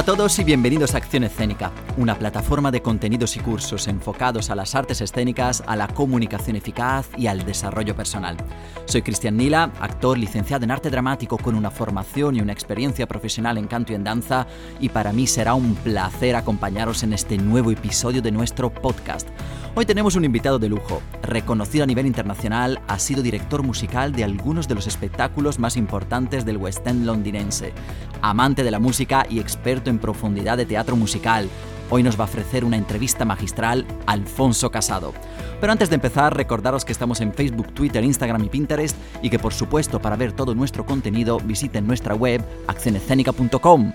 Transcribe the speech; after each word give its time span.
A 0.00 0.02
todos 0.02 0.38
y 0.38 0.44
bienvenidos 0.44 0.94
a 0.94 0.96
Acción 0.96 1.24
Escénica, 1.24 1.72
una 1.98 2.18
plataforma 2.18 2.70
de 2.70 2.80
contenidos 2.80 3.36
y 3.36 3.40
cursos 3.40 3.86
enfocados 3.86 4.48
a 4.48 4.54
las 4.54 4.74
artes 4.74 5.02
escénicas, 5.02 5.62
a 5.66 5.76
la 5.76 5.88
comunicación 5.88 6.56
eficaz 6.56 7.06
y 7.18 7.26
al 7.26 7.44
desarrollo 7.44 7.94
personal. 7.94 8.38
Soy 8.86 9.02
Cristian 9.02 9.36
Nila, 9.36 9.70
actor 9.78 10.16
licenciado 10.16 10.64
en 10.64 10.70
arte 10.70 10.88
dramático 10.88 11.36
con 11.36 11.54
una 11.54 11.70
formación 11.70 12.34
y 12.34 12.40
una 12.40 12.54
experiencia 12.54 13.06
profesional 13.06 13.58
en 13.58 13.66
canto 13.66 13.92
y 13.92 13.96
en 13.96 14.04
danza, 14.04 14.46
y 14.80 14.88
para 14.88 15.12
mí 15.12 15.26
será 15.26 15.52
un 15.52 15.74
placer 15.74 16.34
acompañaros 16.34 17.02
en 17.02 17.12
este 17.12 17.36
nuevo 17.36 17.70
episodio 17.70 18.22
de 18.22 18.32
nuestro 18.32 18.72
podcast. 18.72 19.28
Hoy 19.76 19.86
tenemos 19.86 20.16
un 20.16 20.24
invitado 20.24 20.58
de 20.58 20.68
lujo, 20.68 21.00
reconocido 21.22 21.84
a 21.84 21.86
nivel 21.86 22.04
internacional, 22.04 22.80
ha 22.88 22.98
sido 22.98 23.22
director 23.22 23.62
musical 23.62 24.10
de 24.10 24.24
algunos 24.24 24.66
de 24.66 24.74
los 24.74 24.88
espectáculos 24.88 25.60
más 25.60 25.76
importantes 25.76 26.44
del 26.44 26.56
West 26.56 26.84
End 26.88 27.06
londinense, 27.06 27.72
amante 28.20 28.64
de 28.64 28.72
la 28.72 28.80
música 28.80 29.24
y 29.30 29.38
experto 29.38 29.88
en 29.88 30.00
profundidad 30.00 30.56
de 30.56 30.66
teatro 30.66 30.96
musical. 30.96 31.48
Hoy 31.88 32.02
nos 32.02 32.18
va 32.18 32.24
a 32.24 32.26
ofrecer 32.26 32.64
una 32.64 32.76
entrevista 32.76 33.24
magistral 33.24 33.86
Alfonso 34.06 34.72
Casado. 34.72 35.14
Pero 35.60 35.72
antes 35.72 35.88
de 35.88 35.94
empezar, 35.94 36.36
recordaros 36.36 36.84
que 36.84 36.92
estamos 36.92 37.20
en 37.20 37.32
Facebook, 37.32 37.72
Twitter, 37.72 38.02
Instagram 38.02 38.44
y 38.44 38.48
Pinterest 38.48 38.96
y 39.22 39.30
que 39.30 39.38
por 39.38 39.54
supuesto 39.54 40.02
para 40.02 40.16
ver 40.16 40.32
todo 40.32 40.52
nuestro 40.56 40.84
contenido 40.84 41.38
visiten 41.38 41.86
nuestra 41.86 42.16
web 42.16 42.44
accionescénica.com. 42.66 43.92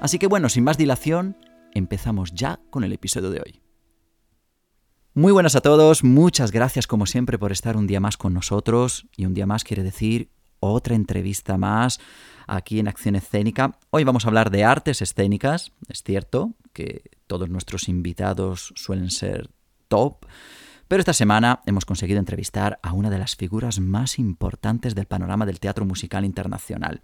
Así 0.00 0.18
que 0.18 0.26
bueno, 0.26 0.48
sin 0.48 0.64
más 0.64 0.78
dilación, 0.78 1.36
empezamos 1.74 2.32
ya 2.32 2.60
con 2.70 2.82
el 2.82 2.94
episodio 2.94 3.30
de 3.30 3.40
hoy. 3.40 3.67
Muy 5.18 5.32
buenas 5.32 5.56
a 5.56 5.60
todos, 5.60 6.04
muchas 6.04 6.52
gracias 6.52 6.86
como 6.86 7.04
siempre 7.04 7.40
por 7.40 7.50
estar 7.50 7.76
un 7.76 7.88
día 7.88 7.98
más 7.98 8.16
con 8.16 8.32
nosotros 8.32 9.08
y 9.16 9.26
un 9.26 9.34
día 9.34 9.46
más 9.46 9.64
quiere 9.64 9.82
decir 9.82 10.30
otra 10.60 10.94
entrevista 10.94 11.58
más 11.58 11.98
aquí 12.46 12.78
en 12.78 12.86
Acción 12.86 13.16
Escénica. 13.16 13.80
Hoy 13.90 14.04
vamos 14.04 14.24
a 14.24 14.28
hablar 14.28 14.52
de 14.52 14.62
artes 14.62 15.02
escénicas, 15.02 15.72
es 15.88 16.04
cierto 16.04 16.52
que 16.72 17.02
todos 17.26 17.50
nuestros 17.50 17.88
invitados 17.88 18.72
suelen 18.76 19.10
ser 19.10 19.50
top, 19.88 20.24
pero 20.86 21.00
esta 21.00 21.12
semana 21.12 21.62
hemos 21.66 21.84
conseguido 21.84 22.20
entrevistar 22.20 22.78
a 22.84 22.92
una 22.92 23.10
de 23.10 23.18
las 23.18 23.34
figuras 23.34 23.80
más 23.80 24.20
importantes 24.20 24.94
del 24.94 25.06
panorama 25.06 25.46
del 25.46 25.58
teatro 25.58 25.84
musical 25.84 26.24
internacional 26.24 27.02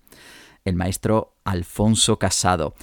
el 0.64 0.76
maestro 0.76 1.36
Alfonso 1.44 2.18
Casado. 2.18 2.74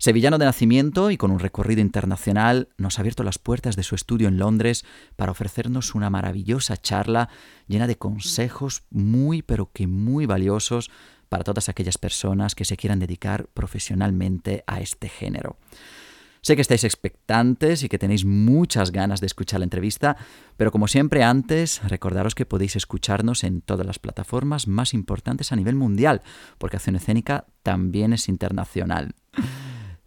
Sevillano 0.00 0.38
de 0.38 0.44
nacimiento 0.44 1.10
y 1.10 1.16
con 1.16 1.32
un 1.32 1.40
recorrido 1.40 1.80
internacional, 1.80 2.68
nos 2.78 2.98
ha 2.98 3.02
abierto 3.02 3.24
las 3.24 3.40
puertas 3.40 3.74
de 3.74 3.82
su 3.82 3.96
estudio 3.96 4.28
en 4.28 4.38
Londres 4.38 4.84
para 5.16 5.32
ofrecernos 5.32 5.96
una 5.96 6.08
maravillosa 6.08 6.76
charla 6.76 7.28
llena 7.66 7.88
de 7.88 7.98
consejos 7.98 8.84
muy 8.90 9.42
pero 9.42 9.72
que 9.72 9.88
muy 9.88 10.24
valiosos 10.24 10.88
para 11.28 11.42
todas 11.42 11.68
aquellas 11.68 11.98
personas 11.98 12.54
que 12.54 12.64
se 12.64 12.76
quieran 12.76 13.00
dedicar 13.00 13.48
profesionalmente 13.48 14.62
a 14.68 14.80
este 14.80 15.08
género. 15.08 15.56
Sé 16.42 16.54
que 16.54 16.62
estáis 16.62 16.84
expectantes 16.84 17.82
y 17.82 17.88
que 17.88 17.98
tenéis 17.98 18.24
muchas 18.24 18.92
ganas 18.92 19.20
de 19.20 19.26
escuchar 19.26 19.58
la 19.58 19.64
entrevista, 19.64 20.16
pero 20.56 20.70
como 20.70 20.86
siempre 20.86 21.24
antes, 21.24 21.82
recordaros 21.82 22.36
que 22.36 22.46
podéis 22.46 22.76
escucharnos 22.76 23.42
en 23.42 23.62
todas 23.62 23.84
las 23.84 23.98
plataformas 23.98 24.68
más 24.68 24.94
importantes 24.94 25.50
a 25.50 25.56
nivel 25.56 25.74
mundial, 25.74 26.22
porque 26.58 26.76
Acción 26.76 26.94
Escénica 26.94 27.46
también 27.64 28.12
es 28.12 28.28
internacional. 28.28 29.16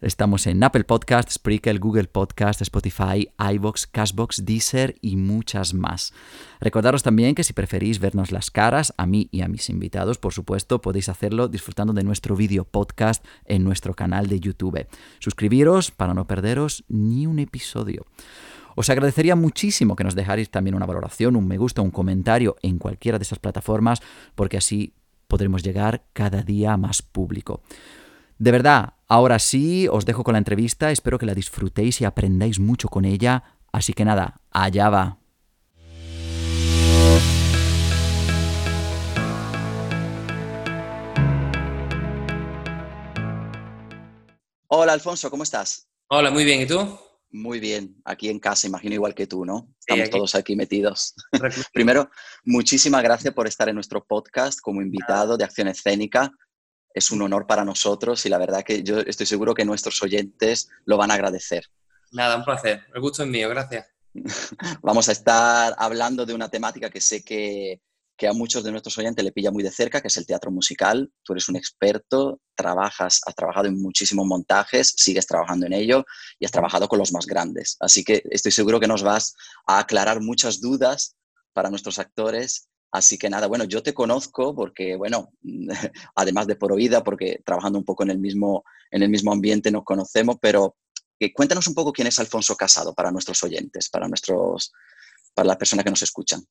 Estamos 0.01 0.47
en 0.47 0.63
Apple 0.63 0.83
Podcast, 0.83 1.29
Spreaker, 1.29 1.77
Google 1.77 2.05
Podcast, 2.05 2.59
Spotify, 2.63 3.29
iBox, 3.53 3.85
Cashbox, 3.85 4.45
Deezer 4.45 4.95
y 4.99 5.15
muchas 5.15 5.75
más. 5.75 6.11
Recordaros 6.59 7.03
también 7.03 7.35
que 7.35 7.43
si 7.43 7.53
preferís 7.53 7.99
vernos 7.99 8.31
las 8.31 8.49
caras, 8.49 8.95
a 8.97 9.05
mí 9.05 9.29
y 9.31 9.41
a 9.41 9.47
mis 9.47 9.69
invitados, 9.69 10.17
por 10.17 10.33
supuesto, 10.33 10.81
podéis 10.81 11.07
hacerlo 11.07 11.49
disfrutando 11.49 11.93
de 11.93 12.03
nuestro 12.03 12.35
vídeo 12.35 12.63
podcast 12.63 13.23
en 13.45 13.63
nuestro 13.63 13.93
canal 13.93 14.25
de 14.25 14.39
YouTube. 14.39 14.87
Suscribiros 15.19 15.91
para 15.91 16.15
no 16.15 16.25
perderos 16.25 16.83
ni 16.87 17.27
un 17.27 17.37
episodio. 17.37 18.07
Os 18.75 18.89
agradecería 18.89 19.35
muchísimo 19.35 19.95
que 19.95 20.03
nos 20.03 20.15
dejarais 20.15 20.49
también 20.49 20.73
una 20.73 20.87
valoración, 20.87 21.35
un 21.35 21.47
me 21.47 21.59
gusta, 21.59 21.83
un 21.83 21.91
comentario 21.91 22.55
en 22.63 22.79
cualquiera 22.79 23.19
de 23.19 23.23
esas 23.23 23.37
plataformas, 23.37 24.01
porque 24.33 24.57
así 24.57 24.95
podremos 25.27 25.61
llegar 25.61 26.05
cada 26.13 26.41
día 26.41 26.73
a 26.73 26.77
más 26.77 27.03
público. 27.03 27.61
De 28.41 28.49
verdad, 28.49 28.95
ahora 29.07 29.37
sí, 29.37 29.87
os 29.87 30.03
dejo 30.03 30.23
con 30.23 30.31
la 30.33 30.39
entrevista, 30.39 30.89
espero 30.89 31.19
que 31.19 31.27
la 31.27 31.35
disfrutéis 31.35 32.01
y 32.01 32.05
aprendáis 32.05 32.59
mucho 32.59 32.87
con 32.87 33.05
ella, 33.05 33.43
así 33.71 33.93
que 33.93 34.03
nada, 34.03 34.41
allá 34.49 34.89
va. 34.89 35.19
Hola 44.69 44.93
Alfonso, 44.93 45.29
¿cómo 45.29 45.43
estás? 45.43 45.87
Hola, 46.07 46.31
muy 46.31 46.43
bien, 46.43 46.61
¿y 46.61 46.65
tú? 46.65 46.97
Muy 47.29 47.59
bien, 47.59 48.01
aquí 48.05 48.27
en 48.27 48.39
casa, 48.39 48.65
imagino 48.65 48.95
igual 48.95 49.13
que 49.13 49.27
tú, 49.27 49.45
¿no? 49.45 49.71
Estamos 49.81 50.09
todos 50.09 50.33
aquí 50.33 50.55
metidos. 50.55 51.13
Primero, 51.73 52.09
muchísimas 52.43 53.03
gracias 53.03 53.35
por 53.35 53.45
estar 53.45 53.69
en 53.69 53.75
nuestro 53.75 54.03
podcast 54.03 54.59
como 54.61 54.81
invitado 54.81 55.37
de 55.37 55.43
Acción 55.43 55.67
Escénica 55.67 56.31
es 56.93 57.11
un 57.11 57.21
honor 57.21 57.47
para 57.47 57.65
nosotros 57.65 58.25
y 58.25 58.29
la 58.29 58.37
verdad 58.37 58.63
que 58.63 58.83
yo 58.83 58.99
estoy 58.99 59.25
seguro 59.25 59.53
que 59.53 59.65
nuestros 59.65 60.01
oyentes 60.01 60.69
lo 60.85 60.97
van 60.97 61.11
a 61.11 61.15
agradecer. 61.15 61.65
Nada, 62.11 62.35
un 62.35 62.43
placer. 62.43 62.83
El 62.93 63.01
gusto 63.01 63.23
es 63.23 63.29
mío, 63.29 63.49
gracias. 63.49 63.87
Vamos 64.81 65.07
a 65.09 65.13
estar 65.13 65.73
hablando 65.77 66.25
de 66.25 66.33
una 66.33 66.49
temática 66.49 66.89
que 66.89 67.01
sé 67.01 67.23
que, 67.23 67.81
a 68.27 68.33
muchos 68.33 68.63
de 68.63 68.71
nuestros 68.71 68.95
oyentes 68.99 69.25
le 69.25 69.31
pilla 69.31 69.49
muy 69.49 69.63
de 69.63 69.71
cerca, 69.71 69.99
que 69.99 70.07
es 70.07 70.17
el 70.17 70.27
teatro 70.27 70.51
musical. 70.51 71.11
Tú 71.23 71.33
eres 71.33 71.49
un 71.49 71.55
experto, 71.55 72.39
trabajas, 72.53 73.19
has 73.25 73.33
trabajado 73.33 73.67
en 73.67 73.81
muchísimos 73.81 74.27
montajes, 74.27 74.93
sigues 74.95 75.25
trabajando 75.25 75.65
en 75.65 75.73
ello 75.73 76.05
y 76.37 76.45
has 76.45 76.51
trabajado 76.51 76.87
con 76.87 76.99
los 76.99 77.11
más 77.11 77.25
grandes. 77.25 77.77
Así 77.79 78.03
que 78.03 78.21
estoy 78.29 78.51
seguro 78.51 78.79
que 78.79 78.87
nos 78.87 79.01
vas 79.01 79.33
a 79.65 79.79
aclarar 79.79 80.21
muchas 80.21 80.61
dudas 80.61 81.15
para 81.53 81.71
nuestros 81.71 81.97
actores 81.97 82.69
Así 82.91 83.17
que 83.17 83.29
nada, 83.29 83.47
bueno, 83.47 83.63
yo 83.63 83.81
te 83.81 83.93
conozco 83.93 84.53
porque, 84.53 84.97
bueno, 84.97 85.31
además 86.15 86.47
de 86.47 86.55
por 86.55 86.73
oída, 86.73 87.03
porque 87.03 87.41
trabajando 87.45 87.79
un 87.79 87.85
poco 87.85 88.03
en 88.03 88.11
el 88.11 88.19
mismo, 88.19 88.65
en 88.91 89.03
el 89.03 89.09
mismo 89.09 89.31
ambiente 89.31 89.71
nos 89.71 89.85
conocemos, 89.85 90.35
pero 90.41 90.75
eh, 91.19 91.31
cuéntanos 91.31 91.67
un 91.67 91.75
poco 91.75 91.93
quién 91.93 92.07
es 92.07 92.19
Alfonso 92.19 92.55
Casado 92.55 92.93
para 92.93 93.11
nuestros 93.11 93.41
oyentes, 93.43 93.89
para, 93.89 94.07
nuestros, 94.07 94.73
para 95.33 95.47
las 95.47 95.57
personas 95.57 95.85
que 95.85 95.91
nos 95.91 96.01
escuchan. 96.01 96.43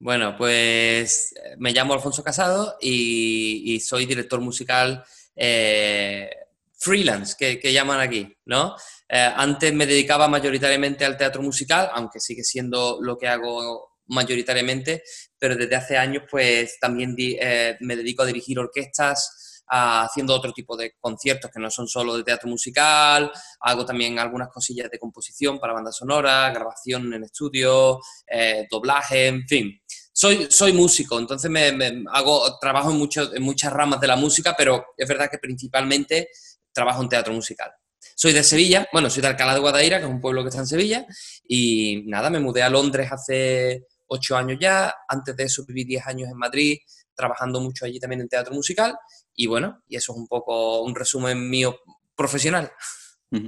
Bueno, 0.00 0.34
pues 0.36 1.32
eh, 1.32 1.54
me 1.58 1.72
llamo 1.72 1.94
Alfonso 1.94 2.24
Casado 2.24 2.76
y, 2.80 3.78
soy 3.80 4.06
director 4.06 4.40
musical 4.40 5.04
eh, 5.36 6.28
freelance, 6.72 7.36
que, 7.38 7.72
llaman 7.72 8.00
aquí, 8.00 8.36
¿no? 8.46 8.74
antes 9.08 9.72
me 9.72 9.86
dedicaba 9.86 10.26
mayoritariamente 10.26 11.04
al 11.04 11.16
teatro 11.16 11.40
musical, 11.40 11.90
aunque 11.92 12.18
sigue 12.18 12.42
siendo 12.42 12.98
lo 13.00 13.16
que 13.16 13.28
hago 13.28 13.96
mayoritariamente, 14.06 15.02
pero 15.38 15.56
desde 15.56 15.76
hace 15.76 15.96
años 15.96 16.24
pues 16.30 16.78
también 16.80 17.14
eh, 17.18 17.76
me 17.80 17.96
dedico 17.96 18.22
a 18.22 18.26
dirigir 18.26 18.58
orquestas, 18.58 19.46
haciendo 19.68 20.34
otro 20.34 20.52
tipo 20.52 20.76
de 20.76 20.94
conciertos 21.00 21.50
que 21.50 21.60
no 21.60 21.70
son 21.70 21.88
solo 21.88 22.16
de 22.16 22.24
teatro 22.24 22.48
musical, 22.48 23.30
hago 23.60 23.84
también 23.84 24.18
algunas 24.18 24.48
cosillas 24.48 24.90
de 24.90 24.98
composición 24.98 25.58
para 25.58 25.72
banda 25.72 25.92
sonora, 25.92 26.50
grabación 26.50 27.12
en 27.12 27.24
estudio, 27.24 28.00
eh, 28.26 28.66
doblaje, 28.70 29.26
en 29.26 29.46
fin. 29.46 29.80
Soy, 30.12 30.46
soy 30.50 30.72
músico, 30.72 31.18
entonces 31.18 31.50
me, 31.50 32.04
hago, 32.10 32.58
trabajo 32.58 32.90
en, 32.90 32.96
mucho, 32.96 33.34
en 33.34 33.42
muchas 33.42 33.72
ramas 33.72 34.00
de 34.00 34.06
la 34.06 34.16
música, 34.16 34.54
pero 34.56 34.86
es 34.96 35.06
verdad 35.06 35.28
que 35.30 35.38
principalmente 35.38 36.28
trabajo 36.72 37.02
en 37.02 37.08
teatro 37.08 37.34
musical. 37.34 37.70
Soy 38.14 38.32
de 38.32 38.42
Sevilla, 38.42 38.88
bueno, 38.92 39.10
soy 39.10 39.20
de 39.20 39.28
Alcalá 39.28 39.52
de 39.52 39.60
Guadaira, 39.60 39.98
que 39.98 40.04
es 40.04 40.10
un 40.10 40.20
pueblo 40.20 40.42
que 40.42 40.48
está 40.48 40.60
en 40.60 40.66
Sevilla, 40.66 41.06
y 41.46 42.04
nada, 42.06 42.30
me 42.30 42.40
mudé 42.40 42.62
a 42.62 42.70
Londres 42.70 43.12
hace 43.12 43.84
ocho 44.08 44.36
años 44.36 44.58
ya, 44.60 44.94
antes 45.08 45.36
de 45.36 45.44
eso 45.44 45.64
viví 45.66 45.84
diez 45.84 46.06
años 46.06 46.28
en 46.30 46.36
Madrid, 46.36 46.78
trabajando 47.14 47.60
mucho 47.60 47.84
allí 47.84 47.98
también 47.98 48.20
en 48.20 48.28
teatro 48.28 48.54
musical, 48.54 48.96
y 49.34 49.46
bueno, 49.46 49.82
y 49.88 49.96
eso 49.96 50.12
es 50.12 50.18
un 50.18 50.26
poco 50.26 50.82
un 50.82 50.94
resumen 50.94 51.48
mío 51.48 51.78
profesional. 52.14 52.70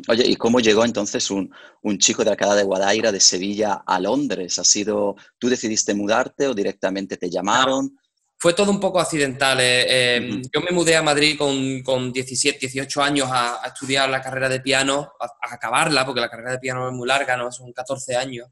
Oye, 0.08 0.26
¿y 0.26 0.36
cómo 0.36 0.60
llegó 0.60 0.84
entonces 0.84 1.30
un, 1.30 1.50
chico 1.98 2.24
de 2.24 2.30
Alcalá 2.30 2.56
de 2.56 2.64
Guadaira, 2.64 3.12
de 3.12 3.20
Sevilla, 3.20 3.82
a 3.86 4.00
Londres? 4.00 4.58
¿Ha 4.58 4.64
sido, 4.64 5.16
tú 5.38 5.48
decidiste 5.48 5.94
mudarte 5.94 6.48
o 6.48 6.54
directamente 6.54 7.16
te 7.16 7.30
llamaron? 7.30 7.96
fue 8.40 8.54
todo 8.54 8.70
un 8.70 8.78
poco 8.78 9.00
accidental. 9.00 9.58
Eh, 9.60 10.16
em, 10.16 10.42
yo 10.54 10.60
me 10.60 10.70
mudé 10.70 10.94
a 10.94 11.02
Madrid 11.02 11.36
con, 11.36 11.82
con 11.82 12.12
17, 12.12 12.58
18 12.60 13.02
años 13.02 13.28
a, 13.32 13.60
estudiar 13.66 14.08
la 14.08 14.22
carrera 14.22 14.48
de 14.48 14.60
piano, 14.60 15.10
a, 15.18 15.24
a, 15.24 15.54
acabarla, 15.54 16.06
porque 16.06 16.20
la 16.20 16.30
carrera 16.30 16.52
de 16.52 16.60
piano 16.60 16.88
es 16.88 16.94
muy 16.94 17.08
larga, 17.08 17.36
¿no? 17.36 17.50
Son 17.50 17.72
14 17.72 18.14
años 18.14 18.48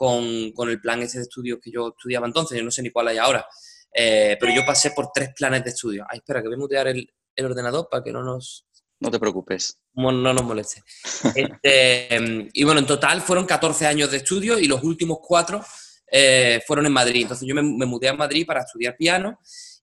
con, 0.00 0.70
el 0.70 0.80
plan 0.80 1.02
ese 1.02 1.18
de 1.18 1.24
estudio 1.24 1.60
que 1.60 1.70
yo 1.70 1.88
estudiaba 1.88 2.26
entonces, 2.26 2.56
yo 2.56 2.64
no 2.64 2.70
sé 2.70 2.80
ni 2.80 2.88
cuál 2.90 3.08
hay 3.08 3.18
ahora, 3.18 3.46
eh, 3.94 4.34
pero 4.40 4.50
yo 4.50 4.64
pasé 4.64 4.92
por 4.92 5.10
tres 5.12 5.30
planes 5.36 5.62
de 5.62 5.70
estudio. 5.70 6.06
Ay, 6.08 6.18
espera, 6.18 6.40
que 6.40 6.48
voy 6.48 6.54
a 6.54 6.58
mutear 6.58 6.88
el, 6.88 7.06
ordenador 7.38 7.88
para 7.90 8.02
que 8.02 8.12
no 8.12 8.22
nos... 8.22 8.66
No 8.98 9.10
te 9.10 9.18
preocupes. 9.18 9.78
No, 9.94 10.12
nos 10.12 10.42
moleste. 10.42 10.82
Este, 11.34 12.14
em, 12.14 12.48
y 12.52 12.64
bueno, 12.64 12.80
en 12.80 12.86
total 12.86 13.20
fueron 13.20 13.44
14 13.44 13.86
años 13.86 14.10
de 14.10 14.18
estudio 14.18 14.58
y 14.58 14.66
los 14.66 14.82
últimos 14.82 15.18
cuatro 15.22 15.62
eh, 16.10 16.60
fueron 16.66 16.86
en 16.86 16.92
Madrid. 16.92 17.22
Entonces 17.22 17.46
yo 17.46 17.54
me, 17.54 17.62
mudé 17.62 18.08
a 18.08 18.14
Madrid 18.14 18.46
para 18.46 18.60
estudiar 18.60 18.96
piano 18.96 19.38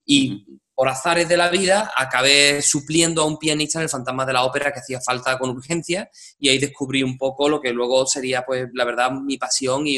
y 0.05 0.45
por 0.77 0.89
azares 0.89 1.27
de 1.27 1.37
la 1.37 1.49
vida, 1.49 1.91
acabé 1.97 2.61
supliendo 2.61 3.23
a 3.23 3.25
un 3.25 3.39
pianista 3.39 3.79
en 3.79 3.85
el 3.85 3.89
Fantasma 3.89 4.27
de 4.27 4.33
la 4.33 4.43
Ópera 4.43 4.71
que 4.71 4.79
hacía 4.79 5.01
falta 5.01 5.35
con 5.39 5.49
urgencia 5.49 6.07
y 6.37 6.49
ahí 6.49 6.59
descubrí 6.59 7.01
un 7.01 7.17
poco 7.17 7.49
lo 7.49 7.59
que 7.59 7.73
luego 7.73 8.05
sería, 8.05 8.45
pues, 8.45 8.67
la 8.75 8.85
verdad, 8.85 9.09
mi 9.09 9.39
pasión 9.39 9.87
y, 9.87 9.97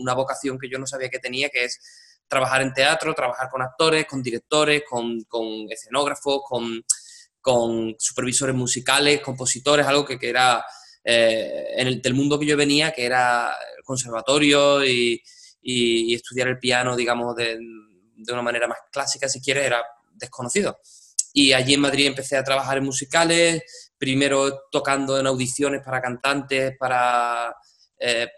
una 0.00 0.14
vocación 0.14 0.60
que 0.60 0.68
yo 0.70 0.78
no 0.78 0.86
sabía 0.86 1.08
que 1.08 1.18
tenía, 1.18 1.48
que 1.48 1.64
es 1.64 1.80
trabajar 2.28 2.62
en 2.62 2.72
teatro, 2.72 3.14
trabajar 3.14 3.50
con 3.50 3.62
actores, 3.62 4.06
con 4.06 4.22
directores, 4.22 4.84
con, 4.88 5.18
escenógrafos, 5.68 6.42
con, 6.48 6.84
con, 7.40 7.96
supervisores 7.98 8.54
musicales, 8.54 9.22
compositores, 9.22 9.84
algo 9.88 10.04
que, 10.04 10.20
que 10.20 10.28
era 10.28 10.64
eh, 11.02 11.64
en 11.76 11.88
el, 11.88 12.00
del 12.00 12.14
mundo 12.14 12.38
que 12.38 12.46
yo 12.46 12.56
venía, 12.56 12.92
que 12.92 13.06
era 13.06 13.56
conservatorio 13.84 14.84
y, 14.84 15.20
y, 15.60 16.14
estudiar 16.14 16.46
el 16.46 16.60
piano, 16.60 16.94
digamos, 16.94 17.34
de, 17.34 17.58
de, 17.58 18.32
una 18.32 18.42
manera 18.42 18.68
más 18.68 18.78
clásica, 18.92 19.28
si 19.28 19.40
quieres, 19.40 19.66
era 19.66 19.82
desconocido. 20.22 20.78
Y 21.32 21.52
allí 21.52 21.74
en 21.74 21.80
Madrid 21.80 22.06
empecé 22.06 22.36
a 22.36 22.44
trabajar 22.44 22.78
en 22.78 22.84
musicales, 22.84 23.62
primero 23.98 24.62
tocando 24.70 25.18
en 25.18 25.26
audiciones 25.26 25.82
para 25.84 26.00
cantantes, 26.00 26.74
para 26.78 27.54
eh, 28.04 28.28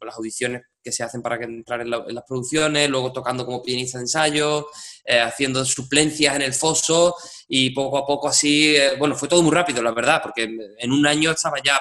las 0.00 0.14
audiciones 0.16 0.62
que 0.84 0.92
se 0.92 1.02
hacen 1.02 1.22
para 1.22 1.42
entrar 1.42 1.80
en, 1.80 1.90
las 1.90 2.24
producciones, 2.28 2.88
luego 2.88 3.12
tocando 3.12 3.44
como 3.44 3.62
pianista 3.62 3.98
de 3.98 4.04
ensayo, 4.04 4.68
eh, 5.04 5.18
haciendo 5.18 5.64
suplencias 5.64 6.36
en 6.36 6.42
el 6.42 6.52
foso 6.52 7.16
y 7.48 7.70
poco 7.70 7.98
a 7.98 8.06
poco 8.06 8.28
así, 8.28 8.76
eh, 8.76 8.90
bueno, 8.98 9.16
fue 9.16 9.26
todo 9.26 9.42
muy 9.42 9.52
rápido, 9.52 9.82
la 9.82 9.92
verdad, 9.92 10.20
porque 10.22 10.44
en 10.78 10.92
un 10.92 11.06
año 11.06 11.30
estaba 11.30 11.56
ya 11.64 11.80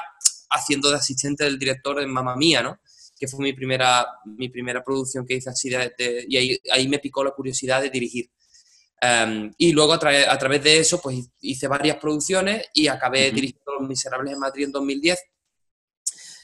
haciendo 0.50 0.90
de 0.90 0.96
asistente 0.96 1.44
del 1.44 1.60
director 1.60 2.02
en 2.02 2.10
Mamma 2.10 2.36
Mía, 2.36 2.64
¿no? 2.64 2.80
Que 3.20 3.28
fue 3.28 3.44
mi 3.44 3.54
primera, 3.54 4.08
mi 4.26 4.50
primera 4.50 4.82
producción 4.84 5.26
que 5.26 5.36
hice 5.36 5.50
así, 5.50 5.70
y 6.28 6.38
ahí, 6.38 6.60
ahí 6.72 6.88
me 6.88 7.00
picó 7.00 7.24
la 7.24 7.32
curiosidad 7.32 7.82
de 7.82 7.90
dirigir. 7.90 8.30
Em, 9.06 9.54
y 9.58 9.72
luego 9.72 9.94
a, 9.94 10.00
través 10.00 10.64
de 10.64 10.80
eso, 10.80 11.00
pues 11.00 11.30
hice 11.42 11.68
varias 11.68 11.98
producciones 11.98 12.68
y 12.74 12.88
acabé 12.88 13.32
dirigiendo 13.32 13.74
Los 13.80 13.88
Miserables 13.88 14.34
en 14.34 14.40
Madrid 14.40 14.66
en 14.66 14.72
2010, 14.72 15.20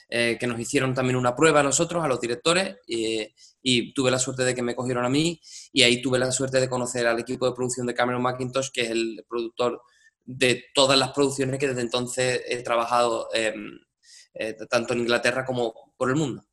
eh, 0.10 0.38
que 0.40 0.48
nos 0.48 0.60
hicieron 0.60 0.94
también 0.94 1.16
una 1.16 1.36
prueba 1.36 1.62
a 1.62 1.64
nosotros, 1.64 2.04
a 2.04 2.08
los 2.08 2.22
directores, 2.22 2.76
y 2.86 3.94
tuve 3.94 4.12
la 4.12 4.20
suerte 4.20 4.44
de 4.44 4.54
que 4.54 4.62
me 4.62 4.76
cogieron 4.76 5.06
a 5.06 5.10
mí 5.10 5.40
y 5.72 5.84
ahí 5.84 6.02
tuve 6.02 6.20
la 6.20 6.32
suerte 6.32 6.60
de 6.60 6.70
conocer 6.70 7.08
al 7.08 7.20
equipo 7.20 7.46
de 7.46 7.54
producción 7.54 7.88
de 7.88 7.94
Cameron 7.94 8.22
McIntosh, 8.22 8.70
que 8.72 8.82
es 8.82 8.90
el 8.92 9.26
productor 9.28 9.82
de 10.24 10.66
todas 10.74 10.98
las 11.00 11.12
producciones 11.12 11.60
que 11.60 11.68
desde 11.68 11.82
entonces 11.82 12.42
he 12.48 12.62
trabajado 12.64 13.30
em, 13.34 13.80
eh, 14.34 14.56
tanto 14.70 14.94
en 14.94 15.00
Inglaterra 15.00 15.46
como 15.46 15.94
por 15.98 16.10
el 16.10 16.16
mundo. 16.16 16.44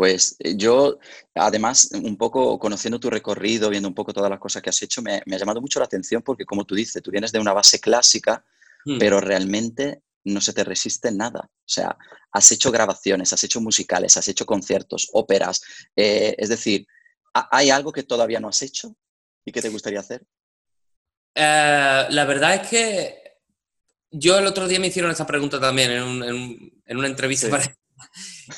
Pues 0.00 0.34
eh, 0.38 0.54
yo, 0.56 0.98
además, 1.34 1.90
un 1.92 2.16
poco 2.16 2.58
conociendo 2.58 2.98
tu 2.98 3.10
recorrido, 3.10 3.68
viendo 3.68 3.86
un 3.86 3.94
poco 3.94 4.14
todas 4.14 4.30
las 4.30 4.38
cosas 4.38 4.62
que 4.62 4.70
has 4.70 4.80
hecho, 4.80 5.02
me, 5.02 5.16
ha 5.16 5.36
llamado 5.36 5.60
mucho 5.60 5.78
la 5.78 5.84
atención 5.84 6.22
porque, 6.22 6.46
como 6.46 6.64
tú 6.64 6.74
dices, 6.74 7.02
tú 7.02 7.10
vienes 7.10 7.32
de 7.32 7.38
una 7.38 7.52
base 7.52 7.80
clásica, 7.80 8.42
hmm. 8.86 8.96
pero 8.96 9.20
realmente 9.20 10.00
no 10.24 10.40
se 10.40 10.54
te 10.54 10.64
resiste 10.64 11.12
nada. 11.12 11.40
O 11.44 11.68
sea, 11.68 11.98
has 12.32 12.50
hecho 12.50 12.72
grabaciones, 12.72 13.34
has 13.34 13.44
hecho 13.44 13.60
musicales, 13.60 14.16
has 14.16 14.26
hecho 14.26 14.46
conciertos, 14.46 15.10
óperas. 15.12 15.60
Eh, 15.94 16.34
es 16.38 16.48
decir, 16.48 16.86
¿hay 17.34 17.68
algo 17.68 17.92
que 17.92 18.02
todavía 18.02 18.40
no 18.40 18.48
has 18.48 18.62
hecho 18.62 18.96
y 19.44 19.52
que 19.52 19.60
te 19.60 19.68
gustaría 19.68 20.00
hacer? 20.00 20.24
Eh, 21.34 22.06
la 22.08 22.24
verdad 22.24 22.54
es 22.54 22.68
que 22.70 23.22
yo 24.10 24.38
el 24.38 24.46
otro 24.46 24.66
día 24.66 24.80
me 24.80 24.86
hicieron 24.86 25.10
esa 25.10 25.26
pregunta 25.26 25.60
también 25.60 25.90
en, 25.90 26.96
una 26.96 27.06
entrevista 27.06 27.50
para, 27.50 27.64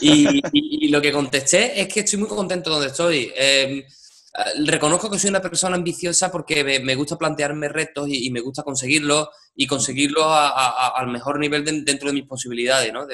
y, 0.01 0.89
lo 0.89 1.01
que 1.01 1.13
contesté 1.13 1.81
es 1.81 1.89
que 1.89 2.01
estoy 2.01 2.19
muy 2.19 2.29
contento 2.29 2.71
donde 2.71 2.89
estoy. 2.89 3.33
Em, 3.35 3.83
reconozco 4.65 5.11
que 5.11 5.19
soy 5.19 5.31
una 5.31 5.43
persona 5.43 5.77
ambiciosa 5.77 6.31
porque 6.31 6.81
me, 6.81 6.95
gusta 6.95 7.19
plantearme 7.19 7.69
retos 7.69 8.09
y, 8.09 8.31
me 8.31 8.41
gusta 8.41 8.63
conseguirlos 8.63 9.29
y 9.55 9.67
conseguirlos 9.67 10.25
al 10.27 11.09
mejor 11.09 11.39
nivel 11.39 11.65
dentro 11.65 12.09
de 12.09 12.15
mis 12.15 12.27
posibilidades, 12.27 12.93
¿no? 12.93 13.07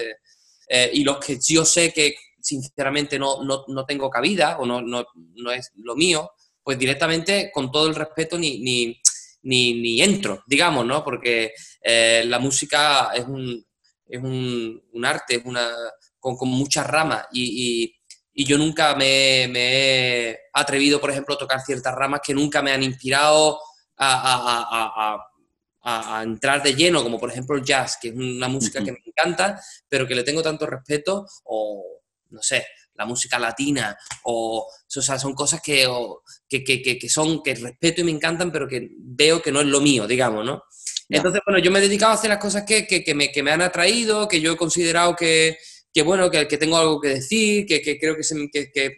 Eh, 0.70 0.90
y 0.92 1.02
los 1.02 1.18
que 1.18 1.38
yo 1.48 1.64
sé 1.64 1.92
que 1.92 2.14
sinceramente 2.40 3.18
no, 3.18 3.42
no, 3.42 3.84
tengo 3.86 4.10
cabida 4.10 4.58
o 4.58 4.66
no, 4.66 4.80
no, 4.80 5.06
no, 5.34 5.50
es 5.50 5.72
lo 5.76 5.96
mío, 5.96 6.30
pues 6.62 6.78
directamente 6.78 7.50
con 7.52 7.70
todo 7.70 7.88
el 7.88 7.94
respeto 7.94 8.38
ni, 8.38 8.60
ni, 8.60 9.00
ni, 9.42 10.02
entro, 10.02 10.42
digamos, 10.46 10.84
¿no? 10.84 11.02
Porque 11.02 11.52
eh, 11.82 12.22
la 12.26 12.38
música 12.38 13.10
es 13.14 13.24
un, 13.24 13.64
es 14.06 14.22
un 14.22 15.04
arte, 15.04 15.36
es 15.36 15.44
una 15.44 15.70
con, 16.18 16.36
con 16.36 16.48
muchas 16.48 16.86
ramas 16.86 17.26
y, 17.32 17.94
yo 18.40 18.56
nunca 18.56 18.94
me, 18.94 19.46
he 19.46 20.38
atrevido, 20.52 21.00
por 21.00 21.10
ejemplo, 21.10 21.34
a 21.34 21.38
tocar 21.38 21.60
ciertas 21.60 21.92
ramas 21.92 22.20
que 22.24 22.32
nunca 22.32 22.62
me 22.62 22.70
han 22.70 22.84
inspirado 22.84 23.58
a, 23.96 25.24
entrar 26.22 26.62
de 26.62 26.74
lleno, 26.74 27.02
como 27.02 27.18
por 27.18 27.32
ejemplo 27.32 27.56
el 27.56 27.64
jazz, 27.64 27.98
que 28.00 28.08
es 28.08 28.14
una 28.14 28.46
música 28.46 28.84
que 28.84 28.92
me 28.92 28.98
encanta, 29.04 29.60
pero 29.88 30.06
que 30.06 30.14
le 30.14 30.22
tengo 30.22 30.40
tanto 30.40 30.66
respeto, 30.66 31.26
o 31.46 31.82
no 32.30 32.40
sé, 32.40 32.64
la 32.98 33.06
música 33.06 33.38
latina, 33.38 33.96
o, 34.24 34.68
sea, 34.86 35.18
son 35.18 35.32
cosas 35.34 35.60
que, 35.62 35.88
que, 36.48 37.08
son, 37.08 37.42
que 37.42 37.54
respeto 37.54 38.00
y 38.00 38.04
me 38.04 38.10
encantan, 38.10 38.52
pero 38.52 38.68
que 38.68 38.88
veo 38.98 39.40
que 39.40 39.52
no 39.52 39.60
es 39.60 39.66
lo 39.66 39.80
mío, 39.80 40.06
digamos, 40.06 40.44
¿no? 40.44 40.64
Entonces, 41.08 41.40
bueno, 41.46 41.58
yo 41.60 41.70
me 41.70 41.78
he 41.78 41.82
dedicado 41.82 42.12
a 42.12 42.16
hacer 42.16 42.28
las 42.28 42.38
cosas 42.38 42.64
que, 42.64 43.14
me, 43.14 43.32
que 43.32 43.42
me 43.42 43.50
han 43.50 43.62
atraído, 43.62 44.28
que 44.28 44.40
yo 44.40 44.52
he 44.52 44.56
considerado 44.56 45.16
que, 45.16 45.56
que 45.92 46.02
bueno, 46.02 46.30
que, 46.30 46.46
que 46.46 46.58
tengo 46.58 46.76
algo 46.76 47.00
que 47.00 47.08
decir, 47.08 47.66
que, 47.66 47.80
que 47.80 47.98
creo 47.98 48.16
que, 48.16 48.70
que, 48.72 48.96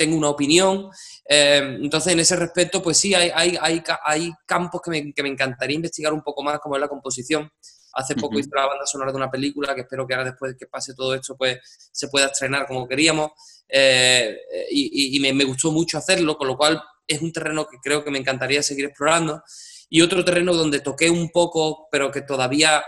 tengo 0.00 0.16
una 0.16 0.30
opinión. 0.30 0.88
Eh, 1.28 1.76
entonces, 1.82 2.14
en 2.14 2.20
ese 2.20 2.34
respecto, 2.34 2.82
pues 2.82 2.96
sí, 2.96 3.14
hay, 3.14 3.30
hay, 3.34 3.58
hay, 3.60 3.82
hay 4.04 4.32
campos 4.46 4.80
que 4.82 4.90
me, 4.90 5.12
que 5.12 5.22
me, 5.22 5.28
encantaría 5.28 5.76
investigar 5.76 6.14
un 6.14 6.22
poco 6.22 6.42
más, 6.42 6.58
como 6.58 6.76
es 6.76 6.80
la 6.80 6.88
composición. 6.88 7.50
Hace 7.92 8.14
poco 8.14 8.38
hice 8.38 8.48
la 8.54 8.66
banda 8.66 8.86
sonora 8.86 9.10
de 9.10 9.18
una 9.18 9.30
película 9.30 9.74
que 9.74 9.82
espero 9.82 10.06
que 10.06 10.14
ahora 10.14 10.30
después 10.30 10.52
de 10.52 10.58
que 10.58 10.66
pase 10.66 10.94
todo 10.94 11.14
esto, 11.14 11.36
pues 11.36 11.58
se 11.92 12.08
pueda 12.08 12.26
estrenar 12.26 12.66
como 12.66 12.88
queríamos. 12.88 13.32
Eh, 13.68 14.38
y, 14.70 15.16
y 15.16 15.20
me, 15.20 15.34
me, 15.34 15.44
gustó 15.44 15.70
mucho 15.70 15.98
hacerlo, 15.98 16.38
con 16.38 16.48
lo 16.48 16.56
cual 16.56 16.82
es 17.06 17.20
un 17.20 17.32
terreno 17.32 17.66
que 17.66 17.76
creo 17.82 18.02
que 18.02 18.10
me 18.10 18.18
encantaría 18.18 18.62
seguir 18.62 18.86
explorando. 18.86 19.42
Y 19.90 20.00
otro 20.00 20.24
terreno 20.24 20.54
donde 20.54 20.80
toqué 20.80 21.10
un 21.10 21.30
poco, 21.30 21.88
pero 21.90 22.10
que 22.10 22.22
todavía 22.22 22.82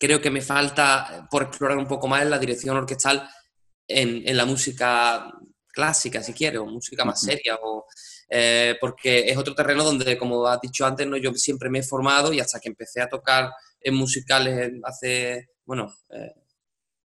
creo 0.00 0.20
que 0.20 0.30
me 0.30 0.40
falta 0.40 1.28
por 1.30 1.42
explorar 1.42 1.76
un 1.76 1.86
poco 1.86 2.08
más 2.08 2.22
en 2.22 2.30
la 2.30 2.38
dirección 2.38 2.74
orquestal 2.76 3.28
en, 3.86 4.36
la 4.36 4.46
música 4.46 5.30
clásica, 5.68 6.22
si 6.22 6.32
quieres, 6.32 6.60
o 6.60 6.66
música 6.66 7.04
más 7.04 7.20
seria, 7.20 7.58
o, 7.62 7.86
eh, 8.30 8.76
porque 8.80 9.28
es 9.28 9.36
otro 9.36 9.54
terreno 9.54 9.84
donde, 9.84 10.16
como 10.16 10.46
has 10.46 10.60
dicho 10.60 10.86
antes, 10.86 11.06
¿no? 11.06 11.16
yo 11.16 11.34
siempre 11.34 11.68
me 11.68 11.80
he 11.80 11.82
formado 11.82 12.32
y 12.32 12.40
hasta 12.40 12.60
que 12.60 12.68
empecé 12.68 13.02
a 13.02 13.08
tocar 13.08 13.50
en 13.80 13.94
musicales 13.94 14.72
hace, 14.84 15.50
bueno, 15.64 15.94
eh, 16.08 16.34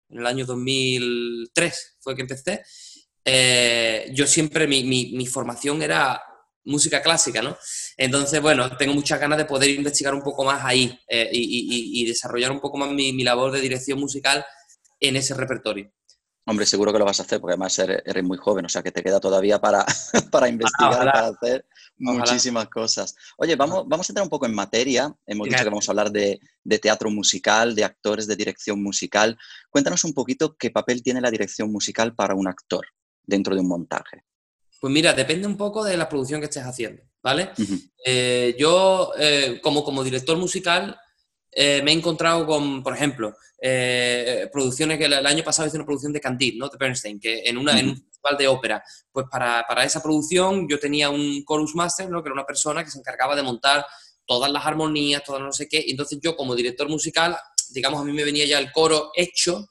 en 0.09 0.19
el 0.19 0.25
año 0.25 0.45
2003 0.45 1.97
fue 1.99 2.15
que 2.15 2.23
empecé, 2.23 2.63
eh, 3.23 4.11
yo 4.13 4.27
siempre, 4.27 4.67
mi, 4.67 4.83
mi 4.83 5.27
formación 5.27 5.81
era 5.81 6.21
música 6.65 7.01
clásica, 7.01 7.41
¿no? 7.41 7.57
Entonces, 7.97 8.41
bueno, 8.41 8.75
tengo 8.77 8.93
muchas 8.93 9.19
ganas 9.19 9.37
de 9.37 9.45
poder 9.45 9.69
investigar 9.69 10.13
un 10.13 10.21
poco 10.21 10.43
más 10.43 10.63
ahí 10.63 10.97
eh, 11.07 11.29
y, 11.31 12.05
desarrollar 12.05 12.51
un 12.51 12.59
poco 12.59 12.77
más 12.77 12.91
mi, 12.91 13.23
labor 13.23 13.51
de 13.51 13.61
dirección 13.61 13.99
musical 13.99 14.45
en 14.99 15.15
ese 15.15 15.33
repertorio. 15.33 15.91
Hombre, 16.45 16.65
seguro 16.65 16.91
que 16.91 16.99
lo 16.99 17.05
vas 17.05 17.19
a 17.19 17.23
hacer 17.23 17.39
porque 17.39 17.53
además 17.53 17.77
eres, 17.77 18.23
muy 18.23 18.37
joven, 18.37 18.65
o 18.65 18.69
sea 18.69 18.81
que 18.81 18.91
te 18.91 19.03
queda 19.03 19.19
todavía 19.19 19.59
para, 19.59 19.85
para 20.31 20.49
investigar, 20.49 21.05
para 21.11 21.27
hacer 21.27 21.65
muchísimas 21.97 22.67
cosas. 22.67 23.15
Oye, 23.37 23.55
vamos, 23.55 23.83
vamos 23.87 24.09
a 24.09 24.11
entrar 24.11 24.23
un 24.23 24.29
poco 24.29 24.47
en 24.47 24.55
materia. 24.55 25.15
Hemos 25.25 25.47
dicho 25.47 25.63
que 25.63 25.69
vamos 25.69 25.87
a 25.87 25.91
hablar 25.91 26.11
de, 26.11 26.39
de 26.63 26.79
teatro 26.79 27.11
musical, 27.11 27.75
de 27.75 27.83
actores, 27.83 28.27
de 28.27 28.35
dirección 28.35 28.81
musical. 28.81 29.37
Cuéntanos 29.69 30.03
un 30.03 30.13
poquito 30.13 30.57
qué 30.57 30.71
papel 30.71 31.03
tiene 31.03 31.21
la 31.21 31.31
dirección 31.31 31.71
musical 31.71 32.15
para 32.15 32.33
un 32.33 32.47
actor 32.47 32.87
dentro 33.23 33.53
de 33.53 33.61
un 33.61 33.67
montaje. 33.67 34.25
Pues 34.81 34.91
mira, 34.91 35.13
depende 35.13 35.45
un 35.45 35.57
poco 35.57 35.83
de 35.83 35.95
la 35.95 36.09
producción 36.09 36.41
que 36.41 36.45
estés 36.45 36.63
haciendo, 36.63 37.03
¿vale? 37.21 37.51
Eh, 38.03 38.55
yo, 38.57 39.11
eh, 39.15 39.59
como, 39.61 39.83
como 39.83 40.03
director 40.03 40.35
musical, 40.39 40.99
eh, 41.51 41.83
me 41.83 41.91
he 41.91 41.93
encontrado 41.93 42.47
con, 42.47 42.81
por 42.81 42.95
ejemplo, 42.95 43.35
producciones 44.51 44.97
que 44.97 45.05
el, 45.05 45.23
año 45.23 45.43
pasado 45.43 45.67
hice 45.67 45.77
una 45.77 45.85
producción 45.85 46.11
de 46.11 46.19
Candide, 46.19 46.57
¿no? 46.57 46.67
De 46.67 46.79
Bernstein, 46.79 47.19
que 47.19 47.43
en, 47.45 47.59
una, 47.59 47.79
en 47.79 47.89
un 47.89 47.95
festival 47.95 48.37
de 48.39 48.47
ópera. 48.47 48.83
Pues 49.11 49.27
para, 49.29 49.63
para, 49.67 49.83
esa 49.83 50.01
producción 50.01 50.67
yo 50.67 50.79
tenía 50.79 51.11
un 51.11 51.45
chorus 51.47 51.75
master, 51.75 52.09
¿no? 52.09 52.23
Que 52.23 52.29
era 52.29 52.33
una 52.33 52.47
persona 52.47 52.83
que 52.83 52.89
se 52.89 52.97
encargaba 52.97 53.35
de 53.35 53.43
montar 53.43 53.85
todas 54.25 54.51
las 54.51 54.65
armonías, 54.65 55.23
todo 55.23 55.37
no 55.37 55.53
sé 55.53 55.69
qué. 55.69 55.83
Y 55.85 55.91
entonces 55.91 56.17
yo, 56.23 56.35
como 56.35 56.55
director 56.55 56.89
musical, 56.89 57.37
digamos, 57.69 58.01
a 58.01 58.03
mí 58.03 58.13
me 58.13 58.23
venía 58.23 58.47
ya 58.47 58.57
el 58.57 58.71
coro 58.71 59.11
hecho, 59.15 59.67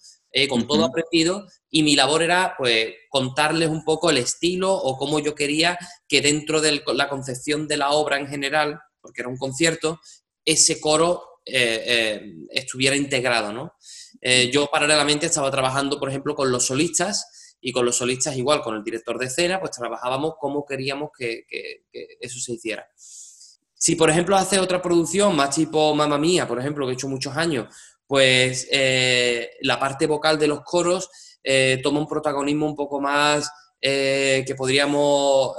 con 0.49 0.67
todo 0.67 0.85
aprendido, 0.85 1.47
y 1.71 1.83
mi 1.83 1.97
labor 1.97 2.23
era 2.23 2.55
pues 2.57 2.95
contarles 3.09 3.69
un 3.69 3.85
poco 3.85 4.11
el 4.11 4.19
estilo 4.19 4.73
o 4.73 4.97
cómo 4.97 5.19
yo 5.19 5.35
quería 5.35 5.79
que 6.09 6.21
dentro 6.21 6.61
de 6.61 6.83
la 6.95 7.09
concepción 7.09 7.67
de 7.67 7.77
la 7.77 7.91
obra 7.91 8.19
en 8.19 8.29
general, 8.29 8.81
porque 9.01 9.23
era 9.23 9.29
un 9.29 9.37
concierto, 9.37 10.01
ese 10.45 10.81
coro 10.81 11.31
eh, 11.45 11.83
eh, 11.87 12.35
estuviera 12.51 12.97
integrado, 12.97 13.53
¿no? 13.53 13.75
Eh, 14.21 14.51
yo 14.53 14.69
paralelamente 14.71 15.27
estaba 15.27 15.51
trabajando, 15.51 15.99
por 15.99 16.09
ejemplo, 16.09 16.35
con 16.35 16.51
los 16.53 16.67
solistas 16.67 17.57
Y 17.63 17.73
con 17.73 17.85
los 17.85 17.97
solistas 17.97 18.37
igual, 18.37 18.63
con 18.63 18.75
el 18.75 18.83
director 18.83 19.19
de 19.19 19.27
escena, 19.27 19.61
pues 19.61 19.73
trabajábamos 19.73 20.35
cómo 20.39 20.65
queríamos 20.65 21.11
que, 21.17 21.45
eso 22.21 22.39
se 22.41 22.53
hiciera. 22.53 22.87
Si, 23.75 23.97
por 23.97 24.09
ejemplo, 24.09 24.37
hace 24.37 24.59
otra 24.59 24.81
producción 24.81 25.37
más 25.37 25.55
tipo 25.55 25.95
Mamma 25.95 26.17
Mía, 26.17 26.49
por 26.49 26.59
ejemplo, 26.59 26.87
que 26.87 26.93
he 26.93 26.95
hecho 26.95 27.09
muchos 27.09 27.37
años, 27.37 27.67
pues 28.11 28.67
eh, 28.73 29.53
la 29.61 29.79
parte 29.79 30.09
vocal 30.09 30.37
de 30.37 30.49
los 30.49 30.63
coros 30.65 31.09
eh, 31.45 31.79
toma 31.81 32.01
un 32.01 32.09
protagonismo 32.09 32.67
un 32.67 32.75
poco 32.75 33.01
más 33.01 33.49
eh, 33.81 34.43
que 34.45 34.57
podríamos 34.57 35.55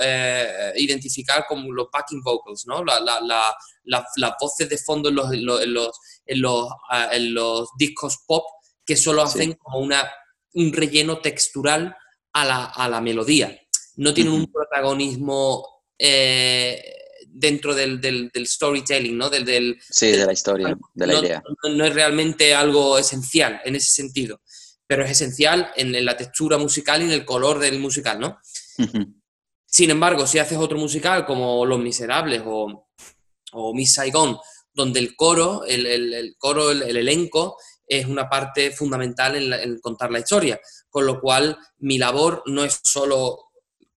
identificar 0.76 1.46
como 1.48 1.72
los 1.72 1.88
backing 1.90 2.22
vocals, 2.22 2.66
¿no? 2.68 2.84
las 2.84 4.34
voces 4.38 4.68
de 4.68 4.78
fondo 4.78 5.08
en 5.08 5.16
los, 5.16 5.32
en 5.32 5.46
los, 5.46 5.92
en 6.26 7.34
los, 7.34 7.70
discos 7.78 8.18
pop 8.28 8.44
que 8.86 8.98
solo 8.98 9.22
hacen 9.22 9.54
como 9.54 9.80
una, 9.80 10.12
un 10.54 10.74
relleno 10.74 11.20
textural 11.20 11.96
a 12.34 12.44
la, 12.44 12.66
a 12.66 12.90
la 12.90 13.00
melodía. 13.00 13.58
No 13.96 14.14
tienen 14.14 14.34
un 14.34 14.52
protagonismo 14.52 15.86
dentro 17.34 17.74
del, 17.74 18.02
del, 18.02 18.32
storytelling, 18.46 19.18
¿no? 19.18 19.30
Del, 19.30 19.46
del, 19.46 19.80
sí, 19.90 20.12
de 20.12 20.26
la 20.26 20.34
historia, 20.34 20.78
de 20.94 21.08
la 21.08 21.20
idea. 21.20 21.44
No, 21.76 21.86
es 21.86 21.94
realmente 21.94 22.54
algo 22.54 22.98
esencial 22.98 23.62
en 23.64 23.76
ese 23.76 23.92
sentido, 23.92 24.42
pero 24.86 25.04
es 25.04 25.12
esencial 25.12 25.72
en, 25.76 26.06
la 26.06 26.18
textura 26.18 26.58
musical 26.58 27.02
y 27.02 27.06
en 27.06 27.12
el 27.12 27.26
color 27.26 27.60
del 27.60 27.80
musical, 27.80 28.20
¿no? 28.20 28.38
Sin 29.66 29.90
embargo, 29.90 30.28
si 30.28 30.40
haces 30.40 30.58
otro 30.58 30.78
musical 30.78 31.26
como 31.26 31.66
Los 31.66 31.80
Miserables 31.80 32.42
o, 32.46 32.90
o 33.54 33.74
Miss 33.74 33.94
Saigon, 33.94 34.38
donde 34.74 35.00
el 35.00 35.16
coro, 35.16 35.64
el, 35.66 35.86
el, 35.86 36.36
coro, 36.38 36.72
el, 36.72 36.98
elenco, 36.98 37.58
es 37.88 38.06
una 38.06 38.30
parte 38.30 38.72
fundamental 38.72 39.36
en, 39.36 39.54
en, 39.54 39.80
contar 39.80 40.12
la 40.12 40.20
historia. 40.20 40.60
Con 40.90 41.06
lo 41.06 41.22
cual, 41.22 41.58
mi 41.80 41.98
labor 41.98 42.44
no 42.48 42.66
es 42.66 42.80
solo 42.84 43.52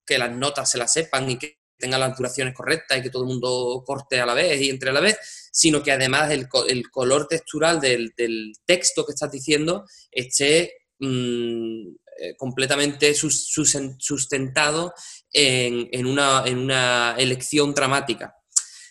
que 0.05 0.17
las 0.17 0.31
notas 0.31 0.69
se 0.69 0.77
las 0.77 0.93
sepan 0.93 1.29
y 1.29 1.37
que 1.37 1.59
tenga 1.77 1.97
las 1.97 2.17
duraciones 2.17 2.53
correctas 2.53 2.97
y 2.97 3.01
que 3.01 3.09
todo 3.09 3.23
el 3.23 3.29
mundo 3.29 3.83
corte 3.85 4.19
a 4.19 4.25
la 4.25 4.33
vez 4.33 4.61
y 4.61 4.69
entre 4.69 4.89
a 4.89 4.93
la 4.93 5.01
vez, 5.01 5.17
sino 5.51 5.83
que 5.83 5.91
además 5.91 6.31
el, 6.31 6.47
el 6.67 6.89
color 6.89 7.27
textural 7.27 7.79
del, 7.79 8.13
del, 8.17 8.53
texto 8.65 9.05
que 9.05 9.11
estás 9.13 9.31
diciendo 9.31 9.85
esté 10.11 10.73
mm, 10.99 11.87
eh, 12.17 12.35
completamente 12.37 13.13
sustentado 13.13 14.93
en, 15.31 15.89
en, 15.91 16.05
una, 16.05 16.43
en, 16.45 16.59
una, 16.59 17.15
elección 17.17 17.73
dramática. 17.73 18.33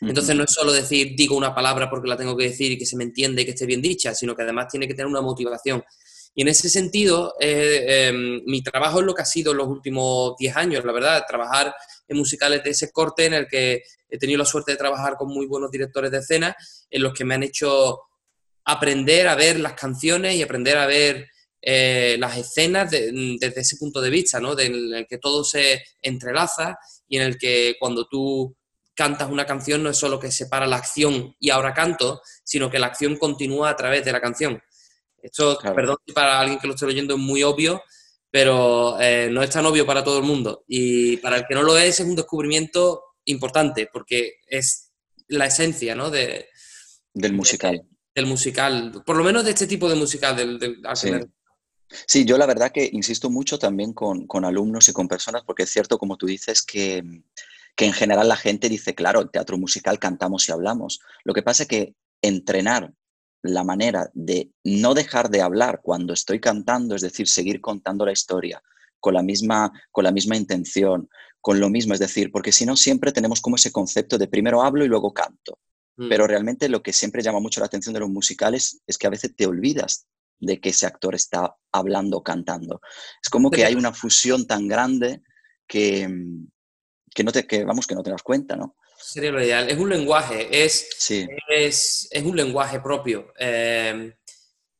Entonces 0.00 0.36
no 0.36 0.44
es 0.44 0.50
solo 0.52 0.72
decir 0.72 1.14
digo 1.16 1.34
una 1.34 1.54
palabra 1.54 1.88
porque 1.88 2.08
la 2.08 2.18
tengo 2.18 2.36
que 2.36 2.44
decir 2.44 2.72
y 2.72 2.78
que 2.78 2.84
se 2.84 2.96
me 2.96 3.04
entiende 3.04 3.40
y 3.40 3.44
que 3.46 3.52
esté 3.52 3.64
bien 3.64 3.80
dicha, 3.80 4.14
sino 4.14 4.36
que 4.36 4.42
además 4.42 4.68
tiene 4.70 4.86
que 4.86 4.92
tener 4.92 5.06
una 5.06 5.22
motivación. 5.22 5.82
Y 6.34 6.42
en 6.42 6.48
ese 6.48 6.68
sentido, 6.68 7.34
eh, 7.38 8.08
em, 8.08 8.42
mi 8.44 8.62
trabajo 8.62 9.00
es 9.00 9.06
lo 9.06 9.14
que 9.14 9.22
ha 9.22 9.26
sido 9.26 9.54
los 9.54 9.68
últimos 9.68 10.36
10 10.36 10.56
años, 10.56 10.84
la 10.84 10.92
verdad, 10.92 11.24
trabajar 11.28 11.74
en 12.08 12.16
musicales 12.16 12.62
de 12.64 12.70
ese 12.70 12.90
corte 12.90 13.26
en 13.26 13.34
el 13.34 13.46
que 13.46 13.82
he 14.08 14.18
tenido 14.18 14.38
la 14.38 14.44
suerte 14.44 14.72
de 14.72 14.78
trabajar 14.78 15.16
con 15.16 15.28
muy 15.28 15.46
buenos 15.46 15.70
directores 15.70 16.10
de 16.10 16.18
escena, 16.18 16.56
en 16.90 17.02
los 17.02 17.14
que 17.14 17.24
me 17.24 17.34
han 17.34 17.44
hecho 17.44 18.00
aprender 18.64 19.28
a 19.28 19.34
ver 19.34 19.60
las 19.60 19.74
canciones 19.74 20.34
y 20.34 20.42
aprender 20.42 20.76
a 20.78 20.86
ver 20.86 21.28
eh, 21.60 22.16
las 22.18 22.36
escenas 22.36 22.90
desde 22.90 23.60
ese 23.60 23.76
punto 23.76 24.00
de 24.00 24.10
vista, 24.10 24.40
¿no? 24.40 24.58
en 24.58 24.94
el 24.94 25.06
que 25.06 25.18
todo 25.18 25.44
se 25.44 25.82
entrelaza 26.02 26.78
y 27.08 27.16
en 27.16 27.22
el 27.22 27.38
que 27.38 27.76
cuando 27.78 28.06
tú 28.06 28.54
cantas 28.94 29.30
una 29.30 29.46
canción 29.46 29.82
no 29.82 29.90
es 29.90 29.96
solo 29.96 30.20
que 30.20 30.30
separa 30.30 30.66
la 30.66 30.76
acción 30.76 31.34
y 31.40 31.50
ahora 31.50 31.74
canto, 31.74 32.20
sino 32.44 32.70
que 32.70 32.78
la 32.78 32.86
acción 32.86 33.16
continúa 33.16 33.70
a 33.70 33.76
través 33.76 34.04
de 34.04 34.12
la 34.12 34.20
canción. 34.20 34.62
Esto, 35.24 35.58
perdón 35.74 35.96
para 36.14 36.38
alguien 36.38 36.58
que 36.58 36.66
lo 36.66 36.74
esté 36.74 36.84
oyendo, 36.84 37.14
es 37.14 37.20
muy 37.20 37.42
obvio, 37.42 37.82
pero 38.30 39.00
eh, 39.00 39.28
no 39.30 39.42
es 39.42 39.48
tan 39.48 39.64
obvio 39.64 39.86
para 39.86 40.04
todo 40.04 40.18
el 40.18 40.24
mundo. 40.24 40.64
Y 40.68 41.16
para 41.16 41.38
el 41.38 41.46
que 41.48 41.54
no 41.54 41.62
lo 41.62 41.78
es, 41.78 41.98
es 41.98 42.06
un 42.06 42.14
descubrimiento 42.14 43.02
importante, 43.24 43.88
porque 43.90 44.40
es 44.46 44.92
la 45.28 45.46
esencia 45.46 45.94
¿no? 45.94 46.10
de, 46.10 46.48
del 47.14 47.32
musical. 47.32 47.82
del 48.14 48.26
musical, 48.26 49.02
por 49.06 49.16
lo 49.16 49.24
menos 49.24 49.44
de 49.44 49.52
este 49.52 49.66
tipo 49.66 49.88
de 49.88 49.94
musical, 49.94 50.36
del, 50.36 50.58
del 50.58 50.82
sí. 52.06 52.26
yo 52.26 52.36
la 52.36 52.46
verdad 52.46 52.70
que 52.70 52.86
insisto 52.92 53.30
mucho 53.30 53.58
también 53.58 53.94
con, 53.94 54.26
con, 54.26 54.44
alumnos 54.44 54.88
y 54.90 54.92
con 54.92 55.08
personas, 55.08 55.42
porque 55.46 55.62
es 55.62 55.70
cierto, 55.70 55.96
como 55.96 56.18
tú 56.18 56.26
dices, 56.26 56.60
que, 56.60 57.02
que 57.74 57.86
en 57.86 57.94
general 57.94 58.28
la 58.28 58.36
gente 58.36 58.68
dice, 58.68 58.94
claro, 58.94 59.26
teatro 59.30 59.56
musical 59.56 59.98
cantamos 59.98 60.46
y 60.50 60.52
hablamos. 60.52 61.00
Lo 61.24 61.32
que 61.32 61.42
pasa 61.42 61.62
es 61.62 61.68
que 61.70 61.94
entrenar 62.20 62.92
la 63.44 63.62
manera 63.62 64.10
de 64.14 64.50
no 64.64 64.94
dejar 64.94 65.28
de 65.28 65.42
hablar 65.42 65.80
cuando 65.82 66.14
estoy 66.14 66.40
cantando, 66.40 66.96
es 66.96 67.02
decir, 67.02 67.28
seguir 67.28 67.60
contando 67.60 68.06
la 68.06 68.12
historia 68.12 68.62
con 69.00 69.12
la 69.12 69.22
misma, 69.22 69.70
con 69.92 70.04
la 70.04 70.12
misma 70.12 70.34
intención, 70.34 71.10
con 71.42 71.60
lo 71.60 71.68
mismo, 71.68 71.92
es 71.92 72.00
decir, 72.00 72.32
porque 72.32 72.52
si 72.52 72.64
no 72.64 72.74
siempre 72.74 73.12
tenemos 73.12 73.42
como 73.42 73.56
ese 73.56 73.70
concepto 73.70 74.16
de 74.16 74.28
primero 74.28 74.62
hablo 74.62 74.82
y 74.82 74.88
luego 74.88 75.12
canto. 75.12 75.58
Mm. 75.96 76.08
Pero 76.08 76.26
realmente 76.26 76.70
lo 76.70 76.82
que 76.82 76.94
siempre 76.94 77.22
llama 77.22 77.38
mucho 77.38 77.60
la 77.60 77.66
atención 77.66 77.92
de 77.92 78.00
los 78.00 78.08
musicales 78.08 78.80
es 78.86 78.96
que 78.96 79.06
a 79.06 79.10
veces 79.10 79.36
te 79.36 79.46
olvidas 79.46 80.06
de 80.40 80.58
que 80.58 80.70
ese 80.70 80.86
actor 80.86 81.14
está 81.14 81.54
hablando, 81.70 82.22
cantando. 82.22 82.80
Es 83.22 83.28
como 83.28 83.50
que 83.50 83.66
hay 83.66 83.74
una 83.74 83.92
fusión 83.92 84.46
tan 84.46 84.68
grande 84.68 85.22
que, 85.66 86.08
que 87.14 87.24
no 87.24 87.30
te, 87.30 87.46
que, 87.46 87.64
vamos, 87.66 87.86
que 87.86 87.94
no 87.94 88.02
te 88.02 88.10
das 88.10 88.22
cuenta, 88.22 88.56
¿no? 88.56 88.74
Sería 89.06 89.32
lo 89.32 89.42
ideal. 89.42 89.68
Es 89.68 89.76
un 89.76 89.90
lenguaje, 89.90 90.64
es, 90.64 90.88
es, 91.50 92.08
es, 92.10 92.22
un 92.24 92.34
lenguaje 92.34 92.80
propio. 92.80 93.34
Em, 93.38 94.14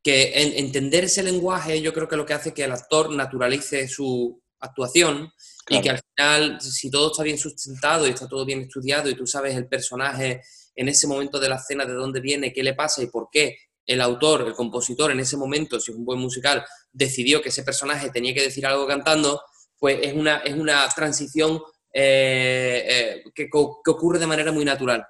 que 0.01 0.31
entender 0.57 1.03
ese 1.03 1.21
lenguaje 1.21 1.79
yo 1.79 1.93
creo 1.93 2.07
que 2.07 2.15
lo 2.15 2.25
que 2.25 2.33
hace 2.33 2.53
que 2.53 2.63
el 2.63 2.71
actor 2.71 3.11
naturalice 3.11 3.87
su 3.87 4.41
actuación 4.59 5.31
y 5.69 5.79
que 5.79 5.91
al 5.91 5.99
final, 5.99 6.59
si 6.59 6.89
todo 6.89 7.11
está 7.11 7.21
bien 7.21 7.37
sustentado 7.37 8.07
y 8.07 8.11
está 8.11 8.27
todo 8.27 8.45
bien 8.45 8.61
estudiado 8.61 9.09
y 9.09 9.15
tú 9.15 9.27
sabes 9.27 9.55
el 9.55 9.67
personaje 9.67 10.41
en 10.75 10.89
ese 10.89 11.07
momento 11.07 11.39
de 11.39 11.49
la 11.49 11.57
escena 11.57 11.85
de 11.85 11.93
dónde 11.93 12.19
viene, 12.19 12.51
qué 12.51 12.63
le 12.63 12.73
pasa 12.73 13.03
y 13.03 13.07
por 13.07 13.29
qué 13.31 13.57
el 13.85 14.01
autor, 14.01 14.41
el 14.47 14.53
compositor 14.53 15.11
en 15.11 15.19
ese 15.19 15.37
momento, 15.37 15.79
si 15.79 15.91
es 15.91 15.97
un 15.97 16.05
buen 16.05 16.19
musical, 16.19 16.65
decidió 16.91 17.43
que 17.43 17.49
ese 17.49 17.63
personaje 17.63 18.09
tenía 18.09 18.33
que 18.33 18.41
decir 18.41 18.65
algo 18.65 18.87
cantando, 18.87 19.41
pues 19.77 19.99
es 20.01 20.13
una, 20.15 20.37
es 20.37 20.55
una 20.55 20.87
transición 20.89 21.61
eh, 21.97 22.83
eh, 22.89 23.23
que, 23.33 23.49
que, 23.49 23.57
ocurre 23.91 24.19
de 24.19 24.27
manera 24.27 24.51
muy 24.51 24.65
natural. 24.65 25.07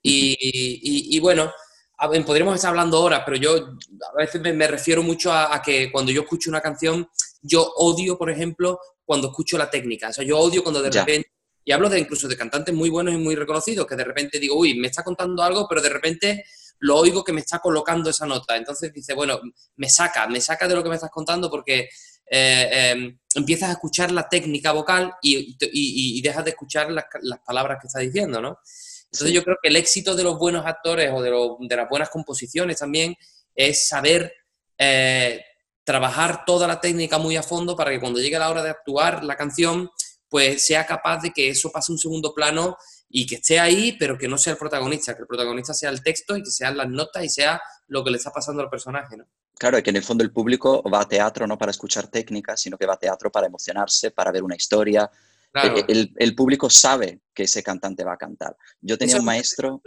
Y, 0.00 1.18
bueno, 1.18 1.52
podríamos 2.24 2.54
estar 2.54 2.70
hablando 2.70 3.00
horas, 3.00 3.22
pero 3.24 3.36
yo 3.36 3.56
a 3.56 4.16
veces 4.16 4.40
me, 4.40 4.68
refiero 4.68 5.02
mucho 5.02 5.32
a, 5.32 5.60
que 5.60 5.90
cuando 5.90 6.12
yo 6.12 6.22
escucho 6.22 6.48
una 6.48 6.60
canción, 6.60 7.08
yo 7.42 7.72
odio, 7.76 8.16
por 8.16 8.30
ejemplo, 8.30 8.78
cuando 9.04 9.28
escucho 9.28 9.58
la 9.58 9.68
técnica. 9.68 10.10
O 10.10 10.12
sea, 10.12 10.24
yo 10.24 10.38
odio 10.38 10.62
cuando 10.62 10.80
de 10.80 10.90
repente, 10.90 11.32
y 11.64 11.72
hablo 11.72 11.88
de 11.88 11.98
incluso 11.98 12.28
de 12.28 12.36
cantantes 12.36 12.72
muy 12.72 12.90
buenos 12.90 13.12
y 13.12 13.18
muy 13.18 13.34
reconocidos, 13.34 13.84
que 13.84 13.96
de 13.96 14.04
repente 14.04 14.38
digo, 14.38 14.56
uy, 14.56 14.78
me 14.78 14.86
está 14.86 15.02
contando 15.02 15.42
algo, 15.42 15.66
pero 15.68 15.82
de 15.82 15.88
repente 15.88 16.44
lo 16.78 16.96
oigo 16.96 17.24
que 17.24 17.32
me 17.32 17.40
está 17.40 17.58
colocando 17.58 18.08
esa 18.08 18.24
nota. 18.24 18.56
Entonces 18.56 18.92
dice, 18.92 19.14
bueno, 19.14 19.40
me 19.74 19.90
saca, 19.90 20.28
me 20.28 20.40
saca 20.40 20.68
de 20.68 20.76
lo 20.76 20.82
que 20.84 20.90
me 20.90 20.94
estás 20.94 21.10
contando 21.10 21.50
porque 21.50 21.88
eh, 22.32 22.92
em, 22.92 23.18
empiezas 23.34 23.70
a 23.70 23.72
escuchar 23.72 24.12
la 24.12 24.28
técnica 24.28 24.70
vocal 24.70 25.12
y, 25.20 26.22
dejas 26.22 26.44
de 26.44 26.50
escuchar 26.50 26.90
las, 26.92 27.04
palabras 27.44 27.78
que 27.80 27.88
está 27.88 27.98
diciendo, 27.98 28.40
¿no? 28.40 28.60
Entonces 29.12 29.32
yo 29.32 29.42
creo 29.42 29.56
que 29.60 29.68
el 29.68 29.76
éxito 29.76 30.14
de 30.14 30.22
los 30.22 30.38
buenos 30.38 30.64
actores 30.64 31.10
o 31.12 31.20
de, 31.20 31.76
las 31.76 31.88
buenas 31.88 32.08
composiciones 32.08 32.78
también 32.78 33.16
es 33.54 33.88
saber 33.88 34.32
eh, 34.78 35.44
trabajar 35.82 36.44
toda 36.44 36.68
la 36.68 36.80
técnica 36.80 37.18
muy 37.18 37.36
a 37.36 37.42
fondo 37.42 37.74
para 37.74 37.90
que 37.90 37.98
cuando 37.98 38.20
llegue 38.20 38.38
la 38.38 38.48
hora 38.48 38.62
de 38.62 38.70
actuar 38.70 39.24
la 39.24 39.36
canción, 39.36 39.90
pues 40.28 40.64
sea 40.64 40.86
capaz 40.86 41.22
de 41.22 41.32
que 41.32 41.48
eso 41.48 41.72
pase 41.72 41.90
a 41.90 41.94
un 41.94 41.98
segundo 41.98 42.32
plano 42.32 42.76
y 43.08 43.26
que 43.26 43.36
esté 43.36 43.58
ahí, 43.58 43.96
pero 43.98 44.16
que 44.16 44.28
no 44.28 44.38
sea 44.38 44.52
el 44.52 44.58
protagonista, 44.58 45.16
que 45.16 45.22
el 45.22 45.26
protagonista 45.26 45.74
sea 45.74 45.90
el 45.90 46.00
texto 46.00 46.36
y 46.36 46.44
que 46.44 46.50
sean 46.52 46.76
las 46.76 46.88
notas 46.88 47.24
y 47.24 47.28
sea 47.28 47.60
lo 47.88 48.04
que 48.04 48.12
le 48.12 48.18
está 48.18 48.30
pasando 48.30 48.62
al 48.62 48.70
personaje, 48.70 49.16
¿no? 49.16 49.26
Claro, 49.60 49.82
que 49.82 49.90
en 49.90 49.96
el 49.96 50.02
fondo 50.02 50.24
el 50.24 50.32
público 50.32 50.82
va 50.90 51.02
a 51.02 51.06
teatro 51.06 51.46
no 51.46 51.58
para 51.58 51.70
escuchar 51.70 52.08
técnicas, 52.08 52.62
sino 52.62 52.78
que 52.78 52.86
va 52.86 52.94
a 52.94 52.98
teatro 52.98 53.30
para 53.30 53.46
emocionarse, 53.46 54.10
para 54.10 54.32
ver 54.32 54.42
una 54.42 54.56
historia. 54.56 55.10
El, 55.52 56.14
el, 56.16 56.34
público 56.34 56.70
sabe 56.70 57.20
que 57.34 57.42
ese 57.42 57.62
cantante 57.62 58.02
va 58.02 58.14
a 58.14 58.16
cantar. 58.16 58.56
Yo 58.80 58.96
tenía 58.96 59.18
un 59.18 59.24
maestro... 59.26 59.82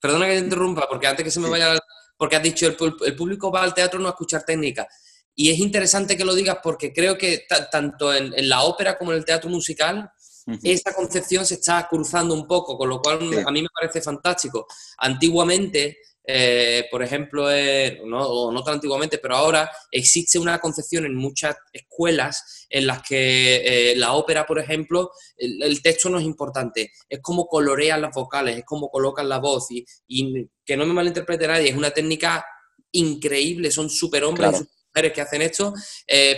Perdona 0.00 0.28
que 0.28 0.32
te 0.32 0.38
interrumpa, 0.38 0.88
porque 0.88 1.08
antes 1.08 1.24
que 1.24 1.30
se 1.30 1.40
me 1.40 1.50
vaya... 1.50 1.76
Porque 2.16 2.36
has 2.36 2.42
dicho, 2.42 2.68
el, 2.68 2.76
el 3.04 3.16
público 3.16 3.52
va 3.52 3.64
al 3.64 3.74
teatro 3.74 4.00
no 4.00 4.06
a 4.06 4.12
escuchar 4.12 4.44
técnicas. 4.44 4.86
Y 5.34 5.50
es 5.50 5.58
interesante 5.58 6.16
que 6.16 6.24
lo 6.24 6.34
digas 6.34 6.60
porque 6.62 6.94
creo 6.94 7.18
que 7.18 7.44
tanto 7.70 8.14
en, 8.14 8.32
en, 8.34 8.48
la 8.48 8.62
ópera 8.62 8.96
como 8.96 9.12
en 9.12 9.18
el 9.18 9.26
teatro 9.26 9.50
musical 9.50 10.10
esa 10.62 10.94
concepción 10.94 11.44
se 11.44 11.54
está 11.56 11.86
cruzando 11.86 12.32
un 12.32 12.46
poco, 12.46 12.78
con 12.78 12.88
lo 12.88 13.02
cual 13.02 13.18
a 13.46 13.50
mí 13.50 13.60
me 13.60 13.68
parece 13.68 14.00
fantástico. 14.00 14.66
Antiguamente, 14.96 15.98
eh, 16.30 16.86
por 16.90 17.02
ejemplo, 17.02 17.50
eh, 17.50 18.02
no, 18.04 18.20
o 18.20 18.52
no 18.52 18.62
tan 18.62 18.74
antiguamente, 18.74 19.16
pero 19.16 19.34
ahora 19.34 19.70
existe 19.90 20.38
una 20.38 20.58
concepción 20.58 21.06
en 21.06 21.14
muchas 21.14 21.56
escuelas 21.72 22.66
en 22.68 22.86
las 22.86 23.00
que 23.00 23.92
eh, 23.92 23.96
la 23.96 24.12
ópera, 24.12 24.44
por 24.44 24.58
ejemplo, 24.58 25.10
el, 25.38 25.80
texto 25.80 26.10
no 26.10 26.18
es 26.18 26.26
importante, 26.26 26.92
es 27.08 27.20
como 27.22 27.46
colorean 27.46 28.02
las 28.02 28.14
vocales, 28.14 28.58
es 28.58 28.64
como 28.66 28.90
colocan 28.90 29.26
la 29.26 29.38
voz 29.38 29.68
y, 29.70 29.86
que 30.66 30.76
no 30.76 30.84
me 30.84 30.92
malinterprete 30.92 31.48
nadie, 31.48 31.70
es 31.70 31.76
una 31.76 31.92
técnica 31.92 32.44
increíble, 32.92 33.70
son 33.70 33.88
superhombres 33.88 34.64
mujeres 34.88 35.12
que 35.14 35.22
hacen 35.22 35.40
esto, 35.40 35.72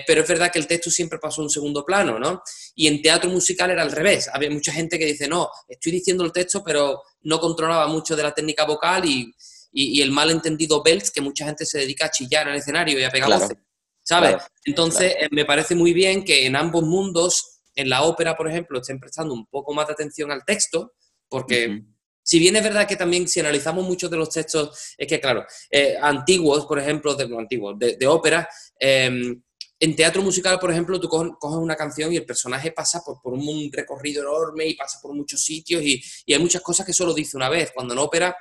pero 0.07 0.23
es 0.23 0.29
verdad 0.29 0.53
que 0.53 0.61
el 0.61 0.69
texto 0.69 0.89
siempre 0.89 1.19
pasó 1.19 1.41
a 1.41 1.45
un 1.45 1.51
segundo 1.51 1.85
plano, 1.85 2.17
¿no? 2.21 2.43
Y 2.77 2.87
en 2.87 3.03
teatro 3.03 3.29
musical 3.29 3.73
era 3.73 3.83
al 3.83 3.91
revés. 3.91 4.29
Había 4.33 4.51
mucha 4.51 4.73
gente 4.73 5.01
que 5.01 5.07
dice, 5.07 5.27
no, 5.27 5.49
estoy 5.69 5.91
diciendo 5.91 6.25
el 6.25 6.31
texto, 6.31 6.63
pero 6.63 7.03
no 7.23 7.41
controlaba 7.41 7.89
mucho 7.89 8.15
de 8.15 8.23
la 8.23 8.33
técnica 8.33 8.65
vocal 8.65 9.05
y, 9.05 9.35
el 9.73 10.11
malentendido 10.11 10.83
belts, 10.83 11.11
que 11.11 11.21
mucha 11.21 11.45
gente 11.45 11.65
se 11.65 11.79
dedica 11.79 12.07
a 12.07 12.11
chillar 12.11 12.47
en 12.47 12.55
el 12.55 12.61
escenario 12.61 12.99
y 12.99 13.05
a 13.05 13.11
pegar 13.11 13.31
voces, 13.31 13.57
¿sabes? 14.03 14.37
Entonces, 14.65 15.15
eh, 15.19 15.29
me 15.31 15.45
parece 15.45 15.75
muy 15.75 15.93
bien 15.93 16.25
que 16.25 16.47
en 16.47 16.57
ambos 16.57 16.83
mundos, 16.83 17.63
en 17.75 17.89
la 17.89 18.03
ópera, 18.03 18.37
por 18.37 18.49
ejemplo, 18.49 18.81
estén 18.81 18.99
prestando 18.99 19.35
un 19.35 19.47
poco 19.47 19.73
más 19.73 19.87
de 19.87 19.93
atención 19.95 20.31
al 20.31 20.45
texto, 20.45 20.95
porque... 21.29 21.83
Si 22.23 22.39
bien 22.39 22.55
es 22.55 22.63
verdad 22.63 22.87
que 22.87 22.97
también 22.97 23.27
si 23.27 23.41
analizamos 23.41 23.85
muchos 23.85 24.09
de 24.11 24.17
los 24.17 24.31
textos, 24.31 24.95
es 24.97 25.09
que 25.09 25.19
claro, 25.19 25.45
eh, 25.71 25.97
antiguos, 26.01 26.67
por 26.67 26.79
ejemplo, 26.79 27.15
de, 27.15 27.25
antiguos, 27.37 27.77
de, 27.79 28.07
ópera, 28.07 28.49
em, 28.79 29.43
en 29.83 29.97
teatro 29.97 30.23
musical, 30.23 30.59
por 30.59 30.71
ejemplo, 30.71 31.01
tú 31.01 31.09
coges 31.09 31.59
una 31.59 31.75
canción 31.75 32.13
y 32.13 32.17
el 32.17 32.27
personaje 32.27 32.71
pasa 32.71 33.03
por, 33.05 33.23
por 33.23 33.33
un 33.33 33.71
recorrido 33.73 34.23
enorme 34.23 34.67
y 34.67 34.75
pasa 34.75 35.01
por 35.01 35.15
muchos 35.15 35.43
sitios 35.43 35.83
y, 35.83 36.01
y, 36.27 36.35
hay 36.35 36.39
muchas 36.39 36.61
cosas 36.61 36.85
que 36.85 36.93
solo 36.93 37.15
dice 37.15 37.39
una 37.39 37.49
vez. 37.49 37.73
Cuando 37.75 37.95
en 37.95 38.01
ópera 38.01 38.37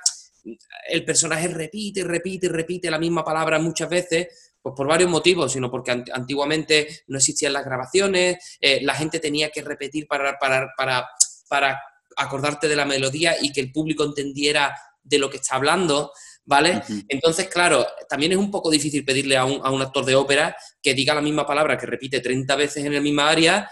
el 0.88 1.04
personaje 1.04 1.48
repite, 1.48 2.04
repite, 2.04 2.48
repite 2.48 2.90
la 2.90 2.98
misma 2.98 3.24
palabra 3.24 3.58
muchas 3.58 3.88
veces, 3.88 4.52
pues 4.60 4.74
por 4.76 4.86
varios 4.86 5.10
motivos, 5.10 5.52
sino 5.52 5.70
porque 5.70 5.90
antiguamente 6.12 7.02
no 7.08 7.18
existían 7.18 7.52
las 7.52 7.64
grabaciones, 7.64 8.58
eh, 8.60 8.80
la 8.82 8.94
gente 8.94 9.18
tenía 9.18 9.50
que 9.50 9.62
repetir 9.62 10.06
para, 10.06 10.38
para, 10.38 10.70
para, 10.76 11.08
para 11.48 11.80
acordarte 12.16 12.68
de 12.68 12.76
la 12.76 12.84
melodía 12.84 13.36
y 13.40 13.52
que 13.52 13.60
el 13.60 13.72
público 13.72 14.04
entendiera 14.04 14.76
de 15.02 15.18
lo 15.18 15.30
que 15.30 15.38
está 15.38 15.56
hablando, 15.56 16.12
¿vale? 16.44 16.82
Entonces, 17.08 17.48
claro, 17.48 17.86
también 18.08 18.32
es 18.32 18.38
un 18.38 18.50
poco 18.50 18.70
difícil 18.70 19.04
pedirle 19.04 19.36
a 19.36 19.44
un, 19.44 19.60
a 19.64 19.70
un, 19.70 19.80
actor 19.80 20.04
de 20.04 20.14
ópera 20.14 20.54
que 20.82 20.94
diga 20.94 21.14
la 21.14 21.22
misma 21.22 21.46
palabra, 21.46 21.78
que 21.78 21.86
repite 21.86 22.20
30 22.20 22.54
veces 22.56 22.84
en 22.84 22.92
el 22.92 23.02
misma 23.02 23.30
área, 23.30 23.70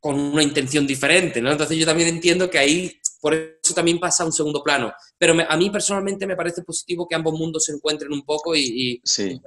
con 0.00 0.18
una 0.18 0.42
intención 0.42 0.86
diferente, 0.86 1.42
¿no? 1.42 1.52
Entonces 1.52 1.76
yo 1.76 1.84
también 1.84 2.08
entiendo 2.08 2.48
que 2.48 2.58
ahí, 2.58 2.99
por 3.20 3.34
eso 3.34 3.74
también 3.74 4.00
pasa 4.00 4.22
a 4.22 4.26
un 4.26 4.32
segundo 4.32 4.62
plano. 4.62 4.92
Pero 5.18 5.34
a 5.48 5.56
mí 5.56 5.70
personalmente 5.70 6.26
me 6.26 6.36
parece 6.36 6.62
positivo 6.62 7.06
que 7.06 7.14
ambos 7.14 7.34
mundos 7.34 7.64
se 7.64 7.72
encuentren 7.72 8.12
un 8.12 8.24
poco 8.24 8.54
y, 8.56 8.62
y 8.62 9.00
sí. 9.04 9.40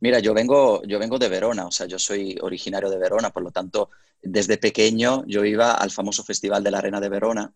Mira, 0.00 0.20
yo 0.20 0.34
vengo, 0.34 0.82
yo 0.84 0.98
vengo 0.98 1.18
de 1.18 1.28
Verona, 1.28 1.66
o 1.66 1.72
sea, 1.72 1.86
yo 1.86 1.98
soy 1.98 2.38
originario 2.40 2.88
de 2.90 2.98
Verona, 2.98 3.30
por 3.30 3.42
lo 3.42 3.50
tanto, 3.50 3.90
desde 4.22 4.58
pequeño 4.58 5.24
yo 5.26 5.44
iba 5.44 5.72
al 5.72 5.90
famoso 5.90 6.22
Festival 6.22 6.62
de 6.62 6.70
la 6.70 6.78
Arena 6.78 7.00
de 7.00 7.08
Verona 7.08 7.52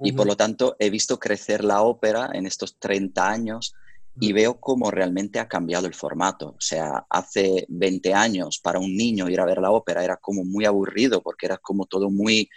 y 0.00 0.12
por 0.12 0.26
lo 0.26 0.36
tanto 0.36 0.76
he 0.78 0.90
visto 0.90 1.18
crecer 1.18 1.64
la 1.64 1.82
ópera 1.82 2.30
en 2.32 2.46
estos 2.46 2.78
30 2.78 3.28
años 3.28 3.74
y 4.20 4.32
veo 4.32 4.60
cómo 4.60 4.90
realmente 4.90 5.38
ha 5.38 5.48
cambiado 5.48 5.86
el 5.86 5.94
formato. 5.94 6.50
O 6.50 6.60
sea, 6.60 7.06
hace 7.08 7.66
20 7.68 8.14
años 8.14 8.58
para 8.58 8.78
un 8.78 8.96
niño 8.96 9.28
ir 9.28 9.40
a 9.40 9.44
ver 9.44 9.58
la 9.58 9.70
ópera 9.70 10.04
era 10.04 10.16
como 10.16 10.44
muy 10.44 10.64
aburrido 10.64 11.22
porque 11.22 11.46
era 11.46 11.58
como 11.58 11.86
todo 11.86 12.10
muy 12.10 12.48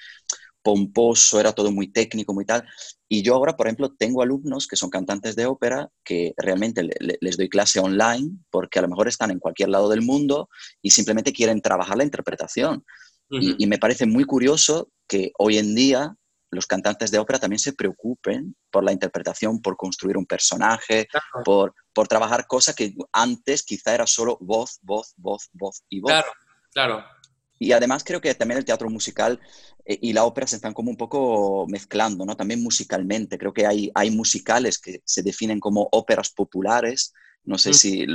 pomposo, 0.64 1.40
era 1.40 1.54
todo 1.54 1.72
muy 1.72 1.92
técnico, 1.92 2.34
muy 2.34 2.46
tal. 2.46 2.66
Y 3.08 3.24
yo 3.24 3.36
ahora, 3.36 3.58
por 3.58 3.68
ejemplo, 3.68 3.94
tengo 3.98 4.22
alumnos 4.22 4.68
que 4.68 4.76
son 4.76 4.90
cantantes 4.90 5.36
de 5.36 5.46
ópera 5.46 5.90
que 6.04 6.34
realmente 6.38 6.88
les 7.20 7.38
doy 7.38 7.50
clase 7.50 7.80
online 7.80 8.32
porque 8.50 8.80
a 8.80 8.82
lo 8.82 8.88
mejor 8.88 9.08
están 9.08 9.32
en 9.32 9.40
cualquier 9.40 9.70
lado 9.70 9.90
del 9.90 10.02
mundo 10.02 10.50
y 10.82 10.92
simplemente 10.92 11.34
quieren 11.34 11.62
trabajar 11.62 11.98
la 11.98 12.04
interpretación. 12.04 12.86
y, 13.30 13.66
me 13.66 13.78
parece 13.78 14.06
muy 14.06 14.26
curioso 14.26 14.92
que 15.08 15.32
hoy 15.38 15.58
en 15.58 15.74
día 15.74 16.16
los 16.52 16.68
cantantes 16.68 17.12
de 17.12 17.20
ópera 17.20 17.40
también 17.40 17.60
se 17.60 17.74
preocupen 17.74 18.56
por 18.70 18.84
la 18.84 18.92
interpretación, 18.92 19.62
por 19.62 19.78
construir 19.78 20.18
un 20.18 20.26
personaje, 20.26 21.08
por, 21.46 21.74
por 21.94 22.08
trabajar 22.10 22.46
cosas 22.46 22.76
que 22.76 22.94
antes 23.14 23.64
quizá 23.64 23.96
era 23.96 24.06
solo 24.06 24.38
voz, 24.42 24.80
voz, 24.82 25.14
voz, 25.16 25.50
voz 25.54 25.84
y 25.90 26.02
voz. 26.02 26.12
Claro, 26.12 26.32
claro. 26.74 27.21
Y 27.62 27.74
además 27.74 28.04
creo 28.04 28.20
que 28.20 28.34
también 28.34 28.58
el 28.58 28.66
teatro 28.66 28.90
musical 28.90 29.40
eh, 29.86 30.00
y 30.02 30.14
la 30.14 30.24
ópera 30.24 30.48
se 30.48 30.56
están 30.56 30.74
como 30.74 30.90
un 30.90 30.98
poco 30.98 31.68
mezclando, 31.68 32.26
¿no? 32.26 32.36
También 32.36 32.64
musicalmente. 32.64 33.38
Creo 33.38 33.54
que 33.54 33.68
hay, 33.68 33.92
hay 33.94 34.10
musicales 34.10 34.80
que 34.80 35.04
se 35.06 35.22
definen 35.22 35.60
como 35.60 35.88
óperas 35.92 36.32
populares. 36.32 37.14
No 37.44 37.60
sé 37.60 37.70
mm. 37.70 37.74
si, 37.76 38.08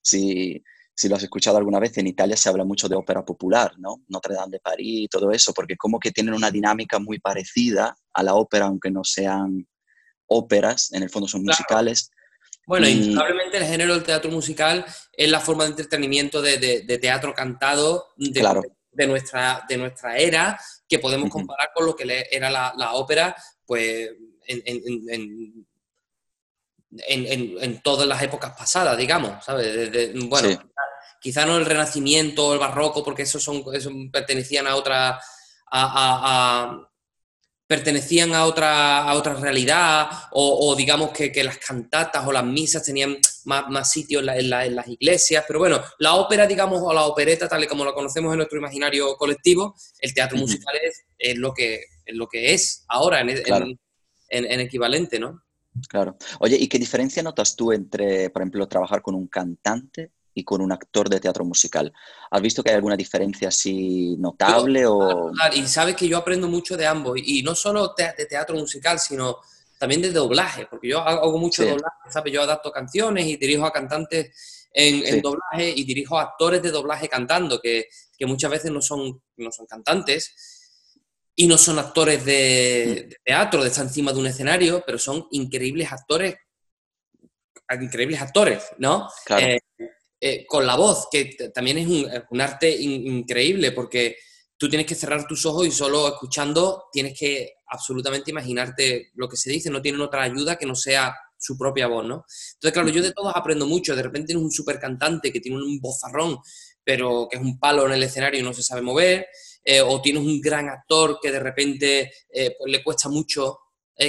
si, 0.00 0.62
si, 0.94 1.08
lo 1.08 1.16
has 1.16 1.22
escuchado 1.24 1.58
alguna 1.58 1.80
vez, 1.80 1.98
en 1.98 2.06
Italia 2.06 2.36
se 2.36 2.48
habla 2.48 2.64
mucho 2.64 2.88
de 2.88 2.94
ópera 2.94 3.24
popular, 3.24 3.72
¿no? 3.76 4.04
Notre 4.06 4.36
Dame 4.36 4.52
de 4.52 4.60
París 4.60 5.06
y 5.06 5.08
todo 5.08 5.32
eso, 5.32 5.52
porque 5.52 5.76
como 5.76 5.98
que 5.98 6.12
tienen 6.12 6.34
una 6.34 6.52
dinámica 6.52 7.00
muy 7.00 7.18
parecida 7.18 7.96
a 8.12 8.22
la 8.22 8.34
ópera, 8.34 8.66
aunque 8.66 8.92
no 8.92 9.02
sean 9.02 9.66
óperas, 10.28 10.92
en 10.92 11.02
el 11.02 11.10
fondo 11.10 11.26
son 11.26 11.42
musicales. 11.42 12.12
Bueno, 12.68 12.86
indudablemente 12.86 13.56
el 13.56 13.64
género 13.64 13.94
del 13.94 14.04
teatro 14.04 14.30
musical 14.30 14.86
es 15.12 15.28
la 15.28 15.40
forma 15.40 15.64
de 15.64 15.70
entretenimiento 15.70 16.40
de, 16.40 16.58
de, 16.86 16.98
teatro 16.98 17.34
cantado 17.34 18.06
de, 18.16 18.38
claro 18.38 18.62
de 18.92 19.06
nuestra, 19.06 19.64
de 19.68 19.76
nuestra 19.76 20.16
era 20.16 20.60
que 20.88 20.98
podemos 20.98 21.30
comparar 21.30 21.70
con 21.74 21.86
lo 21.86 21.96
que 21.96 22.26
era 22.30 22.50
la, 22.50 22.92
ópera, 22.92 23.34
pues 23.66 24.10
en, 24.46 24.62
en, 27.06 27.80
todas 27.82 28.06
las 28.06 28.22
épocas 28.22 28.52
pasadas, 28.56 28.96
digamos, 28.98 29.44
¿sabes? 29.44 29.90
bueno, 30.28 30.62
quizá 31.20 31.46
no 31.46 31.56
el 31.56 31.64
Renacimiento 31.64 32.52
el 32.52 32.58
Barroco, 32.58 33.02
porque 33.02 33.22
esos 33.22 33.42
son, 33.42 33.64
pertenecían 34.10 34.66
a 34.66 34.76
otra, 34.76 35.20
a, 35.70 36.88
pertenecían 37.72 38.34
a 38.34 38.44
otra, 38.44 39.02
a 39.02 39.14
otra 39.14 39.32
realidad, 39.32 40.06
o, 40.32 40.74
digamos 40.76 41.10
que, 41.10 41.32
las 41.42 41.56
cantatas 41.56 42.26
o 42.26 42.30
las 42.30 42.44
misas 42.44 42.84
tenían 42.84 43.16
más, 43.46 43.66
más 43.70 43.90
sitio 43.90 44.20
en, 44.20 44.50
las 44.50 44.88
iglesias, 44.88 45.42
pero 45.46 45.58
bueno, 45.58 45.82
la 45.98 46.16
ópera, 46.16 46.46
digamos, 46.46 46.82
o 46.82 46.92
la 46.92 47.06
opereta, 47.06 47.48
tal 47.48 47.64
y 47.64 47.66
como 47.66 47.86
la 47.86 47.94
conocemos 47.94 48.30
en 48.30 48.36
nuestro 48.36 48.58
imaginario 48.58 49.16
colectivo, 49.16 49.74
el 50.00 50.12
teatro 50.12 50.36
musical 50.36 50.74
es, 51.18 51.38
lo, 51.38 51.54
que, 51.54 51.80
es 52.04 52.14
lo 52.14 52.28
que 52.28 52.52
es 52.52 52.84
ahora 52.88 53.22
en, 53.22 53.30
en, 54.28 54.60
equivalente, 54.60 55.18
¿no? 55.18 55.42
Claro. 55.88 56.18
Oye, 56.40 56.58
¿y 56.60 56.68
qué 56.68 56.78
diferencia 56.78 57.22
notas 57.22 57.56
tú 57.56 57.72
entre, 57.72 58.28
por 58.28 58.42
ejemplo, 58.42 58.68
trabajar 58.68 59.00
con 59.00 59.14
un 59.14 59.28
cantante 59.28 60.12
y 60.34 60.44
con 60.44 60.60
un 60.60 60.72
actor 60.72 61.08
de 61.08 61.20
teatro 61.20 61.44
musical. 61.44 61.92
¿Has 62.30 62.40
visto 62.40 62.62
que 62.62 62.70
hay 62.70 62.76
alguna 62.76 62.96
diferencia 62.96 63.48
así 63.48 64.16
notable? 64.18 64.86
o... 64.86 65.30
Y 65.54 65.66
sabes 65.66 65.96
que 65.96 66.08
yo 66.08 66.18
aprendo 66.18 66.48
mucho 66.48 66.76
de 66.76 66.86
ambos, 66.86 67.18
y 67.22 67.42
no 67.42 67.54
solo 67.54 67.94
de 67.96 68.26
teatro 68.26 68.56
musical, 68.56 68.98
sino 68.98 69.38
también 69.78 70.00
de 70.00 70.12
doblaje, 70.12 70.66
porque 70.66 70.88
yo 70.88 71.00
hago 71.00 71.36
mucho 71.38 71.64
doblaje, 71.64 71.96
¿sabes? 72.08 72.32
Yo 72.32 72.42
adapto 72.42 72.70
canciones 72.70 73.26
y 73.26 73.36
dirijo 73.36 73.66
a 73.66 73.72
cantantes 73.72 74.68
en, 74.72 75.20
doblaje 75.20 75.70
y 75.70 75.84
dirijo 75.84 76.18
a 76.18 76.22
actores 76.22 76.62
de 76.62 76.70
doblaje 76.70 77.08
cantando, 77.08 77.60
que, 77.60 77.88
que, 78.16 78.26
muchas 78.26 78.50
veces 78.50 78.70
no 78.70 78.80
son, 78.80 79.20
no 79.36 79.50
son 79.50 79.66
cantantes 79.66 80.34
y 81.34 81.46
no 81.46 81.58
son 81.58 81.78
actores 81.78 82.24
de, 82.24 83.08
mm. 83.08 83.24
teatro, 83.24 83.62
de 83.62 83.68
estar 83.68 83.84
encima 83.84 84.12
de 84.12 84.20
un 84.20 84.26
escenario, 84.26 84.82
pero 84.86 84.98
son 84.98 85.26
increíbles 85.32 85.90
actores, 85.90 86.36
increíbles 87.80 88.20
actores, 88.20 88.64
¿no? 88.78 89.08
Claro. 89.24 89.46
Eh, 89.46 89.60
eh, 90.24 90.46
con 90.46 90.64
la 90.64 90.76
voz, 90.76 91.08
que 91.10 91.36
también 91.52 91.78
es 91.78 91.88
un, 91.88 92.40
arte 92.40 92.70
increíble 92.70 93.72
porque 93.72 94.18
tú 94.56 94.68
tienes 94.68 94.86
que 94.86 94.94
cerrar 94.94 95.26
tus 95.26 95.44
ojos 95.46 95.66
y 95.66 95.72
solo 95.72 96.06
escuchando 96.06 96.84
tienes 96.92 97.18
que 97.18 97.54
absolutamente 97.66 98.30
imaginarte 98.30 99.10
lo 99.14 99.28
que 99.28 99.36
se 99.36 99.50
dice, 99.50 99.68
no 99.68 99.82
tienen 99.82 100.00
otra 100.00 100.22
ayuda 100.22 100.54
que 100.54 100.64
no 100.64 100.76
sea 100.76 101.12
su 101.36 101.58
propia 101.58 101.88
voz, 101.88 102.04
¿no? 102.04 102.24
Entonces, 102.54 102.72
claro, 102.72 102.88
yo 102.90 103.02
de 103.02 103.10
todos 103.10 103.32
aprendo 103.34 103.66
mucho, 103.66 103.96
de 103.96 104.02
repente 104.04 104.28
tienes 104.28 104.44
un 104.44 104.52
super 104.52 104.78
cantante 104.78 105.32
que 105.32 105.40
tiene 105.40 105.58
un 105.58 105.80
bozarrón, 105.80 106.38
pero 106.84 107.26
que 107.28 107.38
es 107.38 107.42
un 107.42 107.58
palo 107.58 107.84
en 107.86 107.94
el 107.94 108.04
escenario 108.04 108.38
y 108.38 108.44
no 108.44 108.52
se 108.52 108.62
sabe 108.62 108.80
mover, 108.80 109.26
eh, 109.64 109.80
o 109.80 110.00
tienes 110.00 110.22
un 110.22 110.40
gran 110.40 110.68
actor 110.68 111.18
que 111.20 111.32
de 111.32 111.40
repente 111.40 112.12
eh, 112.32 112.54
pues 112.56 112.70
le 112.70 112.84
cuesta 112.84 113.08
mucho 113.08 113.58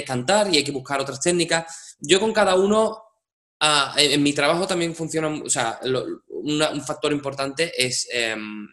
cantar 0.06 0.52
y 0.52 0.58
hay 0.58 0.64
que 0.64 0.72
buscar 0.72 1.00
otras 1.00 1.20
técnicas. 1.20 1.96
Yo 1.98 2.18
con 2.18 2.32
cada 2.32 2.54
uno 2.56 3.03
Ah, 3.66 3.94
en, 3.96 4.22
mi 4.22 4.34
trabajo 4.34 4.66
también 4.66 4.94
funciona, 4.94 5.28
o 5.28 5.48
sea, 5.48 5.80
un 6.28 6.84
factor 6.86 7.12
importante 7.12 7.72
es 7.82 8.06
em, 8.12 8.68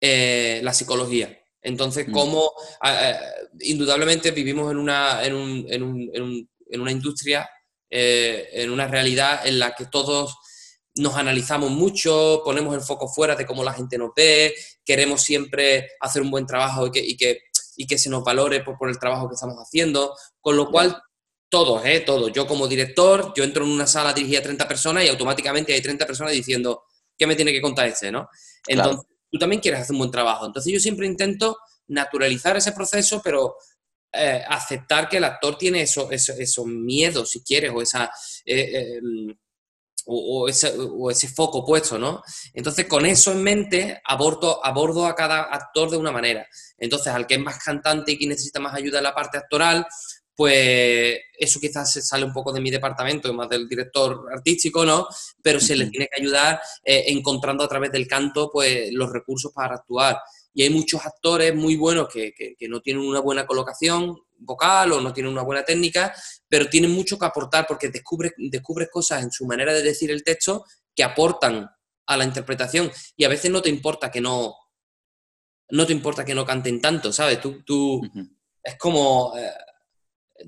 eh, 0.00 0.60
la 0.62 0.72
psicología. 0.72 1.38
Entonces, 1.60 2.08
mm. 2.08 2.10
como 2.10 2.50
ah, 2.80 3.10
eh, 3.10 3.18
indudablemente 3.60 4.30
vivimos 4.30 4.72
en 4.72 4.78
una, 4.78 5.22
en, 5.22 5.34
un, 5.34 5.66
en, 5.68 5.82
un, 5.82 6.48
en, 6.70 6.80
una 6.80 6.90
industria, 6.90 7.46
eh, 7.90 8.48
en 8.54 8.70
una 8.70 8.88
realidad 8.88 9.46
en 9.46 9.58
la 9.58 9.74
que 9.74 9.84
todos 9.84 10.34
nos 10.94 11.16
analizamos 11.16 11.70
mucho, 11.70 12.40
ponemos 12.42 12.74
el 12.74 12.80
foco 12.80 13.06
fuera 13.06 13.36
de 13.36 13.44
cómo 13.44 13.62
la 13.62 13.74
gente 13.74 13.98
nos 13.98 14.12
ve, 14.16 14.54
queremos 14.82 15.20
siempre 15.20 15.90
hacer 16.00 16.22
un 16.22 16.30
buen 16.30 16.46
trabajo 16.46 16.86
y 16.86 16.90
que, 16.90 17.04
y 17.04 17.18
que, 17.18 17.40
y 17.76 17.86
que 17.86 17.98
se 17.98 18.08
nos 18.08 18.24
valore 18.24 18.62
por, 18.62 18.78
por, 18.78 18.88
el 18.88 18.98
trabajo 18.98 19.28
que 19.28 19.34
estamos 19.34 19.56
haciendo, 19.58 20.16
con 20.40 20.56
lo 20.56 20.70
cual 20.70 20.96
todos, 21.50 21.84
¿eh? 21.84 22.00
Todos. 22.00 22.32
Yo 22.32 22.46
como 22.46 22.66
director, 22.66 23.32
yo 23.36 23.44
entro 23.44 23.64
en 23.64 23.70
una 23.70 23.86
sala 23.86 24.14
dirigida 24.14 24.38
a 24.38 24.42
30 24.42 24.68
personas 24.68 25.04
y 25.04 25.08
automáticamente 25.08 25.74
hay 25.74 25.82
30 25.82 26.06
personas 26.06 26.32
diciendo, 26.32 26.84
¿qué 27.18 27.26
me 27.26 27.36
tiene 27.36 27.52
que 27.52 27.60
contar 27.60 27.88
este, 27.88 28.10
no? 28.10 28.28
Entonces, 28.66 29.04
tú 29.30 29.38
también 29.38 29.60
quieres 29.60 29.80
hacer 29.80 29.92
un 29.92 29.98
buen 29.98 30.10
trabajo. 30.10 30.46
Entonces, 30.46 30.72
yo 30.72 30.80
siempre 30.80 31.06
intento 31.06 31.58
naturalizar 31.88 32.56
ese 32.56 32.72
proceso, 32.72 33.20
pero 33.22 33.56
eh, 34.12 34.42
aceptar 34.48 35.08
que 35.08 35.18
el 35.18 35.24
actor 35.24 35.58
tiene 35.58 35.82
esos 35.82 36.10
eso, 36.10 36.64
miedos, 36.64 37.30
si 37.30 37.42
quieres, 37.42 37.72
o 37.74 37.82
esa... 37.82 38.10
Eh, 38.46 38.98
em, 38.98 39.36
o, 40.06 40.48
ese, 40.48 41.28
foco 41.28 41.64
puesto, 41.64 41.98
¿no? 41.98 42.22
Entonces, 42.54 42.86
con 42.86 43.06
eso 43.06 43.32
en 43.32 43.42
mente, 43.42 44.00
abordo, 44.04 44.64
abordo 44.64 45.06
a 45.06 45.14
cada 45.14 45.42
actor 45.42 45.90
de 45.90 45.98
una 45.98 46.10
manera. 46.10 46.46
Entonces, 46.78 47.12
al 47.12 47.26
que 47.26 47.34
es 47.34 47.40
más 47.40 47.62
cantante 47.62 48.12
y 48.12 48.18
que 48.18 48.26
necesita 48.26 48.60
más 48.60 48.74
ayuda 48.74 48.98
en 48.98 49.04
la 49.04 49.14
parte 49.14 49.38
actoral, 49.38 49.86
pues 50.40 51.18
eso 51.38 51.60
quizás 51.60 51.92
se 51.92 52.00
sale 52.00 52.24
un 52.24 52.32
poco 52.32 52.50
de 52.50 52.62
mi 52.62 52.70
departamento, 52.70 53.30
más 53.34 53.46
del 53.50 53.68
director 53.68 54.26
artístico, 54.32 54.86
¿no? 54.86 55.06
Pero 55.42 55.60
se 55.60 55.76
le 55.76 55.90
tiene 55.90 56.08
que 56.10 56.18
ayudar 56.18 56.58
eh, 56.82 57.04
encontrando 57.08 57.62
a 57.62 57.68
través 57.68 57.92
del 57.92 58.08
canto, 58.08 58.48
pues, 58.50 58.90
los 58.90 59.12
recursos 59.12 59.52
para 59.52 59.74
actuar. 59.74 60.18
Y 60.54 60.62
hay 60.62 60.70
muchos 60.70 61.04
actores 61.04 61.54
muy 61.54 61.76
buenos 61.76 62.08
que, 62.08 62.32
que 62.32 62.68
no 62.68 62.80
tienen 62.80 63.02
una 63.06 63.20
buena 63.20 63.46
colocación, 63.46 64.16
vocal 64.38 64.92
o 64.92 65.00
no 65.02 65.12
tiene 65.12 65.28
una 65.28 65.42
buena 65.42 65.62
técnica, 65.62 66.14
pero 66.48 66.70
tiene 66.70 66.88
mucho 66.88 67.18
que 67.18 67.26
aportar 67.26 67.66
porque 67.68 67.90
descubres 67.90 68.32
descubre 68.38 68.88
cosas 68.88 69.22
en 69.22 69.30
su 69.30 69.44
manera 69.44 69.74
de 69.74 69.82
decir 69.82 70.10
el 70.10 70.24
texto 70.24 70.64
que 70.96 71.04
aportan 71.04 71.68
a 72.06 72.16
la 72.16 72.24
interpretación 72.24 72.90
y 73.14 73.24
a 73.24 73.28
veces 73.28 73.50
no 73.50 73.60
te 73.60 73.68
importa 73.68 74.10
que 74.10 74.22
no 74.22 74.56
no 75.68 75.86
te 75.86 75.92
importa 75.92 76.24
que 76.24 76.34
no 76.34 76.46
canten 76.46 76.80
tanto, 76.80 77.12
¿sabes? 77.12 77.42
Tú, 77.42 77.62
tú 77.62 78.00
es 78.62 78.76
como 78.76 79.36
eh, 79.36 79.50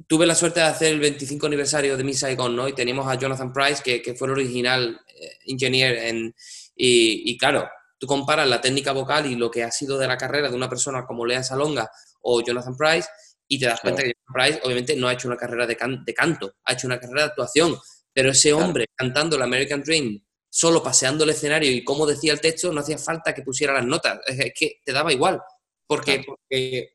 tuve 0.06 0.26
la 0.26 0.34
suerte 0.34 0.60
de 0.60 0.66
hacer 0.66 0.92
el 0.92 1.00
25 1.00 1.46
aniversario 1.46 1.96
de 1.96 2.04
Miss 2.04 2.20
Saigon, 2.20 2.56
¿no? 2.56 2.68
Y 2.68 2.74
teníamos 2.74 3.06
a 3.06 3.14
Jonathan 3.14 3.52
Price, 3.52 3.82
que, 3.82 4.14
fue 4.14 4.26
el 4.28 4.32
original 4.32 5.00
eh, 5.08 5.38
ingeniero 5.46 6.00
en, 6.00 6.34
y, 6.74 7.30
y, 7.30 7.36
claro, 7.38 7.68
tú 7.98 8.06
comparas 8.06 8.48
la 8.48 8.60
técnica 8.60 8.92
vocal 8.92 9.26
y 9.26 9.36
lo 9.36 9.50
que 9.50 9.62
ha 9.62 9.70
sido 9.70 9.98
de 9.98 10.08
la 10.08 10.16
carrera 10.16 10.48
de 10.48 10.56
una 10.56 10.68
persona 10.68 11.04
como 11.04 11.26
Lea 11.26 11.42
Salonga 11.42 11.90
o 12.22 12.42
Jonathan 12.42 12.76
Price 12.76 13.08
y 13.46 13.58
te 13.58 13.66
das 13.66 13.80
cuenta 13.80 14.02
que 14.02 14.14
Price 14.32 14.60
obviamente 14.64 14.96
no 14.96 15.08
ha 15.08 15.12
hecho 15.12 15.28
una 15.28 15.36
carrera 15.36 15.66
de, 15.66 15.76
de, 16.04 16.14
canto, 16.14 16.54
ha 16.64 16.72
hecho 16.72 16.86
una 16.86 16.98
carrera 16.98 17.22
de 17.22 17.28
actuación, 17.28 17.76
pero 18.12 18.30
ese 18.30 18.52
hombre 18.52 18.86
cantando 18.94 19.36
el 19.36 19.42
American 19.42 19.82
Dream, 19.82 20.24
solo 20.48 20.82
paseando 20.82 21.24
el 21.24 21.30
escenario 21.30 21.70
y 21.70 21.84
como 21.84 22.06
decía 22.06 22.32
el 22.32 22.40
texto, 22.40 22.72
no 22.72 22.80
hacía 22.80 22.98
falta 22.98 23.34
que 23.34 23.42
pusiera 23.42 23.74
las 23.74 23.84
notas, 23.84 24.20
es 24.26 24.52
que 24.54 24.80
te 24.84 24.92
daba 24.92 25.12
igual, 25.12 25.40
porque, 25.86 26.24
porque 26.26 26.94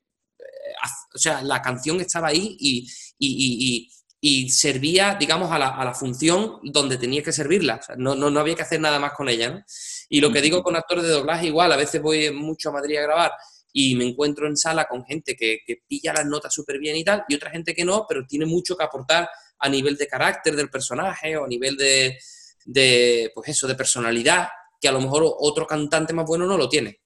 o 1.13 1.17
sea, 1.17 1.41
la 1.41 1.61
canción 1.61 1.99
estaba 2.01 2.29
ahí 2.29 2.55
y, 2.59 2.87
y, 3.19 3.89
y, 4.19 4.49
servía, 4.49 5.15
digamos, 5.19 5.51
a 5.51 5.59
la, 5.59 5.69
a 5.69 5.85
la, 5.85 5.93
función 5.93 6.59
donde 6.63 6.97
tenía 6.97 7.23
que 7.23 7.31
servirla, 7.31 7.79
no, 7.97 8.15
no, 8.15 8.29
no, 8.29 8.39
había 8.39 8.55
que 8.55 8.63
hacer 8.63 8.79
nada 8.79 8.99
más 8.99 9.13
con 9.13 9.29
ella, 9.29 9.49
¿no? 9.49 9.63
Y 10.09 10.21
lo 10.21 10.31
que 10.31 10.41
digo 10.41 10.63
con 10.63 10.75
actores 10.75 11.03
de 11.03 11.11
doblaje, 11.11 11.47
igual, 11.47 11.71
a 11.71 11.77
veces 11.77 12.01
voy 12.01 12.31
mucho 12.31 12.69
a 12.69 12.73
Madrid 12.73 12.97
a 12.97 13.01
grabar 13.01 13.31
y 13.73 13.95
me 13.95 14.05
encuentro 14.05 14.47
en 14.47 14.57
sala 14.57 14.85
con 14.85 15.05
gente 15.05 15.35
que, 15.35 15.59
pilla 15.87 16.13
las 16.13 16.25
notas 16.25 16.53
súper 16.53 16.79
bien 16.79 16.95
y 16.95 17.03
tal, 17.03 17.23
y 17.27 17.35
otra 17.35 17.51
gente 17.51 17.75
que 17.75 17.85
no, 17.85 18.05
pero 18.07 18.25
tiene 18.25 18.45
mucho 18.45 18.75
que 18.75 18.83
aportar 18.83 19.29
a 19.59 19.69
nivel 19.69 19.95
de 19.97 20.07
carácter 20.07 20.55
del 20.55 20.69
personaje 20.69 21.37
o 21.37 21.45
a 21.45 21.47
nivel 21.47 21.77
de, 21.77 22.17
de, 22.65 23.31
pues 23.35 23.49
eso, 23.49 23.67
de 23.67 23.75
personalidad, 23.75 24.47
que 24.79 24.87
a 24.87 24.91
lo 24.91 25.01
mejor 25.01 25.23
otro 25.39 25.67
cantante 25.67 26.13
más 26.13 26.25
bueno 26.25 26.45
no 26.45 26.57
lo 26.57 26.69
tiene. 26.69 27.01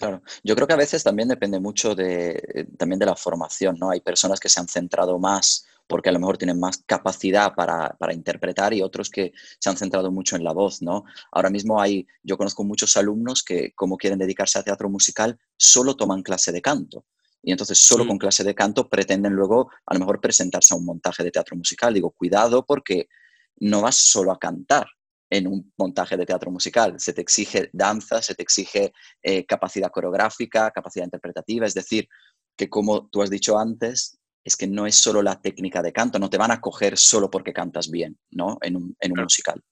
Claro, 0.00 0.22
yo 0.42 0.54
creo 0.54 0.66
que 0.66 0.72
a 0.72 0.78
veces 0.78 1.04
también 1.04 1.28
depende 1.28 1.60
mucho 1.60 1.94
de, 1.94 2.66
también 2.78 2.98
de 2.98 3.04
la 3.04 3.14
formación, 3.14 3.76
¿no? 3.78 3.90
Hay 3.90 4.00
personas 4.00 4.40
que 4.40 4.48
se 4.48 4.58
han 4.58 4.66
centrado 4.66 5.18
más 5.18 5.66
porque 5.86 6.08
a 6.08 6.12
lo 6.12 6.18
mejor 6.18 6.38
tienen 6.38 6.58
más 6.58 6.82
capacidad 6.86 7.54
para, 7.54 7.94
interpretar 8.14 8.72
y 8.72 8.80
otros 8.80 9.10
que 9.10 9.34
se 9.58 9.68
han 9.68 9.76
centrado 9.76 10.10
mucho 10.10 10.36
en 10.36 10.44
la 10.44 10.54
voz, 10.54 10.80
¿no? 10.80 11.04
Ahora 11.30 11.50
mismo 11.50 11.82
hay, 11.82 12.06
yo 12.22 12.38
conozco 12.38 12.64
muchos 12.64 12.96
alumnos 12.96 13.42
que 13.42 13.74
como 13.74 13.98
quieren 13.98 14.18
dedicarse 14.18 14.58
a 14.58 14.62
teatro 14.62 14.88
musical, 14.88 15.38
solo 15.58 15.94
toman 15.96 16.22
clase 16.22 16.50
de 16.50 16.62
canto. 16.62 17.04
Y 17.42 17.50
entonces 17.50 17.76
solo 17.76 18.06
con 18.06 18.16
clase 18.16 18.42
de 18.42 18.54
canto 18.54 18.88
pretenden 18.88 19.34
luego 19.34 19.70
a 19.84 19.92
lo 19.92 20.00
mejor 20.00 20.18
presentarse 20.18 20.72
a 20.72 20.78
un 20.78 20.86
montaje 20.86 21.22
de 21.22 21.30
teatro 21.30 21.56
musical. 21.56 21.92
Digo, 21.92 22.12
cuidado 22.12 22.64
porque 22.64 23.10
no 23.58 23.82
vas 23.82 23.96
solo 23.96 24.32
a 24.32 24.38
cantar 24.38 24.86
en 25.30 25.46
un 25.46 25.72
montaje 25.78 26.16
de 26.16 26.26
teatro 26.26 26.50
musical. 26.50 26.96
Se 26.98 27.12
te 27.12 27.22
exige 27.22 27.70
danza, 27.72 28.20
se 28.20 28.34
te 28.34 28.42
exige 28.42 28.92
eh, 29.22 29.46
capacidad 29.46 29.90
coreográfica, 29.90 30.70
capacidad 30.72 31.04
interpretativa. 31.04 31.66
Es 31.66 31.74
decir, 31.74 32.08
que 32.56 32.68
como 32.68 33.08
tú 33.08 33.22
has 33.22 33.30
dicho 33.30 33.56
antes, 33.56 34.18
es 34.44 34.56
que 34.56 34.66
no 34.66 34.86
es 34.86 34.96
solo 34.96 35.22
la 35.22 35.40
técnica 35.40 35.82
de 35.82 35.92
canto, 35.92 36.18
no 36.18 36.30
te 36.30 36.38
van 36.38 36.50
a 36.50 36.60
coger 36.60 36.98
solo 36.98 37.30
porque 37.30 37.52
cantas 37.52 37.90
bien, 37.90 38.18
¿no? 38.30 38.58
En 38.60 38.76
un, 38.76 38.96
musical. 39.16 39.62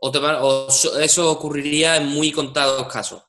O, 0.00 0.68
eso 1.00 1.30
ocurriría 1.30 1.96
en 1.96 2.06
muy 2.06 2.32
contados 2.32 2.90
casos. 2.90 3.22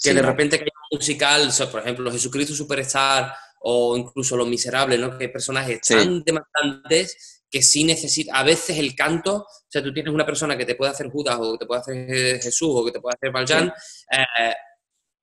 Que 0.00 0.12
de 0.12 0.22
repente 0.22 0.58
que 0.58 0.64
hay 0.64 0.70
un 0.90 0.98
musical, 0.98 1.50
por 1.70 1.80
ejemplo, 1.80 2.12
Jesucristo 2.12 2.54
Superstar 2.54 3.34
o 3.60 3.96
incluso 3.96 4.36
Los 4.36 4.46
Miserables, 4.46 5.00
¿no? 5.00 5.16
Que 5.16 5.24
hay 5.24 5.32
personajes 5.32 5.80
tan 5.80 6.22
demandantes 6.22 7.42
que 7.50 7.62
sí 7.62 7.84
necesita, 7.84 8.36
a 8.36 8.42
veces 8.42 8.78
el 8.78 8.94
canto, 8.94 9.46
sea, 9.74 9.82
tú 9.82 9.92
tienes 9.92 10.12
una 10.12 10.24
persona 10.24 10.56
que 10.56 10.64
te 10.64 10.76
puede 10.76 10.92
hacer 10.92 11.08
Judas 11.08 11.36
o 11.40 11.52
que 11.52 11.58
te 11.58 11.66
puede 11.66 11.80
hacer 11.80 12.40
Jesús 12.40 12.70
o 12.72 12.84
que 12.84 12.92
te 12.92 13.00
puede 13.00 13.16
hacer 13.16 13.32
Valjean, 13.32 13.72
eh, 14.10 14.54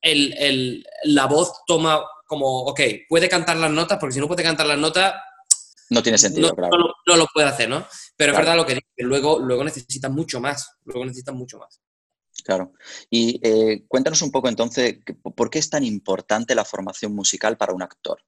el, 0.01 0.85
la 1.05 1.25
voz 1.25 1.63
toma 1.65 2.03
como, 2.27 2.63
ok, 2.63 2.81
puede 3.07 3.29
cantar 3.29 3.57
las 3.57 3.71
notas, 3.71 3.97
porque 3.97 4.13
si 4.13 4.19
no 4.19 4.27
puede 4.27 4.43
cantar 4.43 4.65
las 4.65 4.77
notas... 4.77 5.13
No 5.89 6.01
tiene 6.01 6.17
sentido, 6.17 6.49
no, 6.49 6.55
claro. 6.55 6.77
No, 7.05 7.15
lo 7.17 7.25
puede 7.33 7.47
hacer, 7.47 7.69
¿no? 7.69 7.85
Pero 8.15 8.31
es 8.31 8.37
verdad 8.37 8.55
lo 8.55 8.65
que 8.65 8.75
que 8.75 9.03
luego, 9.03 9.39
luego 9.39 9.63
necesitas 9.63 10.11
mucho 10.11 10.39
más, 10.39 10.77
luego 10.85 11.05
necesitas 11.05 11.35
mucho 11.35 11.57
más. 11.57 11.81
Claro. 12.43 12.73
Y 13.09 13.39
eh, 13.43 13.85
cuéntanos 13.87 14.21
un 14.21 14.31
poco 14.31 14.49
entonces, 14.49 14.99
¿por 15.35 15.49
qué 15.49 15.59
es 15.59 15.69
tan 15.69 15.83
importante 15.83 16.55
la 16.55 16.65
formación 16.65 17.13
musical 17.13 17.57
para 17.57 17.73
un 17.73 17.83
actor? 17.83 18.23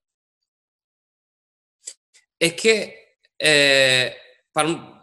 Es 2.37 2.53
que 2.53 3.17
eh, 3.39 4.15
para, 4.51 4.67
un, 4.67 5.01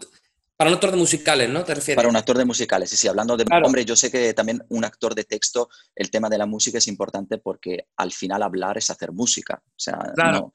para 0.61 0.69
un 0.69 0.75
actor 0.75 0.91
de 0.91 0.99
musicales, 0.99 1.49
¿no? 1.49 1.65
¿Te 1.65 1.75
refieres? 1.75 1.97
Para 1.97 2.11
un 2.11 2.17
actor 2.17 2.37
de 2.37 2.45
musicales, 2.45 2.91
sí, 2.91 2.97
sí. 2.99 3.09
Hablando 3.09 3.35
de... 3.35 3.47
Hombre, 3.65 3.83
yo 3.83 3.97
sé 3.97 4.11
que 4.11 4.35
también 4.35 4.63
un 4.69 4.85
actor 4.85 5.15
de 5.15 5.25
texto, 5.25 5.71
el 5.97 6.11
tema 6.11 6.29
de 6.29 6.37
la 6.37 6.45
música 6.45 6.77
es 6.77 6.87
importante 6.87 7.39
porque 7.39 7.87
al 7.97 8.13
final 8.13 8.43
hablar 8.43 8.77
es 8.77 8.91
hacer 8.91 9.11
música. 9.11 9.63
O 9.65 9.79
sea, 9.79 9.99
no... 10.19 10.53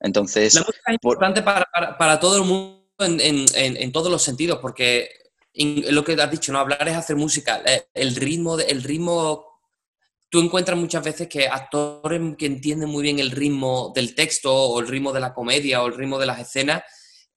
Entonces... 0.00 0.54
La 0.54 0.62
música 0.62 0.84
es 0.86 0.94
importante 0.94 1.42
para, 1.42 2.18
todo 2.18 2.38
el 2.38 2.44
mundo 2.44 2.88
en, 2.98 3.92
todos 3.92 4.10
los 4.10 4.22
sentidos 4.22 4.58
porque 4.58 5.10
lo 5.52 6.02
que 6.02 6.14
has 6.14 6.30
dicho, 6.30 6.50
¿no? 6.50 6.60
Hablar 6.60 6.88
es 6.88 6.96
hacer 6.96 7.16
música. 7.16 7.60
Eh, 7.66 7.88
el 7.92 8.16
ritmo, 8.16 8.58
el 8.58 8.82
ritmo 8.82 9.60
tú 10.30 10.40
encuentras 10.40 10.78
muchas 10.78 11.04
veces 11.04 11.28
que 11.28 11.46
actores 11.46 12.22
que 12.38 12.46
entienden 12.46 12.88
muy 12.88 13.02
bien 13.02 13.18
el 13.18 13.30
ritmo 13.30 13.92
del 13.94 14.14
texto 14.14 14.50
o 14.50 14.80
el 14.80 14.88
ritmo 14.88 15.12
de 15.12 15.20
la 15.20 15.34
comedia 15.34 15.82
o 15.82 15.88
el 15.88 15.94
ritmo 15.94 16.18
de 16.18 16.24
las 16.24 16.40
escenas 16.40 16.84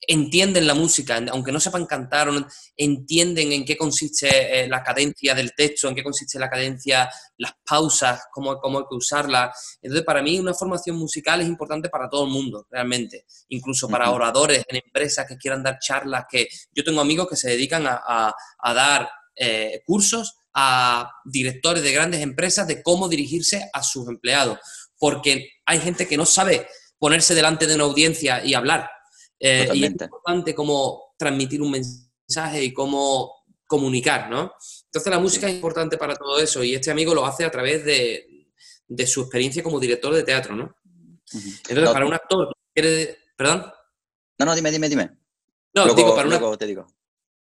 entienden 0.07 0.65
la 0.65 0.73
música, 0.73 1.21
aunque 1.31 1.51
no 1.51 1.59
sepan 1.59 1.85
cantar, 1.85 2.29
entienden 2.75 3.51
en 3.51 3.65
qué 3.65 3.77
consiste 3.77 4.63
eh, 4.63 4.67
la 4.67 4.83
cadencia 4.83 5.35
del 5.35 5.53
texto, 5.53 5.87
en 5.87 5.95
qué 5.95 6.03
consiste 6.03 6.39
la 6.39 6.49
cadencia, 6.49 7.09
las 7.37 7.53
pausas, 7.67 8.23
cómo, 8.31 8.57
cómo 8.59 8.79
hay 8.79 8.85
que 8.89 8.95
usarlas. 8.95 9.77
Entonces, 9.81 10.05
para 10.05 10.21
mí 10.21 10.39
una 10.39 10.53
formación 10.53 10.95
musical 10.95 11.41
es 11.41 11.47
importante 11.47 11.89
para 11.89 12.09
todo 12.09 12.25
el 12.25 12.31
mundo, 12.31 12.65
realmente, 12.69 13.25
incluso 13.49 13.89
para 13.89 14.09
oradores 14.11 14.63
en 14.67 14.77
empresas 14.77 15.27
que 15.27 15.37
quieran 15.37 15.63
dar 15.63 15.79
charlas, 15.79 16.25
que 16.29 16.47
yo 16.73 16.83
tengo 16.83 17.01
amigos 17.01 17.27
que 17.29 17.35
se 17.35 17.49
dedican 17.49 17.85
a, 17.87 18.33
dar 18.73 19.09
eh, 19.35 19.81
cursos 19.85 20.35
a 20.53 21.11
directores 21.25 21.83
de 21.83 21.91
grandes 21.91 22.21
empresas 22.21 22.67
de 22.67 22.81
cómo 22.81 23.07
dirigirse 23.09 23.69
a 23.73 23.83
sus 23.83 24.07
empleados, 24.07 24.59
porque 24.97 25.49
hay 25.65 25.79
gente 25.79 26.07
que 26.07 26.17
no 26.17 26.25
sabe 26.25 26.67
ponerse 26.97 27.35
delante 27.35 27.67
de 27.67 27.75
una 27.75 27.85
audiencia 27.85 28.43
y 28.43 28.53
hablar 28.53 28.89
eh, 29.39 29.69
y 29.73 29.83
es 29.85 29.91
importante 29.91 30.53
cómo 30.53 31.13
transmitir 31.17 31.61
un 31.61 31.71
mensaje 31.71 32.63
y 32.63 32.73
cómo 32.73 33.43
comunicar, 33.65 34.29
¿no? 34.29 34.53
Entonces 34.85 35.11
la 35.11 35.19
música 35.19 35.47
es 35.47 35.53
importante 35.53 35.97
para 35.97 36.15
todo 36.15 36.39
eso 36.39 36.63
y 36.63 36.73
este 36.73 36.91
amigo 36.91 37.13
lo 37.13 37.25
hace 37.25 37.45
a 37.45 37.51
través 37.51 37.85
de, 37.85 38.47
de 38.87 39.07
su 39.07 39.21
experiencia 39.21 39.63
como 39.63 39.79
director 39.79 40.13
de 40.13 40.23
teatro, 40.23 40.55
¿no? 40.55 40.75
Entonces, 41.31 41.89
para 41.91 42.05
un 42.05 42.13
actor, 42.13 42.51
¿quiere... 42.73 43.17
¿Perdón? 43.37 43.71
No, 44.39 44.45
no, 44.45 44.55
dime, 44.55 44.71
dime, 44.71 44.89
dime. 44.89 45.11
No, 45.73 45.93
digo, 45.93 46.15
para 46.15 46.27
un 46.27 46.33
actor 46.33 46.57
te 46.57 46.65
digo. 46.65 46.87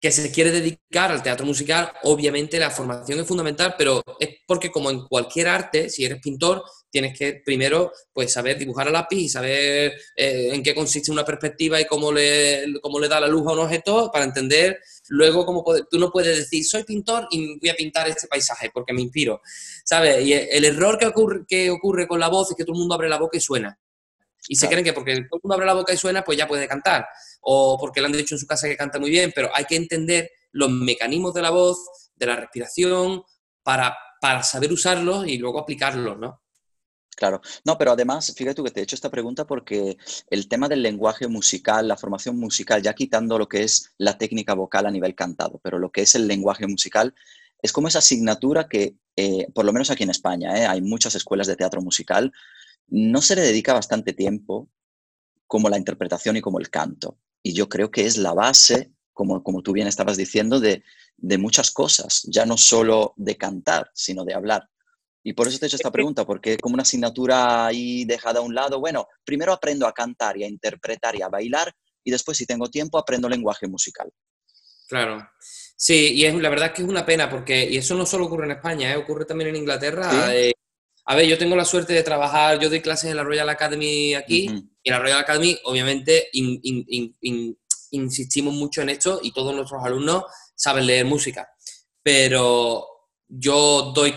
que 0.02 0.12
se 0.12 0.32
quiere 0.32 0.52
dedicar 0.52 1.12
al 1.12 1.22
teatro 1.22 1.46
musical, 1.46 1.94
obviamente 2.04 2.60
la 2.60 2.72
formación 2.72 3.20
es 3.20 3.28
fundamental, 3.28 3.76
pero 3.78 4.02
es 4.20 4.30
porque 4.48 4.72
como 4.72 4.90
en 4.90 5.06
cualquier 5.08 5.48
arte, 5.48 5.90
si 5.90 6.04
eres 6.04 6.20
pintor, 6.22 6.64
tienes 6.96 7.20
que 7.20 7.42
primero 7.44 7.92
pues, 8.14 8.32
saber 8.32 8.58
dibujar 8.58 8.88
a 8.88 8.92
lápiz 8.92 9.18
y 9.18 9.28
saber 9.28 9.92
eh, 10.16 10.52
en 10.54 10.64
qué 10.64 10.74
consiste 10.74 11.12
una 11.12 11.26
perspectiva 11.26 11.82
y 11.82 11.86
cómo 11.86 12.10
le, 12.10 12.74
cómo 12.82 13.02
le 13.02 13.10
da 13.10 13.20
la 13.20 13.28
luz 13.28 13.46
a 13.50 13.52
un 13.52 13.60
objeto 13.60 14.10
para 14.14 14.24
entender 14.24 14.80
luego 15.10 15.46
cómo 15.46 15.66
tú 15.92 16.00
no 16.00 16.10
puedes 16.10 16.38
decir 16.38 16.64
soy 16.64 16.86
pintor 16.86 17.28
y 17.32 17.60
voy 17.60 17.68
a 17.68 17.76
pintar 17.76 18.08
este 18.08 18.30
paisaje 18.30 18.72
porque 18.74 18.94
me 18.94 19.02
inspiro, 19.02 19.42
¿sabes? 19.84 20.26
Y 20.26 20.32
el 20.32 20.64
error 20.64 20.98
que 20.98 21.08
ocurre, 21.08 21.42
que 21.46 21.70
ocurre 21.70 22.08
con 22.08 22.18
la 22.18 22.30
voz 22.30 22.52
es 22.52 22.56
que 22.56 22.64
todo 22.64 22.76
el 22.76 22.80
mundo 22.80 22.96
abre 22.96 23.10
la 23.10 23.20
boca 23.20 23.36
y 23.36 23.42
suena. 23.42 23.78
Y 24.48 24.56
se 24.56 24.70
creen 24.70 24.86
que 24.86 24.94
porque 24.94 25.16
todo 25.16 25.36
el 25.36 25.42
mundo 25.44 25.56
abre 25.56 25.66
la 25.66 25.74
boca 25.74 25.92
y 25.92 25.98
suena, 25.98 26.24
pues 26.24 26.38
ya 26.38 26.48
puede 26.48 26.66
cantar. 26.66 27.06
O 27.42 27.78
porque 27.78 28.00
le 28.00 28.08
han 28.08 28.14
dicho 28.14 28.36
en 28.36 28.40
su 28.40 28.48
casa 28.48 28.70
que 28.70 28.78
canta 28.78 29.00
muy 29.00 29.10
bien, 29.10 29.34
pero 29.36 29.50
hay 29.54 29.66
que 29.66 29.76
entender 29.76 30.32
los 30.54 30.70
mecanismos 30.70 31.34
de 31.34 31.42
la 31.42 31.50
voz, 31.50 31.78
de 32.16 32.26
la 32.26 32.38
respiración, 32.38 33.22
para, 33.64 33.98
para 34.22 34.44
saber 34.44 34.72
usarlos 34.72 35.28
y 35.28 35.38
luego 35.40 35.60
aplicarlos, 35.60 36.18
¿no? 36.18 36.45
Claro, 37.16 37.42
no, 37.64 37.78
pero 37.78 37.92
además, 37.94 38.34
fíjate 38.36 38.62
que 38.62 38.72
te 38.72 38.80
he 38.82 38.84
hecho 38.84 38.96
esta 38.96 39.10
pregunta 39.10 39.48
porque 39.48 39.98
el 40.30 40.50
tema 40.50 40.68
del 40.68 40.82
lenguaje 40.84 41.28
musical, 41.30 41.88
la 41.88 41.96
formación 41.96 42.38
musical, 42.38 42.82
ya 42.82 42.94
quitando 42.94 43.38
lo 43.38 43.48
que 43.48 43.64
es 43.64 43.94
la 43.98 44.18
técnica 44.18 44.54
vocal 44.54 44.86
a 44.86 44.92
nivel 44.92 45.16
cantado, 45.16 45.60
pero 45.64 45.80
lo 45.80 45.92
que 45.92 46.02
es 46.02 46.16
el 46.16 46.28
lenguaje 46.28 46.68
musical, 46.68 47.16
es 47.62 47.72
como 47.72 47.88
esa 47.88 48.00
asignatura 48.00 48.68
que, 48.68 48.98
eh, 49.16 49.48
por 49.54 49.64
lo 49.64 49.72
menos 49.72 49.90
aquí 49.90 50.04
en 50.04 50.10
España, 50.10 50.58
eh, 50.60 50.66
hay 50.66 50.82
muchas 50.82 51.16
escuelas 51.16 51.48
de 51.48 51.56
teatro 51.56 51.82
musical, 51.82 52.34
no 52.88 53.22
se 53.22 53.36
le 53.36 53.42
dedica 53.44 53.74
bastante 53.74 54.12
tiempo 54.12 54.70
como 55.48 55.70
la 55.70 55.78
interpretación 55.78 56.38
y 56.38 56.42
como 56.42 56.60
el 56.60 56.70
canto. 56.70 57.18
Y 57.42 57.54
yo 57.54 57.70
creo 57.70 57.92
que 57.92 58.06
es 58.06 58.18
la 58.18 58.34
base, 58.34 58.92
como, 59.14 59.44
como 59.44 59.62
tú 59.62 59.72
bien 59.72 59.88
estabas 59.88 60.18
diciendo, 60.18 60.60
de, 60.60 60.84
de 61.18 61.38
muchas 61.38 61.72
cosas, 61.72 62.24
ya 62.30 62.46
no 62.46 62.58
solo 62.58 63.14
de 63.16 63.38
cantar, 63.38 63.90
sino 63.94 64.26
de 64.26 64.34
hablar. 64.34 64.70
Y 65.28 65.34
por 65.34 65.48
eso 65.48 65.58
te 65.58 65.66
he 65.66 65.68
hecho 65.68 65.78
esta 65.78 65.92
pregunta, 65.92 66.24
porque 66.24 66.56
como 66.58 66.76
una 66.76 66.84
asignatura 66.84 67.66
ahí 67.66 68.06
dejada 68.06 68.40
a 68.40 68.44
un 68.44 68.54
lado, 68.54 68.80
bueno, 68.80 69.08
primero 69.24 69.54
aprendo 69.54 69.88
a 69.88 69.92
cantar 69.92 70.38
y 70.38 70.44
a 70.44 70.48
interpretar 70.48 71.16
y 71.16 71.24
a 71.24 71.30
bailar, 71.30 71.74
y 72.04 72.12
después, 72.12 72.38
si 72.38 72.46
tengo 72.46 72.70
tiempo, 72.70 73.00
aprendo 73.00 73.28
lenguaje 73.28 73.68
musical. 73.68 74.08
Claro. 74.88 75.28
Sí, 75.40 76.14
y 76.14 76.26
es, 76.26 76.36
la 76.36 76.50
verdad 76.50 76.68
es 76.68 76.74
que 76.74 76.84
es 76.84 76.88
una 76.88 77.08
pena, 77.08 77.28
porque, 77.28 77.68
y 77.68 77.78
eso 77.78 77.96
no 77.96 78.06
solo 78.06 78.28
ocurre 78.28 78.46
en 78.46 78.52
España, 78.52 78.94
¿eh? 78.94 78.98
ocurre 78.98 79.26
también 79.26 79.50
en 79.50 79.56
Inglaterra. 79.56 80.32
Eh, 80.32 80.54
a 81.06 81.16
ver, 81.16 81.26
yo 81.26 81.40
tengo 81.40 81.56
la 81.56 81.66
suerte 81.66 81.94
de 81.94 82.04
trabajar, 82.04 82.60
yo 82.60 82.70
doy 82.70 82.82
clases 82.82 83.10
en 83.10 83.18
la 83.18 83.24
Royal 83.24 83.50
Academy 83.50 84.14
aquí, 84.14 84.46
y 84.84 84.90
en 84.90 84.94
la 84.94 85.00
Royal 85.00 85.18
Academy, 85.18 85.58
obviamente, 85.64 86.30
insistimos 87.90 88.54
mucho 88.54 88.84
en 88.84 88.90
esto, 88.90 89.20
y 89.24 89.32
todos 89.32 89.56
nuestros 89.56 89.84
alumnos 89.84 90.26
saben 90.54 90.86
leer 90.86 91.06
música. 91.06 91.50
Pero 92.04 92.86
yo 93.28 93.92
doy 93.96 94.14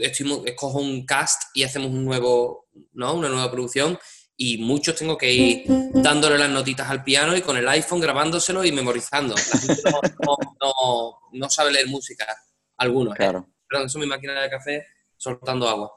estoy, 0.00 0.42
escojo 0.46 0.78
un 0.78 1.04
cast 1.06 1.42
y 1.54 1.62
hacemos 1.62 1.90
un 1.90 2.04
nuevo, 2.04 2.66
¿no? 2.92 3.14
una 3.14 3.28
nueva 3.28 3.50
producción 3.50 3.98
y 4.36 4.58
muchos 4.58 4.96
tengo 4.96 5.16
que 5.16 5.32
ir 5.32 5.64
dándole 5.94 6.36
las 6.38 6.50
notitas 6.50 6.90
al 6.90 7.04
piano 7.04 7.36
y 7.36 7.42
con 7.42 7.56
el 7.56 7.68
iPhone 7.68 8.00
grabándoselo 8.00 8.64
y 8.64 8.72
memorizando. 8.72 9.34
La 9.34 9.58
gente 9.58 9.82
no, 11.32 11.50
sabe 11.50 11.72
leer 11.72 11.86
música, 11.86 12.26
algunos. 12.76 13.14
¿eh? 13.14 13.18
Claro. 13.18 13.48
Perdón, 13.68 13.86
eso 13.86 13.98
es 13.98 14.04
mi 14.04 14.08
máquina 14.08 14.40
de 14.42 14.50
café 14.50 14.86
soltando 15.16 15.68
agua. 15.68 15.92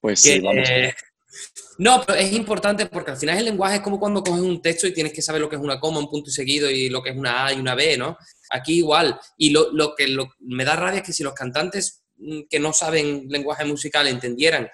Pues 0.00 0.20
sí, 0.20 0.38
vamos. 0.38 0.68
no, 1.78 2.04
pero 2.06 2.18
es 2.18 2.32
importante 2.32 2.86
porque 2.86 3.10
al 3.10 3.16
final 3.16 3.38
el 3.38 3.46
lenguaje 3.46 3.76
es 3.76 3.82
como 3.82 3.98
cuando 3.98 4.22
coges 4.22 4.42
un 4.42 4.62
texto 4.62 4.86
y 4.86 4.94
tienes 4.94 5.12
que 5.12 5.22
saber 5.22 5.40
lo 5.40 5.48
que 5.48 5.56
es 5.56 5.62
una 5.62 5.80
coma, 5.80 5.98
un 5.98 6.08
punto 6.08 6.30
y 6.30 6.32
seguido 6.32 6.70
y 6.70 6.88
lo 6.88 7.02
que 7.02 7.10
es 7.10 7.16
una 7.16 7.46
A 7.46 7.52
y 7.52 7.58
una 7.58 7.74
B, 7.74 7.98
¿no? 7.98 8.16
Aquí 8.50 8.76
igual. 8.76 9.18
Y 9.36 9.50
lo, 9.50 9.94
que 9.96 10.16
me 10.38 10.64
da 10.64 10.76
rabia 10.76 11.00
es 11.00 11.06
que 11.06 11.12
si 11.12 11.24
los 11.24 11.34
cantantes 11.34 12.04
que 12.48 12.58
no 12.58 12.72
saben 12.72 13.26
lenguaje 13.28 13.64
musical 13.64 14.08
entendieran 14.08 14.68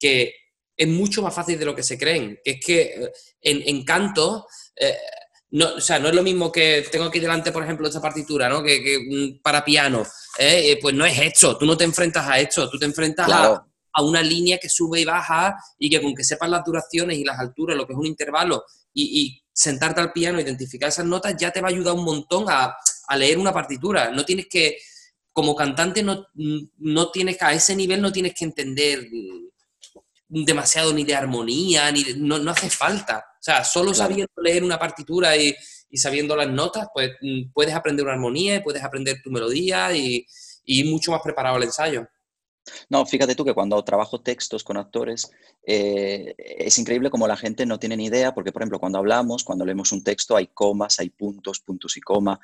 que 0.00 0.34
es 0.80 0.88
mucho 0.88 1.20
más 1.20 1.34
fácil 1.34 1.58
de 1.58 1.66
lo 1.66 1.76
que 1.76 1.82
se 1.82 1.98
creen, 1.98 2.40
que 2.42 2.52
es 2.52 2.64
que 2.64 2.80
eh, 2.82 3.12
en, 3.42 3.84
canto, 3.84 4.46
eh, 4.74 4.96
no, 5.50 5.74
o 5.74 5.80
sea, 5.80 5.98
no 5.98 6.08
es 6.08 6.14
lo 6.14 6.22
mismo 6.22 6.50
que 6.50 6.86
tengo 6.90 7.04
aquí 7.04 7.20
delante, 7.20 7.52
por 7.52 7.62
ejemplo, 7.62 7.86
esta 7.86 8.00
partitura, 8.00 8.48
¿no? 8.48 8.62
Que, 8.62 8.98
mm, 9.06 9.42
para 9.42 9.62
piano, 9.62 10.06
¿eh? 10.38 10.78
pues 10.80 10.94
no 10.94 11.04
es 11.04 11.18
esto, 11.18 11.58
tú 11.58 11.66
no 11.66 11.76
te 11.76 11.84
enfrentas 11.84 12.26
a 12.26 12.40
esto, 12.40 12.70
tú 12.70 12.78
te 12.78 12.86
enfrentas 12.86 13.30
a, 13.30 13.62
una 14.02 14.22
línea 14.22 14.56
que 14.56 14.70
sube 14.70 15.00
y 15.00 15.04
baja 15.04 15.54
y 15.78 15.90
que 15.90 16.00
con 16.00 16.14
que 16.14 16.24
sepas 16.24 16.48
las 16.48 16.64
duraciones 16.64 17.18
y 17.18 17.24
las 17.24 17.38
alturas, 17.38 17.76
lo 17.76 17.86
que 17.86 17.92
es 17.92 17.98
un 17.98 18.06
intervalo, 18.06 18.64
y, 18.94 19.36
sentarte 19.52 20.00
al 20.00 20.12
piano, 20.12 20.40
identificar 20.40 20.88
esas 20.88 21.04
notas, 21.04 21.36
ya 21.36 21.50
te 21.50 21.60
va 21.60 21.68
a 21.68 21.70
ayudar 21.70 21.92
un 21.92 22.04
montón 22.04 22.46
a, 22.48 22.74
a 23.08 23.16
leer 23.16 23.36
una 23.36 23.52
partitura. 23.52 24.10
No 24.10 24.24
tienes 24.24 24.46
que 24.48 24.78
como 25.32 25.54
cantante 25.54 26.02
no, 26.02 26.26
no 26.78 27.10
tienes 27.10 27.40
a 27.42 27.52
ese 27.52 27.76
nivel 27.76 28.02
no 28.02 28.12
tienes 28.12 28.34
que 28.34 28.44
entender 28.44 29.06
demasiado 30.30 30.92
ni 30.92 31.04
de 31.04 31.14
armonía, 31.14 31.90
ni 31.90 32.04
no, 32.16 32.38
no, 32.38 32.52
hace 32.52 32.70
falta. 32.70 33.18
O 33.18 33.42
sea, 33.42 33.64
solo 33.64 33.92
sabiendo 33.92 34.30
leer 34.36 34.62
una 34.62 34.78
partitura 34.78 35.36
y, 35.36 35.54
sabiendo 35.94 36.36
las 36.36 36.48
notas, 36.48 36.86
pues 36.94 37.10
puedes 37.52 37.74
aprender 37.74 38.04
una 38.04 38.14
armonía, 38.14 38.62
puedes 38.62 38.82
aprender 38.82 39.20
tu 39.22 39.30
melodía 39.30 39.94
y, 39.94 40.24
y 40.64 40.84
mucho 40.84 41.10
más 41.10 41.20
preparado 41.20 41.56
al 41.56 41.64
ensayo. 41.64 42.06
No, 42.88 43.04
fíjate 43.06 43.34
tú 43.34 43.44
que 43.44 43.54
cuando 43.54 43.82
trabajo 43.82 44.20
textos 44.20 44.62
con 44.62 44.76
actores, 44.76 45.30
eh, 45.66 46.34
es 46.36 46.78
increíble 46.78 47.10
como 47.10 47.26
la 47.26 47.36
gente 47.36 47.66
no 47.66 47.78
tiene 47.78 47.96
ni 47.96 48.06
idea, 48.06 48.32
porque 48.32 48.52
por 48.52 48.62
ejemplo, 48.62 48.78
cuando 48.78 48.98
hablamos, 48.98 49.42
cuando 49.42 49.64
leemos 49.64 49.90
un 49.90 50.04
texto, 50.04 50.36
hay 50.36 50.48
comas, 50.48 51.00
hay 51.00 51.10
puntos, 51.10 51.60
puntos 51.60 51.96
y 51.96 52.00
coma. 52.00 52.38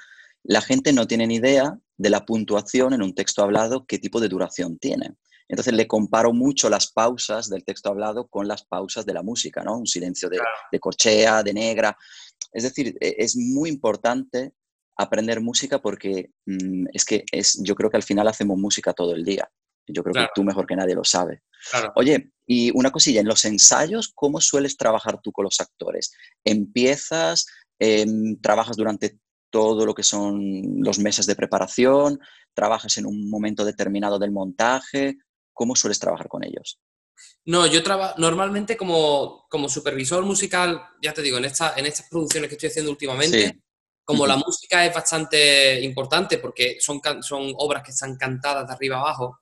La 0.48 0.60
gente 0.60 0.92
no 0.92 1.06
tiene 1.06 1.26
ni 1.26 1.36
idea 1.36 1.78
de 1.96 2.10
la 2.10 2.24
puntuación 2.24 2.92
en 2.92 3.02
un 3.02 3.14
texto 3.14 3.42
hablado, 3.42 3.84
qué 3.86 3.98
tipo 3.98 4.20
de 4.20 4.28
duración 4.28 4.78
tiene. 4.78 5.16
Entonces 5.48 5.74
le 5.74 5.86
comparo 5.86 6.32
mucho 6.32 6.68
las 6.68 6.90
pausas 6.90 7.48
del 7.48 7.64
texto 7.64 7.88
hablado 7.88 8.26
con 8.28 8.48
las 8.48 8.64
pausas 8.64 9.06
de 9.06 9.14
la 9.14 9.22
música, 9.22 9.62
¿no? 9.62 9.78
Un 9.78 9.86
silencio 9.86 10.28
de, 10.28 10.40
corchea, 10.80 11.42
de 11.42 11.54
negra. 11.54 11.96
Es 12.52 12.64
decir, 12.64 12.96
e, 13.00 13.16
es 13.18 13.36
muy 13.36 13.68
importante 13.68 14.52
aprender 14.96 15.40
música 15.40 15.80
porque 15.80 16.30
mm, 16.46 16.86
es 16.92 17.04
que 17.04 17.24
es, 17.30 17.60
yo 17.62 17.74
creo 17.74 17.90
que 17.90 17.96
al 17.96 18.02
final 18.02 18.26
hacemos 18.28 18.58
música 18.58 18.92
todo 18.92 19.14
el 19.14 19.24
día. 19.24 19.48
Yo 19.88 20.02
creo 20.02 20.14
que 20.14 20.28
tú 20.34 20.42
mejor 20.42 20.66
que 20.66 20.74
nadie 20.74 20.96
lo 20.96 21.04
sabes. 21.04 21.40
Oye, 21.94 22.32
y 22.44 22.76
una 22.76 22.90
cosilla, 22.90 23.20
en 23.20 23.28
los 23.28 23.44
ensayos, 23.44 24.10
¿cómo 24.14 24.40
sueles 24.40 24.76
trabajar 24.76 25.20
tú 25.22 25.30
con 25.30 25.44
los 25.44 25.60
actores? 25.60 26.12
¿Empiezas, 26.44 27.46
em, 27.78 28.36
trabajas 28.40 28.76
durante 28.76 29.18
todo 29.56 29.86
lo 29.86 29.94
que 29.94 30.02
son 30.02 30.82
los 30.82 30.98
meses 30.98 31.24
de 31.24 31.34
preparación? 31.34 32.20
¿Trabajas 32.52 32.98
en 32.98 33.06
un 33.06 33.30
momento 33.30 33.64
determinado 33.64 34.18
del 34.18 34.30
montaje? 34.30 35.16
¿Cómo 35.54 35.74
sueles 35.74 35.98
trabajar 35.98 36.28
con 36.28 36.44
ellos? 36.44 36.78
No, 37.46 37.66
yo 37.66 37.82
trabajo 37.82 38.16
normalmente 38.18 38.76
como, 38.76 39.46
como, 39.48 39.70
supervisor 39.70 40.22
musical, 40.26 40.82
ya 41.00 41.14
te 41.14 41.22
digo, 41.22 41.38
en, 41.38 41.46
esta, 41.46 41.72
en 41.74 41.86
estas 41.86 42.06
producciones 42.10 42.50
que 42.50 42.56
estoy 42.56 42.68
haciendo 42.68 42.90
últimamente, 42.90 43.62
como 44.04 44.26
la 44.26 44.36
música 44.36 44.84
es 44.84 44.94
bastante 44.94 45.80
importante 45.80 46.36
porque 46.36 46.76
son, 46.78 47.00
son 47.22 47.54
obras 47.56 47.82
que 47.82 47.92
están 47.92 48.18
cantadas 48.18 48.66
de 48.66 48.74
arriba 48.74 48.98
abajo, 48.98 49.38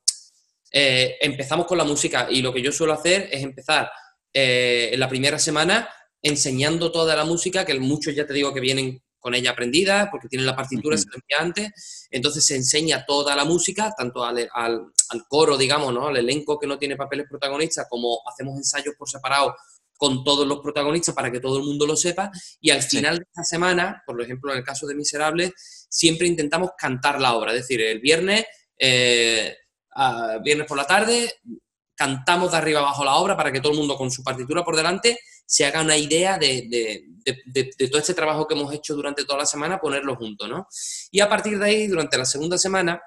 eh, 0.70 1.16
empezamos 1.22 1.66
con 1.66 1.76
la 1.76 1.84
música 1.84 2.28
y 2.30 2.40
lo 2.40 2.54
que 2.54 2.62
yo 2.62 2.70
suelo 2.70 2.92
hacer 2.92 3.28
es 3.32 3.42
empezar 3.42 3.90
eh, 4.32 4.90
en 4.92 5.00
la 5.00 5.08
primera 5.08 5.40
semana 5.40 5.88
enseñando 6.22 6.92
toda 6.92 7.16
la 7.16 7.24
música, 7.24 7.64
que 7.64 7.74
muchos 7.80 8.14
ya 8.14 8.24
te 8.24 8.32
digo 8.32 8.54
que 8.54 8.60
vienen 8.60 9.02
con 9.24 9.34
ella 9.34 9.52
aprendida, 9.52 10.10
porque 10.10 10.28
tienen 10.28 10.44
la 10.44 10.54
partitura, 10.54 10.98
se 10.98 11.06
antes, 11.38 12.06
entonces 12.10 12.44
se 12.44 12.56
enseña 12.56 13.06
toda 13.06 13.34
la 13.34 13.46
música, 13.46 13.90
tanto 13.96 14.22
al, 14.22 14.50
coro, 15.30 15.56
digamos, 15.56 15.94
¿no? 15.94 16.08
al 16.08 16.18
elenco 16.18 16.58
que 16.58 16.66
no 16.66 16.78
tiene 16.78 16.94
papeles 16.94 17.24
protagonistas, 17.26 17.86
como 17.88 18.20
hacemos 18.28 18.54
ensayos 18.58 18.94
por 18.98 19.08
separado 19.08 19.56
con 19.96 20.22
todos 20.24 20.46
los 20.46 20.60
protagonistas 20.60 21.14
para 21.14 21.32
que 21.32 21.40
todo 21.40 21.56
el 21.56 21.64
mundo 21.64 21.86
lo 21.86 21.96
sepa, 21.96 22.30
y 22.60 22.68
al 22.68 22.82
final 22.82 23.16
de 23.16 23.24
esta 23.24 23.44
semana, 23.44 24.02
por 24.04 24.20
ejemplo, 24.20 24.52
en 24.52 24.58
el 24.58 24.64
caso 24.64 24.86
de 24.86 24.94
Miserables, 24.94 25.54
siempre 25.88 26.26
intentamos 26.26 26.72
cantar 26.76 27.18
la 27.18 27.34
obra, 27.34 27.52
es 27.52 27.60
decir, 27.60 27.80
el 27.80 28.00
viernes, 28.00 28.44
eh, 28.78 29.56
viernes 30.42 30.66
por 30.66 30.76
la 30.76 30.86
tarde, 30.86 31.32
cantamos 31.94 32.50
de 32.50 32.58
arriba 32.58 32.80
abajo 32.80 33.06
la 33.06 33.14
obra 33.14 33.38
para 33.38 33.50
que 33.50 33.62
todo 33.62 33.72
el 33.72 33.78
mundo 33.78 33.96
con 33.96 34.10
su 34.10 34.22
partitura 34.22 34.62
por 34.62 34.76
delante 34.76 35.18
se 35.46 35.64
haga 35.64 35.82
una 35.82 35.96
idea 35.96 36.38
de, 36.38 37.04
todo 37.90 37.98
este 37.98 38.14
trabajo 38.14 38.46
que 38.46 38.54
hemos 38.54 38.72
hecho 38.72 38.94
durante 38.94 39.24
toda 39.24 39.40
la 39.40 39.46
semana, 39.46 39.78
ponerlo 39.78 40.16
junto, 40.16 40.48
¿no? 40.48 40.66
Y 41.10 41.20
a 41.20 41.28
partir 41.28 41.58
de 41.58 41.66
ahí, 41.66 41.86
durante 41.86 42.16
la 42.16 42.24
segunda 42.24 42.58
semana, 42.58 43.00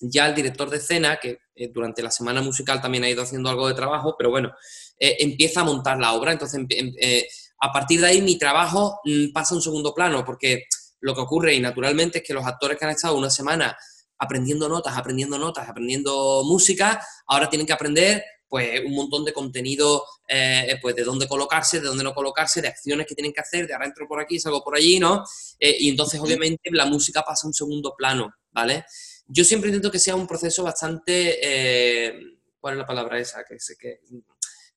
ya 0.00 0.26
el 0.26 0.34
director 0.34 0.68
de 0.70 0.76
escena, 0.76 1.16
que 1.16 1.38
eh, 1.54 1.68
durante 1.72 2.02
la 2.02 2.10
semana 2.10 2.42
musical 2.42 2.80
también 2.80 3.04
ha 3.04 3.08
ido 3.08 3.22
haciendo 3.22 3.48
algo 3.48 3.68
de 3.68 3.74
trabajo, 3.74 4.14
pero 4.16 4.30
bueno, 4.30 4.52
eh, 4.98 5.16
empieza 5.20 5.60
a 5.60 5.64
montar 5.64 5.98
la 5.98 6.12
obra. 6.12 6.32
Entonces, 6.32 6.60
eh, 6.68 7.26
a 7.60 7.72
partir 7.72 8.00
de 8.00 8.08
ahí 8.08 8.22
mi 8.22 8.38
trabajo 8.38 9.00
mm, 9.04 9.32
pasa 9.32 9.54
a 9.54 9.56
un 9.56 9.62
segundo 9.62 9.94
plano, 9.94 10.24
porque 10.24 10.64
lo 11.00 11.14
que 11.14 11.20
ocurre, 11.20 11.54
y 11.54 11.60
naturalmente, 11.60 12.18
es 12.18 12.24
que 12.24 12.34
los 12.34 12.46
actores 12.46 12.78
que 12.78 12.84
han 12.84 12.90
estado 12.90 13.16
una 13.16 13.30
semana 13.30 13.76
aprendiendo 14.18 14.68
notas, 14.68 14.96
aprendiendo 14.96 15.38
notas, 15.38 15.68
aprendiendo 15.68 16.42
música, 16.44 17.02
ahora 17.26 17.48
tienen 17.48 17.66
que 17.66 17.72
aprender 17.72 18.24
pues 18.48 18.80
un 18.84 18.94
montón 18.94 19.24
de 19.24 19.32
contenido, 19.32 20.04
eh, 20.28 20.78
pues 20.80 20.94
de 20.94 21.04
dónde 21.04 21.26
colocarse, 21.26 21.80
de 21.80 21.86
dónde 21.86 22.04
no 22.04 22.14
colocarse, 22.14 22.62
de 22.62 22.68
acciones 22.68 23.06
que 23.06 23.14
tienen 23.14 23.32
que 23.32 23.40
hacer, 23.40 23.66
de 23.66 23.74
ahora 23.74 23.86
entro 23.86 24.06
por 24.06 24.20
aquí, 24.20 24.38
salgo 24.38 24.62
por 24.62 24.76
allí, 24.76 24.98
¿no? 24.98 25.24
Eh, 25.58 25.76
y 25.80 25.88
entonces 25.88 26.20
obviamente 26.20 26.70
la 26.72 26.86
música 26.86 27.22
pasa 27.22 27.46
a 27.46 27.48
un 27.48 27.54
segundo 27.54 27.94
plano, 27.96 28.32
¿vale? 28.52 28.84
Yo 29.26 29.44
siempre 29.44 29.70
intento 29.70 29.90
que 29.90 29.98
sea 29.98 30.14
un 30.14 30.26
proceso 30.26 30.62
bastante, 30.62 31.38
eh, 31.42 32.14
¿cuál 32.60 32.74
es 32.74 32.78
la 32.78 32.86
palabra 32.86 33.18
esa? 33.18 33.44
Que 33.44 33.58
se... 33.58 33.76
Que, 33.76 34.00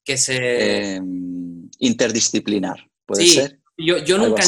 que 0.03 0.17
se... 0.17 0.95
Em, 0.95 1.69
interdisciplinar, 1.79 2.79
¿puede 3.05 3.27
ser? 3.27 3.59
Yo, 3.77 3.99
yo 3.99 4.17
nunca... 4.17 4.43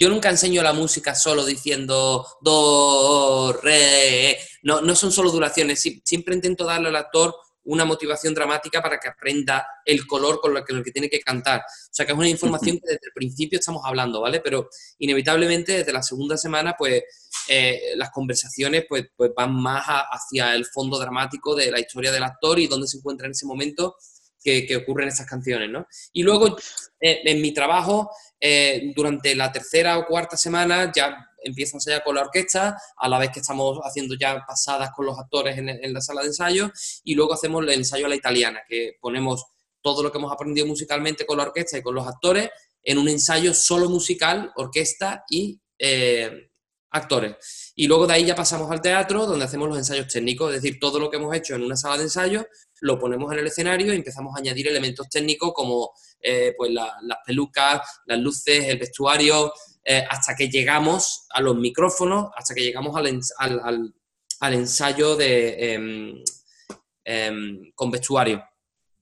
Yo 0.00 0.08
nunca 0.08 0.30
enseño 0.30 0.62
la 0.62 0.72
música 0.72 1.14
solo 1.14 1.44
diciendo 1.44 2.26
do, 2.40 3.52
re. 3.62 4.38
No, 4.62 4.80
no 4.80 4.94
son 4.94 5.12
solo 5.12 5.30
duraciones. 5.30 5.86
Siempre 6.02 6.34
intento 6.34 6.64
darle 6.64 6.88
al 6.88 6.96
actor 6.96 7.34
una 7.70 7.84
motivación 7.84 8.34
dramática 8.34 8.82
para 8.82 8.98
que 8.98 9.08
aprenda 9.08 9.64
el 9.84 10.06
color 10.06 10.40
con 10.40 10.56
el 10.56 10.64
que, 10.64 10.82
que 10.82 10.90
tiene 10.90 11.08
que 11.08 11.20
cantar. 11.20 11.60
O 11.60 11.88
sea, 11.92 12.04
que 12.04 12.12
es 12.12 12.18
una 12.18 12.28
información 12.28 12.78
que 12.78 12.86
desde 12.86 13.06
el 13.06 13.12
principio 13.12 13.58
estamos 13.58 13.82
hablando, 13.84 14.20
¿vale? 14.20 14.40
Pero 14.40 14.68
inevitablemente 14.98 15.78
desde 15.78 15.92
la 15.92 16.02
segunda 16.02 16.36
semana, 16.36 16.74
pues 16.76 17.04
eh, 17.48 17.92
las 17.94 18.10
conversaciones 18.10 18.86
pues, 18.88 19.06
pues 19.16 19.30
van 19.36 19.54
más 19.54 19.84
hacia 19.86 20.54
el 20.54 20.66
fondo 20.66 20.98
dramático 20.98 21.54
de 21.54 21.70
la 21.70 21.78
historia 21.78 22.10
del 22.10 22.24
actor 22.24 22.58
y 22.58 22.66
dónde 22.66 22.88
se 22.88 22.98
encuentra 22.98 23.26
en 23.26 23.32
ese 23.32 23.46
momento 23.46 23.96
que, 24.42 24.76
ocurre 24.76 25.04
en 25.04 25.10
estas 25.10 25.26
canciones, 25.26 25.70
¿no? 25.70 25.86
Y 26.12 26.22
luego, 26.22 26.56
eh, 27.00 27.20
en 27.24 27.40
mi 27.40 27.52
trabajo, 27.52 28.10
eh, 28.40 28.92
durante 28.96 29.34
la 29.34 29.52
tercera 29.52 29.98
o 29.98 30.06
cuarta 30.06 30.36
semana, 30.36 30.90
ya 30.92 31.29
empiezo 31.42 31.78
a 31.78 32.00
con 32.00 32.14
la 32.14 32.22
orquesta, 32.22 32.80
a 32.96 33.08
la 33.08 33.18
vez 33.18 33.30
que 33.30 33.40
estamos 33.40 33.78
haciendo 33.82 34.14
ya 34.14 34.44
pasadas 34.46 34.90
con 34.94 35.06
los 35.06 35.18
actores 35.18 35.58
en, 35.58 35.68
en 35.68 35.92
la 35.92 36.00
sala 36.00 36.22
de 36.22 36.28
ensayo, 36.28 36.70
y 37.04 37.14
luego 37.14 37.34
hacemos 37.34 37.62
el 37.62 37.70
ensayo 37.70 38.06
a 38.06 38.08
la 38.08 38.16
italiana, 38.16 38.60
que 38.68 38.92
ponemos 39.00 39.44
todo 39.82 40.02
lo 40.02 40.12
que 40.12 40.18
hemos 40.18 40.32
aprendido 40.32 40.66
musicalmente 40.66 41.24
con 41.24 41.38
la 41.38 41.44
orquesta 41.44 41.78
y 41.78 41.82
con 41.82 41.94
los 41.94 42.06
actores 42.06 42.50
en 42.82 42.98
un 42.98 43.08
ensayo 43.08 43.54
solo 43.54 43.88
musical, 43.88 44.52
orquesta 44.56 45.24
y 45.28 45.60
eh, 45.78 46.50
actores. 46.90 47.72
Y 47.74 47.86
luego 47.86 48.06
de 48.06 48.14
ahí 48.14 48.24
ya 48.24 48.34
pasamos 48.34 48.70
al 48.70 48.80
teatro, 48.80 49.26
donde 49.26 49.44
hacemos 49.44 49.68
los 49.68 49.78
ensayos 49.78 50.08
técnicos, 50.08 50.54
es 50.54 50.62
decir, 50.62 50.78
todo 50.80 50.98
lo 50.98 51.10
que 51.10 51.16
hemos 51.16 51.34
hecho 51.34 51.54
en 51.54 51.62
una 51.62 51.76
sala 51.76 51.96
de 51.96 52.04
ensayo 52.04 52.46
lo 52.80 52.98
ponemos 52.98 53.30
en 53.32 53.40
el 53.40 53.46
escenario 53.46 53.92
y 53.92 53.96
empezamos 53.96 54.34
a 54.34 54.38
añadir 54.38 54.68
elementos 54.68 55.08
técnicos 55.08 55.52
como 55.54 55.92
eh, 56.20 56.54
pues 56.56 56.70
las 56.72 57.18
pelucas, 57.26 57.80
las 58.06 58.18
luces, 58.18 58.64
el 58.64 58.78
vestuario, 58.78 59.52
eh, 59.84 60.04
hasta 60.08 60.34
que 60.34 60.48
llegamos 60.48 61.26
a 61.30 61.40
los 61.40 61.56
micrófonos, 61.56 62.30
hasta 62.36 62.54
que 62.54 62.62
llegamos 62.62 62.96
al, 62.96 63.94
ensayo 64.52 65.16
de, 65.16 66.22
em, 67.04 67.72
con 67.74 67.90
vestuario. 67.90 68.44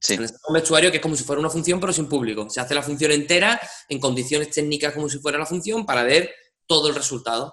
Sí. 0.01 0.17
un 0.17 0.55
vestuario 0.55 0.93
que 0.93 0.99
es 0.99 1.03
como 1.03 1.17
si 1.17 1.25
fuera 1.25 1.41
una 1.41 1.51
función, 1.51 1.81
pero 1.81 1.93
sin 1.93 2.09
público. 2.09 2.49
Se 2.49 2.61
hace 2.61 2.73
la 2.73 2.83
función 2.83 3.11
entera 3.11 3.61
en 3.89 3.99
condiciones 3.99 4.51
técnicas 4.51 4.95
como 4.95 5.09
si 5.09 5.19
fuera 5.19 5.39
la 5.39 5.47
función 5.47 5.85
para 5.85 6.05
ver 6.05 6.33
todo 6.67 6.89
el 6.89 6.95
resultado. 6.95 7.53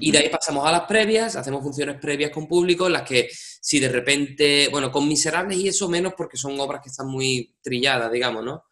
Y 0.00 0.10
de 0.10 0.18
ahí 0.18 0.28
pasamos 0.28 0.66
a 0.66 0.72
las 0.72 0.82
previas, 0.82 1.36
hacemos 1.36 1.62
funciones 1.62 1.98
previas 2.00 2.30
con 2.30 2.48
público, 2.48 2.86
en 2.86 2.94
las 2.94 3.02
que 3.02 3.28
si 3.30 3.78
de 3.78 3.88
repente, 3.88 4.68
bueno, 4.70 4.90
con 4.90 5.06
Miserables 5.06 5.58
y 5.58 5.68
eso 5.68 5.88
menos 5.88 6.14
porque 6.16 6.36
son 6.36 6.58
obras 6.58 6.80
que 6.82 6.88
están 6.88 7.06
muy 7.06 7.54
trilladas, 7.62 8.10
digamos, 8.10 8.44
¿no? 8.44 8.64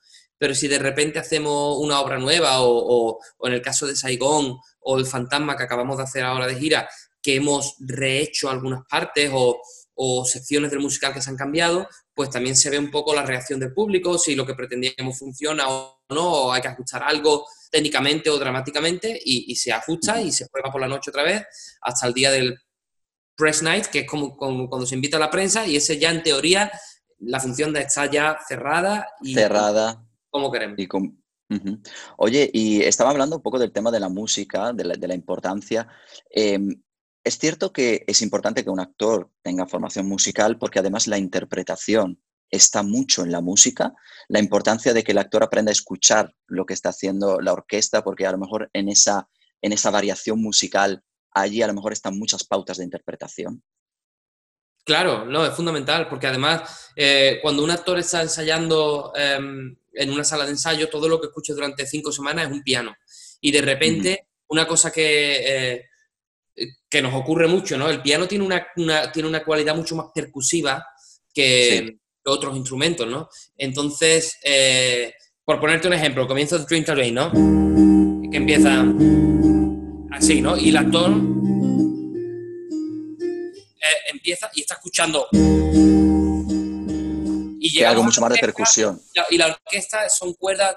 Pero 0.43 0.57
si 0.57 0.67
de 0.67 0.81
repente 0.81 1.21
hacemos 1.21 1.79
una 1.79 2.01
obra 2.01 2.19
nueva 2.19 2.63
o, 2.63 3.21
en 3.45 3.53
el 3.53 3.63
caso 3.63 3.87
de 3.87 3.95
Saigón 3.95 4.59
o 4.81 4.99
El 4.99 5.07
Fantasma 5.07 5.57
que 5.57 5.63
acabamos 5.63 5.99
de 5.99 6.03
hacer 6.03 6.25
ahora 6.25 6.49
de 6.49 6.57
gira, 6.57 6.89
que 7.23 7.37
hemos 7.37 7.77
rehecho 7.79 8.51
algunas 8.51 8.83
partes 8.91 9.31
o, 9.33 9.63
secciones 10.25 10.73
del 10.73 10.81
musical 10.81 11.15
que 11.15 11.23
se 11.23 11.31
han 11.31 11.37
cambiado, 11.37 11.87
pues 12.13 12.29
también 12.29 12.57
se 12.57 12.71
ve 12.71 12.79
un 12.81 12.91
poco 12.91 13.15
la 13.15 13.23
reacción 13.23 13.61
del 13.61 13.73
público, 13.73 14.19
si 14.19 14.35
lo 14.35 14.45
que 14.45 14.55
pretendíamos 14.55 15.17
funciona 15.17 15.69
o 15.69 16.03
no, 16.09 16.33
o 16.33 16.53
hay 16.53 16.61
que 16.61 16.67
ajustar 16.67 17.05
algo 17.05 17.47
técnicamente 17.71 18.29
o 18.29 18.37
dramáticamente, 18.37 19.17
y, 19.25 19.55
se 19.55 19.71
ajusta 19.71 20.21
y 20.21 20.33
se 20.33 20.49
prueba 20.49 20.73
por 20.73 20.81
la 20.81 20.89
noche 20.89 21.11
otra 21.11 21.23
vez 21.23 21.47
hasta 21.83 22.09
el 22.09 22.15
día 22.15 22.33
del 22.33 22.59
press 23.37 23.63
night, 23.63 23.87
que 23.87 24.01
es 24.01 24.07
como, 24.09 24.37
cuando 24.37 24.87
se 24.87 24.97
invita 24.97 25.19
a 25.19 25.21
la 25.21 25.31
prensa, 25.31 25.69
y 25.69 25.77
ese 25.77 26.01
ya 26.01 26.11
en 26.11 26.25
teoría 26.25 26.73
la 27.21 27.39
función 27.39 27.73
de 27.73 27.83
estar 27.83 28.11
ya 28.11 28.41
cerrada 28.49 29.07
y 29.23 29.35
cerrada 29.35 30.05
como 30.33 30.51
queremos. 30.51 30.79
Y 30.79 30.89
Oye, 32.17 32.51
y 32.53 32.83
estaba 32.83 33.11
hablando 33.11 33.37
un 33.37 33.43
poco 33.43 33.59
del 33.59 33.73
tema 33.73 33.91
de 33.91 34.01
la 34.01 34.09
música, 34.09 34.73
de 34.73 34.85
la, 34.85 35.15
importancia. 35.15 35.87
Em, 36.31 36.83
es 37.23 37.39
cierto 37.39 37.73
que 37.73 38.05
es 38.07 38.23
importante 38.23 38.65
que 38.65 38.71
un 38.71 38.81
actor 38.81 39.31
tenga 39.43 39.67
formación 39.67 40.07
musical 40.07 40.59
porque 40.59 40.79
además 40.79 41.07
la 41.07 41.19
interpretación 41.19 42.21
está 42.51 42.83
mucho 42.83 43.23
en 43.23 43.33
la 43.33 43.41
música, 43.41 43.93
la 44.29 44.39
importancia 44.39 44.95
de 44.95 45.05
que 45.05 45.13
el 45.13 45.19
actor 45.19 45.43
aprenda 45.43 45.71
a 45.71 45.73
escuchar 45.73 46.35
lo 46.47 46.65
que 46.65 46.75
está 46.75 46.89
haciendo 46.89 47.41
la 47.41 47.53
orquesta, 47.53 48.03
porque 48.03 48.27
a 48.27 48.33
lo 48.33 48.39
mejor 48.39 48.71
en 48.73 48.89
esa, 48.89 49.29
en 49.61 49.73
esa 49.73 49.91
variación 49.91 50.41
musical 50.41 51.03
allí 51.35 51.63
a 51.63 51.67
lo 51.67 51.75
mejor 51.75 51.93
están 51.93 52.19
muchas 52.19 52.45
pautas 52.45 52.79
de 52.79 52.85
interpretación. 52.85 53.63
Claro, 54.85 55.25
no, 55.25 55.47
es 55.47 55.55
fundamental, 55.55 56.09
porque 56.09 56.27
además 56.27 56.91
eh, 56.97 57.39
cuando 57.41 57.63
un 57.63 57.71
actor 57.71 57.99
está 57.99 58.21
ensayando 58.21 59.13
em, 59.15 59.77
en 59.93 60.11
una 60.11 60.25
sala 60.25 60.45
de 60.45 60.53
ensayo, 60.53 60.89
todo 60.89 61.09
lo 61.09 61.21
que 61.21 61.27
escucha 61.27 61.55
durante 61.55 61.87
cinco 61.87 62.13
semanas 62.13 62.47
es 62.47 62.53
un 62.53 62.63
piano. 62.63 62.95
Y 63.41 63.51
de 63.51 63.61
repente, 63.61 64.29
una 64.49 64.67
cosa 64.67 64.91
que, 64.91 65.77
eh, 65.77 65.85
que 66.89 67.03
nos 67.03 67.15
ocurre 67.15 67.49
mucho, 67.49 67.79
¿no? 67.79 67.89
El 67.89 68.03
piano 68.03 68.29
tiene 68.29 68.45
una, 68.45 68.67
tiene 69.13 69.29
una 69.29 69.45
cualidad 69.45 69.75
mucho 69.75 69.97
más 69.97 70.07
percusiva 70.15 70.87
que, 71.33 71.99
otros 72.25 72.57
instrumentos, 72.57 73.09
¿no? 73.09 73.29
Entonces, 73.57 74.39
eh, 74.45 75.13
por 75.45 75.59
ponerte 75.59 75.89
un 75.89 75.95
ejemplo, 75.95 76.29
comienzo 76.29 76.57
de 76.57 76.67
Dream 76.67 76.85
Rain, 76.87 77.15
¿no? 77.15 77.33
Que 78.31 78.37
empieza 78.37 78.85
así, 80.13 80.41
¿no? 80.41 80.57
Y 80.57 80.69
el 80.69 80.77
actor 80.77 81.11
eh, 83.81 84.11
empieza 84.13 84.51
y 84.55 84.61
está 84.61 84.75
escuchando. 84.75 85.27
Y 87.73 87.79
llega 87.79 87.91
algo 87.91 88.05
mucho 88.05 88.21
más 88.21 88.33
de 88.33 88.39
percusión. 88.39 89.01
Y 89.31 89.39
la 89.39 89.47
orquesta 89.47 90.09
son 90.09 90.35
cuerdas 90.35 90.77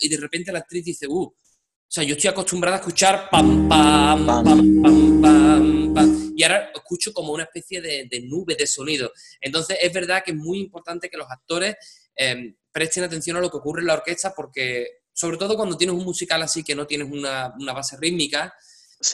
y 0.00 0.08
de 0.08 0.16
repente 0.16 0.52
la 0.52 0.60
actriz 0.60 0.84
dice, 0.84 1.06
uh, 1.06 1.22
o 1.22 1.94
sea, 1.94 2.04
yo 2.04 2.14
estoy 2.14 2.30
acostumbrada 2.30 2.76
a 2.76 2.80
escuchar 2.80 3.28
pam, 3.30 3.68
pam, 3.68 4.26
pam, 4.26 4.44
pam, 4.44 5.20
pam, 5.20 5.94
pam, 5.94 6.32
y 6.34 6.42
ahora 6.42 6.70
escucho 6.74 7.12
como 7.12 7.32
una 7.32 7.44
especie 7.44 7.80
de, 7.80 8.20
nube 8.24 8.56
de 8.56 8.66
sonido. 8.66 9.12
Entonces, 9.40 9.78
es 9.80 9.92
verdad 9.92 10.22
que 10.24 10.30
es 10.30 10.36
muy 10.36 10.58
importante 10.60 11.10
que 11.10 11.16
los 11.16 11.30
actores 11.30 11.76
em, 12.16 12.54
presten 12.72 13.04
atención 13.04 13.36
a 13.36 13.40
lo 13.40 13.50
que 13.50 13.58
ocurre 13.58 13.80
en 13.82 13.88
la 13.88 13.94
orquesta 13.94 14.32
porque, 14.34 14.86
sobre 15.12 15.36
todo 15.36 15.56
cuando 15.56 15.76
tienes 15.76 15.94
un 15.94 16.04
musical 16.04 16.42
así 16.42 16.64
que 16.64 16.74
no 16.74 16.86
tienes 16.86 17.08
una, 17.10 17.54
base 17.74 17.96
rítmica, 18.00 18.54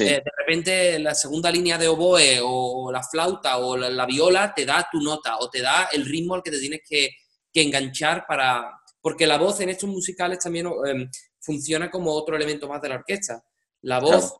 eh, 0.00 0.22
de 0.24 0.32
repente 0.36 0.98
la 0.98 1.14
segunda 1.14 1.50
línea 1.50 1.78
de 1.78 1.88
oboe 1.88 2.40
o 2.42 2.90
la 2.92 3.02
flauta 3.02 3.58
o 3.58 3.76
la, 3.76 4.06
viola 4.06 4.52
te 4.54 4.66
da 4.66 4.88
tu 4.90 5.00
nota 5.00 5.38
o 5.38 5.48
te 5.48 5.62
da 5.62 5.88
el 5.92 6.04
ritmo 6.04 6.34
al 6.34 6.42
que 6.42 6.50
te 6.50 6.60
tienes 6.60 6.80
que, 6.88 7.10
enganchar 7.54 8.24
para... 8.24 8.70
Porque 9.00 9.26
la 9.26 9.36
voz 9.36 9.58
en 9.58 9.68
estos 9.68 9.90
musicales 9.90 10.38
también 10.38 10.70
em, 10.86 11.10
funciona 11.40 11.90
como 11.90 12.12
otro 12.12 12.36
elemento 12.36 12.68
más 12.68 12.80
de 12.80 12.88
la 12.88 12.94
orquesta. 12.94 13.42
La 13.80 13.98
voz, 13.98 14.36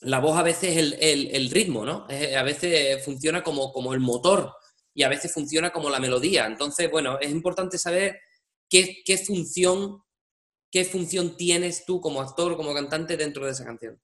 la 0.00 0.18
voz 0.20 0.38
a 0.38 0.42
veces 0.42 0.78
es 0.78 1.34
el, 1.34 1.50
ritmo, 1.50 1.84
¿no? 1.84 2.06
a 2.08 2.42
veces 2.42 3.04
funciona 3.04 3.42
como, 3.42 3.70
como 3.70 3.92
el 3.92 4.00
motor 4.00 4.50
y 4.94 5.02
a 5.02 5.10
veces 5.10 5.30
funciona 5.30 5.70
como 5.70 5.90
la 5.90 6.00
melodía. 6.00 6.46
Entonces, 6.46 6.90
bueno, 6.90 7.18
es 7.20 7.30
importante 7.30 7.76
saber 7.76 8.18
qué, 8.68 9.22
función, 9.24 10.02
qué 10.70 10.86
función 10.86 11.36
tienes 11.36 11.84
tú 11.84 12.00
como 12.00 12.22
actor, 12.22 12.52
o 12.52 12.56
como 12.56 12.72
cantante 12.72 13.18
dentro 13.18 13.44
de 13.44 13.52
esa 13.52 13.66
canción. 13.66 14.00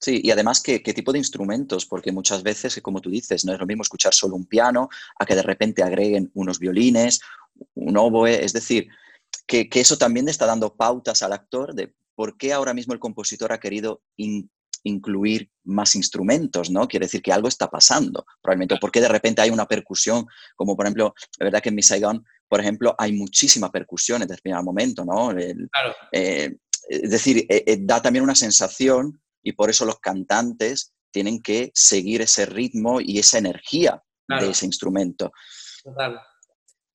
Sí, 0.00 0.20
y 0.22 0.30
además 0.30 0.60
¿qué, 0.60 0.82
qué, 0.82 0.94
tipo 0.94 1.12
de 1.12 1.18
instrumentos, 1.18 1.84
porque 1.84 2.12
muchas 2.12 2.42
veces, 2.42 2.80
como 2.82 3.00
tú 3.00 3.10
dices, 3.10 3.44
no 3.44 3.52
es 3.52 3.58
lo 3.58 3.66
mismo 3.66 3.82
escuchar 3.82 4.14
solo 4.14 4.36
un 4.36 4.46
piano 4.46 4.88
a 5.18 5.26
que 5.26 5.34
de 5.34 5.42
repente 5.42 5.82
agreguen 5.82 6.30
unos 6.34 6.58
violines, 6.60 7.20
un 7.74 7.96
oboe, 7.96 8.44
es 8.44 8.52
decir, 8.52 8.88
que, 9.46 9.68
eso 9.72 9.98
también 9.98 10.26
le 10.26 10.30
está 10.30 10.46
dando 10.46 10.76
pautas 10.76 11.22
al 11.22 11.32
actor 11.32 11.74
de 11.74 11.94
por 12.14 12.36
qué 12.36 12.52
ahora 12.52 12.74
mismo 12.74 12.92
el 12.92 13.00
compositor 13.00 13.52
ha 13.52 13.60
querido 13.60 14.02
incluir 14.84 15.50
más 15.64 15.94
instrumentos, 15.94 16.70
¿no? 16.70 16.86
Quiere 16.86 17.06
decir 17.06 17.22
que 17.22 17.32
algo 17.32 17.48
está 17.48 17.68
pasando, 17.68 18.24
probablemente, 18.42 18.74
o 18.74 18.78
por 18.78 18.90
qué 18.90 19.00
de 19.00 19.08
repente 19.08 19.40
hay 19.42 19.50
una 19.50 19.66
percusión, 19.66 20.26
como 20.54 20.76
por 20.76 20.86
ejemplo, 20.86 21.14
la 21.38 21.44
verdad 21.44 21.62
que 21.62 21.70
en 21.70 21.74
Miss 21.74 21.88
Saigon, 21.88 22.24
por 22.46 22.60
ejemplo, 22.60 22.94
hay 22.98 23.12
muchísima 23.12 23.70
percusión 23.70 24.22
en 24.22 24.28
determinado 24.28 24.64
momento, 24.64 25.04
¿no? 25.04 25.30
claro. 25.30 25.94
Eh, 26.12 26.56
es 26.88 27.10
decir, 27.10 27.38
eh, 27.48 27.64
eh, 27.66 27.78
da 27.80 28.00
también 28.00 28.24
una 28.24 28.34
sensación 28.34 29.20
y 29.42 29.52
por 29.52 29.70
eso 29.70 29.84
los 29.84 30.00
cantantes 30.00 30.94
tienen 31.10 31.42
que 31.42 31.70
seguir 31.74 32.22
ese 32.22 32.46
ritmo 32.46 33.00
y 33.00 33.18
esa 33.18 33.38
energía 33.38 34.02
de 34.28 34.50
ese 34.50 34.66
instrumento. 34.66 35.32
Total. 35.82 36.20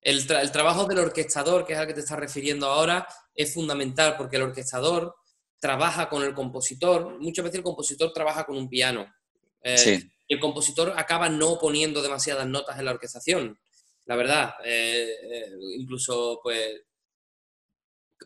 El, 0.00 0.26
trabajo 0.52 0.84
del 0.84 0.98
orquestador, 0.98 1.66
que 1.66 1.72
es 1.72 1.78
al 1.78 1.86
que 1.86 1.94
te 1.94 2.00
estás 2.00 2.18
refiriendo 2.18 2.66
ahora, 2.66 3.08
es 3.34 3.54
fundamental 3.54 4.16
porque 4.16 4.36
el 4.36 4.42
orquestador 4.42 5.14
trabaja 5.58 6.10
con 6.10 6.22
el 6.22 6.34
compositor. 6.34 7.18
Muchas 7.20 7.44
veces 7.44 7.58
el 7.58 7.64
compositor 7.64 8.12
trabaja 8.12 8.44
con 8.44 8.56
un 8.58 8.68
piano. 8.68 9.06
Eh, 9.62 10.02
y 10.28 10.34
el 10.34 10.40
compositor 10.40 10.92
acaba 10.96 11.30
no 11.30 11.58
poniendo 11.58 12.02
demasiadas 12.02 12.46
notas 12.46 12.78
en 12.78 12.84
la 12.84 12.90
orquestación. 12.92 13.58
La 14.04 14.16
verdad, 14.16 14.54
eh, 14.62 15.08
eh, 15.22 15.50
incluso 15.78 16.38
pues 16.42 16.82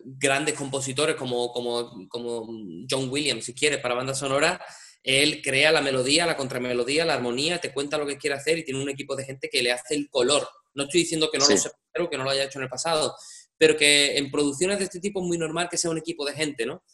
grandes 0.05 0.55
compositores 0.55 1.17
como, 1.17 1.53
como, 1.53 2.09
como 2.09 2.47
John 2.89 3.09
Williams, 3.11 3.45
si 3.45 3.55
quieres, 3.55 3.81
para 3.81 3.95
banda 3.95 4.15
sonora, 4.15 4.61
él 5.03 5.41
crea 5.43 5.73
la 5.73 5.81
melodía, 5.81 6.27
la 6.27 6.37
contramelodía, 6.37 7.05
la 7.05 7.15
armonía, 7.15 7.61
te 7.61 7.73
cuenta 7.73 7.99
lo 7.99 8.07
que 8.07 8.19
quiere 8.19 8.37
hacer 8.37 8.59
y 8.59 8.65
tiene 8.65 8.83
un 8.83 8.91
equipo 8.91 9.17
de 9.17 9.25
gente 9.25 9.49
que 9.49 9.63
le 9.63 9.73
hace 9.73 9.95
el 9.95 10.09
color 10.11 10.47
no 10.79 10.85
estoy 10.85 11.01
diciendo 11.01 11.29
que 11.31 11.39
no 11.39 11.49
lo 11.49 11.57
sepa, 11.57 11.77
que 12.09 12.17
no 12.17 12.23
lo 12.23 12.31
haya 12.31 12.45
hecho 12.45 12.61
en 12.61 12.65
el 12.65 12.69
pasado, 12.69 13.17
pero 13.57 13.77
que 13.77 14.17
en 14.17 14.31
producciones 14.31 14.79
de 14.79 14.85
este 14.85 15.01
tipo 15.01 15.21
es 15.21 15.27
muy 15.27 15.37
normal 15.37 15.69
que 15.69 15.77
sea 15.77 15.91
un 15.91 15.99
equipo 15.99 16.25
de 16.25 16.35
gente, 16.35 16.65
¿no? 16.65 16.85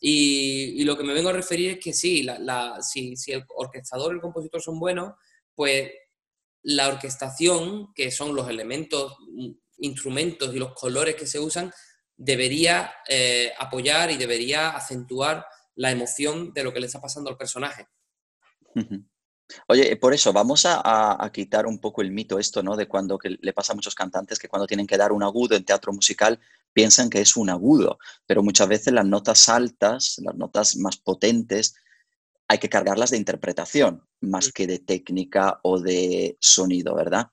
Y, 0.00 0.82
lo 0.84 0.96
que 0.96 1.04
me 1.04 1.12
vengo 1.12 1.28
a 1.28 1.32
referir 1.32 1.70
es 1.72 1.78
que 1.78 1.92
sí, 1.92 2.26
si, 2.80 3.32
el 3.32 3.44
orquestador 3.48 4.12
y 4.12 4.16
el 4.16 4.20
compositor 4.20 4.62
son 4.62 4.78
buenos, 4.78 5.14
pues 5.54 5.90
la 6.62 6.88
orquestación, 6.88 7.92
que 7.94 8.12
son 8.12 8.34
los 8.34 8.48
elementos, 8.48 9.16
instrumentos 9.78 10.54
y 10.54 10.58
los 10.58 10.72
colores 10.74 11.16
que 11.16 11.26
se 11.26 11.40
usan, 11.40 11.72
debería 12.16 12.92
eh, 13.08 13.52
apoyar 13.58 14.10
y 14.10 14.16
debería 14.16 14.70
acentuar 14.70 15.46
la 15.74 15.90
emoción 15.90 16.52
de 16.52 16.64
lo 16.64 16.72
que 16.72 16.80
le 16.80 16.86
está 16.86 17.00
pasando 17.00 17.30
al 17.30 17.36
personaje. 17.36 17.86
Oye, 19.68 19.96
por 19.96 20.14
eso 20.14 20.32
vamos 20.32 20.64
a, 20.66 21.30
quitar 21.32 21.66
un 21.66 21.78
poco 21.78 22.02
el 22.02 22.10
mito 22.10 22.38
esto, 22.38 22.62
¿no? 22.62 22.76
De 22.76 22.88
cuando 22.88 23.18
que 23.18 23.36
le 23.40 23.52
pasa 23.52 23.72
a 23.72 23.76
muchos 23.76 23.94
cantantes 23.94 24.38
que 24.38 24.48
cuando 24.48 24.66
tienen 24.66 24.86
que 24.86 24.96
dar 24.96 25.12
un 25.12 25.22
agudo 25.22 25.56
en 25.56 25.64
teatro 25.64 25.92
musical 25.92 26.40
piensan 26.72 27.10
que 27.10 27.20
es 27.20 27.36
un 27.36 27.50
agudo, 27.50 27.98
pero 28.26 28.42
muchas 28.42 28.68
veces 28.68 28.92
las 28.92 29.04
notas 29.04 29.48
altas, 29.48 30.16
las 30.22 30.34
notas 30.34 30.76
más 30.76 30.96
potentes, 30.96 31.74
hay 32.48 32.58
que 32.58 32.68
cargarlas 32.68 33.10
de 33.10 33.18
interpretación 33.18 34.06
más 34.20 34.48
mm. 34.48 34.50
que 34.52 34.66
de 34.66 34.78
técnica 34.78 35.60
o 35.62 35.80
de 35.80 36.36
sonido, 36.40 36.94
¿verdad? 36.94 37.28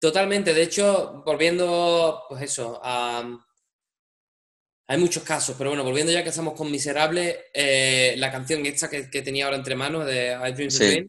Totalmente. 0.00 0.54
De 0.54 0.62
hecho, 0.62 1.22
volviendo, 1.26 2.22
pues 2.28 2.42
eso, 2.42 2.80
hay 4.90 4.98
muchos 4.98 5.22
casos, 5.22 5.54
pero 5.56 5.70
bueno, 5.70 5.84
volviendo 5.84 6.10
ya 6.10 6.24
que 6.24 6.30
estamos 6.30 6.54
con 6.54 6.68
Miserable, 6.68 7.44
eh, 7.54 8.14
la 8.16 8.32
canción 8.32 8.66
esta 8.66 8.90
que, 8.90 9.22
tenía 9.22 9.44
ahora 9.44 9.56
entre 9.56 9.76
manos 9.76 10.04
de 10.04 10.32
I 10.32 10.50
Dream 10.50 11.08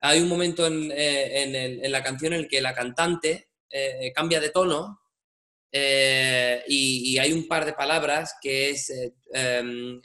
hay 0.00 0.20
un 0.22 0.28
momento 0.30 0.66
eh, 0.66 1.82
en, 1.82 1.92
la 1.92 2.02
canción 2.02 2.32
en 2.32 2.38
el 2.40 2.48
que 2.48 2.62
la 2.62 2.74
cantante 2.74 3.50
eh, 3.68 4.10
cambia 4.14 4.40
de 4.40 4.48
tono 4.48 5.02
y, 5.70 7.18
hay 7.18 7.32
un 7.34 7.46
par 7.46 7.66
de 7.66 7.74
palabras 7.74 8.34
que 8.40 8.70
es 8.70 8.90
um, 9.26 10.00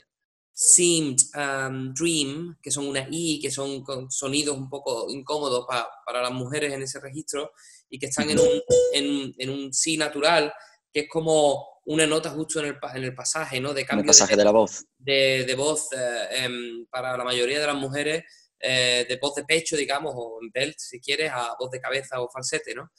seemed, 0.52 1.20
um, 1.34 1.94
dream, 1.94 2.58
que 2.62 2.70
son 2.70 2.88
una 2.88 3.08
I, 3.10 3.40
que 3.40 3.50
son 3.50 3.82
sonidos 4.10 4.54
un 4.54 4.68
poco 4.68 5.06
incómodos 5.08 5.64
para 5.66 6.20
las 6.20 6.32
mujeres 6.32 6.74
en 6.74 6.82
ese 6.82 7.00
registro 7.00 7.52
y 7.88 7.98
que 7.98 8.06
están 8.06 8.28
en 8.28 8.38
un, 8.38 8.62
en, 8.92 9.34
en 9.38 9.48
un 9.48 9.72
sí 9.72 9.96
natural, 9.96 10.52
que 10.92 11.00
es 11.00 11.08
como 11.08 11.73
una 11.86 12.06
nota 12.06 12.30
justo 12.30 12.60
en 12.60 12.66
el, 12.66 12.78
en 12.94 13.04
el 13.04 13.14
pasaje, 13.14 13.60
¿no? 13.60 13.74
De 13.74 13.84
cambio 13.84 14.06
pasaje 14.06 14.36
de, 14.36 14.44
la 14.44 14.50
voz. 14.50 14.84
De, 14.98 15.44
de 15.44 15.54
voz 15.54 15.92
eh, 15.92 16.44
em, 16.44 16.86
para 16.90 17.16
la 17.16 17.24
mayoría 17.24 17.60
de 17.60 17.66
las 17.66 17.76
mujeres, 17.76 18.24
eh, 18.58 19.04
de 19.08 19.16
voz 19.16 19.34
de 19.34 19.44
pecho, 19.44 19.76
digamos, 19.76 20.14
o 20.16 20.38
en 20.42 20.50
belt, 20.50 20.76
si 20.78 21.00
quieres, 21.00 21.30
a 21.30 21.54
voz 21.58 21.70
de 21.70 21.80
cabeza 21.80 22.20
o 22.20 22.30
falsete, 22.30 22.74
¿no? 22.74 22.90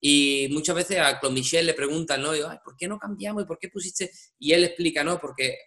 Y 0.00 0.48
muchas 0.50 0.74
veces 0.74 0.98
a 0.98 1.20
Claude 1.20 1.34
Michel 1.34 1.66
le 1.66 1.74
preguntan, 1.74 2.22
¿no? 2.22 2.34
Y 2.34 2.40
¿por 2.64 2.74
qué 2.76 2.88
no 2.88 2.98
cambiamos? 2.98 3.42
¿Y 3.42 3.46
por 3.46 3.58
qué 3.58 3.68
pusiste? 3.68 4.10
Y 4.38 4.52
él 4.52 4.64
explica, 4.64 5.04
¿no? 5.04 5.20
Porque 5.20 5.58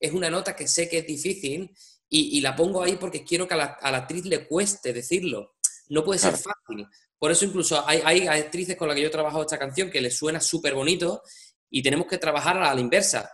es 0.00 0.12
una 0.12 0.28
nota 0.28 0.56
que 0.56 0.66
sé 0.66 0.88
que 0.88 0.98
es 0.98 1.06
difícil 1.06 1.70
y, 2.08 2.38
y 2.38 2.40
la 2.40 2.56
pongo 2.56 2.82
ahí 2.82 2.96
porque 2.96 3.24
quiero 3.24 3.46
que 3.46 3.54
a 3.54 3.58
la, 3.58 3.64
a 3.64 3.92
la 3.92 3.98
actriz 3.98 4.24
le 4.24 4.48
cueste 4.48 4.92
decirlo. 4.92 5.54
No 5.88 6.02
puede 6.02 6.18
ser 6.18 6.32
fácil. 6.32 6.86
Por 7.22 7.30
eso 7.30 7.44
incluso 7.44 7.86
hay, 7.86 8.02
hay, 8.04 8.26
actrices 8.26 8.76
con 8.76 8.88
las 8.88 8.96
que 8.96 9.02
yo 9.02 9.06
he 9.06 9.12
trabajado 9.12 9.42
esta 9.42 9.56
canción 9.56 9.90
que 9.90 10.00
les 10.00 10.16
suena 10.16 10.40
súper 10.40 10.74
bonito 10.74 11.22
y 11.72 11.82
tenemos 11.82 12.06
que 12.06 12.18
trabajar 12.18 12.62
a 12.62 12.74
la 12.74 12.80
inversa. 12.80 13.28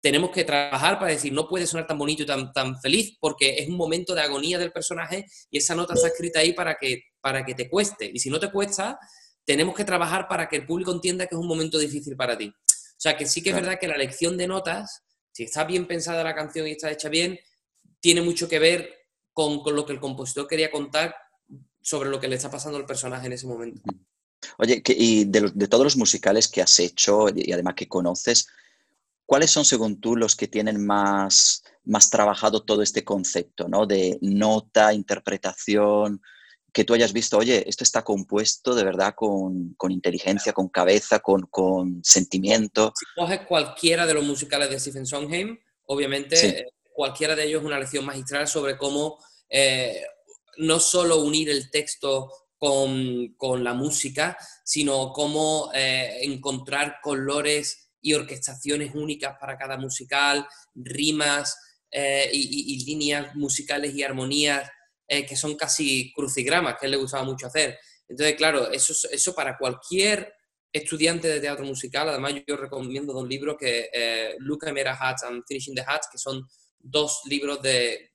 Tenemos 0.00 0.30
que 0.30 0.44
trabajar 0.44 0.98
para 0.98 1.12
decir, 1.12 1.32
no 1.32 1.46
puede 1.46 1.66
sonar 1.66 1.86
tan 1.86 1.98
bonito 1.98 2.22
y 2.22 2.26
tan, 2.26 2.52
tan 2.52 2.80
feliz 2.80 3.16
porque 3.20 3.58
es 3.58 3.68
un 3.68 3.76
momento 3.76 4.14
de 4.14 4.22
agonía 4.22 4.58
del 4.58 4.72
personaje 4.72 5.26
y 5.50 5.58
esa 5.58 5.74
nota 5.74 5.94
está 5.94 6.08
escrita 6.08 6.40
ahí 6.40 6.54
para 6.54 6.76
que, 6.76 7.04
para 7.20 7.44
que 7.44 7.54
te 7.54 7.68
cueste. 7.68 8.10
Y 8.12 8.18
si 8.18 8.30
no 8.30 8.40
te 8.40 8.50
cuesta, 8.50 8.98
tenemos 9.44 9.74
que 9.74 9.84
trabajar 9.84 10.26
para 10.28 10.48
que 10.48 10.56
el 10.56 10.66
público 10.66 10.92
entienda 10.92 11.26
que 11.26 11.34
es 11.34 11.40
un 11.40 11.46
momento 11.46 11.78
difícil 11.78 12.16
para 12.16 12.36
ti. 12.36 12.48
O 12.48 12.96
sea, 12.96 13.16
que 13.16 13.26
sí 13.26 13.42
que 13.42 13.50
es 13.50 13.56
verdad 13.56 13.78
que 13.78 13.86
la 13.86 13.94
elección 13.94 14.38
de 14.38 14.46
notas, 14.46 15.02
si 15.32 15.44
está 15.44 15.64
bien 15.64 15.86
pensada 15.86 16.24
la 16.24 16.34
canción 16.34 16.66
y 16.66 16.72
está 16.72 16.90
hecha 16.90 17.10
bien, 17.10 17.38
tiene 18.00 18.22
mucho 18.22 18.48
que 18.48 18.58
ver 18.58 18.94
con, 19.32 19.62
con 19.62 19.76
lo 19.76 19.84
que 19.84 19.92
el 19.92 20.00
compositor 20.00 20.46
quería 20.46 20.70
contar 20.70 21.14
sobre 21.82 22.08
lo 22.08 22.18
que 22.18 22.28
le 22.28 22.36
está 22.36 22.50
pasando 22.50 22.78
al 22.78 22.86
personaje 22.86 23.26
en 23.26 23.34
ese 23.34 23.46
momento. 23.46 23.82
Oye, 24.58 24.82
y 24.86 25.24
de, 25.24 25.68
todos 25.68 25.84
los 25.84 25.96
musicales 25.96 26.48
que 26.48 26.62
has 26.62 26.78
hecho 26.78 27.26
y 27.34 27.52
además 27.52 27.74
que 27.74 27.88
conoces, 27.88 28.48
¿cuáles 29.26 29.50
son 29.50 29.64
según 29.64 30.00
tú 30.00 30.16
los 30.16 30.36
que 30.36 30.48
tienen 30.48 30.84
más, 30.84 31.62
más 31.84 32.10
trabajado 32.10 32.62
todo 32.62 32.82
este 32.82 33.04
concepto, 33.04 33.68
¿no? 33.68 33.86
De 33.86 34.18
nota, 34.20 34.92
interpretación, 34.92 36.20
que 36.74 36.84
tú 36.84 36.92
hayas 36.92 37.12
visto, 37.12 37.38
oye, 37.38 37.64
esto 37.68 37.84
está 37.84 38.02
compuesto 38.02 38.74
de 38.74 38.82
verdad 38.82 39.14
con, 39.14 39.76
inteligencia, 39.90 40.52
con 40.52 40.68
cabeza, 40.68 41.20
con, 41.20 42.02
sentimiento. 42.02 42.92
Si 42.96 43.06
coges 43.14 43.46
cualquiera 43.46 44.04
de 44.06 44.14
los 44.14 44.24
musicales 44.24 44.68
de 44.68 44.80
Stephen 44.80 45.06
Sondheim, 45.06 45.56
obviamente 45.86 46.46
eh, 46.46 46.66
cualquiera 46.92 47.36
de 47.36 47.44
ellos 47.44 47.60
es 47.60 47.66
una 47.66 47.78
lección 47.78 48.04
magistral 48.04 48.48
sobre 48.48 48.76
cómo 48.76 49.18
eh, 49.48 50.02
no 50.58 50.80
solo 50.80 51.22
unir 51.22 51.48
el 51.48 51.70
texto 51.70 52.28
con, 53.36 53.62
la 53.62 53.74
música, 53.74 54.38
sino 54.64 55.12
cómo 55.12 55.70
eh, 55.74 56.20
encontrar 56.22 56.98
colores 57.02 57.90
y 58.00 58.14
orquestaciones 58.14 58.94
únicas 58.94 59.36
para 59.38 59.58
cada 59.58 59.76
musical, 59.76 60.46
rimas 60.74 61.58
eh, 61.90 62.30
y, 62.32 62.84
líneas 62.86 63.34
musicales 63.34 63.94
y 63.94 64.02
armonías 64.02 64.70
eh, 65.06 65.26
que 65.26 65.36
son 65.36 65.56
casi 65.56 66.10
crucigramas, 66.14 66.76
que 66.78 66.86
a 66.86 66.86
él 66.86 66.92
le 66.92 66.96
gustaba 66.96 67.24
mucho 67.24 67.48
hacer. 67.48 67.78
Entonces, 68.08 68.34
claro, 68.36 68.70
eso, 68.70 68.94
eso 69.10 69.34
para 69.34 69.58
cualquier 69.58 70.32
estudiante 70.72 71.28
de 71.28 71.40
teatro 71.40 71.66
musical, 71.66 72.08
además 72.08 72.32
yo 72.46 72.56
recomiendo 72.56 73.12
dos 73.12 73.28
libros 73.28 73.56
que 73.58 74.36
Luca 74.38 74.72
Mera 74.72 74.96
Hats 74.98 75.22
and 75.24 75.44
Finishing 75.46 75.74
the 75.74 75.84
Hats, 75.86 76.08
que 76.10 76.18
son 76.18 76.48
dos 76.78 77.20
libros 77.26 77.60
de 77.62 78.12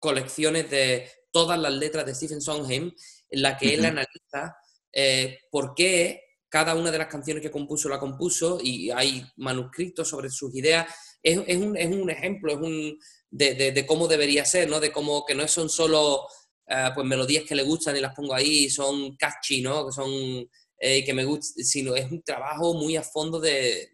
colecciones 0.00 0.68
de 0.68 1.08
todas 1.30 1.58
las 1.58 1.72
letras 1.72 2.06
de 2.06 2.14
Stephen 2.14 2.40
Sondheim, 2.40 2.92
en 3.34 3.42
la 3.42 3.56
que 3.56 3.74
él 3.74 3.84
analiza 3.84 4.56
eh, 4.92 5.40
por 5.50 5.74
qué 5.74 6.22
cada 6.48 6.76
una 6.76 6.92
de 6.92 6.98
las 6.98 7.08
canciones 7.08 7.42
que 7.42 7.50
compuso 7.50 7.88
la 7.88 7.98
compuso 7.98 8.60
y 8.62 8.90
hay 8.90 9.26
manuscritos 9.36 10.08
sobre 10.08 10.30
sus 10.30 10.54
ideas. 10.54 10.86
Es, 11.20 11.36
un, 11.36 11.76
ejemplo 12.08 12.52
es 12.52 12.58
un, 12.58 12.98
de, 13.28 13.84
cómo 13.88 14.06
debería 14.06 14.44
ser, 14.44 14.68
¿no? 14.68 14.78
De 14.78 14.92
cómo 14.92 15.24
que 15.26 15.34
no 15.34 15.48
son 15.48 15.68
solo 15.68 16.28
eh, 16.68 16.90
pues 16.94 17.04
melodías 17.06 17.42
que 17.42 17.56
le 17.56 17.64
gustan 17.64 17.96
y 17.96 18.00
las 18.00 18.14
pongo 18.14 18.34
ahí, 18.34 18.70
son 18.70 19.16
catchy, 19.16 19.62
¿no? 19.62 19.86
Que 19.86 19.92
son 19.92 20.48
eh, 20.78 21.04
que 21.04 21.12
me 21.12 21.24
gustan, 21.24 21.64
sino 21.64 21.96
es 21.96 22.08
un 22.08 22.22
trabajo 22.22 22.74
muy 22.74 22.96
a 22.96 23.02
fondo 23.02 23.40
de, 23.40 23.90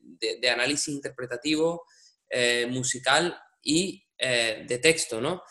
análisis 0.52 0.88
interpretativo, 0.88 1.84
musical 2.68 3.34
y 3.62 4.04
de 4.18 4.78
texto, 4.82 5.18
¿no? 5.18 5.42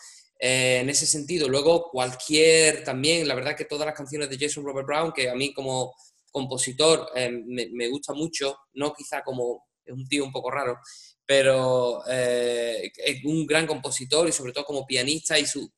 Eh, 0.42 0.78
en 0.80 0.88
ese 0.88 1.06
sentido. 1.06 1.50
Luego, 1.50 1.90
cualquier 1.90 2.82
también, 2.82 3.28
la 3.28 3.34
verdad 3.34 3.54
que 3.54 3.66
todas 3.66 3.84
las 3.84 3.94
canciones 3.94 4.30
de 4.30 4.38
Jason 4.38 4.64
Robert 4.64 4.86
Brown, 4.86 5.12
que 5.12 5.28
a 5.28 5.34
mí 5.34 5.52
como 5.52 5.94
compositor 6.32 7.10
eh, 7.14 7.30
me, 7.30 7.88
gusta 7.88 8.14
mucho, 8.14 8.56
no 8.72 8.94
quizá 8.94 9.22
como 9.22 9.66
es 9.84 9.92
un 9.92 10.08
tío 10.08 10.24
un 10.24 10.32
poco 10.32 10.50
raro, 10.50 10.78
pero 11.26 12.02
eh, 12.08 12.90
es 13.04 13.24
un 13.26 13.46
gran 13.46 13.66
compositor 13.66 14.28
y 14.28 14.32
sobre 14.32 14.52
todo 14.52 14.64
como 14.64 14.86
pianista 14.86 15.38
y 15.38 15.44
sus 15.44 15.70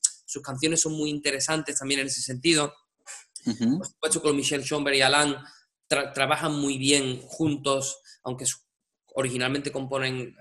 canciones 0.45 0.81
son 0.81 0.93
muy 0.93 1.11
interesantes 1.11 1.81
también 1.81 2.01
en 2.01 2.07
ese 2.07 2.21
sentido. 2.21 2.73
Por 3.45 3.87
supuesto 3.87 4.23
con 4.23 4.37
Michel 4.37 4.63
Schomberg 4.63 4.97
y 4.97 5.03
Alan 5.03 5.37
trabajan 5.89 6.55
muy 6.55 6.79
bien 6.79 7.21
juntos, 7.23 8.01
aunque 8.23 8.45
originalmente 9.17 9.73
componen, 9.73 10.37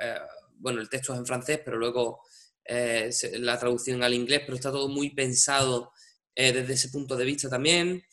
bueno, 0.58 0.80
el 0.80 0.90
texto 0.90 1.14
es 1.14 1.20
en 1.20 1.26
francés, 1.26 1.60
pero 1.66 1.78
luego 1.78 2.22
eh, 2.66 3.10
la 3.34 3.58
traducción 3.60 4.04
al 4.04 4.14
inglés, 4.14 4.42
pero 4.46 4.56
está 4.56 4.72
todo 4.72 4.88
muy 4.88 5.10
pensado 5.12 5.92
eh, 6.36 6.52
desde 6.52 6.74
ese 6.74 6.90
punto 6.90 7.16
de 7.16 7.26
vista 7.26 7.50
también. 7.50 8.04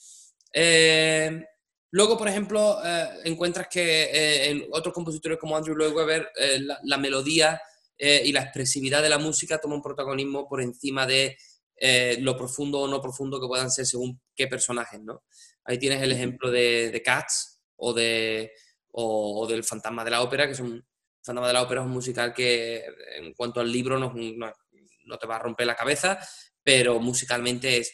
Eh, 0.52 1.44
luego, 1.90 2.16
por 2.16 2.28
ejemplo, 2.28 2.78
encuentras 3.24 3.68
que 3.68 4.50
en 4.50 4.66
otros 4.72 4.94
compositores 4.94 5.38
como 5.38 5.56
Andrew 5.56 5.76
Lloyd 5.76 5.94
Webber, 5.94 6.30
la, 6.82 6.98
melodía 6.98 7.60
y 7.98 8.32
la 8.32 8.42
expresividad 8.42 9.02
de 9.02 9.10
la 9.10 9.18
música 9.18 9.60
toma 9.60 9.74
un 9.74 9.82
protagonismo 9.82 10.48
por 10.48 10.62
encima 10.62 11.06
de 11.06 11.36
lo 12.20 12.36
profundo 12.36 12.80
o 12.80 12.88
no 12.88 13.00
profundo 13.00 13.40
que 13.40 13.46
puedan 13.46 13.70
ser 13.70 13.86
según 13.86 14.20
qué 14.34 14.46
personajes, 14.46 15.00
¿no? 15.00 15.22
Ahí 15.64 15.78
tienes 15.78 16.02
el 16.02 16.12
ejemplo 16.12 16.50
de, 16.50 17.02
Cats 17.04 17.60
o, 17.76 17.92
de, 17.92 18.52
o, 18.90 19.46
del 19.46 19.62
Fantasma 19.62 20.02
de 20.02 20.10
la 20.10 20.22
Ópera, 20.22 20.48
que 20.48 20.54
son 20.54 20.87
Fantasma 21.28 21.48
de 21.48 21.52
la 21.52 21.62
Ópera 21.62 21.82
es 21.82 21.86
un 21.86 21.92
musical 21.92 22.32
que 22.32 22.82
en 23.16 23.34
cuanto 23.34 23.60
al 23.60 23.70
libro 23.70 23.98
no, 23.98 24.14
no, 24.14 25.18
te 25.18 25.26
va 25.26 25.36
a 25.36 25.40
romper 25.40 25.66
la 25.66 25.76
cabeza, 25.76 26.18
pero 26.62 26.98
musicalmente 27.00 27.76
es, 27.76 27.92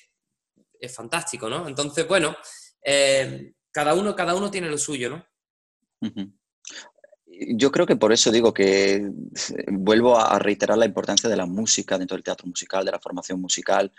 es 0.79 0.95
fantástico, 0.95 1.49
¿no? 1.49 1.67
Entonces, 1.67 2.07
bueno, 2.07 2.37
eh, 2.81 3.55
cada, 3.73 3.95
uno, 3.95 4.15
cada 4.15 4.37
uno 4.37 4.53
tiene 4.53 4.71
lo 4.71 4.79
suyo, 4.79 5.11
¿no? 5.11 5.27
Yo 7.27 7.73
creo 7.73 7.87
que 7.87 7.97
por 7.97 8.13
eso 8.13 8.31
digo 8.31 8.55
que 8.55 9.11
vuelvo 9.67 10.17
a 10.17 10.39
reiterar 10.39 10.79
la 10.79 10.87
importancia 10.87 11.29
de 11.29 11.37
la 11.37 11.47
música 11.47 11.99
dentro 11.99 12.17
del 12.17 12.23
teatro 12.23 12.47
musical, 12.47 12.85
de 12.85 12.93
la 12.93 13.01
formación 13.01 13.41
musical, 13.41 13.91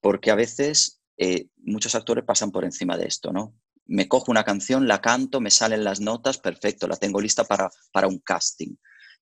porque 0.00 0.30
a 0.30 0.34
veces 0.34 1.02
eh, 1.18 1.48
muchos 1.58 1.94
actores 1.94 2.24
pasan 2.24 2.50
por 2.50 2.64
encima 2.64 2.96
de 2.96 3.06
esto, 3.06 3.32
¿no? 3.32 3.54
Me 3.88 4.06
cojo 4.06 4.30
una 4.30 4.44
canción, 4.44 4.86
la 4.86 5.00
canto, 5.00 5.40
me 5.40 5.50
salen 5.50 5.82
las 5.82 6.00
notas, 6.00 6.38
perfecto, 6.38 6.86
la 6.86 6.96
tengo 6.96 7.20
lista 7.20 7.44
para, 7.44 7.70
para 7.90 8.06
un 8.06 8.18
casting. 8.18 8.76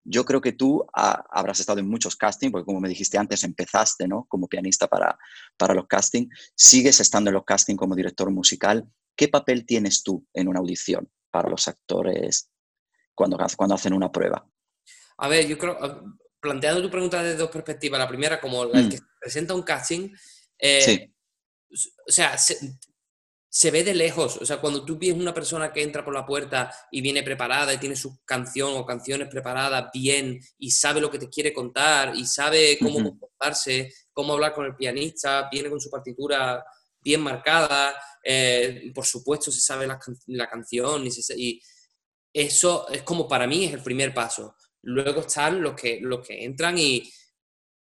Yo 0.05 0.25
creo 0.25 0.41
que 0.41 0.53
tú 0.53 0.85
habrás 0.93 1.61
estado 1.61 1.81
en 1.81 1.89
muchos 1.89 2.15
castings, 2.15 2.53
porque 2.53 2.67
como 2.67 2.81
me 2.81 2.89
dijiste 2.89 3.19
antes, 3.19 3.43
empezaste 3.43 4.07
¿no? 4.07 4.27
como 4.29 4.49
pianista 4.49 4.87
para, 4.87 5.19
para 5.57 5.75
los 5.75 5.87
castings, 5.87 6.29
sigues 6.55 7.01
estando 7.01 7.31
en 7.31 7.35
los 7.35 7.45
castings 7.45 7.79
como 7.79 7.97
director 7.97 8.31
musical. 8.31 8.87
¿Qué 9.17 9.29
papel 9.29 9.65
tienes 9.67 10.03
tú 10.03 10.25
en 10.33 10.49
una 10.49 10.61
audición 10.61 11.11
para 11.31 11.49
los 11.49 11.67
actores 11.67 12.51
cuando, 13.15 13.37
cuando 13.57 13.75
hacen 13.75 13.93
una 13.93 14.13
prueba? 14.13 14.49
A 15.19 15.29
ver, 15.29 15.47
yo 15.47 15.59
creo, 15.59 15.77
planteando 16.41 16.83
tu 16.83 16.91
pregunta 16.91 17.23
desde 17.23 17.39
dos 17.39 17.51
perspectivas, 17.51 17.99
la 17.99 18.09
primera 18.09 18.41
como 18.41 18.63
el 18.65 18.87
mm. 18.87 18.91
que 18.91 18.99
presenta 19.21 19.55
un 19.55 19.63
casting, 19.63 20.11
eh, 20.59 21.13
o 21.69 22.13
sea, 22.13 22.37
se, 23.57 23.71
ve 23.71 23.85
de 23.85 23.95
lejos. 23.95 24.39
O 24.41 24.47
sea, 24.47 24.61
cuando 24.61 24.85
tú 24.85 24.99
ves 24.99 25.13
una 25.13 25.33
persona 25.33 25.73
que 25.73 25.83
entra 25.83 26.05
por 26.05 26.15
la 26.15 26.27
puerta 26.27 26.73
y 26.91 27.01
viene 27.01 27.23
preparada 27.23 27.73
y 27.73 27.79
tiene 27.79 27.97
su 27.97 28.23
canción 28.25 28.77
o 28.77 28.85
canciones 28.85 29.29
preparadas 29.29 29.91
bien 29.93 30.41
y 30.59 30.71
sabe 30.71 31.01
lo 31.01 31.11
que 31.11 31.19
te 31.19 31.29
quiere 31.29 31.53
contar 31.53 32.15
y 32.15 32.27
sabe 32.27 32.79
cómo 32.81 33.03
comportarse, 33.03 33.93
cómo 34.13 34.35
hablar 34.35 34.53
con 34.53 34.67
el 34.67 34.77
pianista, 34.77 35.49
viene 35.51 35.71
con 35.71 35.81
su 35.81 35.91
partitura 35.91 36.65
bien 37.01 37.21
marcada, 37.21 37.95
eh, 38.23 38.91
por 38.95 39.07
supuesto 39.07 39.53
se 39.53 39.61
sabe 39.61 39.87
la, 39.87 40.49
canción 40.49 41.07
y, 41.07 41.61
eso 42.33 42.87
es 42.89 43.03
como 43.03 43.27
para 43.27 43.47
mí 43.47 43.65
es 43.65 43.73
el 43.73 43.83
primer 43.83 44.13
paso. 44.13 44.57
Luego 44.83 45.21
están 45.23 45.63
los 45.63 45.75
que, 45.75 46.01
los 46.03 46.27
que 46.27 46.45
entran 46.45 46.77
y 46.77 47.11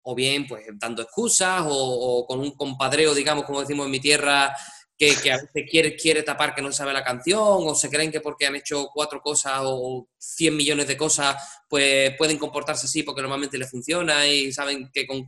o 0.03 0.14
bien 0.14 0.47
pues 0.47 0.66
dando 0.75 1.03
excusas 1.03 1.64
o, 1.66 2.27
con 2.27 2.41
un 2.41 2.51
compadreo, 2.53 3.14
digamos, 3.14 3.45
como 3.45 3.61
decimos 3.61 3.87
en 3.87 3.93
mi 3.93 4.01
tierra, 4.01 4.55
que, 5.03 5.17
que, 5.21 5.33
a 5.33 5.39
veces 5.39 5.69
quiere, 5.69 5.97
quiere 5.97 6.23
tapar 6.23 6.55
que 6.55 6.63
no 6.63 6.71
sabe 6.71 6.93
la 6.93 7.03
canción 7.03 7.41
o 7.43 7.75
se 7.75 7.91
creen 7.91 8.13
que 8.13 8.21
porque 8.21 8.47
han 8.47 8.55
hecho 8.55 8.89
cuatro 8.95 9.21
cosas 9.21 9.61
o 9.65 10.07
100 10.17 10.57
millones 10.57 10.87
de 10.87 10.97
cosas, 10.97 11.35
pues 11.69 12.15
pueden 12.17 12.39
comportarse 12.39 12.87
así 12.87 13.03
porque 13.03 13.21
normalmente 13.21 13.59
les 13.59 13.69
funciona 13.69 14.29
y 14.29 14.53
saben 14.53 14.91
que 14.93 15.05
con 15.05 15.27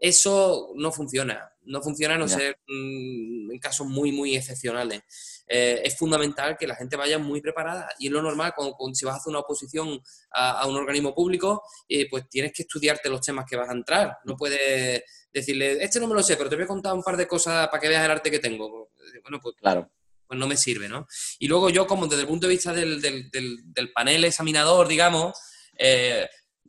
eso 0.00 0.72
no 0.74 0.90
funciona. 0.90 1.52
No 1.62 1.80
funciona 1.82 2.16
a 2.16 2.18
no 2.18 2.26
ser 2.26 2.58
mm, 2.66 3.52
en 3.52 3.58
casos 3.60 3.86
muy, 3.86 4.10
muy 4.10 4.36
excepcionales. 4.36 5.02
Eh, 5.46 5.82
es 5.84 5.96
fundamental 5.96 6.56
que 6.58 6.66
la 6.66 6.74
gente 6.74 6.96
vaya 6.96 7.18
muy 7.18 7.40
preparada 7.40 7.88
y 8.00 8.06
es 8.08 8.12
lo 8.12 8.22
normal 8.22 8.54
cuando, 8.56 8.76
si 8.92 9.04
vas 9.04 9.14
a 9.14 9.18
hacer 9.18 9.30
una 9.30 9.40
oposición 9.40 10.00
a, 10.32 10.66
un 10.66 10.76
organismo 10.76 11.14
público, 11.14 11.62
eh, 11.88 12.08
pues 12.10 12.28
tienes 12.28 12.52
que 12.52 12.62
estudiarte 12.62 13.08
los 13.08 13.20
temas 13.20 13.46
que 13.48 13.56
vas 13.56 13.68
a 13.68 13.72
entrar. 13.72 14.18
No 14.24 14.36
puedes 14.36 15.02
decirle, 15.40 15.82
este 15.82 16.00
no 16.00 16.06
me 16.06 16.14
lo 16.14 16.22
sé, 16.22 16.36
pero 16.36 16.48
te 16.48 16.56
voy 16.56 16.64
a 16.64 16.68
contar 16.68 16.94
un 16.94 17.02
par 17.02 17.16
de 17.16 17.28
cosas 17.28 17.68
para 17.68 17.80
que 17.80 17.88
veas 17.88 18.04
el 18.04 18.10
arte 18.10 18.30
que 18.30 18.38
tengo. 18.38 18.90
Bueno, 19.22 19.40
pues, 19.40 19.56
claro. 19.56 19.90
pues 20.26 20.38
no 20.38 20.46
me 20.46 20.56
sirve, 20.56 20.88
¿no? 20.88 21.06
Y 21.38 21.48
luego 21.48 21.70
yo, 21.70 21.86
como 21.86 22.06
desde 22.06 22.22
el 22.22 22.28
punto 22.28 22.46
de 22.46 22.54
vista 22.54 22.72
del, 22.72 23.00
del, 23.00 23.92
panel 23.92 24.24
examinador, 24.24 24.88
digamos, 24.88 25.38
eh, 25.78 26.28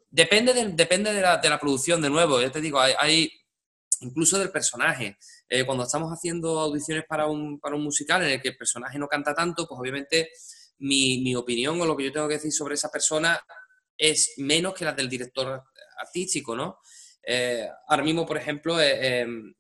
depende, 0.10 0.54
depende 0.74 1.14
de 1.14 1.22
la, 1.22 1.38
de, 1.38 1.50
la, 1.50 1.60
producción, 1.60 2.02
de 2.02 2.10
nuevo. 2.10 2.42
Ya 2.42 2.52
te 2.52 2.62
digo, 2.62 2.80
hay 2.80 3.32
incluso 4.02 4.38
del 4.38 4.52
personaje. 4.52 5.18
Eh, 5.50 5.66
cuando 5.66 5.84
estamos 5.84 6.12
haciendo 6.12 6.60
audiciones 6.60 7.06
para 7.08 7.28
un, 7.28 7.60
para 7.60 7.76
un, 7.76 7.84
musical 7.84 8.24
en 8.24 8.32
el 8.32 8.42
que 8.42 8.50
el 8.50 8.58
personaje 8.58 9.00
no 9.00 9.08
canta 9.08 9.34
tanto, 9.34 9.68
pues 9.68 9.80
obviamente 9.80 10.32
mi, 10.80 11.22
mi, 11.22 11.36
opinión 11.36 11.80
o 11.80 11.86
lo 11.86 11.96
que 11.96 12.04
yo 12.04 12.12
tengo 12.12 12.28
que 12.28 12.36
decir 12.36 12.52
sobre 12.52 12.76
esa 12.76 12.90
persona 12.90 13.40
es 13.98 14.34
menos 14.38 14.74
que 14.74 14.86
la 14.86 14.92
del 14.92 15.10
director 15.10 15.64
artístico, 16.00 16.56
¿no? 16.56 16.80
Eh, 17.30 17.70
ahora 17.90 18.04
mismo, 18.04 18.26
por 18.26 18.38
ejemplo, 18.38 18.80
eh, 18.80 19.20
em, 19.20 19.54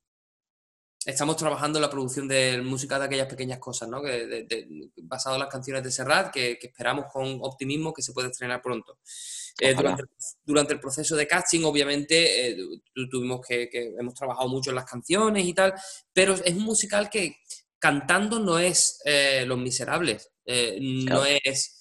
estamos 1.05 1.35
trabajando 1.35 1.79
en 1.79 1.81
la 1.81 1.89
producción 1.89 2.25
de 2.25 2.61
música 2.61 2.97
de 2.97 3.05
aquellas 3.05 3.27
pequeñas 3.27 3.59
cosas, 3.59 3.89
¿no? 3.89 4.01
Que, 4.01 4.47
basado 5.03 5.35
en 5.35 5.41
las 5.41 5.51
canciones 5.51 5.83
de 5.83 5.91
Serrat, 5.91 6.31
que, 6.31 6.57
que, 6.57 6.67
esperamos 6.67 7.07
con 7.11 7.39
optimismo 7.41 7.93
que 7.93 8.01
se 8.01 8.13
puede 8.13 8.29
estrenar 8.29 8.61
pronto. 8.61 8.99
Eh, 9.59 9.75
durante, 10.45 10.73
el 10.73 10.79
proceso 10.79 11.17
de 11.17 11.27
casting, 11.27 11.65
obviamente, 11.65 12.55
tuvimos 13.11 13.45
que, 13.45 13.69
hemos 13.99 14.13
trabajado 14.13 14.47
mucho 14.47 14.69
en 14.69 14.77
las 14.77 14.85
canciones 14.85 15.45
y 15.45 15.53
tal, 15.53 15.73
pero 16.13 16.35
es 16.35 16.53
un 16.53 16.63
musical 16.63 17.09
que 17.09 17.37
cantando 17.79 18.39
no 18.39 18.59
es 18.59 19.01
Los 19.45 19.57
Miserables, 19.57 20.31
no 20.45 21.25
es 21.25 21.76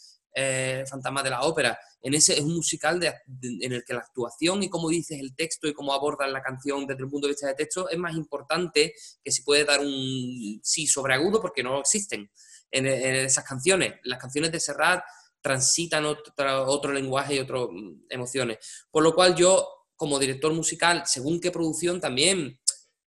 Fantasma 0.89 1.23
de 1.23 1.31
la 1.31 1.43
Ópera. 1.43 1.79
En 2.03 2.15
ese 2.15 2.35
es 2.35 2.41
un 2.41 2.55
musical 2.55 3.03
en 3.03 3.73
el 3.73 3.85
que 3.85 3.95
la 3.95 4.01
actuación 4.01 4.63
y 4.63 4.69
cómo 4.69 4.89
dices 4.89 5.19
el 5.19 5.35
texto 5.35 5.67
y 5.67 5.75
cómo 5.75 5.93
abordas 5.93 6.31
la 6.31 6.43
canción 6.43 6.87
desde 6.87 7.03
el 7.03 7.09
punto 7.09 7.27
de 7.27 7.33
vista 7.33 7.49
de 7.49 7.55
texto 7.55 7.89
es 7.89 7.99
más 7.99 8.15
importante 8.15 8.95
que 9.25 9.33
si 9.33 9.43
puede 9.43 9.65
dar 9.65 9.81
un 9.81 10.61
sí 10.63 10.87
sobreagudo 10.87 11.41
porque 11.41 11.63
no 11.63 11.81
existen 11.81 12.31
en, 12.71 12.87
en 12.87 13.15
esas 13.17 13.45
canciones. 13.45 13.95
Las 14.05 14.21
canciones 14.21 14.53
de 14.53 14.61
Serrat 14.61 15.03
transitan 15.47 16.05
otro, 16.05 16.35
otro 16.67 16.93
lenguaje 16.93 17.37
y 17.37 17.39
otras 17.39 17.69
mm, 17.71 18.07
emociones. 18.11 18.59
Por 18.91 19.05
lo 19.05 19.15
cual 19.15 19.37
yo, 19.37 19.67
como 19.95 20.19
director 20.19 20.53
musical, 20.53 21.05
según 21.07 21.41
qué 21.41 21.53
producción, 21.53 22.01
también 22.01 22.59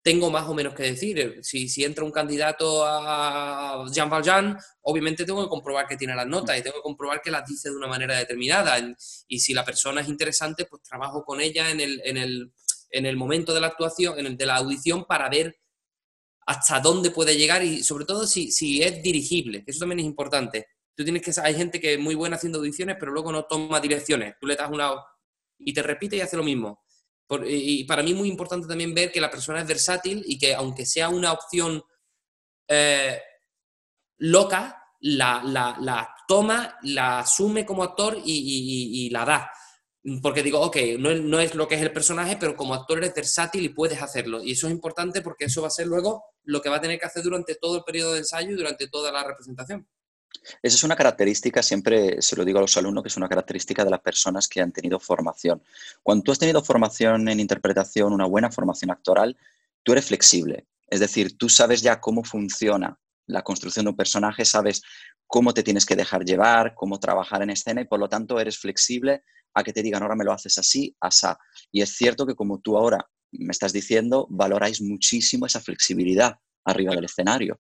tengo 0.06 0.30
más 0.30 0.48
o 0.48 0.54
menos 0.54 0.76
que 0.76 0.84
decir. 0.84 1.40
Si, 1.42 1.68
si 1.68 1.84
entra 1.84 2.06
un 2.06 2.12
candidato 2.12 2.86
a 2.86 3.88
Jean 3.92 4.08
Valjean, 4.08 4.56
obviamente 4.84 5.26
tengo 5.26 5.42
que 5.42 5.50
comprobar 5.50 5.88
que 5.88 5.98
tiene 5.98 6.14
las 6.14 6.28
notas 6.28 6.60
y 6.60 6.62
tengo 6.62 6.76
que 6.76 6.84
comprobar 6.84 7.24
que 7.24 7.32
las 7.32 7.44
dice 7.44 7.70
de 7.70 7.76
una 7.76 7.88
manera 7.88 8.16
determinada. 8.16 8.78
Y 9.28 9.40
si 9.40 9.52
la 9.56 9.66
persona 9.66 10.02
es 10.02 10.08
interesante, 10.08 10.66
pues 10.66 10.84
trabajo 10.84 11.26
con 11.26 11.42
ella 11.42 11.72
en 11.72 11.82
el, 11.82 12.00
en 12.06 12.18
el, 12.18 12.54
en 12.92 13.08
el 13.08 13.18
momento 13.18 13.52
de 13.52 13.62
la 13.62 13.68
actuación, 13.68 14.20
en 14.20 14.28
el 14.28 14.38
de 14.38 14.46
la 14.46 14.58
audición, 14.58 15.06
para 15.06 15.28
ver 15.28 15.58
hasta 16.46 16.80
dónde 16.80 17.10
puede 17.10 17.36
llegar 17.36 17.64
y 17.64 17.82
sobre 17.82 18.06
todo 18.06 18.28
si, 18.28 18.52
si 18.52 18.84
es 18.84 19.02
dirigible, 19.02 19.64
eso 19.66 19.80
también 19.80 20.02
es 20.02 20.06
importante. 20.06 20.68
Tú 20.96 21.04
tienes 21.04 21.24
que 21.24 21.34
hay 21.42 21.56
gente 21.56 21.82
que 21.82 21.96
es 21.96 22.00
muy 22.00 22.14
buena 22.14 22.36
haciendo 22.36 22.60
audiciones, 22.60 22.98
pero 23.00 23.12
luego 23.12 23.32
no 23.32 23.46
toma 23.46 23.80
direcciones. 23.80 24.36
Tú 24.40 24.46
le 24.46 24.56
das 24.56 24.70
una 24.70 24.92
y 25.58 25.74
te 25.74 25.82
repite 25.82 26.16
y 26.16 26.22
hace 26.22 26.38
lo 26.38 26.44
mismo. 26.44 26.85
Y 27.48 27.84
para 27.86 28.04
mí 28.04 28.12
es 28.12 28.18
muy 28.18 28.30
importante 28.30 28.68
también 28.68 28.94
ver 28.94 29.12
que 29.12 29.22
la 29.22 29.32
persona 29.32 29.62
es 29.62 29.68
versátil 29.68 30.24
y 30.26 30.38
que 30.38 30.54
aunque 30.54 30.86
sea 30.86 31.10
una 31.10 31.32
opción 31.32 31.84
eh, 32.68 33.20
loca, 34.18 34.82
la, 35.02 36.16
toma, 36.28 36.78
la 36.84 37.20
asume 37.20 37.66
como 37.66 37.84
actor 37.84 38.18
y, 38.24 39.10
la 39.12 39.26
da. 39.26 39.52
Porque 40.22 40.44
digo, 40.44 40.62
ok, 40.62 40.78
no 41.00 41.14
no 41.16 41.40
es, 41.40 41.56
lo 41.56 41.68
que 41.68 41.76
es 41.76 41.82
el 41.82 41.92
personaje, 41.92 42.38
pero 42.40 42.56
como 42.56 42.76
actor 42.76 43.00
eres 43.00 43.16
versátil 43.16 43.66
y 43.66 43.70
puedes 43.70 44.02
hacerlo. 44.02 44.44
Y 44.44 44.52
eso 44.52 44.68
es 44.68 44.74
importante 44.74 45.22
porque 45.22 45.46
eso 45.46 45.62
va 45.62 45.68
a 45.68 45.72
ser 45.72 45.88
luego 45.88 46.24
lo 46.44 46.62
que 46.62 46.70
va 46.70 46.76
a 46.76 46.82
tener 46.82 47.00
que 47.00 47.08
hacer 47.08 47.24
durante 47.24 47.56
todo 47.56 47.78
el 47.78 47.84
periodo 47.84 48.14
de 48.14 48.20
ensayo 48.20 48.52
y 48.52 48.56
durante 48.56 48.88
toda 48.88 49.12
la 49.12 49.24
representación. 49.24 49.88
Esa 50.62 50.76
es 50.76 50.84
una 50.84 50.96
característica, 50.96 51.64
siempre 51.64 52.22
se 52.22 52.36
lo 52.36 52.46
digo 52.46 52.60
a 52.60 52.62
los 52.62 52.78
alumnos, 52.78 53.04
que 53.04 53.10
es 53.10 53.18
una 53.18 53.30
característica 53.30 53.84
de 53.84 53.92
las 53.92 54.02
personas 54.02 54.48
que 54.48 54.62
han 54.62 54.72
tenido 54.72 55.00
formación. 55.00 55.62
Cuando 56.04 56.24
tú 56.24 56.32
has 56.32 56.40
tenido 56.40 56.64
formación 56.64 57.28
en 57.30 57.40
interpretación, 57.40 58.14
una 58.14 58.26
buena 58.26 58.52
formación 58.52 58.92
actoral, 58.92 59.38
tú 59.84 59.92
eres 59.92 60.06
flexible. 60.06 60.68
Es 60.88 61.00
decir, 61.00 61.38
tú 61.38 61.50
sabes 61.50 61.82
ya 61.82 62.00
cómo 62.00 62.24
funciona 62.24 63.00
la 63.28 63.42
construcción 63.42 63.86
de 63.86 63.90
un 63.90 63.98
personaje, 63.98 64.46
sabes 64.46 64.82
cómo 65.28 65.54
te 65.54 65.64
tienes 65.64 65.86
que 65.86 65.96
dejar 65.96 66.24
llevar, 66.24 66.76
cómo 66.76 67.00
trabajar 67.00 67.42
en 67.42 67.50
escena 67.50 67.82
y 67.82 67.86
por 67.86 68.00
lo 68.00 68.08
tanto 68.08 68.40
eres 68.40 68.58
flexible 68.58 69.24
a 69.54 69.64
que 69.64 69.74
te 69.74 69.82
digan, 69.82 70.04
ahora 70.04 70.16
me 70.16 70.26
lo 70.26 70.34
haces 70.34 70.58
así, 70.58 70.96
asá. 71.00 71.38
Y 71.72 71.82
es 71.82 71.96
cierto 71.96 72.26
que 72.26 72.36
como 72.36 72.60
tú 72.60 72.78
ahora 72.78 73.08
me 73.32 73.52
estás 73.52 73.74
diciendo, 73.74 74.28
valoráis 74.30 74.82
muchísimo 74.82 75.46
esa 75.46 75.60
flexibilidad 75.60 76.36
arriba 76.66 76.94
del 76.94 77.06
escenario. 77.06 77.60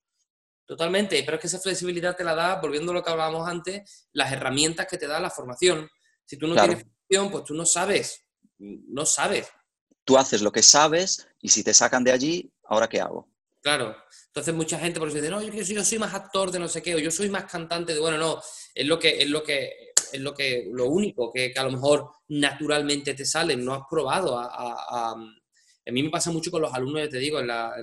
Totalmente, 0.66 1.22
pero 1.24 1.36
es 1.36 1.42
que 1.42 1.48
esa 1.48 1.60
flexibilidad 1.60 2.16
te 2.16 2.24
la 2.24 2.34
da, 2.34 2.60
volviendo 2.60 2.92
a 2.92 2.96
lo 2.96 3.04
que 3.04 3.12
hablábamos 3.12 3.48
antes, 3.48 4.08
las 4.14 4.32
herramientas 4.32 4.88
que 4.88 4.98
te 4.98 5.08
da 5.08 5.20
la 5.20 5.30
formación. 5.30 5.88
Si 6.26 6.38
tú 6.38 6.48
no 6.48 6.56
tienes 6.56 6.84
formación, 6.84 7.32
pues 7.32 7.44
tú 7.44 7.54
no 7.54 7.66
sabes, 7.66 8.26
no 8.58 9.06
sabes. 9.06 9.48
Tú 10.04 10.18
haces 10.18 10.42
lo 10.42 10.52
que 10.52 10.64
sabes 10.64 11.28
y 11.40 11.50
si 11.50 11.64
te 11.64 11.74
sacan 11.74 12.04
de 12.04 12.12
allí, 12.12 12.52
¿ahora 12.64 12.88
qué 12.88 13.00
hago? 13.00 13.30
Claro. 13.62 13.96
Entonces 14.28 14.54
mucha 14.54 14.80
gente 14.80 15.00
por 15.00 15.10
eso 15.10 15.18
dice, 15.18 15.30
no, 15.30 15.42
yo, 15.42 15.52
yo, 15.52 15.86
soy 15.86 16.00
más 16.00 16.14
actor 16.14 16.52
de 16.52 16.60
no 16.60 16.68
sé 16.68 16.82
qué, 16.82 16.96
o 16.96 17.00
yo 17.00 17.12
soy 17.12 17.30
más 17.30 17.46
cantante 17.46 17.94
de, 17.94 18.00
bueno, 18.00 18.18
no, 18.18 18.42
es 18.74 18.86
lo 18.86 18.98
que, 18.98 19.22
es 19.22 19.30
lo 19.30 19.44
que, 19.44 19.94
es 20.12 20.20
lo 20.20 20.34
que, 20.34 20.68
lo 20.72 20.88
único 20.88 21.32
que, 21.32 21.54
a 21.56 21.64
lo 21.64 21.72
mejor 21.72 22.10
naturalmente 22.30 23.14
te 23.14 23.26
sale, 23.26 23.56
no 23.56 23.74
has 23.74 23.84
probado 23.90 24.38
a 24.38 24.50
a 24.50 25.16
mí 25.92 26.02
me 26.02 26.10
pasa 26.10 26.32
mucho 26.32 26.50
con 26.50 26.62
los 26.62 26.74
alumnos, 26.74 27.04
ya 27.04 27.10
te 27.10 27.20
digo, 27.20 27.40
en 27.40 27.48
la, 27.48 27.74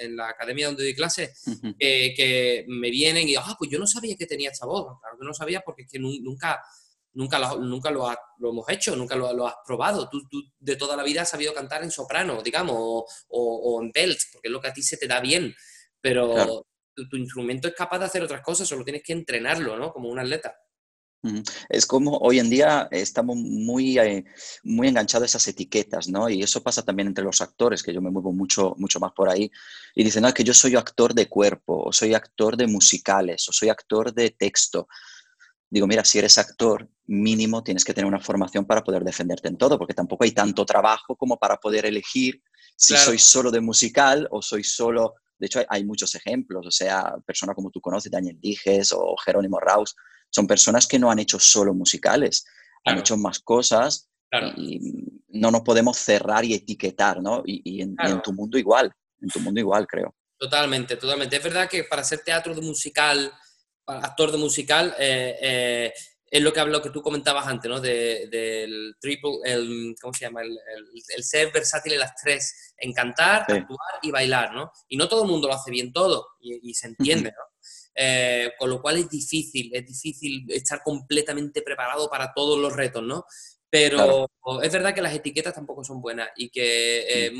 en 0.00 0.16
la 0.16 0.30
academia 0.30 0.66
donde 0.66 0.84
doy 0.84 0.94
clases, 0.94 1.42
que 1.78 2.64
me 2.68 2.90
vienen 2.90 3.28
y, 3.28 3.36
ah, 3.36 3.54
pues 3.58 3.70
yo 3.70 3.78
no 3.78 3.86
sabía 3.86 4.16
que 4.16 4.26
tenía 4.26 4.50
esta 4.50 4.66
voz. 4.66 4.98
Claro 5.00 5.18
que 5.18 5.26
no 5.26 5.34
sabía 5.34 5.60
porque 5.60 5.82
es 5.82 5.88
que 5.90 5.98
nunca, 5.98 6.58
nunca, 7.12 7.38
lo, 7.38 7.58
nunca 7.58 7.90
lo, 7.90 8.08
hemos 8.40 8.68
hecho, 8.70 8.96
nunca 8.96 9.14
lo, 9.14 9.46
has 9.46 9.56
probado. 9.66 10.08
Tú, 10.08 10.22
de 10.58 10.76
toda 10.76 10.96
la 10.96 11.02
vida 11.02 11.22
has 11.22 11.30
sabido 11.30 11.52
cantar 11.52 11.82
en 11.82 11.90
soprano, 11.90 12.42
digamos, 12.42 12.76
o, 12.78 13.06
o, 13.28 13.82
en 13.82 13.90
belt, 13.92 14.18
porque 14.32 14.48
es 14.48 14.52
lo 14.52 14.60
que 14.60 14.68
a 14.68 14.72
ti 14.72 14.82
se 14.82 14.96
te 14.96 15.06
da 15.06 15.20
bien. 15.20 15.54
Pero 16.00 16.66
tu, 16.94 17.08
tu, 17.08 17.16
instrumento 17.16 17.68
es 17.68 17.74
capaz 17.74 17.98
de 17.98 18.06
hacer 18.06 18.22
otras 18.22 18.40
cosas, 18.40 18.66
solo 18.66 18.84
tienes 18.84 19.02
que 19.02 19.12
entrenarlo, 19.12 19.76
¿no? 19.76 19.92
Como 19.92 20.08
un 20.08 20.18
atleta. 20.18 20.56
Es 21.68 21.84
como 21.84 22.16
hoy 22.18 22.38
en 22.38 22.48
día 22.48 22.88
estamos 22.90 23.36
muy, 23.36 23.98
eh, 23.98 24.24
muy 24.62 24.88
enganchados 24.88 25.24
a 25.24 25.26
esas 25.26 25.48
etiquetas, 25.48 26.08
¿no? 26.08 26.30
Y 26.30 26.42
eso 26.42 26.62
pasa 26.62 26.82
también 26.82 27.08
entre 27.08 27.24
los 27.24 27.42
actores, 27.42 27.82
que 27.82 27.92
yo 27.92 28.00
me 28.00 28.10
muevo 28.10 28.32
mucho, 28.32 28.74
mucho 28.78 28.98
más 29.00 29.12
por 29.12 29.28
ahí. 29.28 29.50
Y 29.94 30.02
dicen, 30.02 30.22
no, 30.22 30.28
es 30.28 30.34
que 30.34 30.44
yo 30.44 30.54
soy 30.54 30.76
actor 30.76 31.12
de 31.12 31.28
cuerpo, 31.28 31.82
o 31.84 31.92
soy 31.92 32.14
actor 32.14 32.56
de 32.56 32.66
musicales, 32.66 33.46
o 33.48 33.52
soy 33.52 33.68
actor 33.68 34.14
de 34.14 34.30
texto. 34.30 34.88
Digo, 35.68 35.86
mira, 35.86 36.04
si 36.04 36.18
eres 36.18 36.38
actor, 36.38 36.88
mínimo 37.06 37.62
tienes 37.62 37.84
que 37.84 37.92
tener 37.92 38.08
una 38.08 38.20
formación 38.20 38.64
para 38.64 38.82
poder 38.82 39.04
defenderte 39.04 39.48
en 39.48 39.58
todo, 39.58 39.78
porque 39.78 39.94
tampoco 39.94 40.24
hay 40.24 40.32
tanto 40.32 40.64
trabajo 40.64 41.16
como 41.16 41.38
para 41.38 41.58
poder 41.58 41.84
elegir 41.84 42.42
si 42.76 42.96
soy 42.96 43.18
solo 43.18 43.50
de 43.50 43.60
musical 43.60 44.26
o 44.30 44.40
soy 44.40 44.64
solo... 44.64 45.14
De 45.38 45.46
hecho, 45.46 45.58
hay, 45.58 45.66
hay 45.68 45.84
muchos 45.84 46.14
ejemplos, 46.14 46.66
o 46.66 46.70
sea, 46.70 47.14
personas 47.26 47.54
como 47.54 47.70
tú 47.70 47.80
conoces, 47.80 48.12
Daniel 48.12 48.38
Dijes 48.40 48.92
o 48.92 49.16
Jerónimo 49.24 49.58
Raus, 49.58 49.96
son 50.30 50.46
personas 50.46 50.86
que 50.86 50.98
no 50.98 51.10
han 51.10 51.18
hecho 51.18 51.38
solo 51.38 51.74
musicales, 51.74 52.46
han 52.84 52.98
hecho 52.98 53.16
más 53.16 53.40
cosas 53.40 54.08
y 54.56 54.80
no 55.28 55.50
nos 55.50 55.62
podemos 55.62 55.96
cerrar 55.98 56.44
y 56.44 56.54
etiquetar, 56.54 57.20
¿no? 57.20 57.42
Y, 57.44 57.82
en, 57.82 57.96
tu 58.22 58.32
mundo 58.32 58.58
igual, 58.58 58.92
en 59.20 59.28
tu 59.28 59.40
mundo 59.40 59.60
igual, 59.60 59.86
creo. 59.86 60.14
Totalmente, 60.38 60.96
totalmente. 60.96 61.36
Es 61.36 61.42
verdad 61.42 61.68
que 61.68 61.84
para 61.84 62.04
ser 62.04 62.20
teatro 62.20 62.54
de 62.54 62.62
musical, 62.62 63.32
para 63.84 64.00
actor 64.00 64.32
de 64.32 64.38
musical, 64.38 64.94
eh, 64.98 65.36
eh, 65.40 65.92
es 66.30 66.42
lo 66.42 66.52
que 66.52 66.64
lo 66.64 66.80
que 66.80 66.90
tú 66.90 67.02
comentabas 67.02 67.46
antes, 67.46 67.68
¿no? 67.68 67.80
del 67.80 68.94
triple, 69.00 69.32
el, 69.44 69.96
¿cómo 70.00 70.14
se 70.14 70.26
llama? 70.26 70.42
El, 70.42 71.24
ser 71.24 71.52
versátil 71.52 71.94
en 71.94 71.98
las 71.98 72.14
tres, 72.14 72.74
en 72.76 72.92
cantar, 72.92 73.42
actuar 73.42 73.98
y 74.02 74.12
bailar, 74.12 74.54
¿no? 74.54 74.70
Y 74.88 74.96
no 74.96 75.08
todo 75.08 75.24
el 75.24 75.30
mundo 75.30 75.48
lo 75.48 75.54
hace 75.54 75.72
bien 75.72 75.92
todo, 75.92 76.28
y, 76.40 76.72
se 76.74 76.86
entiende, 76.86 77.30
¿no? 77.30 77.49
Eh, 77.94 78.52
con 78.58 78.70
lo 78.70 78.80
cual 78.80 78.98
es 78.98 79.10
difícil, 79.10 79.70
es 79.74 79.84
difícil 79.84 80.46
estar 80.48 80.82
completamente 80.82 81.62
preparado 81.62 82.08
para 82.08 82.32
todos 82.32 82.58
los 82.58 82.74
retos, 82.74 83.02
¿no? 83.02 83.24
Pero 83.68 84.28
es 84.62 84.72
verdad 84.72 84.94
que 84.94 85.02
las 85.02 85.14
etiquetas 85.14 85.54
tampoco 85.54 85.84
son 85.84 86.00
buenas 86.00 86.30
y 86.36 86.50
que 86.50 87.26
eh, 87.26 87.32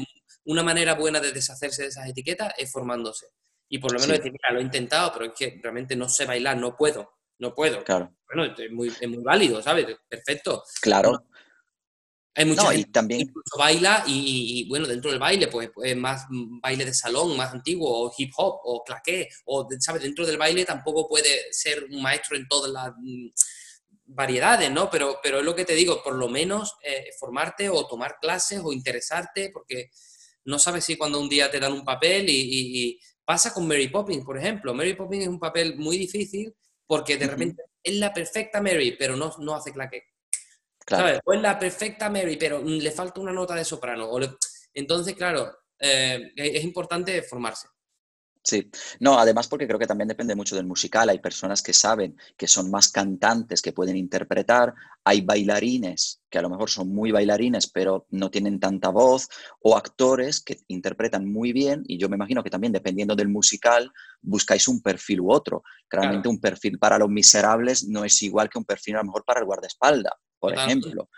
una 0.44 0.62
manera 0.62 0.94
buena 0.94 1.20
de 1.20 1.32
deshacerse 1.32 1.82
de 1.82 1.88
esas 1.88 2.08
etiquetas 2.08 2.54
es 2.56 2.70
formándose. 2.70 3.26
Y 3.68 3.78
por 3.78 3.92
lo 3.92 4.00
menos 4.00 4.16
decir, 4.16 4.32
mira, 4.32 4.52
lo 4.52 4.60
he 4.60 4.62
intentado, 4.62 5.12
pero 5.12 5.26
es 5.26 5.32
que 5.36 5.58
realmente 5.62 5.96
no 5.96 6.08
sé 6.08 6.26
bailar, 6.26 6.56
no 6.56 6.76
puedo 6.76 7.20
no 7.40 7.54
puedo. 7.54 7.82
Claro. 7.82 8.14
Bueno, 8.32 8.54
es 8.56 8.70
muy, 8.70 8.88
es 8.88 9.08
muy 9.08 9.22
válido, 9.22 9.60
¿sabes? 9.62 9.86
Perfecto. 10.08 10.62
Claro. 10.80 11.24
Hay 12.34 12.44
mucha 12.44 12.70
gente 12.70 12.80
y 12.88 12.92
también... 12.92 13.20
que 13.20 13.24
incluso 13.24 13.58
baila 13.58 14.04
y, 14.06 14.66
bueno, 14.68 14.86
dentro 14.86 15.10
del 15.10 15.18
baile, 15.18 15.48
pues, 15.48 15.70
pues 15.74 15.96
más 15.96 16.26
baile 16.30 16.84
de 16.84 16.94
salón, 16.94 17.36
más 17.36 17.52
antiguo, 17.52 18.06
o 18.06 18.12
hip 18.16 18.32
hop, 18.36 18.60
o 18.64 18.84
claqué, 18.84 19.28
o, 19.46 19.68
¿sabes? 19.80 20.02
Dentro 20.02 20.24
del 20.24 20.38
baile 20.38 20.64
tampoco 20.64 21.08
puede 21.08 21.52
ser 21.52 21.84
un 21.90 22.00
maestro 22.02 22.36
en 22.36 22.46
todas 22.46 22.70
las 22.70 22.92
mm, 22.96 23.28
variedades, 24.06 24.70
¿no? 24.70 24.88
Pero, 24.90 25.18
pero 25.22 25.40
es 25.40 25.44
lo 25.44 25.56
que 25.56 25.64
te 25.64 25.74
digo, 25.74 26.02
por 26.02 26.14
lo 26.14 26.28
menos 26.28 26.76
eh, 26.84 27.10
formarte 27.18 27.68
o 27.68 27.86
tomar 27.86 28.18
clases 28.20 28.60
o 28.62 28.72
interesarte, 28.72 29.50
porque 29.52 29.90
no 30.44 30.58
sabes 30.58 30.84
si 30.84 30.96
cuando 30.96 31.20
un 31.20 31.28
día 31.28 31.50
te 31.50 31.60
dan 31.60 31.72
un 31.72 31.84
papel 31.84 32.28
y, 32.28 32.90
y 32.90 33.00
pasa 33.24 33.52
con 33.52 33.66
Mary 33.66 33.88
Poppins, 33.88 34.24
por 34.24 34.38
ejemplo. 34.38 34.72
Mary 34.74 34.94
Poppins 34.94 35.22
es 35.22 35.28
un 35.28 35.38
papel 35.38 35.76
muy 35.76 35.98
difícil 35.98 36.54
porque 36.86 37.16
de 37.16 37.28
repente 37.28 37.62
es 37.82 37.94
la 37.94 38.12
perfecta 38.12 38.60
Mary, 38.60 38.96
pero 38.98 39.16
no, 39.16 39.32
no 39.38 39.54
hace 39.54 39.72
O 41.24 41.32
es 41.32 41.40
la 41.40 41.58
perfecta 41.58 42.10
Mary, 42.10 42.36
pero 42.36 42.62
le 42.62 42.90
falta 42.90 43.20
una 43.20 43.32
nota 43.32 43.54
de 43.54 43.64
soprano. 43.64 44.10
Entonces, 44.74 45.14
claro, 45.14 45.50
eh, 45.78 46.32
es 46.36 46.64
importante 46.64 47.22
formarse. 47.22 47.68
Sí, 48.42 48.70
no, 49.00 49.18
además 49.18 49.48
porque 49.48 49.66
creo 49.66 49.78
que 49.78 49.86
también 49.86 50.08
depende 50.08 50.34
mucho 50.34 50.56
del 50.56 50.64
musical. 50.64 51.10
Hay 51.10 51.18
personas 51.18 51.62
que 51.62 51.74
saben 51.74 52.16
que 52.38 52.46
son 52.46 52.70
más 52.70 52.88
cantantes, 52.88 53.60
que 53.60 53.72
pueden 53.72 53.96
interpretar. 53.96 54.74
Hay 55.04 55.20
bailarines 55.20 56.22
que 56.30 56.38
a 56.38 56.42
lo 56.42 56.48
mejor 56.48 56.70
son 56.70 56.88
muy 56.88 57.12
bailarines, 57.12 57.66
pero 57.70 58.06
no 58.08 58.30
tienen 58.30 58.58
tanta 58.58 58.88
voz. 58.88 59.28
O 59.60 59.76
actores 59.76 60.40
que 60.40 60.58
interpretan 60.68 61.30
muy 61.30 61.52
bien. 61.52 61.84
Y 61.86 61.98
yo 61.98 62.08
me 62.08 62.16
imagino 62.16 62.42
que 62.42 62.48
también 62.48 62.72
dependiendo 62.72 63.14
del 63.14 63.28
musical 63.28 63.92
buscáis 64.22 64.68
un 64.68 64.80
perfil 64.80 65.20
u 65.20 65.32
otro. 65.32 65.62
Claramente 65.86 66.28
un 66.28 66.40
perfil 66.40 66.78
para 66.78 66.98
los 66.98 67.10
miserables 67.10 67.86
no 67.88 68.06
es 68.06 68.22
igual 68.22 68.48
que 68.48 68.58
un 68.58 68.64
perfil 68.64 68.96
a 68.96 68.98
lo 69.00 69.04
mejor 69.04 69.24
para 69.24 69.40
el 69.40 69.46
guardaespaldas, 69.46 70.14
por 70.40 70.54
ejemplo. 70.54 71.08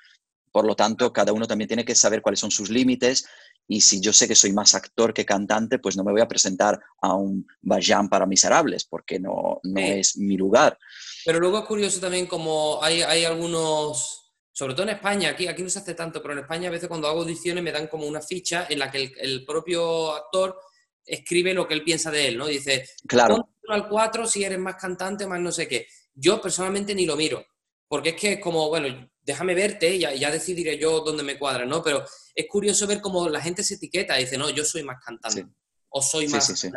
Por 0.51 0.67
lo 0.67 0.77
tanto, 0.77 1.13
cada 1.13 1.33
uno 1.33 1.47
también 1.47 1.69
tiene 1.69 1.85
que 1.85 1.95
saber 1.95 2.21
cuáles 2.21 2.41
son 2.41 2.51
sus 2.51 2.69
límites 2.69 3.25
y 3.67 3.81
si 3.81 4.01
yo 4.01 4.13
sé 4.13 4.29
que 4.29 4.35
soy 4.35 4.53
más 4.53 4.75
actor 4.75 5.15
que 5.15 5.25
cantante, 5.25 5.79
pues 5.79 5.97
no 5.97 6.05
me 6.05 6.13
voy 6.13 6.21
a 6.21 6.29
presentar 6.29 6.79
a 7.01 7.15
un 7.15 7.47
Bajan 7.63 8.09
para 8.09 8.27
miserables, 8.27 8.85
porque 8.85 9.19
no, 9.19 9.61
no 9.63 9.81
es 9.81 10.17
mi 10.19 10.37
lugar. 10.37 10.79
Pero 11.25 11.41
luego 11.41 11.61
es 11.61 11.65
curioso 11.65 12.01
también 12.01 12.27
como 12.27 12.83
hay, 12.83 13.01
hay 13.03 13.25
algunos, 13.25 14.35
sobre 14.53 14.75
todo 14.75 14.83
en 14.83 14.97
España, 14.97 15.31
aquí, 15.31 15.47
aquí 15.47 15.63
no 15.63 15.71
se 15.71 15.79
hace 15.79 15.95
tanto, 15.95 16.21
pero 16.21 16.35
en 16.35 16.41
España 16.41 16.69
a 16.69 16.73
veces 16.73 16.89
cuando 16.89 17.09
hago 17.09 17.21
audiciones 17.21 17.65
me 17.65 17.73
dan 17.73 17.87
como 17.87 18.07
una 18.07 18.21
ficha 18.21 18.67
en 18.69 18.81
la 18.81 18.91
que 18.91 18.99
el, 18.99 19.13
el 19.19 19.45
propio 19.47 20.13
actor 20.13 20.59
escribe 21.05 21.55
lo 21.55 21.67
que 21.67 21.75
él 21.75 21.85
piensa 21.85 22.11
de 22.11 22.29
él, 22.29 22.39
¿no? 22.39 22.47
Dice, 22.47 22.89
claro. 23.07 23.49
al 23.69 23.89
4 23.89 24.27
si 24.27 24.45
eres 24.45 24.59
más 24.59 24.77
cantante, 24.77 25.27
más 25.27 25.41
no 25.41 25.53
sé 25.53 25.67
qué. 25.67 25.87
Yo 26.15 26.41
personalmente 26.41 26.95
ni 26.95 27.07
lo 27.07 27.17
miro, 27.17 27.45
porque 27.89 28.11
es 28.11 28.17
que 28.17 28.33
es 28.35 28.41
como, 28.41 28.69
bueno, 28.69 29.11
déjame 29.23 29.55
verte 29.55 29.95
y 29.95 30.01
ya, 30.01 30.15
ya, 30.15 30.31
decidiré 30.31 30.79
yo 30.79 31.01
dónde 31.01 31.23
me 31.23 31.39
cuadra, 31.39 31.65
¿no? 31.65 31.83
Pero 31.83 32.05
es 32.35 32.47
curioso 32.49 32.87
ver 32.87 33.01
cómo 33.01 33.29
la 33.29 33.41
gente 33.41 33.63
se 33.63 33.75
etiqueta 33.75 34.19
y 34.19 34.25
dice, 34.25 34.37
no, 34.37 34.51
yo 34.51 34.65
soy 34.65 34.83
más 34.83 35.03
cantante 35.05 35.47
o 35.89 36.03
soy 36.03 36.29
más 36.29 36.47
sí, 36.59 36.71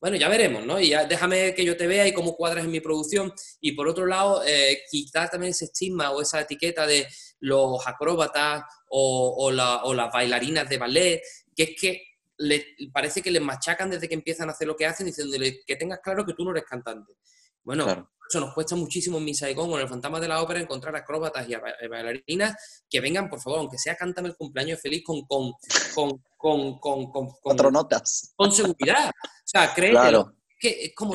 Bueno, 0.00 0.16
ya 0.16 0.28
veremos, 0.28 0.64
¿no? 0.64 0.80
Y 0.80 0.90
ya 0.90 1.04
déjame 1.06 1.54
que 1.54 1.64
yo 1.64 1.76
te 1.76 1.86
vea 1.86 2.06
y 2.06 2.12
cómo 2.12 2.34
cuadras 2.34 2.64
en 2.64 2.70
mi 2.70 2.80
producción. 2.80 3.32
Y 3.60 3.72
por 3.72 3.88
otro 3.88 4.06
lado, 4.06 4.42
eh, 4.46 4.82
quitar 4.90 5.30
también 5.30 5.52
ese 5.52 5.66
estigma 5.66 6.10
o 6.10 6.20
esa 6.20 6.40
etiqueta 6.40 6.86
de 6.86 7.06
los 7.40 7.86
acróbatas 7.86 8.64
o, 8.88 9.36
o, 9.38 9.94
las 9.94 10.12
bailarinas 10.12 10.68
de 10.68 10.78
ballet, 10.78 11.22
que 11.54 11.62
es 11.62 11.70
que 11.80 12.02
le, 12.38 12.64
parece 12.92 13.22
que 13.22 13.30
les 13.30 13.42
machacan 13.42 13.90
desde 13.90 14.08
que 14.08 14.14
empiezan 14.14 14.48
a 14.48 14.52
hacer 14.52 14.66
lo 14.66 14.76
que 14.76 14.86
hacen, 14.86 15.06
diciéndole 15.06 15.60
que 15.64 15.76
tengas 15.76 16.00
claro 16.00 16.24
que 16.26 16.34
tú 16.34 16.44
no 16.44 16.50
eres 16.50 16.64
cantante. 16.64 17.14
Bueno, 17.62 18.10
eso 18.28 18.40
nos 18.40 18.52
cuesta 18.52 18.76
muchísimo 18.76 19.18
en 19.18 19.24
mi 19.24 19.34
Saigon 19.34 19.70
o 19.70 19.76
en 19.76 19.82
el 19.82 19.88
Fantasma 19.88 20.20
de 20.20 20.28
la 20.28 20.42
Ópera 20.42 20.60
encontrar 20.60 20.94
acróbatas 20.94 21.48
y 21.48 21.54
bailarinas 21.88 22.82
que 22.88 23.00
vengan, 23.00 23.30
por 23.30 23.40
favor, 23.40 23.60
aunque 23.60 23.78
sea 23.78 23.96
cántame 23.96 24.28
el 24.28 24.36
cumpleaños 24.36 24.80
feliz 24.80 25.02
con, 25.04 25.22
con, 25.22 25.52
con, 25.94 26.18
con, 26.36 26.78
con, 26.78 27.10
con 27.10 27.28
Cuatro 27.40 27.70
notas. 27.70 28.32
Con 28.36 28.52
seguridad. 28.52 29.08
O 29.08 29.42
sea, 29.44 29.72
créetelo. 29.72 30.34
Que 30.60 30.86
es 30.86 30.94
como, 30.94 31.14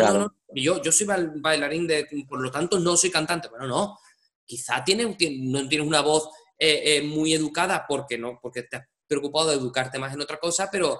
yo, 0.55 0.81
yo 0.81 0.91
soy 0.91 1.05
bailarín, 1.35 1.85
de, 1.85 2.07
por 2.27 2.41
lo 2.41 2.49
tanto 2.49 2.79
no 2.79 2.97
soy 2.97 3.11
cantante. 3.11 3.49
Bueno, 3.49 3.67
no. 3.67 3.99
Quizá 4.45 4.83
tienes, 4.83 5.07
no 5.39 5.67
tienes 5.67 5.87
una 5.87 6.01
voz 6.01 6.29
eh, 6.57 6.97
eh, 6.97 7.01
muy 7.01 7.33
educada 7.33 7.85
porque, 7.87 8.17
no, 8.17 8.39
porque 8.41 8.63
te 8.63 8.77
has 8.77 8.83
preocupado 9.05 9.49
de 9.49 9.55
educarte 9.57 9.99
más 9.99 10.13
en 10.13 10.21
otra 10.21 10.37
cosa, 10.37 10.69
pero 10.71 10.99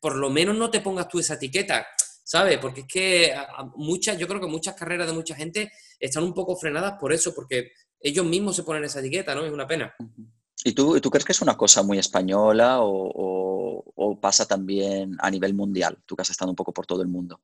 por 0.00 0.16
lo 0.16 0.30
menos 0.30 0.56
no 0.56 0.70
te 0.70 0.80
pongas 0.80 1.08
tú 1.08 1.18
esa 1.18 1.34
etiqueta 1.34 1.86
¿sabes? 2.24 2.58
Porque 2.58 2.80
es 2.80 2.86
que 2.86 3.34
muchas, 3.76 4.18
yo 4.18 4.26
creo 4.26 4.40
que 4.40 4.46
muchas 4.46 4.74
carreras 4.74 5.06
de 5.06 5.12
mucha 5.12 5.36
gente 5.36 5.70
están 6.00 6.24
un 6.24 6.34
poco 6.34 6.56
frenadas 6.56 6.94
por 6.98 7.12
eso, 7.12 7.34
porque 7.34 7.70
ellos 8.00 8.24
mismos 8.24 8.56
se 8.56 8.64
ponen 8.64 8.84
esa 8.84 9.00
etiqueta, 9.00 9.34
¿no? 9.34 9.44
Es 9.44 9.52
una 9.52 9.66
pena. 9.66 9.94
¿Y 10.64 10.72
tú, 10.72 10.98
tú 11.00 11.10
crees 11.10 11.24
que 11.24 11.32
es 11.32 11.42
una 11.42 11.56
cosa 11.56 11.82
muy 11.82 11.98
española 11.98 12.78
o, 12.80 13.84
pasa 14.20 14.46
también 14.46 15.16
a 15.18 15.30
nivel 15.30 15.52
mundial? 15.52 15.98
Tú 16.06 16.16
que 16.16 16.22
has 16.22 16.30
estado 16.30 16.50
un 16.50 16.56
poco 16.56 16.72
por 16.72 16.86
todo 16.86 17.02
el 17.02 17.08
mundo. 17.08 17.42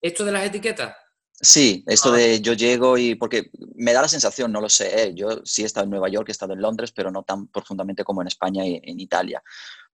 ¿Esto 0.00 0.24
de 0.24 0.30
las 0.30 0.46
etiquetas? 0.46 0.94
Sí, 1.32 1.82
esto 1.86 2.12
ah. 2.12 2.16
de 2.16 2.40
yo 2.40 2.52
llego 2.52 2.96
y 2.96 3.16
porque 3.16 3.50
me 3.74 3.92
da 3.92 4.02
la 4.02 4.08
sensación, 4.08 4.52
no 4.52 4.60
lo 4.60 4.68
sé, 4.68 5.02
¿eh? 5.02 5.14
yo 5.14 5.40
sí 5.44 5.62
he 5.62 5.66
estado 5.66 5.84
en 5.84 5.90
Nueva 5.90 6.08
York, 6.08 6.28
he 6.28 6.32
estado 6.32 6.52
en 6.52 6.62
Londres, 6.62 6.92
pero 6.92 7.10
no 7.10 7.24
tan 7.24 7.48
profundamente 7.48 8.04
como 8.04 8.22
en 8.22 8.28
España 8.28 8.64
y 8.64 8.80
en 8.82 9.00
Italia 9.00 9.42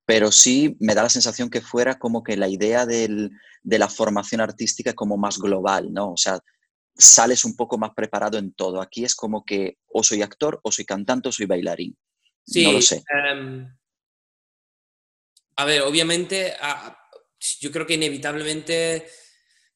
pero 0.04 0.32
sí 0.32 0.76
me 0.80 0.94
da 0.94 1.04
la 1.04 1.08
sensación 1.08 1.50
que 1.50 1.60
fuera 1.60 1.98
como 1.98 2.22
que 2.22 2.36
la 2.36 2.48
idea 2.48 2.86
de 2.86 3.30
la 3.64 3.88
formación 3.88 4.40
artística 4.40 4.90
es 4.90 4.96
como 4.96 5.16
más 5.16 5.38
global, 5.38 5.92
¿no? 5.92 6.12
O 6.12 6.16
sea, 6.16 6.40
sales 6.94 7.44
un 7.44 7.56
poco 7.56 7.78
más 7.78 7.90
preparado 7.94 8.38
en 8.38 8.52
todo. 8.52 8.80
Aquí 8.80 9.04
es 9.04 9.14
como 9.14 9.44
que 9.44 9.78
o 9.88 10.02
soy 10.02 10.22
actor, 10.22 10.60
o 10.62 10.72
soy 10.72 10.84
cantante, 10.84 11.28
o 11.28 11.32
soy 11.32 11.46
bailarín. 11.46 11.96
Sí, 12.44 12.64
no 12.64 12.72
lo 12.72 12.82
sé. 12.82 13.02
Em, 13.08 13.66
a 15.56 15.64
ver, 15.64 15.82
obviamente, 15.82 16.54
yo 17.60 17.70
creo 17.70 17.86
que 17.86 17.94
inevitablemente 17.94 19.06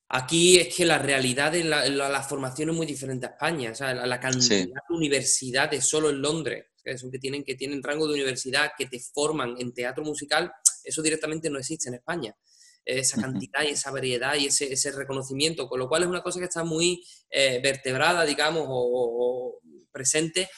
aquí 0.09 0.59
es 0.59 0.75
que 0.75 0.85
la 0.85 0.99
realidad 0.99 1.53
de 1.53 1.65
la, 1.65 2.23
formación 2.23 2.71
es 2.71 2.77
muy 2.77 2.87
diferente 2.87 3.27
a 3.27 3.31
España. 3.31 3.71
O 3.71 3.75
sea, 3.75 3.95
la, 3.95 4.21
cantidad 4.21 4.67
de 4.89 4.95
universidades 4.95 5.87
solo 5.87 6.11
en 6.11 6.21
Londres 6.21 6.67
que 7.11 7.19
tienen, 7.19 7.45
que 7.45 7.55
tienen 7.55 7.83
rango 7.83 8.07
de 8.07 8.15
universidad, 8.15 8.73
que 8.77 8.87
te 8.87 9.01
forman 9.01 9.57
en 9.59 9.73
teatro 9.73 10.05
musical, 10.05 10.53
eso 10.85 11.03
directamente 11.03 11.51
no 11.51 11.59
existe 11.59 11.89
en 11.89 11.97
España. 11.97 12.37
Esa 12.85 13.21
cantidad 13.21 13.65
y 13.65 13.71
esa 13.71 13.91
variedad 13.91 14.37
y 14.37 14.47
ese, 14.47 14.93
reconocimiento, 14.93 15.69
con 15.69 15.81
lo 15.81 15.89
cual 15.89 16.05
es 16.05 16.09
una 16.09 16.23
cosa 16.23 16.39
que 16.39 16.45
está 16.45 16.63
muy 16.63 17.05
eh, 17.31 17.59
vertebrada, 17.61 18.25
digamos, 18.25 18.65
o, 18.69 19.59
presente 19.91 20.49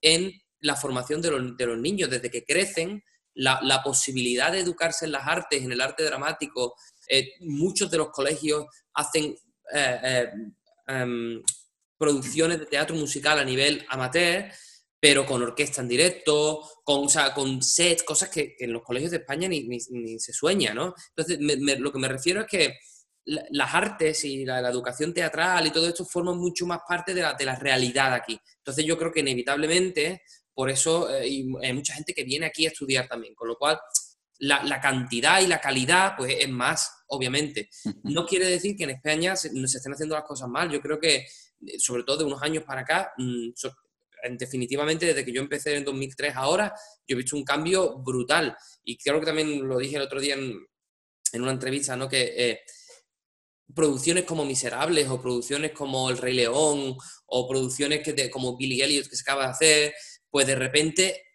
en 0.00 0.32
la 0.60 0.76
formación 0.76 1.20
de 1.20 1.30
los, 1.30 1.78
niños, 1.78 2.08
desde 2.08 2.30
que 2.30 2.44
crecen, 2.44 3.02
la, 3.34 3.82
posibilidad 3.84 4.52
de 4.52 4.60
educarse 4.60 5.04
en 5.04 5.12
las 5.12 5.26
artes, 5.26 5.62
en 5.62 5.72
el 5.72 5.82
arte 5.82 6.02
dramático. 6.04 6.74
Eh, 7.08 7.32
muchos 7.40 7.90
de 7.90 7.98
los 7.98 8.08
colegios 8.10 8.64
hacen 8.94 9.36
eh, 9.74 10.30
em, 10.86 11.42
producciones 11.98 12.58
de 12.58 12.66
teatro 12.66 12.96
musical 12.96 13.38
a 13.38 13.44
nivel 13.44 13.84
amateur 13.90 14.50
pero 15.06 15.24
con 15.24 15.40
orquesta 15.40 15.82
en 15.82 15.86
directo, 15.86 16.68
con, 16.82 17.04
o 17.04 17.08
sea, 17.08 17.32
con 17.32 17.62
sets, 17.62 18.02
cosas 18.02 18.28
que, 18.28 18.56
en 18.58 18.72
los 18.72 18.82
colegios 18.82 19.12
de 19.12 19.18
España 19.18 19.46
ni, 19.46 19.62
ni, 19.62 20.18
se 20.18 20.32
sueña, 20.32 20.74
¿no? 20.74 20.96
Entonces, 21.10 21.38
lo 21.78 21.92
que 21.92 21.98
me 22.00 22.08
refiero 22.08 22.40
es 22.40 22.48
que 22.48 22.76
las 23.24 23.72
artes 23.72 24.24
y 24.24 24.44
la, 24.44 24.68
educación 24.68 25.14
teatral 25.14 25.64
y 25.64 25.70
todo 25.70 25.86
esto 25.86 26.04
forman 26.04 26.36
mucho 26.38 26.66
más 26.66 26.80
parte 26.88 27.14
de 27.14 27.22
la, 27.22 27.34
de 27.34 27.44
la 27.44 27.54
realidad 27.54 28.14
aquí. 28.14 28.36
Entonces, 28.56 28.84
yo 28.84 28.98
creo 28.98 29.12
que 29.12 29.20
inevitablemente, 29.20 30.22
por 30.52 30.70
eso 30.70 31.08
eh, 31.08 31.44
hay 31.62 31.72
mucha 31.72 31.94
gente 31.94 32.12
que 32.12 32.24
viene 32.24 32.46
aquí 32.46 32.66
a 32.66 32.70
estudiar 32.70 33.06
también, 33.06 33.36
con 33.36 33.46
lo 33.46 33.54
cual 33.54 33.78
la, 34.40 34.64
la, 34.64 34.80
cantidad 34.80 35.40
y 35.40 35.46
la 35.46 35.60
calidad 35.60 36.14
pues 36.16 36.34
es 36.36 36.48
más, 36.48 37.04
obviamente. 37.06 37.70
No 38.02 38.26
quiere 38.26 38.46
decir 38.46 38.74
que 38.76 38.82
en 38.82 38.90
España 38.90 39.36
se, 39.36 39.50
se 39.50 39.76
estén 39.76 39.92
haciendo 39.92 40.16
las 40.16 40.24
cosas 40.24 40.48
mal. 40.48 40.68
Yo 40.68 40.80
creo 40.80 40.98
que, 40.98 41.28
sobre 41.78 42.02
todo 42.02 42.16
de 42.16 42.24
unos 42.24 42.42
años 42.42 42.64
para 42.64 42.80
acá, 42.80 43.12
mm, 43.18 43.50
definitivamente 44.30 45.06
desde 45.06 45.24
que 45.24 45.32
yo 45.32 45.40
empecé 45.40 45.76
en 45.76 45.84
2003 45.84 46.34
ahora, 46.36 46.72
yo 47.06 47.14
he 47.14 47.18
visto 47.18 47.36
un 47.36 47.44
cambio 47.44 47.98
brutal. 47.98 48.56
Y 48.84 48.96
creo 48.96 49.20
que 49.20 49.26
también 49.26 49.66
lo 49.66 49.78
dije 49.78 49.96
el 49.96 50.02
otro 50.02 50.20
día 50.20 50.34
en, 50.34 50.58
en 51.32 51.42
una 51.42 51.52
entrevista, 51.52 51.96
¿no? 51.96 52.08
Que 52.08 52.34
eh, 52.36 52.60
producciones 53.74 54.24
como 54.24 54.44
Miserables 54.44 55.08
o 55.08 55.20
producciones 55.20 55.72
como 55.72 56.10
El 56.10 56.18
Rey 56.18 56.34
León 56.34 56.96
o 57.26 57.48
producciones 57.48 58.02
que 58.02 58.30
como 58.30 58.56
Billy 58.56 58.80
Elliot 58.80 59.08
que 59.08 59.16
se 59.16 59.22
acaba 59.22 59.44
de 59.44 59.50
hacer, 59.50 59.94
pues 60.30 60.46
de 60.46 60.54
repente 60.54 61.25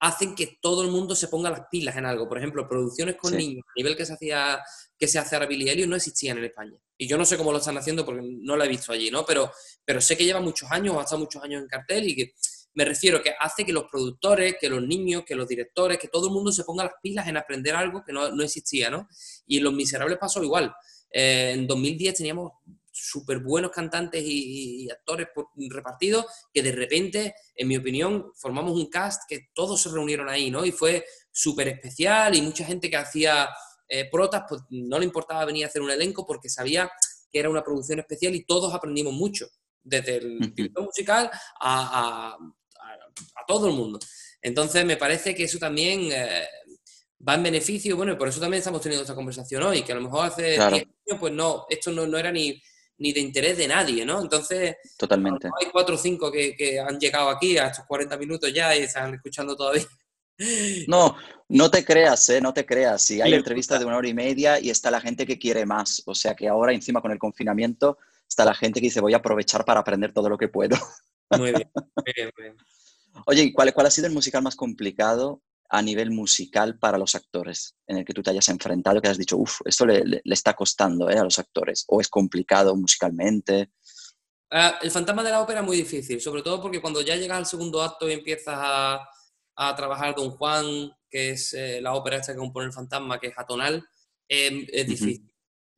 hacen 0.00 0.34
que 0.34 0.58
todo 0.60 0.82
el 0.82 0.90
mundo 0.90 1.14
se 1.14 1.28
ponga 1.28 1.50
las 1.50 1.62
pilas 1.70 1.96
en 1.96 2.06
algo. 2.06 2.28
Por 2.28 2.38
ejemplo, 2.38 2.68
producciones 2.68 3.16
con 3.16 3.36
niños 3.36 3.64
a 3.68 3.72
nivel 3.76 3.96
que 3.96 4.06
se 4.06 4.14
hacía 4.14 4.60
que 4.98 5.08
se 5.08 5.18
hace 5.18 5.34
ahora 5.34 5.46
Billy 5.46 5.68
Elliot 5.68 5.88
no 5.88 5.96
existían 5.96 6.36
en 6.36 6.44
España. 6.44 6.76
Y 6.98 7.08
yo 7.08 7.16
no 7.16 7.24
sé 7.24 7.38
cómo 7.38 7.52
lo 7.52 7.58
están 7.58 7.78
haciendo 7.78 8.04
porque 8.04 8.20
no 8.22 8.54
lo 8.54 8.64
he 8.64 8.68
visto 8.68 8.92
allí, 8.92 9.10
¿no? 9.10 9.24
Pero, 9.24 9.50
pero 9.82 9.98
sé 9.98 10.14
que 10.14 10.26
lleva 10.26 10.40
muchos 10.40 10.70
años, 10.70 10.94
o 10.94 11.00
ha 11.00 11.04
estado 11.04 11.20
muchos 11.20 11.42
años 11.42 11.62
en 11.62 11.68
cartel 11.68 12.06
y 12.06 12.14
que 12.14 12.34
me 12.74 12.84
refiero 12.84 13.22
que 13.22 13.32
hace 13.40 13.64
que 13.64 13.72
los 13.72 13.84
productores, 13.90 14.56
que 14.60 14.68
los 14.68 14.82
niños, 14.82 15.24
que 15.26 15.34
los 15.34 15.48
directores, 15.48 15.98
que 15.98 16.08
todo 16.08 16.26
el 16.26 16.34
mundo 16.34 16.52
se 16.52 16.64
ponga 16.64 16.84
las 16.84 16.92
pilas 17.02 17.26
en 17.28 17.38
aprender 17.38 17.74
algo 17.74 18.04
que 18.04 18.12
no, 18.12 18.42
existía, 18.42 18.90
¿no? 18.90 19.08
Y 19.46 19.56
en 19.56 19.64
Los 19.64 19.72
Miserables 19.72 20.18
pasó 20.18 20.42
igual. 20.42 20.70
Eh, 21.10 21.52
en 21.54 21.66
2010 21.66 22.14
teníamos 22.16 22.52
súper 23.00 23.38
buenos 23.40 23.70
cantantes 23.70 24.22
y, 24.24 24.88
actores 24.90 25.28
repartidos 25.68 26.26
que 26.52 26.62
de 26.62 26.72
repente, 26.72 27.34
en 27.54 27.68
mi 27.68 27.76
opinión, 27.76 28.32
formamos 28.36 28.72
un 28.72 28.88
cast 28.88 29.22
que 29.28 29.48
todos 29.54 29.80
se 29.82 29.88
reunieron 29.88 30.28
ahí, 30.28 30.50
¿no? 30.50 30.64
Y 30.64 30.72
fue 30.72 31.04
súper 31.32 31.68
especial 31.68 32.34
y 32.34 32.42
mucha 32.42 32.64
gente 32.64 32.90
que 32.90 32.96
hacía 32.96 33.48
eh, 33.88 34.08
protas, 34.10 34.44
pues 34.48 34.62
no 34.70 34.98
le 34.98 35.04
importaba 35.04 35.44
venir 35.44 35.64
a 35.64 35.68
hacer 35.68 35.82
un 35.82 35.90
elenco 35.90 36.26
porque 36.26 36.48
sabía 36.48 36.90
que 37.30 37.38
era 37.38 37.50
una 37.50 37.62
producción 37.62 38.00
especial 38.00 38.34
y 38.34 38.44
todos 38.44 38.74
aprendimos 38.74 39.12
mucho, 39.12 39.48
desde 39.82 40.16
el 40.16 40.54
director 40.54 40.84
musical 40.84 41.30
a, 41.60 42.36
todo 43.46 43.66
el 43.66 43.74
mundo. 43.74 43.98
Entonces 44.42 44.84
me 44.84 44.96
parece 44.96 45.34
que 45.34 45.44
eso 45.44 45.58
también 45.58 46.08
eh, 46.12 46.46
va 47.26 47.34
en 47.34 47.42
beneficio, 47.42 47.96
bueno, 47.96 48.12
y 48.12 48.16
por 48.16 48.28
eso 48.28 48.40
también 48.40 48.60
estamos 48.60 48.80
teniendo 48.80 49.02
esta 49.02 49.14
conversación 49.14 49.62
hoy, 49.64 49.82
que 49.82 49.92
a 49.92 49.96
lo 49.96 50.02
mejor 50.02 50.26
hace 50.26 50.50
10 50.52 50.60
años, 50.60 50.86
pues 51.18 51.32
no, 51.32 51.66
esto 51.68 51.90
no, 51.90 52.06
no 52.06 52.16
era 52.16 52.30
ni, 52.30 52.62
ni 53.00 53.12
de 53.12 53.20
interés 53.20 53.56
de 53.56 53.66
nadie, 53.66 54.04
¿no? 54.04 54.20
Entonces, 54.20 54.76
Totalmente. 54.96 55.48
hay 55.58 55.70
cuatro 55.72 55.96
o 55.96 55.98
cinco 55.98 56.30
que, 56.30 56.54
que, 56.54 56.78
han 56.78 57.00
llegado 57.00 57.30
aquí 57.30 57.58
a 57.58 57.66
estos 57.68 57.86
40 57.86 58.16
minutos 58.18 58.52
ya 58.52 58.76
y 58.76 58.82
están 58.82 59.14
escuchando 59.14 59.56
todavía. 59.56 59.82
No, 60.86 61.16
no 61.48 61.70
te 61.70 61.84
creas, 61.84 62.28
¿eh? 62.30 62.40
No 62.40 62.54
te 62.54 62.64
creas. 62.64 63.02
Si 63.02 63.20
hay 63.20 63.34
entrevistas 63.34 63.78
de 63.78 63.86
una 63.86 63.96
hora 63.96 64.08
y 64.08 64.14
media 64.14 64.58
y 64.60 64.70
está 64.70 64.90
la 64.90 65.00
gente 65.00 65.26
que 65.26 65.38
quiere 65.38 65.66
más. 65.66 66.02
O 66.06 66.14
sea 66.14 66.34
que 66.34 66.48
ahora 66.48 66.72
encima 66.72 67.02
con 67.02 67.12
el 67.12 67.18
confinamiento 67.18 67.98
está 68.28 68.44
la 68.44 68.54
gente 68.54 68.80
que 68.80 68.86
dice 68.86 69.00
voy 69.00 69.12
a 69.12 69.18
aprovechar 69.18 69.64
para 69.64 69.80
aprender 69.80 70.12
todo 70.12 70.28
lo 70.28 70.38
que 70.38 70.48
puedo. 70.48 70.76
Muy 71.30 71.52
bien, 71.52 71.70
muy 71.74 72.12
bien, 72.16 72.30
muy 72.36 72.44
bien. 72.44 72.56
Oye, 73.26 73.52
¿cuál, 73.52 73.72
¿cuál 73.74 73.86
ha 73.86 73.90
sido 73.90 74.06
el 74.06 74.12
musical 74.12 74.42
más 74.42 74.56
complicado 74.56 75.42
a 75.72 75.82
nivel 75.82 76.10
musical 76.10 76.78
para 76.78 76.98
los 76.98 77.14
actores 77.14 77.76
en 77.86 77.98
el 77.98 78.04
que 78.04 78.12
tú 78.12 78.22
te 78.22 78.30
hayas 78.30 78.48
enfrentado, 78.48 79.00
que 79.00 79.08
has 79.08 79.18
dicho, 79.18 79.36
uff, 79.36 79.60
esto 79.64 79.86
le, 79.86 80.20
está 80.24 80.54
costando 80.54 81.08
¿eh? 81.08 81.16
a 81.16 81.22
los 81.22 81.38
actores, 81.38 81.84
o 81.86 82.00
es 82.00 82.08
complicado 82.08 82.74
musicalmente? 82.74 83.70
Ah, 84.50 84.80
el 84.82 84.90
fantasma 84.90 85.22
de 85.22 85.30
la 85.30 85.40
ópera 85.40 85.60
es 85.60 85.66
muy 85.66 85.76
difícil, 85.76 86.20
sobre 86.20 86.42
todo 86.42 86.60
porque 86.60 86.80
cuando 86.80 87.02
ya 87.02 87.14
llegas 87.14 87.38
al 87.38 87.46
segundo 87.46 87.80
acto 87.82 88.08
y 88.08 88.14
empiezas 88.14 88.56
a, 88.58 89.08
a 89.54 89.76
trabajar 89.76 90.16
Don 90.16 90.30
Juan, 90.30 90.90
que 91.08 91.30
es 91.30 91.54
eh, 91.54 91.80
la 91.80 91.94
ópera 91.94 92.16
esta 92.16 92.32
que 92.32 92.38
compone 92.38 92.66
el 92.66 92.72
fantasma, 92.72 93.20
que 93.20 93.28
es 93.28 93.38
atonal, 93.38 93.86
em, 94.28 94.66
es 94.72 94.86
difícil. 94.88 95.32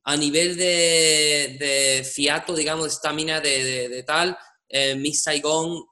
A 0.05 0.17
nivel 0.17 0.57
de, 0.57 1.57
de, 1.61 2.05
fiato, 2.05 2.55
digamos, 2.55 2.85
de 2.87 2.91
estamina, 2.91 3.41
de, 3.41 3.89
de, 3.89 4.03
tal, 4.05 4.37
eh, 4.69 4.97
Miss 4.97 5.23
Saigon 5.23 5.85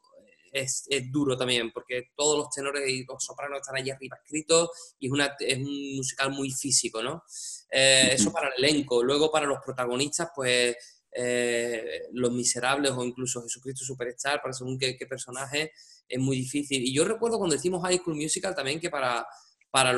es, 0.53 0.89
duro 1.11 1.37
también, 1.37 1.71
porque 1.73 2.11
todos 2.17 2.39
los 2.39 2.51
tenores 2.51 2.89
y 2.89 3.05
los 3.05 3.25
sopranos 3.25 3.61
están 3.61 3.77
allí 3.77 3.91
arriba 3.91 4.19
escritos 4.23 4.71
y 4.99 5.07
es, 5.07 5.13
una, 5.13 5.37
es 5.39 5.59
un 5.59 5.97
musical 5.97 6.31
muy 6.31 6.51
físico, 6.51 7.03
¿no? 7.03 7.25
Eh, 7.71 8.11
eso 8.13 8.33
para 8.33 8.49
el 8.49 8.65
elenco. 8.65 9.03
Luego 9.03 9.31
para 9.31 9.47
los 9.47 9.59
protagonistas, 9.65 10.31
pues 10.35 10.77
eh, 11.13 12.03
Los 12.13 12.33
Miserables 12.33 12.93
o 12.93 13.05
incluso 13.05 13.43
Jesucristo 13.43 13.85
Superstar, 13.85 14.41
para 14.43 14.53
según 14.53 14.79
qué, 14.79 14.97
personaje, 15.09 15.73
es 16.09 16.19
muy 16.19 16.37
difícil. 16.37 16.83
Y 16.83 16.93
yo 16.93 17.05
recuerdo 17.05 17.39
cuando 17.39 17.57
decimos 17.57 17.83
High 17.83 17.99
School 17.99 18.17
Musical 18.17 18.55
también 18.55 18.81
que 18.81 18.91
para, 18.91 19.27
para, 19.71 19.97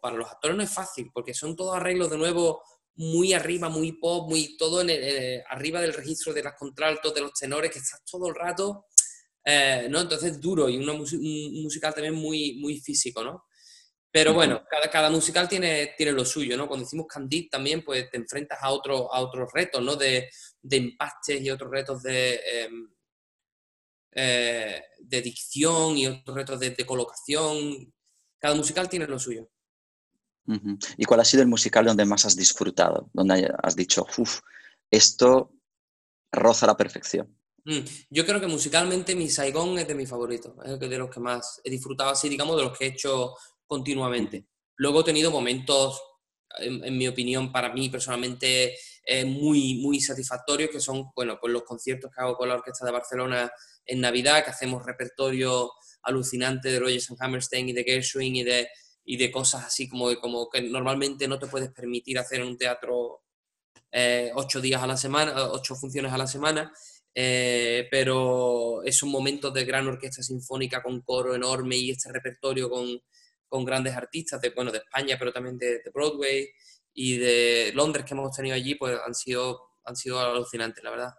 para 0.00 0.16
los 0.16 0.30
actores 0.30 0.56
no 0.56 0.62
es 0.62 0.70
fácil, 0.70 1.10
porque 1.12 1.34
son 1.34 1.56
todos 1.56 1.76
arreglos 1.76 2.10
de 2.10 2.18
nuevo 2.18 2.62
muy 2.94 3.32
arriba, 3.32 3.68
muy 3.68 3.92
pop, 3.92 4.28
muy 4.28 4.56
todo 4.56 4.80
en 4.80 5.42
arriba 5.48 5.80
del 5.80 5.94
registro 5.94 6.32
de 6.32 6.42
las 6.42 6.54
contraltos, 6.54 7.14
de 7.14 7.20
los 7.20 7.32
tenores, 7.32 7.70
que 7.70 7.78
estás 7.78 8.04
todo 8.04 8.28
el 8.28 8.34
rato 8.34 8.86
eh, 9.50 9.88
¿no? 9.88 10.02
Entonces 10.02 10.38
duro 10.38 10.68
y 10.68 10.76
una 10.76 10.92
un 10.92 11.62
musical 11.62 11.94
también 11.94 12.14
muy, 12.14 12.58
muy 12.60 12.80
físico, 12.80 13.24
¿no? 13.24 13.46
Pero 14.10 14.34
bueno, 14.34 14.62
cada, 14.70 14.90
cada 14.90 15.10
musical 15.10 15.48
tiene, 15.48 15.94
tiene 15.96 16.12
lo 16.12 16.24
suyo, 16.24 16.54
¿no? 16.54 16.68
Cuando 16.68 16.84
hicimos 16.84 17.06
Candid 17.06 17.48
también, 17.50 17.82
pues 17.82 18.10
te 18.10 18.18
enfrentas 18.18 18.58
a, 18.60 18.70
otro, 18.70 19.12
a 19.12 19.20
otros 19.20 19.50
retos, 19.52 19.82
¿no? 19.82 19.96
De, 19.96 20.28
de 20.60 20.76
empastes 20.76 21.40
y 21.40 21.50
otros 21.50 21.70
retos 21.70 22.02
de, 22.02 22.34
em, 22.34 22.90
eh, 24.12 24.82
de 24.98 25.22
dicción 25.22 25.96
y 25.96 26.06
otros 26.06 26.36
retos 26.36 26.60
de, 26.60 26.74
colocación. 26.84 27.90
Cada 28.38 28.54
musical 28.54 28.88
tiene 28.88 29.06
lo 29.06 29.18
suyo. 29.18 29.48
¿Y 30.96 31.04
cuál 31.04 31.20
ha 31.20 31.24
sido 31.24 31.42
el 31.42 31.48
musical 31.48 31.86
donde 31.86 32.04
más 32.04 32.26
has 32.26 32.36
disfrutado? 32.36 33.08
Donde 33.14 33.50
has 33.62 33.76
dicho, 33.76 34.06
uff, 34.18 34.40
esto 34.90 35.54
roza 36.32 36.66
la 36.66 36.76
perfección. 36.76 37.37
Mm, 37.68 37.84
yo 38.08 38.24
creo 38.24 38.40
que 38.40 38.46
musicalmente 38.46 39.14
mi 39.14 39.28
Saigon 39.28 39.78
es 39.78 39.86
de 39.86 39.94
mis 39.94 40.08
favoritos, 40.08 40.54
es 40.64 40.80
de 40.80 40.98
los 40.98 41.10
que 41.10 41.20
más 41.20 41.60
he 41.62 41.68
disfrutado, 41.68 42.08
así 42.08 42.26
digamos, 42.26 42.56
de 42.56 42.62
los 42.62 42.76
que 42.76 42.86
he 42.86 42.88
hecho 42.88 43.34
continuamente. 43.66 44.46
Luego 44.76 45.02
he 45.02 45.04
tenido 45.04 45.30
momentos, 45.30 46.00
en, 46.60 46.96
mi 46.96 47.06
opinión, 47.06 47.52
para 47.52 47.70
mí 47.70 47.90
personalmente 47.90 48.74
eh, 49.04 49.26
muy, 49.26 49.82
muy 49.82 50.00
satisfactorios, 50.00 50.70
que 50.70 50.80
son, 50.80 51.10
bueno, 51.14 51.36
pues 51.38 51.52
los 51.52 51.64
conciertos 51.64 52.10
que 52.10 52.22
hago 52.22 52.38
con 52.38 52.48
la 52.48 52.54
Orquesta 52.54 52.86
de 52.86 52.92
Barcelona 52.92 53.52
en 53.84 54.00
Navidad, 54.00 54.42
que 54.44 54.50
hacemos 54.50 54.86
repertorio 54.86 55.70
alucinante 56.04 56.70
de 56.70 56.80
Rogers 56.80 57.10
and 57.10 57.22
Hammerstein 57.22 57.68
y 57.68 57.74
de 57.74 57.84
Gershwin 57.84 58.36
y 58.36 58.44
de, 58.44 58.68
y 59.04 59.18
de 59.18 59.30
cosas 59.30 59.66
así 59.66 59.90
como, 59.90 60.14
como 60.20 60.48
que 60.48 60.62
normalmente 60.62 61.28
no 61.28 61.38
te 61.38 61.48
puedes 61.48 61.70
permitir 61.70 62.18
hacer 62.18 62.40
en 62.40 62.46
un 62.46 62.56
teatro 62.56 63.24
eh, 63.92 64.30
ocho 64.34 64.60
días 64.60 64.82
a 64.82 64.86
la 64.86 64.96
semana, 64.96 65.34
ocho 65.50 65.74
funciones 65.74 66.12
a 66.12 66.18
la 66.18 66.26
semana. 66.26 66.72
Eh, 67.20 67.88
pero 67.90 68.80
es 68.84 69.02
un 69.02 69.10
momento 69.10 69.50
de 69.50 69.64
gran 69.64 69.88
orquesta 69.88 70.22
sinfónica 70.22 70.80
con 70.80 71.00
coro 71.00 71.34
enorme 71.34 71.76
y 71.76 71.90
este 71.90 72.12
repertorio 72.12 72.70
con, 72.70 72.86
con 73.48 73.64
grandes 73.64 73.96
artistas 73.96 74.40
de, 74.40 74.50
bueno, 74.50 74.70
de 74.70 74.78
España, 74.78 75.16
pero 75.18 75.32
también 75.32 75.58
de, 75.58 75.82
Broadway 75.92 76.48
y 76.94 77.16
de 77.16 77.72
Londres 77.74 78.04
que 78.04 78.14
hemos 78.14 78.36
tenido 78.36 78.54
allí, 78.54 78.76
pues 78.76 78.96
han 79.04 79.16
sido, 79.16 79.70
han 79.84 79.96
sido 79.96 80.20
alucinantes, 80.20 80.84
la 80.84 80.90
verdad. 80.90 81.14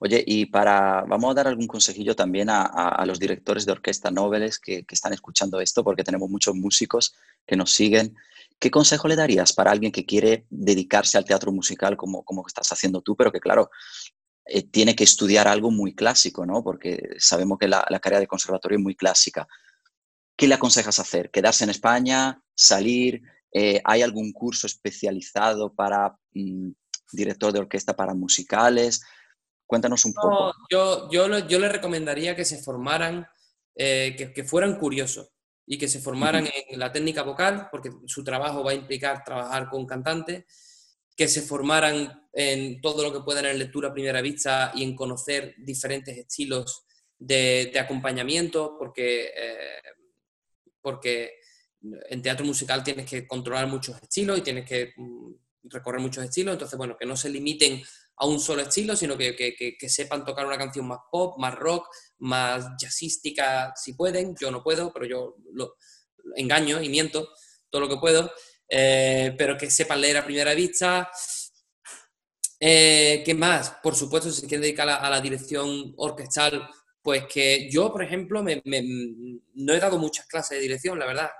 Oye, 0.00 0.24
y 0.26 0.46
para, 0.46 1.02
vamos 1.02 1.32
a 1.32 1.34
dar 1.34 1.48
algún 1.48 1.66
consejillo 1.66 2.16
también 2.16 2.48
a, 2.48 2.62
a, 2.62 3.04
los 3.04 3.18
directores 3.18 3.66
de 3.66 3.72
orquesta 3.72 4.10
nobles 4.10 4.58
que, 4.58 4.86
que, 4.86 4.94
están 4.94 5.12
escuchando 5.12 5.60
esto, 5.60 5.84
porque 5.84 6.04
tenemos 6.04 6.30
muchos 6.30 6.54
músicos 6.54 7.14
que 7.46 7.56
nos 7.56 7.70
siguen. 7.70 8.16
¿Qué 8.58 8.70
consejo 8.70 9.08
le 9.08 9.16
darías 9.16 9.52
para 9.52 9.70
alguien 9.70 9.92
que 9.92 10.06
quiere 10.06 10.46
dedicarse 10.48 11.18
al 11.18 11.24
teatro 11.24 11.52
musical 11.52 11.96
como, 11.96 12.24
como 12.24 12.46
estás 12.46 12.70
haciendo 12.72 13.02
tú, 13.02 13.16
pero 13.16 13.32
que 13.32 13.40
claro, 13.40 13.70
eh, 14.46 14.62
tiene 14.70 14.94
que 14.94 15.04
estudiar 15.04 15.48
algo 15.48 15.70
muy 15.70 15.94
clásico, 15.94 16.44
¿no? 16.44 16.62
Porque 16.62 17.16
sabemos 17.18 17.58
que 17.58 17.66
la, 17.68 17.84
carrera 18.00 18.20
de 18.20 18.26
conservatorio 18.26 18.78
es 18.78 18.82
muy 18.82 18.94
clásica. 18.94 19.48
¿Qué 20.36 20.46
le 20.46 20.54
aconsejas 20.54 20.98
hacer? 20.98 21.30
¿Quedarse 21.30 21.64
en 21.64 21.70
España? 21.70 22.42
¿Salir? 22.54 23.22
Eh, 23.52 23.80
¿Hay 23.84 24.02
algún 24.02 24.32
curso 24.32 24.66
especializado 24.66 25.72
para 25.72 26.18
mm, 26.32 26.70
director 27.12 27.52
de 27.52 27.60
orquesta 27.60 27.96
para 27.96 28.14
musicales? 28.14 29.02
Cuéntanos 29.66 30.04
un 30.04 30.12
poco. 30.12 30.52
Yo, 30.70 31.08
yo, 31.10 31.38
yo 31.48 31.58
le 31.58 31.70
recomendaría 31.70 32.36
que 32.36 32.44
se 32.44 32.62
formaran, 32.62 33.26
eh, 33.74 34.14
que, 34.18 34.34
que, 34.34 34.44
fueran 34.44 34.78
curiosos 34.78 35.30
y 35.66 35.78
que 35.78 35.88
se 35.88 36.00
formaran 36.00 36.46
en 36.68 36.78
la 36.78 36.92
técnica 36.92 37.22
vocal, 37.22 37.68
porque 37.70 37.90
su 38.06 38.22
trabajo 38.22 38.62
va 38.62 38.72
a 38.72 38.74
implicar 38.74 39.24
trabajar 39.24 39.70
con 39.70 39.86
cantantes 39.86 40.44
que 41.16 41.28
se 41.28 41.42
formaran 41.42 42.28
en 42.32 42.80
todo 42.80 43.02
lo 43.02 43.12
que 43.12 43.24
puedan 43.24 43.46
en 43.46 43.58
lectura 43.58 43.88
a 43.88 43.94
primera 43.94 44.20
vista 44.20 44.72
y 44.74 44.82
en 44.82 44.96
conocer 44.96 45.54
diferentes 45.58 46.16
estilos 46.16 46.84
de, 47.18 47.72
acompañamiento, 47.78 48.76
porque, 48.78 49.26
eh, 49.36 49.82
porque 50.80 51.34
en 52.10 52.22
teatro 52.22 52.44
musical 52.44 52.82
tienes 52.82 53.08
que 53.08 53.26
controlar 53.26 53.66
muchos 53.66 54.00
estilos 54.02 54.38
y 54.38 54.42
tienes 54.42 54.68
que 54.68 54.92
mm, 54.96 55.32
recorrer 55.64 56.00
muchos 56.00 56.24
estilos, 56.24 56.54
entonces, 56.54 56.76
bueno, 56.76 56.96
que 56.98 57.06
no 57.06 57.16
se 57.16 57.30
limiten 57.30 57.82
a 58.16 58.26
un 58.26 58.38
solo 58.38 58.62
estilo, 58.62 58.96
sino 58.96 59.16
que, 59.16 59.34
que, 59.34 59.88
sepan 59.88 60.24
tocar 60.24 60.46
una 60.46 60.58
canción 60.58 60.86
más 60.86 61.00
pop, 61.10 61.36
más 61.38 61.54
rock, 61.54 61.88
más 62.18 62.66
jazzística, 62.78 63.72
si 63.74 63.94
pueden, 63.94 64.34
yo 64.40 64.50
no 64.50 64.62
puedo, 64.62 64.92
pero 64.92 65.06
yo 65.06 65.36
lo 65.52 65.76
engaño 66.36 66.80
y 66.80 66.88
miento 66.88 67.28
todo 67.70 67.82
lo 67.82 67.88
que 67.88 67.96
puedo. 67.96 68.30
Eh, 68.76 69.32
pero 69.38 69.56
que 69.56 69.70
sepan 69.70 70.00
leer 70.00 70.16
a 70.16 70.24
primera 70.24 70.52
vista. 70.52 71.08
Eh, 72.58 73.22
¿Qué 73.24 73.32
más? 73.32 73.70
Por 73.80 73.94
supuesto, 73.94 74.30
si 74.30 74.40
se 74.40 74.46
quieren 74.48 74.62
dedicar 74.62 74.88
a 74.88 75.08
la, 75.08 75.20
dirección 75.20 75.94
orquestal, 75.96 76.68
pues 77.00 77.24
que 77.32 77.70
yo, 77.70 77.92
por 77.92 78.02
ejemplo, 78.02 78.42
no 78.42 79.72
he 79.72 79.78
dado 79.78 79.98
muchas 79.98 80.26
clases 80.26 80.58
de 80.58 80.62
dirección, 80.62 80.98
la 80.98 81.06
verdad. 81.06 81.30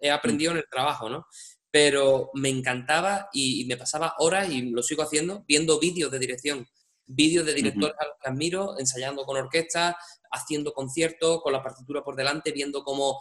He 0.00 0.10
aprendido 0.10 0.52
en 0.52 0.58
el 0.58 0.68
trabajo, 0.70 1.10
¿no? 1.10 1.26
pero 1.70 2.30
me 2.34 2.48
encantaba 2.48 3.28
y, 3.32 3.64
me 3.66 3.76
pasaba 3.76 4.14
horas, 4.18 4.50
y 4.50 4.62
lo 4.70 4.82
sigo 4.82 5.02
haciendo, 5.02 5.44
viendo 5.46 5.78
vídeos 5.78 6.10
de 6.10 6.18
dirección, 6.18 6.66
vídeos 7.06 7.46
de 7.46 7.54
directores 7.54 7.94
a 7.98 8.06
los 8.06 8.14
que 8.20 8.28
admiro, 8.28 8.78
ensayando 8.78 9.24
con 9.24 9.36
orquesta, 9.36 9.96
haciendo 10.32 10.72
conciertos, 10.72 11.40
con 11.42 11.52
la 11.52 11.62
partitura 11.62 12.02
por 12.02 12.16
delante, 12.16 12.52
viendo 12.52 12.82
cómo, 12.82 13.20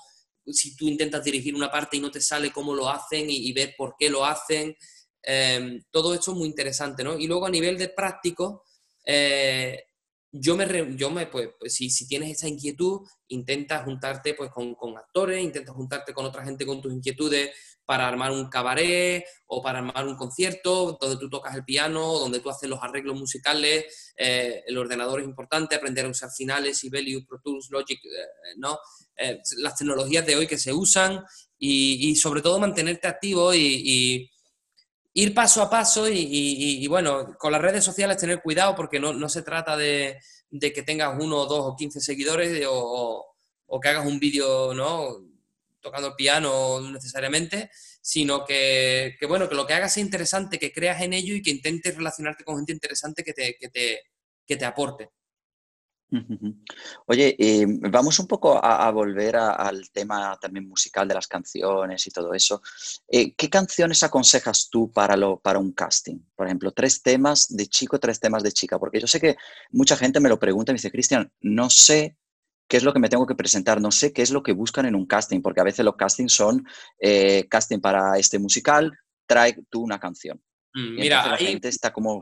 si 0.51 0.75
tú 0.75 0.87
intentas 0.87 1.23
dirigir 1.23 1.55
una 1.55 1.71
parte 1.71 1.97
y 1.97 1.99
no 1.99 2.11
te 2.11 2.21
sale 2.21 2.51
cómo 2.51 2.73
lo 2.73 2.89
hacen 2.89 3.25
y, 3.29 3.51
ver 3.53 3.73
por 3.77 3.95
qué 3.97 4.09
lo 4.09 4.25
hacen. 4.25 4.75
Em, 5.21 5.81
todo 5.91 6.13
esto 6.13 6.31
es 6.31 6.37
muy 6.37 6.47
interesante, 6.47 7.03
¿no? 7.03 7.17
Y 7.17 7.27
luego 7.27 7.45
a 7.45 7.49
nivel 7.49 7.77
de 7.77 7.89
práctico, 7.89 8.63
eh, 9.05 9.83
yo 10.31 10.55
me, 10.55 10.95
yo 10.95 11.09
me 11.09 11.25
pues, 11.27 11.49
pues, 11.59 11.73
si, 11.73 11.89
si, 11.89 12.07
tienes 12.07 12.31
esa 12.31 12.47
inquietud, 12.47 13.01
intenta 13.29 13.83
juntarte 13.83 14.33
pues, 14.35 14.51
con, 14.51 14.75
con, 14.75 14.97
actores, 14.97 15.43
intenta 15.43 15.73
juntarte 15.73 16.13
con 16.13 16.25
otra 16.25 16.43
gente 16.43 16.65
con 16.65 16.81
tus 16.81 16.93
inquietudes 16.93 17.51
para 17.85 18.07
armar 18.07 18.31
un 18.31 18.47
cabaret 18.49 19.25
o 19.47 19.61
para 19.63 19.79
armar 19.79 20.07
un 20.07 20.15
concierto 20.15 20.97
donde 21.01 21.17
tú 21.17 21.29
tocas 21.29 21.55
el 21.55 21.65
piano, 21.65 22.19
donde 22.19 22.39
tú 22.39 22.49
haces 22.49 22.69
los 22.69 22.83
arreglos 22.83 23.19
musicales, 23.19 24.13
eh, 24.15 24.63
el 24.67 24.77
ordenador 24.77 25.21
es 25.21 25.25
importante, 25.25 25.75
aprender 25.75 26.05
a 26.05 26.09
usar 26.09 26.29
finales, 26.29 26.77
Sibelius, 26.77 27.25
Pro 27.25 27.39
Tools, 27.43 27.69
Logic, 27.71 27.99
eh, 28.05 28.53
¿no? 28.57 28.77
Eh, 29.15 29.39
las 29.57 29.75
tecnologías 29.75 30.25
de 30.25 30.35
hoy 30.35 30.45
que 30.45 30.59
se 30.59 30.71
usan 30.71 31.23
y, 31.57 32.09
y 32.09 32.15
sobre 32.15 32.41
todo 32.41 32.59
mantenerte 32.59 33.07
activo 33.07 33.53
y 33.55 34.29
ir 35.21 35.33
paso 35.33 35.61
a 35.61 35.69
paso 35.69 36.07
y, 36.09 36.87
bueno, 36.87 37.35
con 37.37 37.51
las 37.51 37.61
redes 37.61 37.83
sociales 37.83 38.17
tener 38.17 38.41
cuidado 38.41 38.75
porque 38.75 38.99
no, 38.99 39.29
se 39.29 39.41
trata 39.41 39.75
de, 39.77 40.19
que 40.51 40.83
tengas 40.83 41.15
uno, 41.19 41.45
dos 41.45 41.65
o 41.65 41.75
quince 41.75 41.99
seguidores 41.99 42.65
o, 42.67 43.25
o, 43.67 43.79
que 43.79 43.89
hagas 43.89 44.05
un 44.05 44.19
vídeo, 44.19 44.73
¿no? 44.73 45.29
tocando 45.81 46.09
el 46.09 46.15
piano 46.15 46.81
necesariamente, 46.91 47.71
sino 48.01 48.45
que, 48.45 49.15
que, 49.19 49.25
bueno, 49.25 49.47
que 49.47 49.55
lo 49.55 49.65
que 49.65 49.73
hagas 49.73 49.93
sea 49.93 50.03
interesante, 50.03 50.59
que 50.59 50.73
creas 50.73 51.01
en 51.01 51.13
ello 51.13 51.33
y 51.33 51.41
que 51.41 51.51
intentes 51.51 51.95
relacionarte 51.95 52.43
con 52.43 52.57
gente 52.57 52.73
interesante 52.73 53.23
que 53.23 53.33
te, 53.33 53.55
que 53.57 53.69
te, 53.69 54.01
que 54.45 54.57
te 54.57 54.65
aporte. 54.65 55.09
Oye, 57.05 57.35
eh, 57.37 57.65
vamos 57.67 58.17
un 58.19 58.27
poco 58.27 58.63
a, 58.63 58.89
volver 58.91 59.35
al 59.35 59.89
tema 59.91 60.37
también 60.41 60.67
musical 60.67 61.07
de 61.07 61.13
las 61.13 61.27
canciones 61.27 62.05
y 62.07 62.11
todo 62.11 62.33
eso. 62.33 62.61
Eh, 63.07 63.33
¿Qué 63.35 63.49
canciones 63.49 64.01
aconsejas 64.03 64.69
tú 64.69 64.91
para, 64.91 65.15
lo, 65.15 65.39
para 65.39 65.59
un 65.59 65.73
casting? 65.73 66.19
Por 66.35 66.47
ejemplo, 66.47 66.71
tres 66.71 67.03
temas 67.03 67.47
de 67.55 67.67
chico, 67.67 67.99
tres 67.99 68.19
temas 68.19 68.43
de 68.43 68.51
chica, 68.51 68.79
porque 68.79 68.99
yo 68.99 69.07
sé 69.07 69.19
que 69.19 69.37
mucha 69.71 69.95
gente 69.95 70.19
me 70.19 70.29
lo 70.29 70.39
pregunta 70.39 70.71
y 70.71 70.73
me 70.73 70.77
dice, 70.77 70.91
Cristian, 70.91 71.31
no 71.41 71.69
sé 71.69 72.17
qué 72.67 72.77
es 72.77 72.83
lo 72.83 72.93
que 72.93 72.99
me 72.99 73.09
tengo 73.09 73.25
que 73.25 73.35
presentar, 73.35 73.81
no 73.81 73.91
sé 73.91 74.13
qué 74.13 74.21
es 74.21 74.31
lo 74.31 74.43
que 74.43 74.53
buscan 74.53 74.85
en 74.85 74.95
un 74.95 75.05
casting, 75.05 75.41
porque 75.41 75.61
a 75.61 75.65
veces 75.65 75.85
los 75.85 75.95
castings 75.95 76.33
son 76.33 76.65
eh, 76.99 77.47
casting 77.49 77.79
para 77.79 78.17
este 78.17 78.39
musical, 78.39 78.97
trae 79.25 79.55
tú 79.69 79.81
una 79.81 79.99
canción. 79.99 80.41
Mm, 80.73 80.95
mira, 80.95 81.27
la 81.27 81.37
gente 81.37 81.67
está 81.67 81.91
como... 81.93 82.21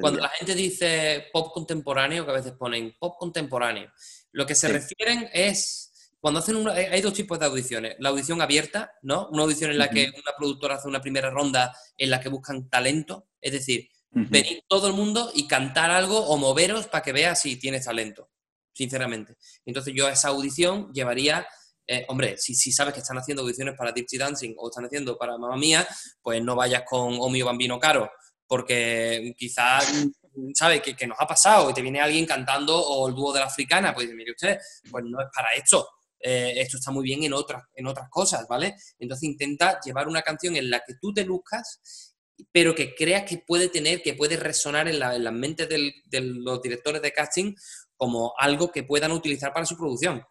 Cuando 0.00 0.20
la 0.20 0.28
gente 0.30 0.54
dice 0.54 1.26
pop 1.32 1.52
contemporáneo, 1.52 2.24
que 2.24 2.30
a 2.30 2.34
veces 2.34 2.52
ponen 2.52 2.96
pop 2.98 3.16
contemporáneo, 3.18 3.92
lo 4.32 4.44
que 4.44 4.54
se 4.54 4.68
refieren 4.68 5.28
es 5.32 6.12
cuando 6.18 6.40
hacen 6.40 6.56
una, 6.56 6.72
hay 6.72 7.00
dos 7.00 7.12
tipos 7.12 7.38
de 7.38 7.46
audiciones. 7.46 7.94
La 8.00 8.08
audición 8.08 8.42
abierta, 8.42 8.92
¿no? 9.02 9.28
Una 9.28 9.44
audición 9.44 9.70
en 9.70 9.78
la 9.78 9.88
que 9.88 10.08
una 10.08 10.32
productora 10.36 10.74
hace 10.74 10.88
una 10.88 11.00
primera 11.00 11.30
ronda 11.30 11.72
en 11.96 12.10
la 12.10 12.20
que 12.20 12.28
buscan 12.28 12.68
talento, 12.68 13.28
es 13.40 13.52
decir, 13.52 13.88
venir 14.10 14.64
todo 14.66 14.88
el 14.88 14.94
mundo 14.94 15.30
y 15.34 15.46
cantar 15.46 15.90
algo 15.90 16.18
o 16.18 16.36
moveros 16.36 16.86
para 16.88 17.04
que 17.04 17.12
veas 17.12 17.40
si 17.40 17.56
tienes 17.56 17.84
talento, 17.84 18.30
sinceramente. 18.72 19.36
Entonces 19.64 19.94
yo 19.94 20.06
a 20.06 20.12
esa 20.12 20.28
audición 20.28 20.92
llevaría 20.92 21.46
eh, 21.88 22.04
hombre, 22.08 22.36
si, 22.36 22.56
si, 22.56 22.72
sabes 22.72 22.94
que 22.94 23.00
están 23.00 23.18
haciendo 23.18 23.42
audiciones 23.42 23.76
para 23.76 23.92
Dirty 23.92 24.18
Dancing 24.18 24.54
o 24.56 24.68
están 24.68 24.86
haciendo 24.86 25.16
para 25.16 25.38
Mamma 25.38 25.56
Mía, 25.56 25.86
pues 26.20 26.42
no 26.42 26.56
vayas 26.56 26.82
con 26.84 27.14
Omio 27.20 27.46
Bambino 27.46 27.78
Caro 27.78 28.10
porque 28.46 29.34
quizás, 29.36 30.06
¿sabes? 30.54 30.82
Que, 30.82 31.06
nos 31.06 31.18
ha 31.20 31.26
pasado 31.26 31.70
y 31.70 31.74
te 31.74 31.82
viene 31.82 32.00
alguien 32.00 32.26
cantando 32.26 32.78
o 32.78 33.08
el 33.08 33.14
dúo 33.14 33.32
de 33.32 33.40
la 33.40 33.46
africana, 33.46 33.94
pues 33.94 34.12
mire 34.14 34.32
usted, 34.32 34.58
pues 34.90 35.04
no 35.04 35.20
es 35.20 35.28
para 35.34 35.52
esto. 35.54 35.88
Eh, 36.18 36.54
esto 36.56 36.78
está 36.78 36.90
muy 36.90 37.04
bien 37.04 37.22
en 37.24 37.32
otras, 37.32 37.62
en 37.74 37.86
otras 37.86 38.08
cosas, 38.10 38.46
¿vale? 38.48 38.74
Entonces 38.98 39.28
intenta 39.28 39.80
llevar 39.80 40.08
una 40.08 40.22
canción 40.22 40.56
en 40.56 40.70
la 40.70 40.80
que 40.80 40.94
tú 41.00 41.12
te 41.12 41.24
luzcas, 41.24 42.14
pero 42.52 42.74
que 42.74 42.94
creas 42.94 43.24
que 43.24 43.38
puede 43.38 43.68
tener, 43.68 44.02
que 44.02 44.14
puede 44.14 44.36
resonar 44.36 44.88
en 44.88 44.98
la, 44.98 45.14
en 45.14 45.24
la 45.24 45.30
mente 45.30 45.66
de 45.66 46.20
los 46.20 46.60
directores 46.62 47.02
de 47.02 47.12
casting 47.12 47.54
como 47.96 48.34
algo 48.38 48.70
que 48.70 48.82
puedan 48.82 49.12
utilizar 49.12 49.52
para 49.52 49.66
su 49.66 49.76
producción, 49.76 50.22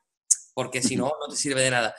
porque 0.53 0.81
si 0.81 0.95
no, 0.95 1.11
no 1.19 1.27
te 1.29 1.35
sirve 1.35 1.61
de 1.61 1.71
nada. 1.71 1.95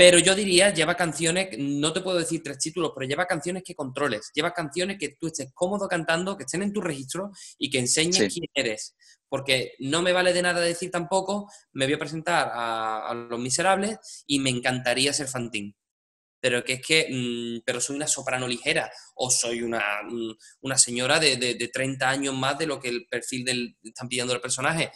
Pero 0.00 0.18
yo 0.18 0.34
diría, 0.34 0.72
lleva 0.72 0.94
canciones, 0.94 1.50
no 1.58 1.92
te 1.92 2.00
puedo 2.00 2.18
decir 2.18 2.42
tres 2.42 2.56
títulos, 2.56 2.92
pero 2.94 3.06
lleva 3.06 3.26
canciones 3.26 3.62
que 3.62 3.74
controles, 3.74 4.30
lleva 4.32 4.54
canciones 4.54 4.96
que 4.98 5.10
tú 5.20 5.26
estés 5.26 5.50
cómodo 5.52 5.86
cantando, 5.88 6.38
que 6.38 6.44
estén 6.44 6.62
en 6.62 6.72
tu 6.72 6.80
registro 6.80 7.32
y 7.58 7.68
que 7.68 7.80
enseñes 7.80 8.32
quién 8.32 8.46
eres. 8.54 8.96
Porque 9.28 9.74
no 9.78 10.00
me 10.00 10.14
vale 10.14 10.32
de 10.32 10.40
nada 10.40 10.62
decir 10.62 10.90
tampoco, 10.90 11.52
me 11.72 11.84
voy 11.84 11.92
a 11.92 11.98
presentar 11.98 12.50
a, 12.50 13.12
Los 13.28 13.38
Miserables 13.38 14.24
y 14.26 14.38
me 14.38 14.48
encantaría 14.48 15.12
ser 15.12 15.28
Fantín. 15.28 15.76
Pero 16.40 16.64
que 16.64 16.72
es 16.72 16.80
que, 16.80 17.06
mm, 17.10 17.62
pero 17.66 17.78
soy 17.78 17.96
una 17.96 18.06
soprano 18.06 18.48
ligera 18.48 18.90
o 19.16 19.30
soy 19.30 19.60
una, 19.60 19.82
mm, 20.02 20.32
una 20.62 20.78
señora 20.78 21.20
de, 21.20 21.36
de, 21.36 21.68
30 21.68 22.08
años 22.08 22.34
más 22.34 22.56
de 22.56 22.66
lo 22.66 22.80
que 22.80 22.88
el 22.88 23.06
perfil 23.06 23.44
del, 23.44 23.76
están 23.82 24.08
pidiendo 24.08 24.32
el 24.32 24.40
personaje. 24.40 24.92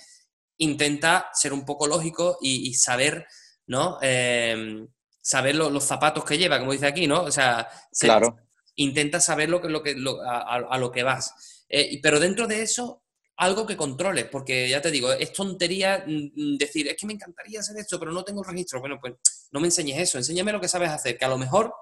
Intenta 0.57 1.29
ser 1.35 1.53
un 1.53 1.67
poco 1.67 1.87
lógico 1.87 2.39
y, 2.41 2.71
y 2.71 2.73
saber 2.73 3.27
¿no? 3.67 3.99
Em, 4.03 4.87
saber 5.21 5.55
los 5.55 5.83
zapatos 5.85 6.25
que 6.25 6.37
lleva, 6.37 6.59
como 6.59 6.73
dice 6.73 6.87
aquí, 6.87 7.07
¿no? 7.07 7.23
O 7.23 7.31
sea, 7.31 7.69
claro. 7.99 8.37
intenta 8.77 9.21
saber 9.21 9.49
lo 9.49 9.61
que, 9.61 9.69
lo 9.69 9.83
que, 9.83 9.97
a, 10.27 10.79
lo 10.79 10.93
que 10.93 11.03
vas. 11.03 11.65
Eh, 11.69 11.99
pero 12.03 12.21
dentro 12.21 12.47
de 12.47 12.63
eso, 12.63 13.05
algo 13.37 13.67
que 13.67 13.77
controles, 13.77 14.27
porque 14.27 14.69
ya 14.69 14.83
te 14.83 14.91
digo, 14.91 15.11
es 15.13 15.33
tontería 15.33 16.05
mm, 16.07 16.57
decir, 16.59 16.89
es 16.89 16.97
que 16.97 17.07
me 17.07 17.15
encantaría 17.15 17.61
hacer 17.61 17.77
esto, 17.79 17.99
pero 17.99 18.13
no 18.13 18.23
tengo 18.23 18.43
registro. 18.43 18.81
Bueno, 18.81 18.99
pues 19.01 19.15
no 19.51 19.61
me 19.61 19.69
enseñes 19.69 19.99
eso, 19.99 20.19
enséñame 20.19 20.53
lo 20.53 20.61
que 20.61 20.69
sabes 20.69 20.91
hacer, 20.91 21.17
que 21.17 21.25
a 21.25 21.31
lo 21.31 21.39
mejor 21.39 21.73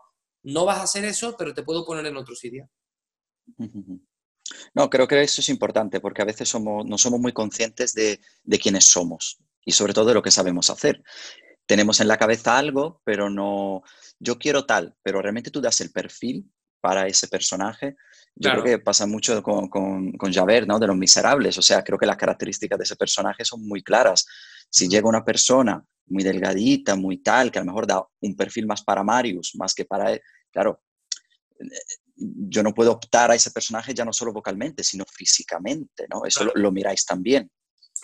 no 0.45 0.65
vas 0.65 0.79
a 0.79 0.83
hacer 0.85 1.05
eso, 1.05 1.37
pero 1.37 1.53
te 1.53 1.65
puedo 1.65 1.85
poner 1.85 2.07
en 2.07 2.17
otro 2.17 2.37
sitio. 2.37 2.71
No, 4.75 4.89
creo 4.89 5.09
que 5.09 5.21
eso 5.21 5.41
es 5.41 5.49
importante, 5.49 6.01
porque 6.01 6.23
a 6.23 6.27
veces 6.27 6.49
somos, 6.49 6.87
no 6.87 6.97
somos 6.97 7.19
muy 7.19 7.33
conscientes 7.33 7.93
de, 7.95 8.21
de 8.45 8.59
quiénes 8.59 8.85
somos 8.85 9.39
y 9.65 9.73
sobre 9.73 9.95
todo 9.95 10.07
de 10.07 10.15
lo 10.15 10.23
que 10.23 10.31
sabemos 10.31 10.71
hacer 10.71 11.03
tenemos 11.67 12.01
en 12.01 12.09
la 12.09 12.19
cabeza 12.19 12.59
algo, 12.59 13.01
pero 13.05 13.31
no, 13.31 13.83
yo 14.19 14.39
quiero 14.39 14.67
tal, 14.67 14.95
pero 15.03 15.23
realmente 15.23 15.51
tú 15.51 15.61
das 15.61 15.81
el 15.81 15.91
perfil 15.91 16.51
para 16.81 17.07
ese 17.07 17.29
personaje. 17.29 17.97
Yo 18.35 18.51
creo 18.51 18.65
que 18.65 18.79
pasa 18.79 19.07
mucho 19.07 19.43
con, 19.43 19.69
con, 19.69 20.13
con, 20.13 20.33
Javert, 20.33 20.67
¿no? 20.67 20.79
De 20.79 20.87
los 20.87 20.97
miserables. 20.97 21.57
O 21.59 21.63
sea, 21.63 21.85
creo 21.85 21.99
que 21.99 22.07
las 22.07 22.17
características 22.17 22.79
de 22.79 22.85
ese 22.85 22.97
personaje 22.97 23.45
son 23.45 23.67
muy 23.67 23.83
claras. 23.83 24.27
Si 24.69 24.89
llega 24.89 25.09
una 25.09 25.25
persona 25.25 25.85
muy 26.07 26.25
delgadita, 26.25 26.97
muy 26.97 27.19
tal, 27.19 27.53
que 27.53 27.59
a 27.59 27.63
lo 27.63 27.67
mejor 27.67 27.87
da 27.87 28.03
un 28.21 28.35
perfil 28.35 28.67
más 28.67 28.83
para 28.83 29.05
Marius, 29.05 29.53
más 29.55 29.75
que 29.75 29.85
para 29.85 30.13
él, 30.13 30.21
claro, 30.51 30.83
yo 32.17 32.63
no 32.63 32.75
puedo 32.75 32.93
optar 32.93 33.31
a 33.31 33.35
ese 33.35 33.51
personaje 33.51 33.95
ya 33.95 34.05
no 34.05 34.13
solo 34.13 34.33
vocalmente, 34.33 34.83
sino 34.83 35.05
físicamente, 35.05 36.07
¿no? 36.13 36.25
Eso 36.25 36.45
lo, 36.45 36.53
lo, 36.55 36.73
miráis 36.73 37.05
también. 37.05 37.51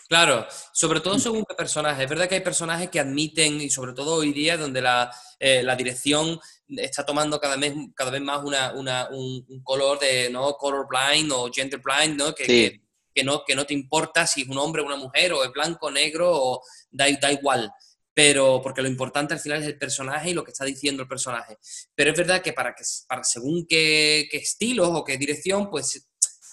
Claro, 0.08 0.46
sobre 0.72 1.00
todo 1.00 1.18
según 1.18 1.44
qué 1.46 1.54
personaje. 1.54 2.04
Es 2.04 2.08
verdad 2.08 2.26
que 2.26 2.36
hay 2.36 2.40
personajes 2.40 2.88
que 2.88 2.98
admiten, 2.98 3.60
y 3.60 3.68
sobre 3.68 3.92
todo 3.92 4.14
hoy 4.14 4.32
día, 4.32 4.56
donde 4.56 4.80
la, 4.80 5.10
eh, 5.38 5.62
dirección 5.76 6.40
está 6.66 7.04
tomando 7.04 7.38
cada 7.38 7.56
vez, 7.56 7.74
cada 7.94 8.10
vez 8.10 8.22
más 8.22 8.42
una, 8.42 8.72
un, 9.10 9.62
color 9.62 9.98
de 9.98 10.30
¿no? 10.30 10.54
color 10.54 10.86
blind 10.88 11.30
o 11.32 11.50
gender 11.52 11.80
blind, 11.80 12.16
¿no? 12.16 12.34
Que, 12.34 12.80
que, 13.14 13.22
no, 13.22 13.44
que 13.44 13.54
no 13.54 13.66
te 13.66 13.74
importa 13.74 14.26
si 14.26 14.42
es 14.42 14.48
un 14.48 14.56
hombre 14.56 14.80
o 14.80 14.86
una 14.86 14.96
mujer, 14.96 15.34
o 15.34 15.44
es 15.44 15.52
blanco, 15.52 15.90
negro, 15.90 16.30
o 16.32 16.62
da, 16.90 17.06
da 17.20 17.30
igual 17.30 17.70
pero 18.14 18.60
porque 18.60 18.82
lo 18.82 18.88
importante 18.88 19.32
al 19.32 19.38
final 19.38 19.62
es 19.62 19.68
el 19.68 19.78
personaje 19.78 20.30
y 20.30 20.34
lo 20.34 20.42
que 20.42 20.50
está 20.50 20.64
diciendo 20.64 21.02
el 21.02 21.08
personaje. 21.08 21.56
Pero 21.94 22.10
es 22.10 22.16
verdad 22.16 22.42
que 22.42 22.52
para, 22.52 22.74
que, 22.74 22.82
para 23.06 23.22
según 23.22 23.64
qué, 23.64 24.26
qué 24.28 24.38
estilos 24.38 24.88
o 24.90 25.04
qué 25.04 25.16
dirección, 25.16 25.70
pues 25.70 26.07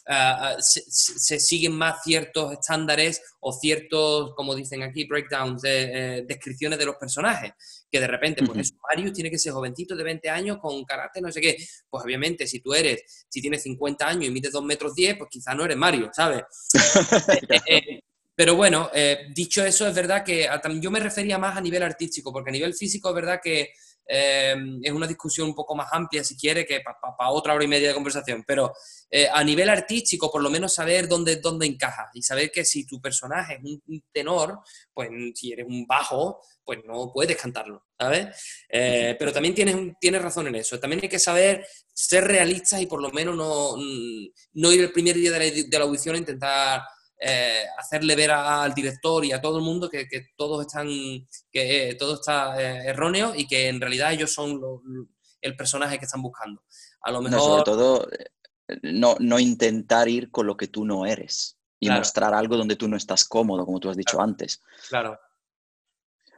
Ah, 0.07 0.55
ah, 0.55 0.61
se, 0.61 1.39
siguen 1.39 1.71
más 1.73 2.03
ciertos 2.03 2.53
estándares 2.53 3.21
o 3.39 3.51
ciertos, 3.51 4.35
como 4.35 4.53
dicen 4.53 4.83
aquí, 4.83 5.05
breakdowns, 5.05 5.63
de, 5.63 6.17
eh, 6.17 6.25
descripciones 6.27 6.77
de 6.77 6.85
los 6.85 6.95
personajes. 6.97 7.53
Que 7.91 7.99
de 7.99 8.07
repente, 8.07 8.45
pues 8.45 8.73
Mario 8.87 9.11
tiene 9.11 9.31
que 9.31 9.39
ser 9.39 9.53
jovencito 9.53 9.95
de 9.95 10.03
20 10.03 10.29
años 10.29 10.57
con 10.61 10.83
carácter, 10.83 11.23
no 11.23 11.31
sé 11.31 11.41
qué. 11.41 11.57
Pues 11.89 12.03
obviamente, 12.03 12.45
si 12.45 12.59
tú 12.59 12.73
eres, 12.73 13.25
si 13.27 13.41
tienes 13.41 13.63
50 13.63 14.07
años 14.07 14.25
y 14.25 14.31
mides 14.31 14.51
2 14.51 14.63
metros 14.63 14.93
10, 14.93 15.17
pues 15.17 15.29
quizá 15.31 15.55
no 15.55 15.65
eres 15.65 15.77
Mario, 15.77 16.11
¿sabes? 16.13 16.43
Pero 18.37 18.55
bueno, 18.55 18.91
dicho 19.33 19.63
eso, 19.63 19.87
es 19.87 19.95
verdad 19.95 20.21
que 20.21 20.49
yo 20.81 20.91
me 20.91 20.99
refería 20.99 21.37
más 21.37 21.55
a 21.55 21.61
nivel 21.61 21.81
artístico, 21.81 22.33
porque 22.33 22.49
a 22.49 22.51
nivel 22.51 22.73
físico 22.73 23.07
es 23.07 23.15
verdad 23.15 23.39
que 23.41 23.69
Em, 24.07 24.79
es 24.83 24.91
una 24.91 25.07
discusión 25.07 25.47
un 25.47 25.55
poco 25.55 25.75
más 25.75 25.87
amplia, 25.91 26.23
si 26.23 26.37
quiere, 26.37 26.65
que 26.65 26.81
para 26.81 27.31
otra 27.31 27.53
hora 27.53 27.63
y 27.63 27.67
media 27.67 27.89
de 27.89 27.93
conversación. 27.93 28.43
Pero 28.45 28.73
eh, 29.09 29.27
a 29.31 29.43
nivel 29.43 29.69
artístico, 29.69 30.31
por 30.31 30.43
lo 30.43 30.49
menos 30.49 30.73
saber 30.73 31.07
dónde, 31.07 31.37
dónde 31.37 31.65
encaja 31.65 32.09
y 32.13 32.21
saber 32.21 32.51
que 32.51 32.65
si 32.65 32.85
tu 32.85 33.01
personaje 33.01 33.55
es 33.55 33.63
un, 33.63 34.03
tenor, 34.11 34.59
pues 34.93 35.09
si 35.33 35.51
eres 35.51 35.65
un 35.67 35.85
bajo, 35.87 36.41
pues 36.63 36.79
no 36.85 37.11
puedes 37.13 37.37
cantarlo, 37.37 37.85
¿sabes? 37.99 38.27
Eh, 38.69 39.15
pero 39.17 39.31
también 39.31 39.55
tienes, 39.55 39.75
tienes 39.99 40.21
razón 40.21 40.47
en 40.47 40.55
eso. 40.55 40.79
También 40.79 41.01
hay 41.03 41.09
que 41.09 41.19
saber 41.19 41.65
ser 41.93 42.25
realistas 42.25 42.81
y 42.81 42.85
por 42.85 43.01
lo 43.01 43.09
menos 43.11 43.35
no, 43.35 43.75
no 44.53 44.71
ir 44.71 44.81
el 44.81 44.91
primer 44.91 45.15
día 45.15 45.31
de 45.31 45.39
la, 45.39 45.45
de 45.67 45.79
la 45.79 45.85
audición 45.85 46.15
a 46.15 46.19
intentar 46.19 46.81
eh, 47.17 47.63
hacerle 47.77 48.15
ver 48.15 48.31
al 48.31 48.73
director 48.73 49.23
y 49.23 49.31
a 49.31 49.41
todo 49.41 49.59
el 49.59 49.63
mundo 49.63 49.89
que, 49.89 50.07
que 50.07 50.27
todos 50.35 50.65
están, 50.65 50.87
que 51.49 51.89
eh, 51.89 51.95
todo 51.95 52.15
está 52.15 52.61
eh, 52.61 52.87
erróneo 52.89 53.33
y 53.33 53.47
que 53.47 53.69
en 53.69 53.79
realidad 53.79 54.11
ellos 54.11 54.33
son 54.33 54.59
el 55.41 55.55
personaje 55.55 55.97
que 55.97 56.05
están 56.05 56.21
buscando. 56.21 56.63
A 57.01 57.11
lo 57.11 57.21
mejor... 57.21 57.39
sobre 57.39 57.63
todo, 57.63 58.07
no, 58.81 59.15
no, 59.19 59.39
intentar 59.39 60.09
ir 60.09 60.29
con 60.29 60.45
lo 60.45 60.57
que 60.57 60.67
tú 60.67 60.83
no 60.83 61.05
eres 61.05 61.57
y 61.79 61.89
mostrar 61.89 62.33
algo 62.33 62.57
donde 62.57 62.75
tú 62.75 62.87
no 62.87 62.97
estás 62.97 63.23
cómodo, 63.25 63.65
como 63.65 63.79
tú 63.79 63.89
has 63.89 63.97
dicho 63.97 64.19
antes. 64.19 64.61
Claro. 64.89 65.17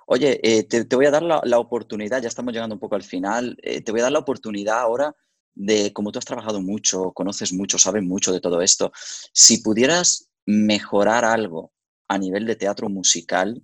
Oye, 0.06 0.40
te, 0.70 0.86
te, 0.86 0.96
voy 0.96 1.06
a 1.06 1.12
dar 1.12 1.24
la, 1.24 1.42
la, 1.44 1.60
oportunidad, 1.60 2.22
ya 2.22 2.28
estamos 2.28 2.54
llegando 2.54 2.76
un 2.76 2.80
poco 2.80 2.96
al 2.96 3.04
final, 3.04 3.58
te 3.62 3.92
voy 3.92 4.02
a 4.02 4.04
dar 4.04 4.12
la 4.12 4.20
oportunidad 4.20 4.80
ahora 4.80 5.16
de, 5.54 5.92
como 5.92 6.12
tú 6.12 6.20
has 6.20 6.26
trabajado 6.26 6.62
mucho, 6.62 7.12
conoces 7.12 7.52
mucho, 7.52 7.78
sabes 7.78 8.04
mucho 8.04 8.32
de 8.32 8.40
todo 8.40 8.62
esto, 8.62 8.92
si 9.34 9.58
pudieras 9.58 10.30
mejorar 10.48 11.26
algo 11.26 11.74
a 12.08 12.18
nivel 12.18 12.46
de 12.46 12.56
teatro 12.56 12.90
musical 12.90 13.62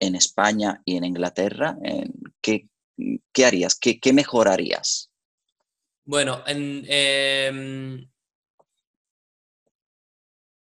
en 0.00 0.16
España 0.16 0.82
y 0.84 0.96
en 0.96 1.04
Inglaterra, 1.04 1.76
¿qué, 2.40 2.68
qué 3.32 3.46
harías? 3.46 3.76
¿Qué, 3.78 4.00
¿Qué, 4.00 4.12
mejorarías? 4.12 5.10
Bueno, 6.04 6.42
en, 6.46 6.84
em, 6.88 8.10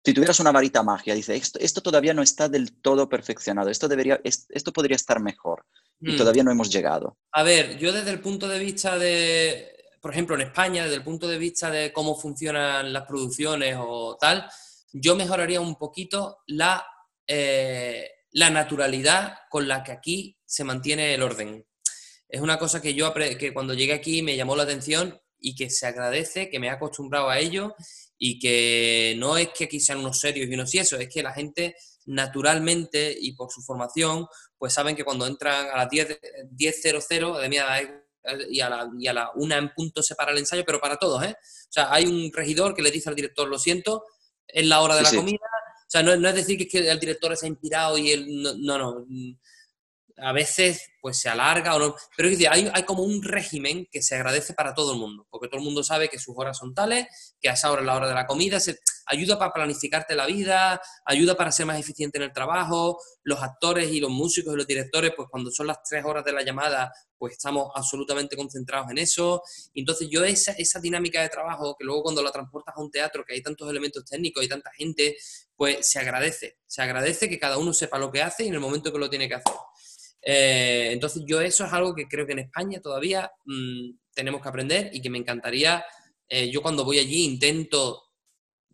si 0.03 0.13
tuvieras 0.13 0.39
una 0.39 0.53
varita 0.53 0.81
magia, 0.81 1.13
dice, 1.13 1.35
esto, 1.35 1.59
esto, 1.59 1.81
todavía 1.81 2.13
no 2.13 2.23
está 2.23 2.47
del 2.47 2.81
todo 2.81 3.09
perfeccionado, 3.09 3.69
esto, 3.69 3.87
debería, 3.87 4.19
esto 4.23 4.71
podría 4.73 4.95
estar 4.95 5.19
mejor 5.19 5.65
y 5.99 6.13
hmm. 6.13 6.17
todavía 6.17 6.43
no 6.43 6.51
hemos 6.51 6.71
llegado. 6.71 7.17
A 7.33 7.43
ver, 7.43 7.77
yo 7.77 7.91
desde 7.91 8.11
el 8.11 8.21
punto 8.21 8.47
de 8.47 8.57
vista 8.57 8.97
de, 8.97 9.75
por 10.01 10.11
ejemplo, 10.11 10.35
en 10.35 10.41
España, 10.41 10.83
desde 10.83 10.95
el 10.95 11.03
punto 11.03 11.27
de 11.27 11.37
vista 11.37 11.69
de 11.69 11.91
cómo 11.91 12.15
funcionan 12.15 12.93
las 12.93 13.05
producciones 13.05 13.75
o 13.79 14.17
tal, 14.19 14.49
yo 14.93 15.15
mejoraría 15.15 15.61
un 15.61 15.75
poquito 15.75 16.39
la, 16.47 16.85
eh, 17.27 18.09
la 18.31 18.49
naturalidad 18.49 19.35
con 19.49 19.67
la 19.67 19.83
que 19.83 19.91
aquí 19.91 20.37
se 20.45 20.63
mantiene 20.63 21.13
el 21.13 21.23
orden. 21.23 21.65
Es 22.29 22.41
una 22.41 22.59
cosa 22.59 22.81
que 22.81 22.93
yo 22.93 23.13
que 23.13 23.53
cuando 23.53 23.73
llegué 23.73 23.93
aquí 23.93 24.21
me 24.21 24.35
llamó 24.35 24.55
la 24.55 24.63
atención 24.63 25.19
y 25.39 25.55
que 25.55 25.69
se 25.69 25.87
agradece, 25.87 26.49
que 26.49 26.59
me 26.59 26.67
he 26.67 26.71
acostumbrado 26.71 27.29
a 27.29 27.39
ello 27.39 27.75
y 28.17 28.39
que 28.39 29.15
no 29.17 29.37
es 29.37 29.49
que 29.49 29.65
aquí 29.65 29.79
sean 29.79 29.99
unos 29.99 30.19
serios 30.19 30.49
y 30.49 30.53
unos 30.53 30.73
y 30.73 30.79
eso, 30.79 30.97
es 30.97 31.09
que 31.09 31.23
la 31.23 31.33
gente 31.33 31.75
naturalmente 32.05 33.15
y 33.19 33.33
por 33.33 33.51
su 33.51 33.61
formación, 33.61 34.27
pues 34.57 34.73
saben 34.73 34.95
que 34.95 35.03
cuando 35.03 35.27
entran 35.27 35.67
a 35.67 35.77
las 35.77 35.87
10.00 35.87 36.49
10, 36.51 36.81
de 37.41 37.49
mí 37.49 37.57
y 38.49 38.59
a, 38.59 38.69
la, 38.69 38.89
y 38.97 39.07
a 39.07 39.13
la 39.13 39.31
una 39.35 39.57
en 39.57 39.73
punto 39.73 40.01
se 40.01 40.15
para 40.15 40.31
el 40.31 40.37
ensayo, 40.37 40.63
pero 40.65 40.79
para 40.79 40.97
todos, 40.97 41.23
¿eh? 41.23 41.35
O 41.39 41.71
sea, 41.71 41.93
hay 41.93 42.05
un 42.05 42.31
regidor 42.33 42.73
que 42.73 42.81
le 42.81 42.91
dice 42.91 43.09
al 43.09 43.15
director, 43.15 43.47
lo 43.47 43.59
siento, 43.59 44.03
es 44.47 44.65
la 44.65 44.81
hora 44.81 44.95
de 44.95 45.03
la 45.03 45.11
comida. 45.11 45.39
O 45.39 45.89
sea, 45.89 46.03
no, 46.03 46.11
es 46.11 46.35
decir 46.35 46.57
que, 46.57 46.63
es 46.63 46.69
que 46.69 46.91
el 46.91 46.99
director 46.99 47.35
se 47.37 47.45
ha 47.45 47.49
inspirado 47.49 47.97
y 47.97 48.11
él. 48.11 48.25
No, 48.59 48.77
no. 48.77 49.05
A 50.17 50.31
veces 50.31 50.91
pues 51.01 51.19
se 51.19 51.29
alarga 51.29 51.75
o 51.75 51.79
no. 51.79 51.95
Pero 52.15 52.29
decir, 52.29 52.49
hay, 52.49 52.69
hay, 52.73 52.83
como 52.83 53.03
un 53.03 53.23
régimen 53.23 53.87
que 53.91 54.01
se 54.01 54.15
agradece 54.15 54.53
para 54.53 54.73
todo 54.73 54.93
el 54.93 54.99
mundo, 54.99 55.25
porque 55.29 55.47
todo 55.47 55.59
el 55.59 55.65
mundo 55.65 55.83
sabe 55.83 56.09
que 56.09 56.19
sus 56.19 56.35
horas 56.37 56.57
son 56.57 56.73
tales, 56.73 57.35
que 57.39 57.49
a 57.49 57.53
esa 57.53 57.71
hora 57.71 57.81
es 57.81 57.85
la 57.85 57.95
hora 57.95 58.07
de 58.07 58.13
la 58.13 58.25
comida, 58.25 58.59
se, 58.59 58.79
ayuda 59.07 59.39
para 59.39 59.53
planificarte 59.53 60.15
la 60.15 60.25
vida, 60.25 60.81
ayuda 61.05 61.35
para 61.35 61.51
ser 61.51 61.65
más 61.65 61.79
eficiente 61.79 62.17
en 62.17 62.23
el 62.23 62.33
trabajo. 62.33 62.99
Los 63.23 63.41
actores 63.41 63.91
y 63.91 63.99
los 63.99 64.11
músicos 64.11 64.53
y 64.53 64.57
los 64.57 64.67
directores, 64.67 65.13
pues 65.15 65.27
cuando 65.29 65.49
son 65.51 65.67
las 65.67 65.81
tres 65.83 66.03
horas 66.05 66.23
de 66.23 66.33
la 66.33 66.43
llamada, 66.43 66.91
pues 67.17 67.33
estamos 67.33 67.71
absolutamente 67.73 68.35
concentrados 68.35 68.91
en 68.91 68.99
eso. 68.99 69.41
Entonces 69.73 70.07
yo 70.09 70.23
esa, 70.23 70.51
esa 70.53 70.79
dinámica 70.79 71.21
de 71.21 71.29
trabajo, 71.29 71.75
que 71.77 71.85
luego 71.85 72.03
cuando 72.03 72.21
la 72.21 72.31
transportas 72.31 72.75
a 72.75 72.81
un 72.81 72.91
teatro, 72.91 73.23
que 73.25 73.33
hay 73.33 73.41
tantos 73.41 73.69
elementos 73.69 74.05
técnicos 74.05 74.43
y 74.43 74.47
tanta 74.47 74.71
gente, 74.71 75.17
pues 75.55 75.89
se 75.89 75.99
agradece. 75.99 76.57
Se 76.65 76.81
agradece 76.81 77.29
que 77.29 77.39
cada 77.39 77.57
uno 77.57 77.73
sepa 77.73 77.97
lo 77.97 78.11
que 78.11 78.21
hace 78.21 78.43
y 78.43 78.47
en 78.47 78.53
el 78.53 78.59
momento 78.59 78.91
que 78.91 78.99
lo 78.99 79.09
tiene 79.09 79.27
que 79.27 79.35
hacer. 79.35 79.53
Eh, 80.29 80.89
entonces 80.91 81.23
yo 81.25 81.39
eso 81.39 81.65
es 81.65 81.71
algo 81.71 81.95
que 81.95 82.05
creo 82.05 82.25
que 82.25 82.33
en 82.33 82.39
España 82.39 82.81
todavía 82.81 83.31
mm, 83.45 83.91
tenemos 84.13 84.41
que 84.41 84.49
aprender 84.49 84.89
y 84.91 85.01
que 85.01 85.09
me 85.09 85.17
encantaría. 85.17 85.85
Eh, 86.27 86.51
yo 86.51 86.61
cuando 86.61 86.83
voy 86.83 86.99
allí 86.99 87.23
intento 87.23 88.03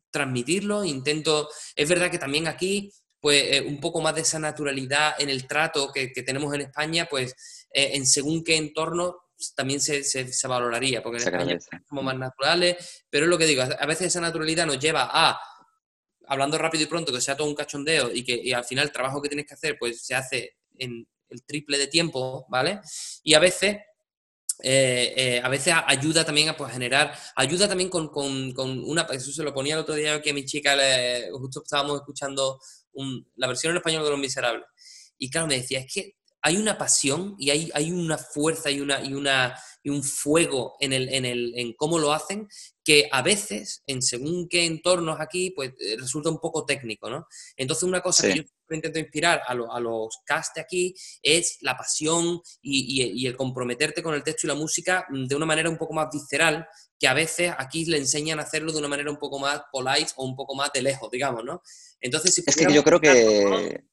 transmitirlo, 0.10 0.84
intento, 0.84 1.48
es 1.76 1.88
verdad 1.88 2.10
que 2.10 2.18
también 2.18 2.48
aquí, 2.48 2.92
pues 3.20 3.44
eh, 3.44 3.62
un 3.62 3.80
poco 3.80 4.02
más 4.02 4.16
de 4.16 4.22
esa 4.22 4.40
naturalidad 4.40 5.14
en 5.20 5.30
el 5.30 5.46
trato 5.46 5.92
que, 5.94 6.08
tenemos 6.24 6.52
en 6.56 6.62
España, 6.62 7.08
pues 7.08 7.36
en 7.72 8.06
según 8.08 8.44
qué 8.44 8.58
entorno 8.58 9.18
también 9.56 9.80
se, 9.80 10.04
se, 10.04 10.48
valoraría, 10.48 11.04
porque 11.04 11.22
en 11.22 11.28
España 11.28 11.60
somos 11.88 12.04
más 12.04 12.18
naturales, 12.18 13.04
pero 13.10 13.26
es 13.26 13.30
lo 13.30 13.38
que 13.38 13.46
digo, 13.46 13.64
a 13.64 13.86
veces 13.86 14.08
esa 14.08 14.22
naturalidad 14.22 14.66
nos 14.66 14.80
lleva 14.80 15.10
a, 15.12 15.40
hablando 16.28 16.58
rápido 16.58 16.84
y 16.84 16.88
pronto, 16.88 17.12
que 17.12 17.22
sea 17.22 17.38
todo 17.38 17.48
un 17.48 17.56
cachondeo 17.56 18.12
y 18.12 18.24
que 18.24 18.36
y 18.36 18.54
al 18.54 18.64
final 18.64 18.86
el 18.86 18.92
trabajo 18.92 19.22
que 19.22 19.30
tienes 19.30 19.48
que 19.48 19.56
hacer, 19.56 19.78
pues 19.80 20.04
se 20.06 20.16
hace 20.16 20.58
en 20.78 21.08
el 21.34 21.44
triple 21.44 21.78
de 21.78 21.88
tiempo, 21.88 22.46
¿vale? 22.50 22.80
Y 23.24 23.34
a 23.34 23.40
veces 23.40 23.78
eh, 24.62 25.14
eh, 25.18 25.42
a 25.44 25.50
veces 25.50 25.74
ayuda 25.88 26.24
también 26.24 26.50
a 26.50 26.56
pues, 26.56 26.72
generar, 26.72 27.14
ayuda 27.36 27.68
también 27.68 27.90
con, 27.90 28.10
una, 28.56 29.02
eso 29.12 29.32
se 29.32 29.44
lo 29.44 29.54
ponía 29.54 29.74
el 29.74 29.82
otro 29.82 29.96
día 29.96 30.22
que 30.22 30.30
a 30.30 30.34
mi 30.34 30.46
chica, 30.46 30.78
justo 31.32 31.62
estábamos 31.64 31.98
escuchando 31.98 32.60
la 33.36 33.48
versión 33.48 33.72
en 33.72 33.78
español 33.78 34.04
de 34.04 34.12
Los 34.12 34.20
Miserables, 34.20 34.66
y 35.18 35.30
claro, 35.30 35.48
me 35.48 35.58
decía, 35.58 35.80
es 35.80 35.92
que 35.92 36.18
hay 36.46 36.58
una 36.58 36.78
pasión 36.78 37.36
y 37.40 37.50
hay, 37.50 37.72
hay 37.74 37.92
una 37.92 38.18
fuerza 38.18 38.70
y, 38.70 38.82
una, 38.82 39.02
y, 39.02 39.14
una, 39.14 39.58
y 39.82 39.90
un 39.90 40.04
fuego 40.04 40.76
en, 40.82 40.92
el, 40.92 41.08
en, 41.08 41.24
el, 41.24 41.54
en 41.56 41.74
cómo 41.74 41.98
lo 41.98 42.12
hacen 42.12 42.50
que 42.84 43.08
a 43.10 43.22
veces, 43.22 43.82
en 43.88 44.02
según 44.02 44.50
qué 44.50 44.66
entornos 44.66 45.22
aquí, 45.22 45.52
pues 45.52 45.72
eh, 45.80 45.96
resulta 45.98 46.30
un 46.30 46.40
poco 46.40 46.66
técnico, 46.66 47.10
¿no? 47.10 47.28
Entonces, 47.56 47.84
una 47.84 48.02
cosa 48.02 48.28
que 48.28 48.36
yo 48.36 48.44
intento 48.76 49.00
inspirar 49.00 49.42
a, 49.48 49.52
a, 49.52 49.80
los 49.80 50.20
cast 50.26 50.56
de 50.56 50.62
aquí 50.62 50.94
es 51.22 51.60
la 51.62 51.78
pasión 51.78 52.42
y, 52.62 53.14
y, 53.14 53.26
el 53.26 53.38
comprometerte 53.38 54.04
con 54.04 54.14
el 54.14 54.24
texto 54.24 54.46
y 54.46 54.50
la 54.50 54.56
música 54.56 55.06
mm, 55.10 55.26
de 55.28 55.36
una 55.36 55.46
manera 55.46 55.70
un 55.70 55.78
poco 55.78 55.94
más 55.94 56.10
visceral, 56.12 56.68
que 57.00 57.08
a 57.08 57.14
veces 57.14 57.54
aquí 57.58 57.86
le 57.86 57.98
enseñan 57.98 58.40
a 58.40 58.44
hacerlo 58.44 58.74
de 58.74 58.80
una 58.80 58.90
manera 58.90 59.10
un 59.10 59.18
poco 59.18 59.40
más 59.40 59.62
polite 59.72 60.12
o 60.18 60.26
un 60.26 60.36
poco 60.36 60.56
más 60.56 60.74
de 60.74 60.82
lejos, 60.82 61.10
digamos, 61.10 61.46
¿no? 61.46 61.62
Entonces, 62.02 62.34
si 62.36 62.44
es 62.46 62.56
que 62.56 62.74
yo 62.74 62.84
creo 62.84 63.00
que... 63.00 63.86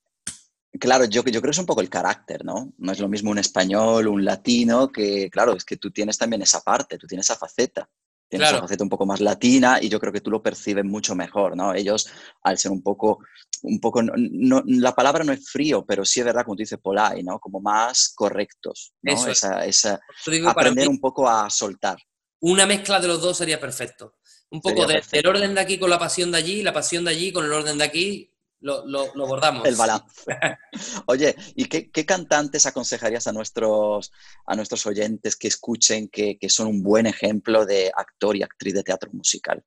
Claro, 0.81 1.05
yo, 1.05 1.23
yo 1.23 1.41
creo 1.41 1.43
que 1.43 1.51
es 1.51 1.59
un 1.59 1.67
poco 1.67 1.83
el 1.83 1.91
carácter, 1.91 2.45
¿no? 2.45 2.73
No 2.79 2.93
es 2.93 2.99
lo 2.99 3.09
mismo 3.09 3.31
un 3.31 3.39
español, 3.39 4.09
un 4.09 4.25
latino, 4.25 4.91
que 4.91 5.29
claro, 5.31 5.55
es 5.55 5.65
que 5.65 5.77
tú 5.77 5.91
tienes 5.91 6.17
también 6.17 6.43
esa 6.43 6.61
parte, 6.63 6.99
tú 6.99 7.07
tienes 7.07 7.27
esa 7.27 7.37
faceta. 7.37 7.89
Tienes 8.29 8.49
esa 8.49 8.61
faceta 8.61 8.85
un 8.85 8.91
poco 8.91 9.07
más 9.07 9.21
latina 9.21 9.79
y 9.83 9.89
yo 9.89 9.99
creo 9.99 10.13
que 10.13 10.21
tú 10.21 10.31
lo 10.31 10.41
percibes 10.41 10.85
mucho 10.85 11.17
mejor, 11.17 11.57
¿no? 11.57 11.75
Ellos, 11.75 12.09
al 12.45 12.59
ser 12.59 12.71
un 12.71 12.81
poco, 12.81 13.19
un 13.63 13.81
poco, 13.81 14.03
no, 14.03 14.63
la 14.67 14.95
palabra 14.95 15.25
no 15.25 15.33
es 15.33 15.51
frío, 15.51 15.85
pero 15.85 16.05
sí 16.05 16.21
es 16.21 16.27
verdad, 16.27 16.45
como 16.45 16.55
tú 16.55 16.61
dices, 16.61 16.79
polite, 16.81 17.25
¿no? 17.25 17.41
Como 17.41 17.61
más 17.61 18.13
correctos, 18.15 18.93
¿no? 19.03 19.13
Eso 19.13 19.31
esa, 19.31 19.67
esa 19.67 20.01
aprender 20.47 20.89
un 20.89 21.01
poco 21.01 21.29
a 21.29 21.51
soltar. 21.51 21.99
Una 22.41 22.67
mezcla 22.67 23.01
de 23.01 23.09
los 23.09 23.21
dos 23.21 23.37
sería 23.37 23.61
perfecto. 23.61 24.15
Un 24.51 24.61
poco 24.61 24.87
del 24.87 25.27
orden 25.27 25.55
de 25.55 25.61
aquí 25.61 25.79
con 25.79 25.91
la 25.91 25.99
pasión 25.99 26.31
de 26.31 26.39
allí, 26.39 26.63
la 26.63 26.73
pasión 26.73 27.05
de 27.05 27.11
allí 27.11 27.33
con 27.33 27.45
el 27.45 27.53
orden 27.53 27.79
de 27.79 27.85
aquí, 27.85 28.30
lo, 28.61 28.87
lo, 28.87 29.15
lo 29.15 29.27
bordamos. 29.27 29.67
El 29.67 29.77
balance. 29.77 30.25
Oye, 31.07 31.35
¿y 31.55 31.65
qué, 31.67 31.91
qué, 31.91 32.05
cantantes 32.05 32.67
aconsejarías 32.67 33.27
a 33.27 33.33
nuestros, 33.33 34.13
a 34.47 34.55
nuestros 34.55 34.87
oyentes 34.87 35.37
que 35.37 35.49
escuchen 35.49 36.09
que, 36.09 36.39
que, 36.39 36.49
son 36.49 36.67
un 36.67 36.83
buen 36.83 37.07
ejemplo 37.07 37.65
de 37.65 37.91
actor 37.95 38.37
y 38.37 38.43
actriz 38.43 38.75
de 38.75 38.83
teatro 38.83 39.11
musical? 39.13 39.65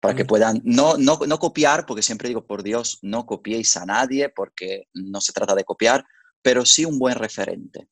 Para 0.00 0.14
que 0.14 0.24
mm. 0.24 0.28
puedan 0.28 0.60
no, 0.64 0.96
no, 0.96 1.18
no 1.26 1.38
copiar, 1.38 1.86
porque 1.86 2.02
siempre 2.02 2.28
digo, 2.28 2.46
por 2.46 2.62
Dios, 2.62 2.98
no 3.02 3.26
copiéis 3.26 3.76
a 3.76 3.84
nadie, 3.84 4.28
porque 4.28 4.88
no 4.94 5.20
se 5.20 5.32
trata 5.32 5.54
de 5.54 5.64
copiar, 5.64 6.04
pero 6.42 6.64
sí 6.64 6.84
un 6.84 6.98
buen 6.98 7.16
referente. 7.16 7.88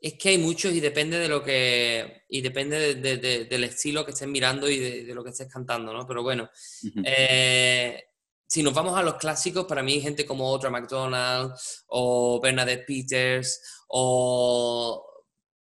Es 0.00 0.14
que 0.18 0.30
hay 0.30 0.38
muchos 0.38 0.74
y 0.74 0.80
depende 0.80 1.18
de 1.18 1.28
lo 1.28 1.42
que. 1.42 2.24
y 2.28 2.42
depende 2.42 2.94
de, 2.94 3.16
de, 3.16 3.44
del 3.46 3.64
estilo 3.64 4.04
que 4.04 4.10
estés 4.10 4.28
mirando 4.28 4.68
y 4.68 4.78
de, 4.78 5.14
lo 5.14 5.24
que 5.24 5.30
estés 5.30 5.50
cantando, 5.50 5.94
¿no? 5.94 6.06
Pero 6.06 6.22
bueno, 6.22 6.50
eh, 7.02 8.04
si 8.46 8.62
nos 8.62 8.74
vamos 8.74 8.96
a 8.98 9.02
los 9.02 9.14
clásicos, 9.14 9.64
para 9.66 9.82
mí 9.82 10.00
gente 10.00 10.26
como 10.26 10.50
Otra 10.50 10.70
McDonald 10.70 11.52
o 11.88 12.40
Bernadette 12.40 12.84
Peters 12.86 13.60
o 13.88 15.04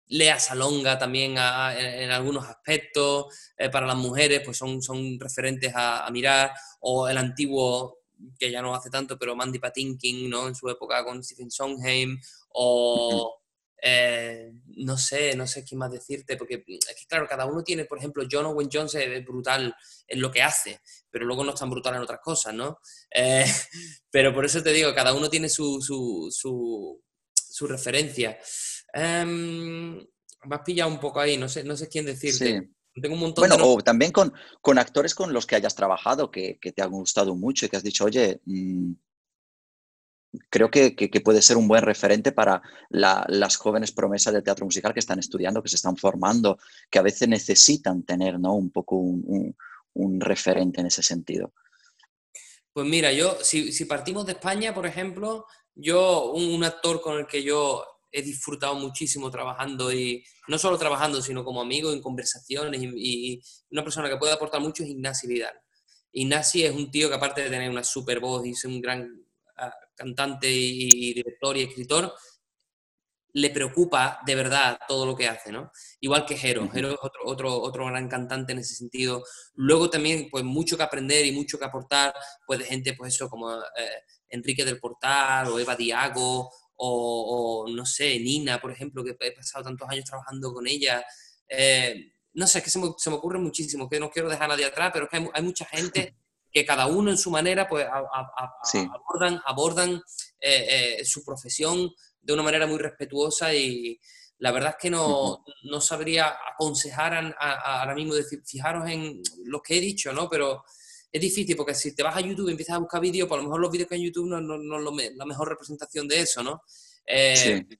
Lea 0.09 0.39
Salonga 0.39 0.99
también 0.99 1.33
en, 1.33 2.11
algunos 2.11 2.47
aspectos, 2.47 3.27
eh, 3.57 3.69
para 3.71 3.87
las 3.87 3.97
mujeres 3.97 4.43
pues 4.45 4.57
son, 4.57 4.81
son 4.81 5.19
referentes 5.19 5.73
a, 5.75 6.09
mirar, 6.11 6.53
o 6.81 7.09
el 7.09 7.19
antiguo, 7.19 7.99
que 8.39 8.51
ya 8.51 8.63
no 8.63 8.75
hace 8.75 8.89
tanto, 8.89 9.19
pero 9.19 9.35
Mandy 9.35 9.59
Patinkin, 9.59 10.31
¿no? 10.31 10.49
En 10.49 10.55
su 10.55 10.69
época 10.69 11.05
con 11.05 11.23
Stephen 11.25 11.51
Sondheim, 11.51 12.21
o 12.51 13.43
eh, 13.83 14.53
no 14.77 14.97
sé, 14.97 15.37
no 15.37 15.47
sé 15.47 15.65
qué 15.65 15.77
más 15.77 15.91
decirte, 15.91 16.37
porque 16.37 16.65
es 16.67 16.97
que, 16.97 17.07
claro, 17.07 17.27
cada 17.29 17.47
uno 17.47 17.63
tiene, 17.63 17.85
por 17.85 17.99
ejemplo, 17.99 18.25
John 18.31 18.47
Owen 18.47 18.69
Jones 18.73 18.95
es 18.95 19.25
brutal 19.25 19.75
en 20.07 20.21
lo 20.21 20.31
que 20.31 20.43
hace, 20.43 20.81
pero 21.11 21.27
luego 21.27 21.45
no 21.45 21.53
es 21.53 21.61
tan 21.61 21.71
brutal 21.71 21.95
en 21.95 22.03
otras 22.03 22.21
cosas, 22.23 22.55
¿no? 22.55 22.79
Eh, 23.15 23.45
pero 24.11 24.35
por 24.35 24.45
eso 24.45 24.63
te 24.63 24.73
digo, 24.73 24.95
cada 24.95 25.15
uno 25.15 25.29
tiene 25.29 25.49
su, 25.49 25.81
su, 25.83 26.31
su, 26.31 27.67
referencia. 27.67 28.39
Um, 28.95 29.97
me 29.97 30.55
has 30.55 30.63
pillado 30.65 30.91
un 30.91 31.01
poco 31.01 31.21
ahí, 31.21 31.37
no 31.37 31.49
sé, 31.49 31.65
no 31.65 31.77
sé 31.77 31.89
quién 31.89 32.07
decirte. 32.07 32.71
Tengo 33.01 33.15
un 33.15 33.21
montón 33.21 33.47
bueno, 33.47 33.63
o 33.63 33.83
también 33.83 34.11
con, 34.11 34.33
con, 34.63 34.79
actores 34.79 35.15
con 35.15 35.31
los 35.31 35.47
que 35.47 35.57
hayas 35.57 35.75
trabajado, 35.75 36.31
que, 36.31 36.59
que, 36.59 36.73
te 36.73 36.81
han 36.81 36.91
gustado 36.91 37.35
mucho 37.35 37.67
y 37.67 37.69
que 37.69 37.77
has 37.77 37.83
dicho, 37.83 38.07
oye, 38.07 38.41
mm, 38.47 38.93
creo 40.51 40.71
que, 40.71 40.95
puede 41.25 41.43
ser 41.43 41.57
un 41.57 41.69
buen 41.69 41.83
referente 41.83 42.33
para 42.33 42.63
las 42.89 43.57
jóvenes 43.57 43.93
promesas 43.93 44.33
del 44.33 44.43
teatro 44.43 44.65
musical 44.65 44.93
que 44.93 45.01
están 45.01 45.19
estudiando, 45.19 45.63
que 45.63 45.69
se 45.69 45.77
están 45.77 45.97
formando, 45.97 46.59
que 46.91 46.99
a 46.99 47.03
veces 47.03 47.29
necesitan 47.29 48.03
tener 48.03 48.39
¿no? 48.39 48.55
un 48.55 48.71
poco 48.71 48.97
un, 48.97 49.55
referente 50.21 50.81
en 50.81 50.87
ese 50.87 51.03
sentido. 51.03 51.53
Pues 52.73 52.87
mira, 52.87 53.13
yo, 53.13 53.39
si, 53.43 53.85
partimos 53.87 54.27
de 54.27 54.33
España, 54.33 54.75
por 54.75 54.87
ejemplo, 54.87 55.47
yo, 55.75 56.33
un, 56.33 56.63
actor 56.65 57.01
con 57.01 57.19
el 57.19 57.27
que 57.27 57.43
yo 57.43 57.85
he 58.13 58.23
disfrutado 58.23 58.75
muchísimo 58.75 59.31
trabajando 59.31 59.93
y 59.93 60.25
no 60.49 60.59
solo 60.59 60.79
trabajando, 60.79 61.21
sino 61.21 61.45
como 61.45 61.61
amigo 61.61 61.93
en 61.93 62.01
conversaciones 62.01 62.81
y, 62.83 63.43
una 63.71 63.83
persona 63.83 64.09
que 64.09 64.17
puede 64.17 64.33
aportar 64.33 64.61
mucho 64.61 64.83
es 64.83 64.91
Ignasi 64.91 65.27
Vidal. 65.27 65.59
Ignasi 66.13 66.65
es 66.65 66.75
un 66.75 66.91
tío 66.91 67.09
que 67.09 67.15
aparte 67.15 67.43
de 67.43 67.51
tener 67.51 67.71
una 67.71 67.85
super 67.85 68.21
voz 68.21 68.47
y 68.47 68.55
ser 68.55 68.71
un 68.71 68.81
gran 68.81 69.26
cantante 69.97 70.49
y 70.51 71.15
director 71.15 71.57
y 71.57 71.63
escritor, 71.63 72.13
le 73.37 73.51
preocupa 73.51 74.21
de 74.25 74.35
verdad 74.35 74.79
todo 74.89 75.05
lo 75.05 75.15
que 75.15 75.29
hace, 75.29 75.53
¿no? 75.53 75.71
Igual 76.01 76.25
que 76.25 76.39
Jero, 76.39 76.71
Jero 76.71 76.93
es 76.93 76.99
otro, 77.03 77.21
otro, 77.27 77.61
otro 77.61 77.85
gran 77.85 78.09
cantante 78.09 78.53
en 78.53 78.61
ese 78.61 78.75
sentido. 78.75 79.23
Luego 79.57 79.91
también, 79.91 80.29
pues, 80.31 80.43
mucho 80.43 80.79
que 80.79 80.83
aprender 80.83 81.27
y 81.27 81.33
mucho 81.33 81.59
que 81.59 81.67
aportar, 81.67 82.15
pues, 82.47 82.61
de 82.61 82.65
gente, 82.65 82.95
pues, 82.95 83.15
eso, 83.15 83.29
como 83.29 83.53
eh, 83.53 84.03
Enrique 84.31 84.65
del 84.65 84.81
Portal 84.81 85.49
o 85.49 85.59
Eva 85.59 85.77
Diago 85.77 86.51
o, 86.77 87.67
no 87.69 87.85
sé, 87.85 88.19
Nina, 88.19 88.59
por 88.59 88.73
ejemplo, 88.73 89.05
que 89.05 89.15
he 89.21 89.33
pasado 89.33 89.65
tantos 89.65 89.87
años 89.91 90.07
trabajando 90.07 90.55
con 90.55 90.67
ella. 90.67 91.05
Eh, 91.47 92.13
no 92.33 92.47
sé, 92.47 92.59
es 92.59 92.65
que 92.65 92.71
se 92.71 92.79
me, 92.79 92.87
se 92.97 93.11
me, 93.11 93.17
ocurre 93.17 93.39
muchísimo, 93.39 93.87
que 93.87 94.01
no 94.01 94.11
quiero 94.11 94.31
dejar 94.31 94.45
a 94.45 94.49
nadie 94.55 94.65
atrás, 94.65 94.91
pero 94.95 95.05
es 95.05 95.11
que 95.11 95.19
hay, 95.19 95.29
hay 95.35 95.43
mucha 95.43 95.67
gente 95.67 96.17
que 96.57 96.65
cada 96.65 96.87
uno 96.87 97.11
en 97.11 97.19
su 97.19 97.31
manera 97.31 97.69
pues 97.69 97.87
abordan, 97.87 99.43
abordan 99.45 100.03
eh, 100.41 100.97
eh, 101.01 101.05
su 101.05 101.23
profesión 101.23 101.93
de 102.23 102.33
una 102.33 102.43
manera 102.43 102.67
muy 102.67 102.79
respetuosa 102.79 103.53
y 103.53 104.01
la 104.39 104.53
verdad 104.53 104.71
es 104.71 104.77
que 104.81 104.89
no, 104.89 105.45
no 105.65 105.81
sabría 105.83 106.35
aconsejar 106.55 107.37
ahora 107.39 107.95
mismo 107.95 108.15
decir, 108.15 108.41
fijaros 108.43 108.89
en 108.89 109.21
lo 109.45 109.61
que 109.61 109.77
he 109.77 109.81
dicho, 109.83 110.15
¿no? 110.15 110.31
Pero 110.31 110.65
es 111.13 111.21
difícil 111.21 111.57
porque 111.57 111.75
si 111.75 111.95
te 111.95 112.03
vas 112.03 112.17
a 112.17 112.23
YouTube 112.23 112.49
y 112.49 112.53
empiezas 112.53 112.77
a 112.77 112.79
buscar 112.79 113.03
vídeos, 113.03 113.29
por 113.29 113.37
pues, 113.37 113.43
lo 113.43 113.49
mejor 113.51 113.61
los 113.61 113.71
vídeos 113.71 113.91
que 113.91 113.97
hay 113.97 114.01
en 114.01 114.07
YouTube 114.07 114.31
no, 114.31 114.41
no, 114.41 114.57
no 114.57 114.99
es 114.99 115.15
la 115.15 115.27
mejor 115.27 115.51
representación 115.51 116.09
de 116.09 116.21
eso, 116.21 116.43
¿no? 116.43 116.63
Eh, 117.05 117.37
sí. 117.37 117.79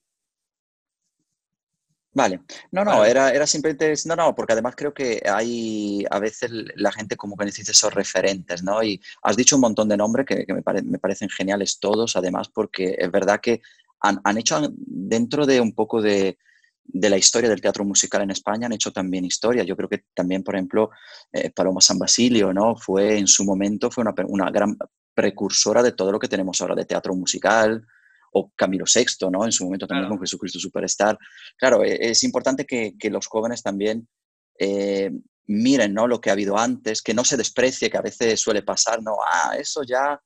Vale, 2.17 2.41
no, 2.71 2.83
no, 2.83 3.05
era, 3.05 3.31
era 3.31 3.47
simplemente, 3.47 3.93
no, 4.07 4.17
no, 4.17 4.35
porque 4.35 4.55
además 4.55 4.75
creo 4.75 4.95
que 4.95 5.21
hay 5.31 6.03
a 6.11 6.19
veces 6.19 6.51
la 6.75 6.91
gente 6.91 7.15
como 7.15 7.37
que 7.37 7.45
necesita 7.45 7.73
esos 7.73 7.93
referentes, 7.93 8.63
¿no? 8.63 8.83
Y 8.83 8.99
has 9.23 9.37
dicho 9.37 9.57
un 9.57 9.61
montón 9.61 9.87
de 9.87 9.99
nombres 9.99 10.25
que, 10.25 10.47
me, 10.49 10.83
me, 10.83 10.99
parecen 10.99 11.29
geniales 11.29 11.79
todos, 11.79 12.17
además, 12.17 12.49
porque 12.49 12.97
es 12.99 13.11
verdad 13.11 13.39
que 13.43 13.61
han, 14.01 14.19
han 14.25 14.39
hecho 14.39 14.59
dentro 14.79 15.45
de 15.45 15.61
un 15.61 15.75
poco 15.75 16.01
de, 16.01 16.39
de, 16.85 17.11
la 17.11 17.19
historia 17.19 17.51
del 17.51 17.61
teatro 17.61 17.85
musical 17.85 18.23
en 18.23 18.31
España, 18.31 18.65
han 18.65 18.73
hecho 18.73 18.93
también 18.95 19.27
historia. 19.27 19.63
Yo 19.65 19.77
creo 19.77 19.91
que 19.91 20.07
también, 20.15 20.43
por 20.43 20.55
ejemplo, 20.55 20.89
eh, 21.31 21.51
Paloma 21.51 21.83
San 21.83 21.99
Basilio, 21.99 22.51
¿no? 22.55 22.77
Fue 22.77 23.19
en 23.19 23.27
su 23.27 23.45
momento, 23.45 23.91
fue 23.91 24.01
una, 24.01 24.15
una 24.27 24.51
gran 24.51 24.75
precursora 25.13 25.83
de 25.83 25.93
todo 25.93 26.13
lo 26.13 26.19
que 26.19 26.29
tenemos 26.29 26.63
ahora 26.63 26.77
de 26.77 26.87
teatro 26.87 27.15
musical, 27.15 27.87
o 28.39 28.53
Camilo 28.55 28.85
VI, 28.85 29.31
¿no? 29.31 29.45
En 29.45 29.53
su 29.53 29.65
momento 29.65 29.87
también 29.87 30.11
con 30.11 30.21
Jesucristo 30.21 30.59
Superstar. 30.59 31.19
Claro, 31.57 31.83
e, 31.83 32.11
es 32.11 32.23
importante 32.23 32.67
que, 32.67 32.95
los 33.11 33.27
jóvenes 33.27 33.63
también 33.63 34.09
eh, 34.59 35.11
miren, 35.47 35.95
¿no? 35.95 36.07
Lo 36.07 36.21
que 36.21 36.29
ha 36.29 36.35
habido 36.35 36.59
antes, 36.59 37.01
que 37.01 37.15
no 37.15 37.25
se 37.25 37.39
desprecie, 37.39 37.89
que 37.91 37.97
a 37.97 38.03
veces 38.03 38.39
suele 38.39 38.63
pasar, 38.63 39.03
¿no? 39.03 39.17
Ah, 39.27 39.57
eso 39.59 39.83
ya, 39.85 40.21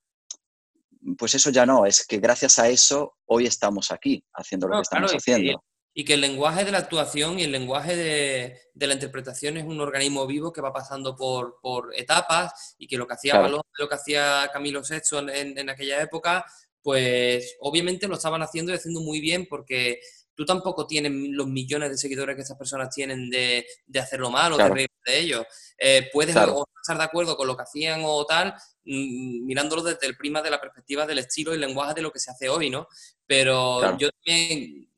pues 1.16 1.34
eso 1.36 1.50
ya 1.50 1.64
no, 1.64 1.86
es 1.86 2.04
que 2.04 2.18
gracias 2.18 2.58
a 2.58 2.68
eso 2.68 3.16
hoy 3.26 3.46
estamos 3.46 3.92
aquí 3.92 4.24
haciendo 4.34 4.66
lo 4.66 4.76
que 4.76 4.82
estamos 4.82 5.12
haciendo. 5.12 5.62
Y, 5.92 6.04
que 6.04 6.14
el 6.14 6.20
lenguaje 6.20 6.64
de 6.64 6.72
la 6.72 6.78
actuación 6.78 7.38
y 7.38 7.42
el 7.42 7.52
lenguaje 7.52 7.94
de, 7.94 8.86
la 8.86 8.94
interpretación 8.94 9.56
es 9.56 9.64
un 9.64 9.80
organismo 9.80 10.26
vivo 10.26 10.52
que 10.52 10.62
va 10.62 10.72
pasando 10.72 11.14
por, 11.14 11.92
etapas 11.94 12.74
y 12.78 12.86
que 12.86 12.96
lo 12.96 13.06
que 13.06 13.14
hacía 13.14 13.46
lo 13.46 13.88
que 13.88 13.94
hacía 13.94 14.48
Camilo 14.52 14.82
VI 14.82 15.30
en, 15.32 15.68
aquella 15.68 16.00
época, 16.00 16.46
pues 16.82 17.56
obviamente 17.60 18.08
lo 18.08 18.14
estaban 18.14 18.42
haciendo 18.42 18.72
y 18.72 18.76
haciendo 18.76 19.00
muy 19.00 19.20
bien 19.20 19.46
porque 19.48 20.00
tú 20.34 20.46
tampoco 20.46 20.86
tienes 20.86 21.12
los 21.12 21.46
millones 21.48 21.90
de 21.90 21.98
seguidores 21.98 22.34
que 22.34 22.42
estas 22.42 22.56
personas 22.56 22.88
tienen 22.94 23.28
de, 23.28 23.66
hacerlo 24.00 24.30
mal 24.30 24.54
o 24.54 24.56
de 24.56 24.68
reír 24.68 24.90
de 25.04 25.18
ellos. 25.18 25.46
Eh, 25.76 26.08
puedes 26.12 26.34
estar 26.34 26.96
de 26.96 27.04
acuerdo 27.04 27.36
con 27.36 27.46
lo 27.46 27.56
que 27.56 27.64
hacían 27.64 28.00
o 28.04 28.24
tal, 28.24 28.54
mm, 28.84 29.44
mirándolo 29.44 29.82
desde 29.82 30.06
el 30.06 30.16
prima 30.16 30.40
de 30.40 30.50
la 30.50 30.60
perspectiva 30.60 31.06
del 31.06 31.18
estilo 31.18 31.54
y 31.54 31.58
lenguaje 31.58 31.94
de 31.94 32.02
lo 32.02 32.10
que 32.10 32.20
se 32.20 32.30
hace 32.30 32.48
hoy, 32.48 32.70
¿no? 32.70 32.86
Pero 33.26 33.98
yo 33.98 34.08
también 34.10 34.88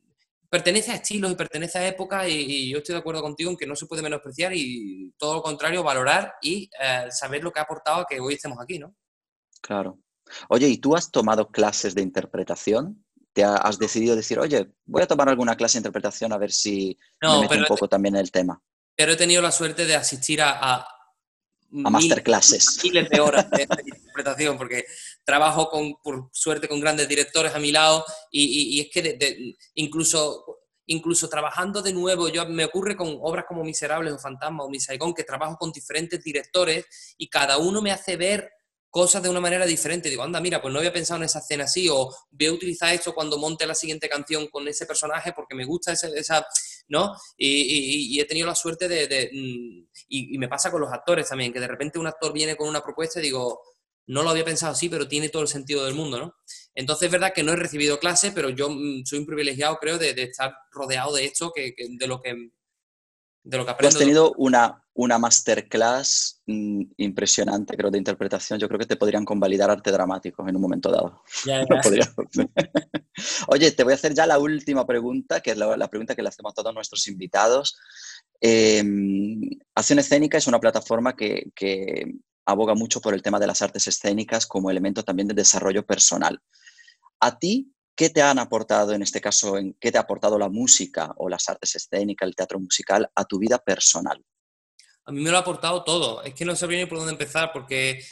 pertenece 0.48 0.92
a 0.92 0.96
estilos 0.96 1.32
y 1.32 1.34
pertenece 1.34 1.78
a 1.78 1.88
épocas 1.88 2.28
y, 2.28 2.70
yo 2.70 2.78
estoy 2.78 2.92
de 2.92 3.00
acuerdo 3.00 3.22
contigo 3.22 3.50
en 3.50 3.56
que 3.56 3.66
no 3.66 3.74
se 3.74 3.86
puede 3.86 4.02
menospreciar 4.02 4.52
y 4.54 5.12
todo 5.16 5.34
lo 5.34 5.42
contrario, 5.42 5.82
valorar 5.82 6.34
y 6.42 6.70
eh, 6.78 7.06
saber 7.10 7.42
lo 7.42 7.50
que 7.50 7.58
ha 7.58 7.62
aportado 7.62 8.02
a 8.02 8.06
que 8.06 8.20
hoy 8.20 8.34
estemos 8.34 8.58
aquí, 8.60 8.78
¿no? 8.78 8.94
Claro. 9.60 9.98
Oye, 10.48 10.68
¿y 10.68 10.78
tú 10.78 10.96
has 10.96 11.10
tomado 11.10 11.48
clases 11.48 11.94
de 11.94 12.02
interpretación? 12.02 13.04
¿Te 13.32 13.44
has 13.44 13.78
decidido 13.78 14.14
decir, 14.14 14.38
oye, 14.38 14.70
voy 14.84 15.02
a 15.02 15.06
tomar 15.06 15.28
alguna 15.28 15.56
clase 15.56 15.78
de 15.78 15.80
interpretación 15.80 16.32
a 16.32 16.38
ver 16.38 16.52
si 16.52 16.98
me 17.20 17.40
meto 17.40 17.54
un 17.54 17.64
poco 17.64 17.88
también 17.88 18.14
en 18.14 18.20
el 18.20 18.30
tema? 18.30 18.62
Pero 18.94 19.12
he 19.12 19.16
tenido 19.16 19.40
la 19.40 19.52
suerte 19.52 19.86
de 19.86 19.94
asistir 19.94 20.42
a, 20.42 20.50
a, 20.50 20.86
a 21.84 21.90
masterclasses. 21.90 22.80
Miles 22.84 23.08
de 23.08 23.20
horas 23.20 23.50
de, 23.50 23.62
interpretación, 23.62 24.58
porque 24.58 24.84
trabajo 25.24 25.68
con, 25.70 25.94
por 26.02 26.28
suerte 26.32 26.68
con 26.68 26.80
grandes 26.80 27.08
directores 27.08 27.54
a 27.54 27.58
mi 27.58 27.72
lado 27.72 28.04
y, 28.30 28.80
es 28.80 28.88
que 28.92 29.56
incluso 29.74 30.58
incluso 30.86 31.28
trabajando 31.28 31.80
de 31.80 31.92
nuevo, 31.92 32.28
yo 32.28 32.46
me 32.46 32.64
ocurre 32.64 32.96
con 32.96 33.16
obras 33.22 33.44
como 33.46 33.64
Miserables 33.64 34.12
o 34.12 34.18
Fantasma 34.18 34.64
o 34.64 34.68
Mi 34.68 34.80
Saigón, 34.80 35.14
que 35.14 35.24
trabajo 35.24 35.56
con 35.56 35.72
diferentes 35.72 36.22
directores 36.22 37.14
y 37.16 37.28
cada 37.28 37.56
uno 37.58 37.80
me 37.80 37.92
hace 37.92 38.16
ver 38.16 38.50
cosas 38.92 39.22
de 39.22 39.30
una 39.30 39.40
manera 39.40 39.64
diferente. 39.64 40.10
Digo, 40.10 40.22
anda, 40.22 40.38
mira, 40.38 40.60
pues 40.60 40.70
no 40.70 40.78
había 40.78 40.92
pensado 40.92 41.16
en 41.18 41.24
esa 41.24 41.38
escena 41.38 41.64
así, 41.64 41.88
o 41.88 42.14
voy 42.30 42.46
a 42.46 42.52
utilizar 42.52 42.92
esto 42.92 43.14
cuando 43.14 43.38
monte 43.38 43.66
la 43.66 43.74
siguiente 43.74 44.06
canción 44.06 44.48
con 44.48 44.68
ese 44.68 44.84
personaje 44.84 45.32
porque 45.32 45.54
me 45.54 45.64
gusta 45.64 45.92
esa, 45.92 46.46
¿no? 46.88 47.16
Y, 47.38 48.20
he 48.20 48.24
tenido 48.26 48.46
la 48.46 48.54
suerte 48.54 48.88
de, 48.88 49.30
mm, 49.32 49.88
y, 50.08 50.36
me 50.36 50.46
pasa 50.46 50.70
con 50.70 50.82
los 50.82 50.92
actores 50.92 51.26
también, 51.26 51.54
que 51.54 51.58
de 51.58 51.68
repente 51.68 51.98
un 51.98 52.06
actor 52.06 52.34
viene 52.34 52.54
con 52.54 52.68
una 52.68 52.82
propuesta 52.82 53.18
y 53.18 53.22
digo, 53.22 53.62
no 54.08 54.22
lo 54.22 54.28
había 54.28 54.44
pensado 54.44 54.72
así, 54.72 54.90
pero 54.90 55.08
tiene 55.08 55.30
todo 55.30 55.40
el 55.40 55.48
sentido 55.48 55.86
del 55.86 55.94
mundo, 55.94 56.18
¿no? 56.18 56.34
Entonces 56.74 57.06
es 57.06 57.12
verdad 57.12 57.32
que 57.32 57.42
no 57.42 57.52
he 57.52 57.56
recibido 57.56 57.98
clase, 57.98 58.30
pero 58.32 58.50
yo 58.50 58.68
mm, 58.68 59.06
soy 59.06 59.20
un 59.20 59.26
privilegiado, 59.26 59.78
creo, 59.78 59.96
de, 59.96 60.10
estar 60.10 60.54
rodeado 60.70 61.14
de 61.14 61.24
esto, 61.24 61.50
que, 61.50 61.74
de 61.78 62.06
lo 62.06 62.20
que 62.20 62.50
de 63.44 63.56
lo 63.56 63.64
que 63.64 63.70
aprendo. 63.70 63.96
has 63.96 63.98
tenido 63.98 64.34
una, 64.36 64.81
una 64.94 65.18
masterclass 65.18 66.42
mm, 66.46 66.82
impresionante, 66.98 67.76
creo, 67.76 67.90
de 67.90 67.98
interpretación. 67.98 68.58
Yo 68.58 68.68
creo 68.68 68.78
que 68.78 68.86
te 68.86 68.96
podrían 68.96 69.24
convalidar 69.24 69.70
arte 69.70 69.90
dramático 69.90 70.46
en 70.46 70.56
un 70.56 70.62
momento 70.62 70.90
dado. 70.90 71.22
Oye, 73.48 73.72
te 73.72 73.84
voy 73.84 73.92
a 73.92 73.96
hacer 73.96 74.14
ya 74.14 74.26
la 74.26 74.38
última 74.38 74.86
pregunta, 74.86 75.40
que 75.40 75.52
es 75.52 75.56
la, 75.56 75.88
pregunta 75.88 76.14
que 76.14 76.22
le 76.22 76.28
hacemos 76.28 76.52
a 76.52 76.54
todos 76.54 76.74
nuestros 76.74 77.06
invitados. 77.08 77.76
Em, 78.40 79.40
Acción 79.74 79.98
Escénica 79.98 80.38
es 80.38 80.46
una 80.46 80.60
plataforma 80.60 81.16
que, 81.16 81.50
que 81.54 82.14
aboga 82.44 82.74
mucho 82.74 83.00
por 83.00 83.14
el 83.14 83.22
tema 83.22 83.38
de 83.38 83.46
las 83.46 83.62
artes 83.62 83.86
escénicas 83.86 84.46
como 84.46 84.70
elemento 84.70 85.02
también 85.02 85.28
de 85.28 85.34
desarrollo 85.34 85.86
personal. 85.86 86.40
¿A 87.20 87.38
ti 87.38 87.72
¿Qué 87.94 88.08
te 88.08 88.22
han 88.22 88.38
aportado, 88.38 88.94
en 88.94 89.02
este 89.02 89.20
caso, 89.20 89.58
en, 89.58 89.76
qué 89.78 89.92
te 89.92 89.98
ha 89.98 90.02
aportado 90.02 90.38
la 90.38 90.48
música 90.48 91.12
o 91.18 91.28
las 91.28 91.48
artes 91.48 91.76
escénicas, 91.76 92.26
el 92.26 92.34
teatro 92.34 92.58
musical, 92.58 93.10
a 93.14 93.24
tu 93.24 93.38
vida 93.38 93.58
personal? 93.58 94.24
A 95.04 95.12
mí 95.12 95.20
me 95.20 95.30
lo 95.30 95.36
ha 95.36 95.40
aportado 95.40 95.82
todo. 95.82 96.22
Es 96.22 96.34
que 96.34 96.44
no 96.44 96.54
sabría 96.54 96.80
ni 96.80 96.86
por 96.86 96.98
dónde 96.98 97.12
empezar, 97.12 97.50
porque, 97.52 98.04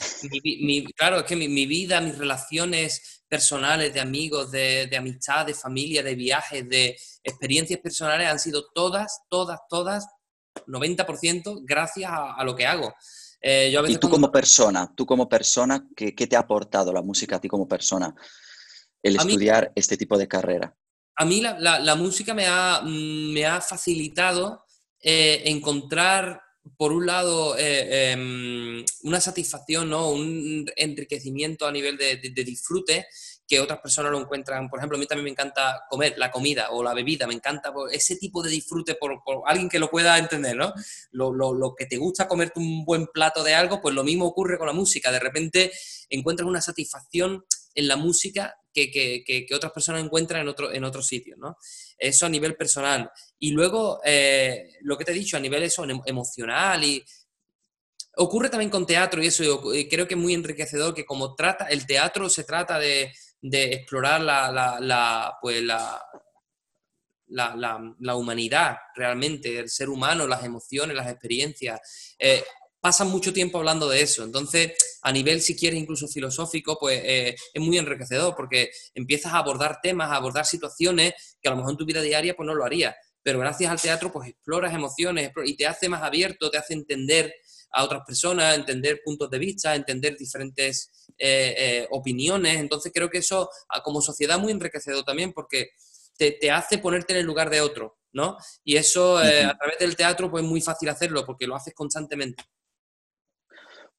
claro, 0.95 1.19
es 1.19 1.23
que 1.23 1.35
mi, 1.35 1.65
vida, 1.65 2.01
mis 2.01 2.17
relaciones 2.17 3.23
personales, 3.27 3.93
de 3.93 4.01
amigos, 4.01 4.51
de, 4.51 4.89
amistad, 4.97 5.45
de 5.45 5.53
familia, 5.53 6.03
de 6.03 6.15
viajes, 6.15 6.67
de 6.67 6.97
experiencias 7.23 7.79
personales 7.79 8.27
han 8.27 8.39
sido 8.39 8.65
todas, 8.73 9.21
todas, 9.29 9.59
todas, 9.69 10.07
90% 10.67 11.61
gracias 11.63 12.11
a, 12.13 12.43
lo 12.43 12.55
que 12.55 12.65
hago. 12.65 12.93
Eh, 13.41 13.73
y 13.87 13.97
tú 13.97 14.09
como 14.09 14.31
persona, 14.31 14.93
tú 14.95 15.05
como 15.05 15.27
persona, 15.27 15.87
¿qué, 15.95 16.13
¿qué, 16.13 16.27
te 16.27 16.35
ha 16.35 16.39
aportado 16.39 16.93
la 16.93 17.01
música 17.01 17.37
a 17.37 17.41
ti 17.41 17.47
como 17.47 17.67
persona? 17.67 18.13
el 19.03 19.15
estudiar 19.15 19.71
este 19.73 19.97
tipo 19.97 20.15
de 20.15 20.27
carrera? 20.27 20.75
a 21.21 21.25
mí 21.25 21.41
la, 21.41 21.95
música 21.95 22.33
me 22.33 22.47
ha, 22.47 22.81
mm, 22.83 23.33
me 23.33 23.45
ha 23.45 23.61
facilitado 23.61 24.65
eh, 24.99 25.43
encontrar, 25.45 26.41
por 26.77 26.91
un 26.91 27.05
lado, 27.05 27.57
eh, 27.57 28.11
em, 28.11 28.85
una 29.03 29.19
satisfacción, 29.19 29.89
¿no? 29.89 30.09
un 30.09 30.65
enriquecimiento 30.75 31.65
a 31.65 31.71
nivel 31.71 31.97
de, 31.97 32.17
disfrute 32.43 33.07
que 33.47 33.59
otras 33.59 33.79
personas 33.79 34.11
lo 34.11 34.19
encuentran. 34.19 34.69
Por 34.69 34.79
ejemplo, 34.79 34.97
a 34.97 34.99
mí 34.99 35.05
también 35.05 35.25
me 35.25 35.31
encanta 35.31 35.83
comer 35.89 36.15
la 36.17 36.31
comida 36.31 36.69
o 36.71 36.83
la 36.83 36.93
bebida, 36.93 37.27
me 37.27 37.33
encanta 37.33 37.73
ese 37.91 38.15
tipo 38.15 38.41
de 38.41 38.49
disfrute 38.49 38.95
por, 38.95 39.21
alguien 39.45 39.69
que 39.69 39.79
lo 39.79 39.89
pueda 39.89 40.17
entender, 40.17 40.55
¿no? 40.55 40.73
Lo, 41.11 41.33
lo, 41.33 41.75
que 41.75 41.85
te 41.85 41.97
gusta 41.97 42.27
comerte 42.27 42.59
un 42.59 42.85
buen 42.85 43.07
plato 43.07 43.43
de 43.43 43.53
algo, 43.53 43.81
pues 43.81 43.93
lo 43.93 44.03
mismo 44.03 44.25
ocurre 44.25 44.57
con 44.57 44.67
la 44.67 44.73
música. 44.73 45.11
De 45.11 45.19
repente 45.19 45.71
encuentras 46.09 46.47
una 46.47 46.61
satisfacción 46.61 47.43
en 47.75 47.87
la 47.87 47.95
música 47.95 48.60
que, 48.73 49.47
otras 49.53 49.71
personas 49.71 50.03
encuentran 50.03 50.41
en, 50.41 50.47
otro, 50.47 50.71
en 50.71 50.83
otros 50.83 51.07
sitios, 51.07 51.37
¿no? 51.37 51.57
Eso 51.97 52.25
a 52.25 52.29
nivel 52.29 52.55
personal. 52.55 53.11
Y 53.39 53.51
luego, 53.51 54.01
eh, 54.03 54.77
lo 54.81 54.97
que 54.97 55.05
te 55.05 55.11
he 55.11 55.15
dicho, 55.15 55.37
a 55.37 55.41
nivel 55.41 55.63
eso, 55.63 55.85
emocional 56.05 56.83
y... 56.83 57.03
Ocurre 58.17 58.49
también 58.49 58.69
con 58.69 58.85
teatro 58.85 59.23
y 59.23 59.27
eso, 59.27 59.63
creo 59.89 60.05
que 60.05 60.15
es 60.15 60.19
muy 60.19 60.33
enriquecedor 60.33 60.93
que 60.93 61.05
como 61.05 61.33
trata, 61.33 61.67
el 61.67 61.85
teatro 61.85 62.27
se 62.29 62.43
trata 62.43 62.77
de, 62.77 63.09
explorar 63.41 64.19
la, 64.19 64.51
la, 64.81 65.37
pues 65.41 65.63
la, 65.63 65.97
la, 67.31 68.15
humanidad 68.15 68.77
realmente, 68.95 69.57
el 69.57 69.69
ser 69.69 69.89
humano, 69.89 70.27
las 70.27 70.43
emociones, 70.43 70.95
las 70.95 71.09
experiencias. 71.09 72.15
Eh, 72.19 72.43
pasan 72.81 73.09
mucho 73.09 73.31
tiempo 73.31 73.59
hablando 73.59 73.87
de 73.87 74.01
eso. 74.01 74.23
Entonces, 74.23 74.73
a 75.03 75.11
nivel, 75.11 75.41
si 75.41 75.55
quieres, 75.55 75.79
incluso 75.79 76.07
filosófico, 76.07 76.77
pues 76.79 76.99
eh, 77.05 77.35
es 77.53 77.61
muy 77.61 77.77
enriquecedor 77.77 78.35
porque 78.35 78.71
empiezas 78.95 79.33
a 79.33 79.37
abordar 79.37 79.79
temas, 79.81 80.09
a 80.09 80.15
abordar 80.15 80.45
situaciones 80.45 81.13
que 81.41 81.47
a 81.47 81.51
lo 81.51 81.57
mejor 81.57 81.71
en 81.71 81.77
tu 81.77 81.85
vida 81.85 82.01
diaria 82.01 82.35
pues 82.35 82.45
no 82.45 82.55
lo 82.55 82.65
harías. 82.65 82.95
Pero 83.23 83.39
gracias 83.39 83.71
al 83.71 83.79
teatro 83.79 84.11
pues 84.11 84.29
exploras 84.29 84.73
emociones 84.73 85.31
y 85.45 85.55
te 85.55 85.67
hace 85.67 85.87
más 85.87 86.01
abierto, 86.01 86.49
te 86.49 86.57
hace 86.57 86.73
entender 86.73 87.33
a 87.73 87.83
otras 87.83 88.01
personas, 88.05 88.57
entender 88.57 89.01
puntos 89.05 89.29
de 89.29 89.37
vista, 89.37 89.75
entender 89.75 90.17
diferentes 90.17 90.91
eh, 91.17 91.53
eh, 91.57 91.87
opiniones. 91.91 92.57
Entonces 92.57 92.91
creo 92.93 93.09
que 93.11 93.19
eso 93.19 93.47
como 93.83 94.01
sociedad 94.01 94.37
es 94.37 94.43
muy 94.43 94.51
enriquecedor 94.51 95.05
también 95.05 95.33
porque 95.33 95.69
te, 96.17 96.31
te 96.31 96.49
hace 96.49 96.79
ponerte 96.79 97.13
en 97.13 97.19
el 97.19 97.25
lugar 97.25 97.51
de 97.51 97.61
otro, 97.61 97.99
¿no? 98.11 98.37
Y 98.63 98.75
eso 98.75 99.17
a 99.17 99.55
través 99.57 99.77
del 99.79 99.95
teatro 99.95 100.31
pues 100.31 100.43
es 100.43 100.49
muy 100.49 100.61
fácil 100.61 100.89
hacerlo 100.89 101.23
porque 101.25 101.45
lo 101.45 101.55
haces 101.55 101.75
constantemente. 101.75 102.43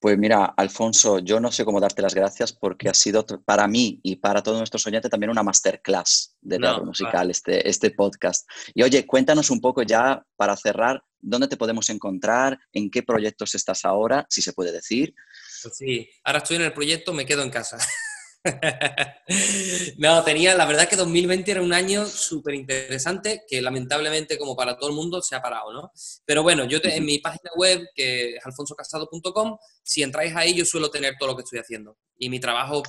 Pues 0.03 0.17
mira, 0.17 0.53
Alfonso, 0.57 1.19
yo 1.19 1.39
no 1.39 1.49
sé 1.49 1.63
cómo 1.63 1.79
darte 1.79 2.01
las 2.01 2.13
gracias 2.13 2.51
porque 2.51 2.89
ha 2.89 2.93
sido 2.93 3.25
para 3.45 3.69
mí 3.69 4.01
y 4.03 4.17
para 4.17 4.43
todos 4.43 4.57
nuestros 4.57 4.85
oyentes 4.85 5.09
también 5.09 5.29
una 5.29 5.43
masterclass 5.43 6.35
de 6.41 6.59
teatro 6.59 6.83
musical 6.83 7.31
este, 7.31 7.69
este 7.69 7.91
podcast. 7.91 8.45
Y 8.73 8.83
oye, 8.83 9.07
cuéntanos 9.07 9.49
un 9.49 9.61
poco 9.61 9.81
ya 9.81 10.21
para 10.35 10.57
cerrar, 10.57 11.01
¿dónde 11.21 11.47
te 11.47 11.55
podemos 11.55 11.89
encontrar? 11.89 12.59
¿En 12.73 12.91
qué 12.91 13.01
proyectos 13.01 13.55
estás 13.55 13.85
ahora? 13.85 14.25
Si 14.29 14.41
se 14.41 14.51
puede 14.51 14.73
decir. 14.73 15.15
Pues 15.61 15.77
sí, 15.77 16.09
ahora 16.25 16.39
estoy 16.39 16.57
en 16.57 16.63
el 16.63 16.73
proyecto 16.73 17.13
Me 17.13 17.25
Quedo 17.25 17.41
en 17.41 17.49
Casa. 17.49 17.77
no, 19.97 20.23
tenía, 20.23 20.55
la 20.55 20.65
verdad 20.65 20.87
que 20.89 20.95
2020 20.95 21.51
era 21.51 21.61
un 21.61 21.73
año 21.73 22.05
súper 22.05 22.55
interesante 22.55 23.43
que 23.47 23.61
lamentablemente 23.61 24.37
como 24.37 24.55
para 24.55 24.77
todo 24.77 24.89
el 24.89 24.95
mundo 24.95 25.21
se 25.21 25.35
ha 25.35 25.41
parado, 25.41 25.71
¿no? 25.71 25.91
Pero 26.25 26.43
bueno, 26.43 26.65
yo 26.65 26.79
en 26.83 27.05
mi 27.05 27.19
página 27.19 27.51
web, 27.55 27.81
que 27.95 28.35
es 28.35 28.45
alfonsocasado.com, 28.45 29.57
si 29.81 30.03
entráis 30.03 30.35
ahí 30.35 30.53
yo 30.53 30.65
suelo 30.65 30.91
tener 30.91 31.15
todo 31.17 31.29
lo 31.29 31.35
que 31.35 31.43
estoy 31.43 31.59
haciendo. 31.59 31.97
Y 32.17 32.29
mi 32.29 32.39
trabajo 32.39 32.83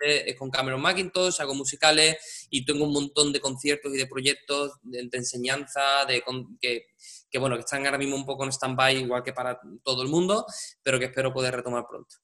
es 0.00 0.36
con 0.36 0.50
Cameron 0.50 0.80
Macintosh, 0.80 1.40
hago 1.40 1.54
musicales 1.54 2.46
y 2.50 2.64
tengo 2.64 2.84
un 2.84 2.92
montón 2.92 3.32
de 3.32 3.40
conciertos 3.40 3.92
y 3.92 3.98
de 3.98 4.06
proyectos 4.06 4.72
de, 4.82 5.08
enseñanza, 5.12 6.06
de, 6.06 6.22
que, 6.60 6.86
que, 7.30 7.38
bueno, 7.38 7.56
que 7.56 7.60
están 7.60 7.84
ahora 7.84 7.98
mismo 7.98 8.16
un 8.16 8.24
poco 8.24 8.44
en 8.44 8.52
stand-by 8.52 8.96
igual 8.96 9.22
que 9.22 9.32
para 9.32 9.60
todo 9.84 10.02
el 10.02 10.08
mundo, 10.08 10.46
pero 10.82 10.98
que 10.98 11.06
espero 11.06 11.32
poder 11.32 11.54
retomar 11.56 11.84
pronto. 11.88 12.16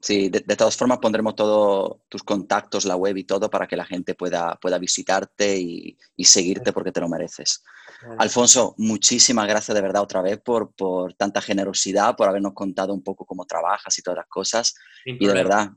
Sí, 0.00 0.28
de, 0.28 0.40
todas 0.40 0.76
formas 0.76 0.98
pondremos 0.98 1.34
todos 1.34 2.02
tus 2.08 2.22
contactos, 2.22 2.84
la 2.84 2.94
web 2.94 3.16
y 3.16 3.24
todo 3.24 3.50
para 3.50 3.66
que 3.66 3.76
la 3.76 3.84
gente 3.84 4.14
pueda, 4.14 4.54
pueda 4.54 4.78
visitarte 4.78 5.58
y, 5.58 5.96
seguirte 6.18 6.72
porque 6.72 6.92
te 6.92 7.00
lo 7.00 7.08
mereces. 7.08 7.64
Alfonso, 8.18 8.74
muchísimas 8.78 9.48
gracias 9.48 9.74
de 9.74 9.80
verdad 9.80 10.02
otra 10.02 10.22
vez 10.22 10.38
por, 10.40 10.72
por, 10.72 11.14
tanta 11.14 11.40
generosidad, 11.40 12.14
por 12.14 12.28
habernos 12.28 12.52
contado 12.54 12.94
un 12.94 13.02
poco 13.02 13.24
cómo 13.24 13.44
trabajas 13.44 13.98
y 13.98 14.02
todas 14.02 14.18
las 14.18 14.28
cosas. 14.28 14.76
y 15.04 15.26
de 15.26 15.32
verdad, 15.32 15.70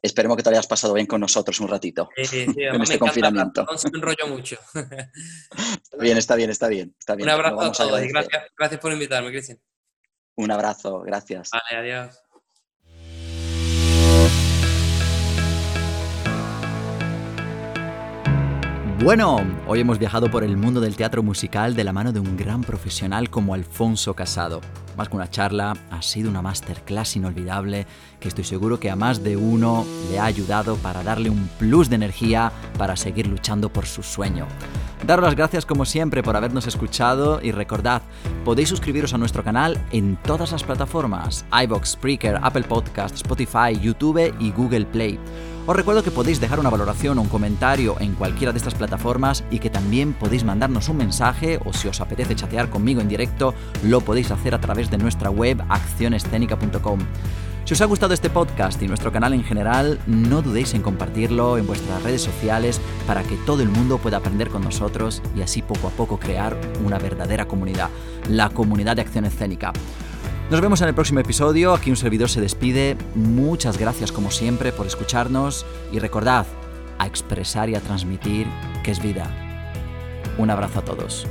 esperemos 0.00 0.36
que 0.36 0.42
te 0.42 0.50
hayas 0.50 0.66
pasado 0.66 0.94
bien 0.94 1.06
con 1.06 1.20
nosotros 1.20 1.60
un 1.60 1.68
ratito 1.68 2.08
sí, 2.16 2.24
sí, 2.24 2.46
en 2.56 2.80
este 2.80 2.98
confinamiento. 2.98 3.66
No 3.70 3.76
se 3.76 3.90
me 3.90 3.98
enrollo 3.98 4.28
mucho. 4.28 4.56
está 4.72 5.96
bien, 6.00 6.16
está 6.16 6.36
bien, 6.36 6.50
está 6.50 6.68
bien. 6.68 6.94
Está 6.98 7.14
bien. 7.16 7.28
Un 7.28 7.34
abrazo 7.34 7.60
a 7.60 7.72
todos 7.72 8.00
gracias, 8.00 8.44
gracias 8.56 8.80
por 8.80 8.92
invitarme, 8.92 9.30
Cristian. 9.30 9.60
Un 10.36 10.50
abrazo, 10.50 11.00
gracias. 11.00 11.50
Vale, 11.50 11.82
adiós. 11.82 12.22
Bueno, 19.02 19.38
hoy 19.66 19.80
hemos 19.80 19.98
viajado 19.98 20.30
por 20.30 20.44
el 20.44 20.58
mundo 20.58 20.78
del 20.78 20.94
teatro 20.94 21.22
musical 21.22 21.74
de 21.74 21.84
la 21.84 21.92
mano 21.94 22.12
de 22.12 22.20
un 22.20 22.36
gran 22.36 22.60
profesional 22.60 23.30
como 23.30 23.54
Alfonso 23.54 24.12
Casado. 24.12 24.60
Más 24.94 25.08
que 25.08 25.16
una 25.16 25.30
charla, 25.30 25.74
ha 25.90 26.02
sido 26.02 26.28
una 26.28 26.42
masterclass 26.42 27.16
inolvidable 27.16 27.86
que 28.20 28.28
estoy 28.28 28.44
seguro 28.44 28.78
que 28.78 28.90
a 28.90 28.96
más 28.96 29.24
de 29.24 29.38
uno 29.38 29.86
le 30.10 30.18
ha 30.18 30.26
ayudado 30.26 30.76
para 30.76 31.02
darle 31.02 31.30
un 31.30 31.48
plus 31.58 31.88
de 31.88 31.96
energía 31.96 32.52
para 32.76 32.94
seguir 32.94 33.26
luchando 33.26 33.72
por 33.72 33.86
su 33.86 34.02
sueño. 34.02 34.46
Daros 35.06 35.24
las 35.24 35.34
gracias 35.34 35.64
como 35.64 35.86
siempre 35.86 36.22
por 36.22 36.36
habernos 36.36 36.66
escuchado 36.66 37.40
y 37.42 37.52
recordad, 37.52 38.02
podéis 38.44 38.68
suscribiros 38.68 39.14
a 39.14 39.18
nuestro 39.18 39.42
canal 39.42 39.82
en 39.92 40.16
todas 40.16 40.52
las 40.52 40.62
plataformas, 40.62 41.46
iBox, 41.64 41.92
Spreaker, 41.92 42.38
Apple 42.42 42.64
Podcast, 42.64 43.14
Spotify, 43.14 43.80
YouTube 43.80 44.34
y 44.38 44.50
Google 44.50 44.84
Play. 44.84 45.18
Os 45.66 45.76
recuerdo 45.76 46.02
que 46.02 46.10
podéis 46.10 46.40
dejar 46.40 46.58
una 46.58 46.70
valoración 46.70 47.18
o 47.18 47.22
un 47.22 47.28
comentario 47.28 47.96
en 48.00 48.14
cualquiera 48.14 48.52
de 48.52 48.58
estas 48.58 48.74
plataformas 48.74 49.44
y 49.50 49.58
que 49.58 49.70
también 49.70 50.14
podéis 50.14 50.42
mandarnos 50.42 50.88
un 50.88 50.96
mensaje 50.96 51.60
o 51.64 51.72
si 51.72 51.86
os 51.86 52.00
apetece 52.00 52.34
chatear 52.34 52.70
conmigo 52.70 53.00
en 53.00 53.08
directo, 53.08 53.54
lo 53.84 54.00
podéis 54.00 54.30
hacer 54.30 54.54
a 54.54 54.60
través 54.60 54.90
de 54.90 54.98
nuestra 54.98 55.30
web 55.30 55.62
accionescénica.com. 55.68 57.00
Si 57.66 57.74
os 57.74 57.80
ha 57.82 57.84
gustado 57.84 58.14
este 58.14 58.30
podcast 58.30 58.82
y 58.82 58.88
nuestro 58.88 59.12
canal 59.12 59.34
en 59.34 59.44
general, 59.44 60.00
no 60.06 60.42
dudéis 60.42 60.74
en 60.74 60.82
compartirlo 60.82 61.58
en 61.58 61.66
vuestras 61.66 62.02
redes 62.02 62.22
sociales 62.22 62.80
para 63.06 63.22
que 63.22 63.36
todo 63.46 63.62
el 63.62 63.68
mundo 63.68 63.98
pueda 63.98 64.16
aprender 64.16 64.48
con 64.48 64.62
nosotros 64.62 65.22
y 65.36 65.42
así 65.42 65.62
poco 65.62 65.88
a 65.88 65.90
poco 65.90 66.18
crear 66.18 66.56
una 66.84 66.98
verdadera 66.98 67.46
comunidad, 67.46 67.90
la 68.28 68.48
comunidad 68.48 68.96
de 68.96 69.02
acción 69.02 69.26
escénica. 69.26 69.72
Nos 70.50 70.60
vemos 70.60 70.80
en 70.80 70.88
el 70.88 70.94
próximo 70.94 71.20
episodio. 71.20 71.72
Aquí 71.72 71.90
un 71.90 71.96
servidor 71.96 72.28
se 72.28 72.40
despide. 72.40 72.96
Muchas 73.14 73.78
gracias 73.78 74.10
como 74.10 74.32
siempre 74.32 74.72
por 74.72 74.84
escucharnos 74.84 75.64
y 75.92 76.00
recordad 76.00 76.44
a 76.98 77.06
expresar 77.06 77.70
y 77.70 77.76
a 77.76 77.80
transmitir 77.80 78.48
que 78.82 78.90
es 78.90 79.00
vida. 79.00 79.30
Un 80.38 80.50
abrazo 80.50 80.80
a 80.80 80.84
todos. 80.84 81.24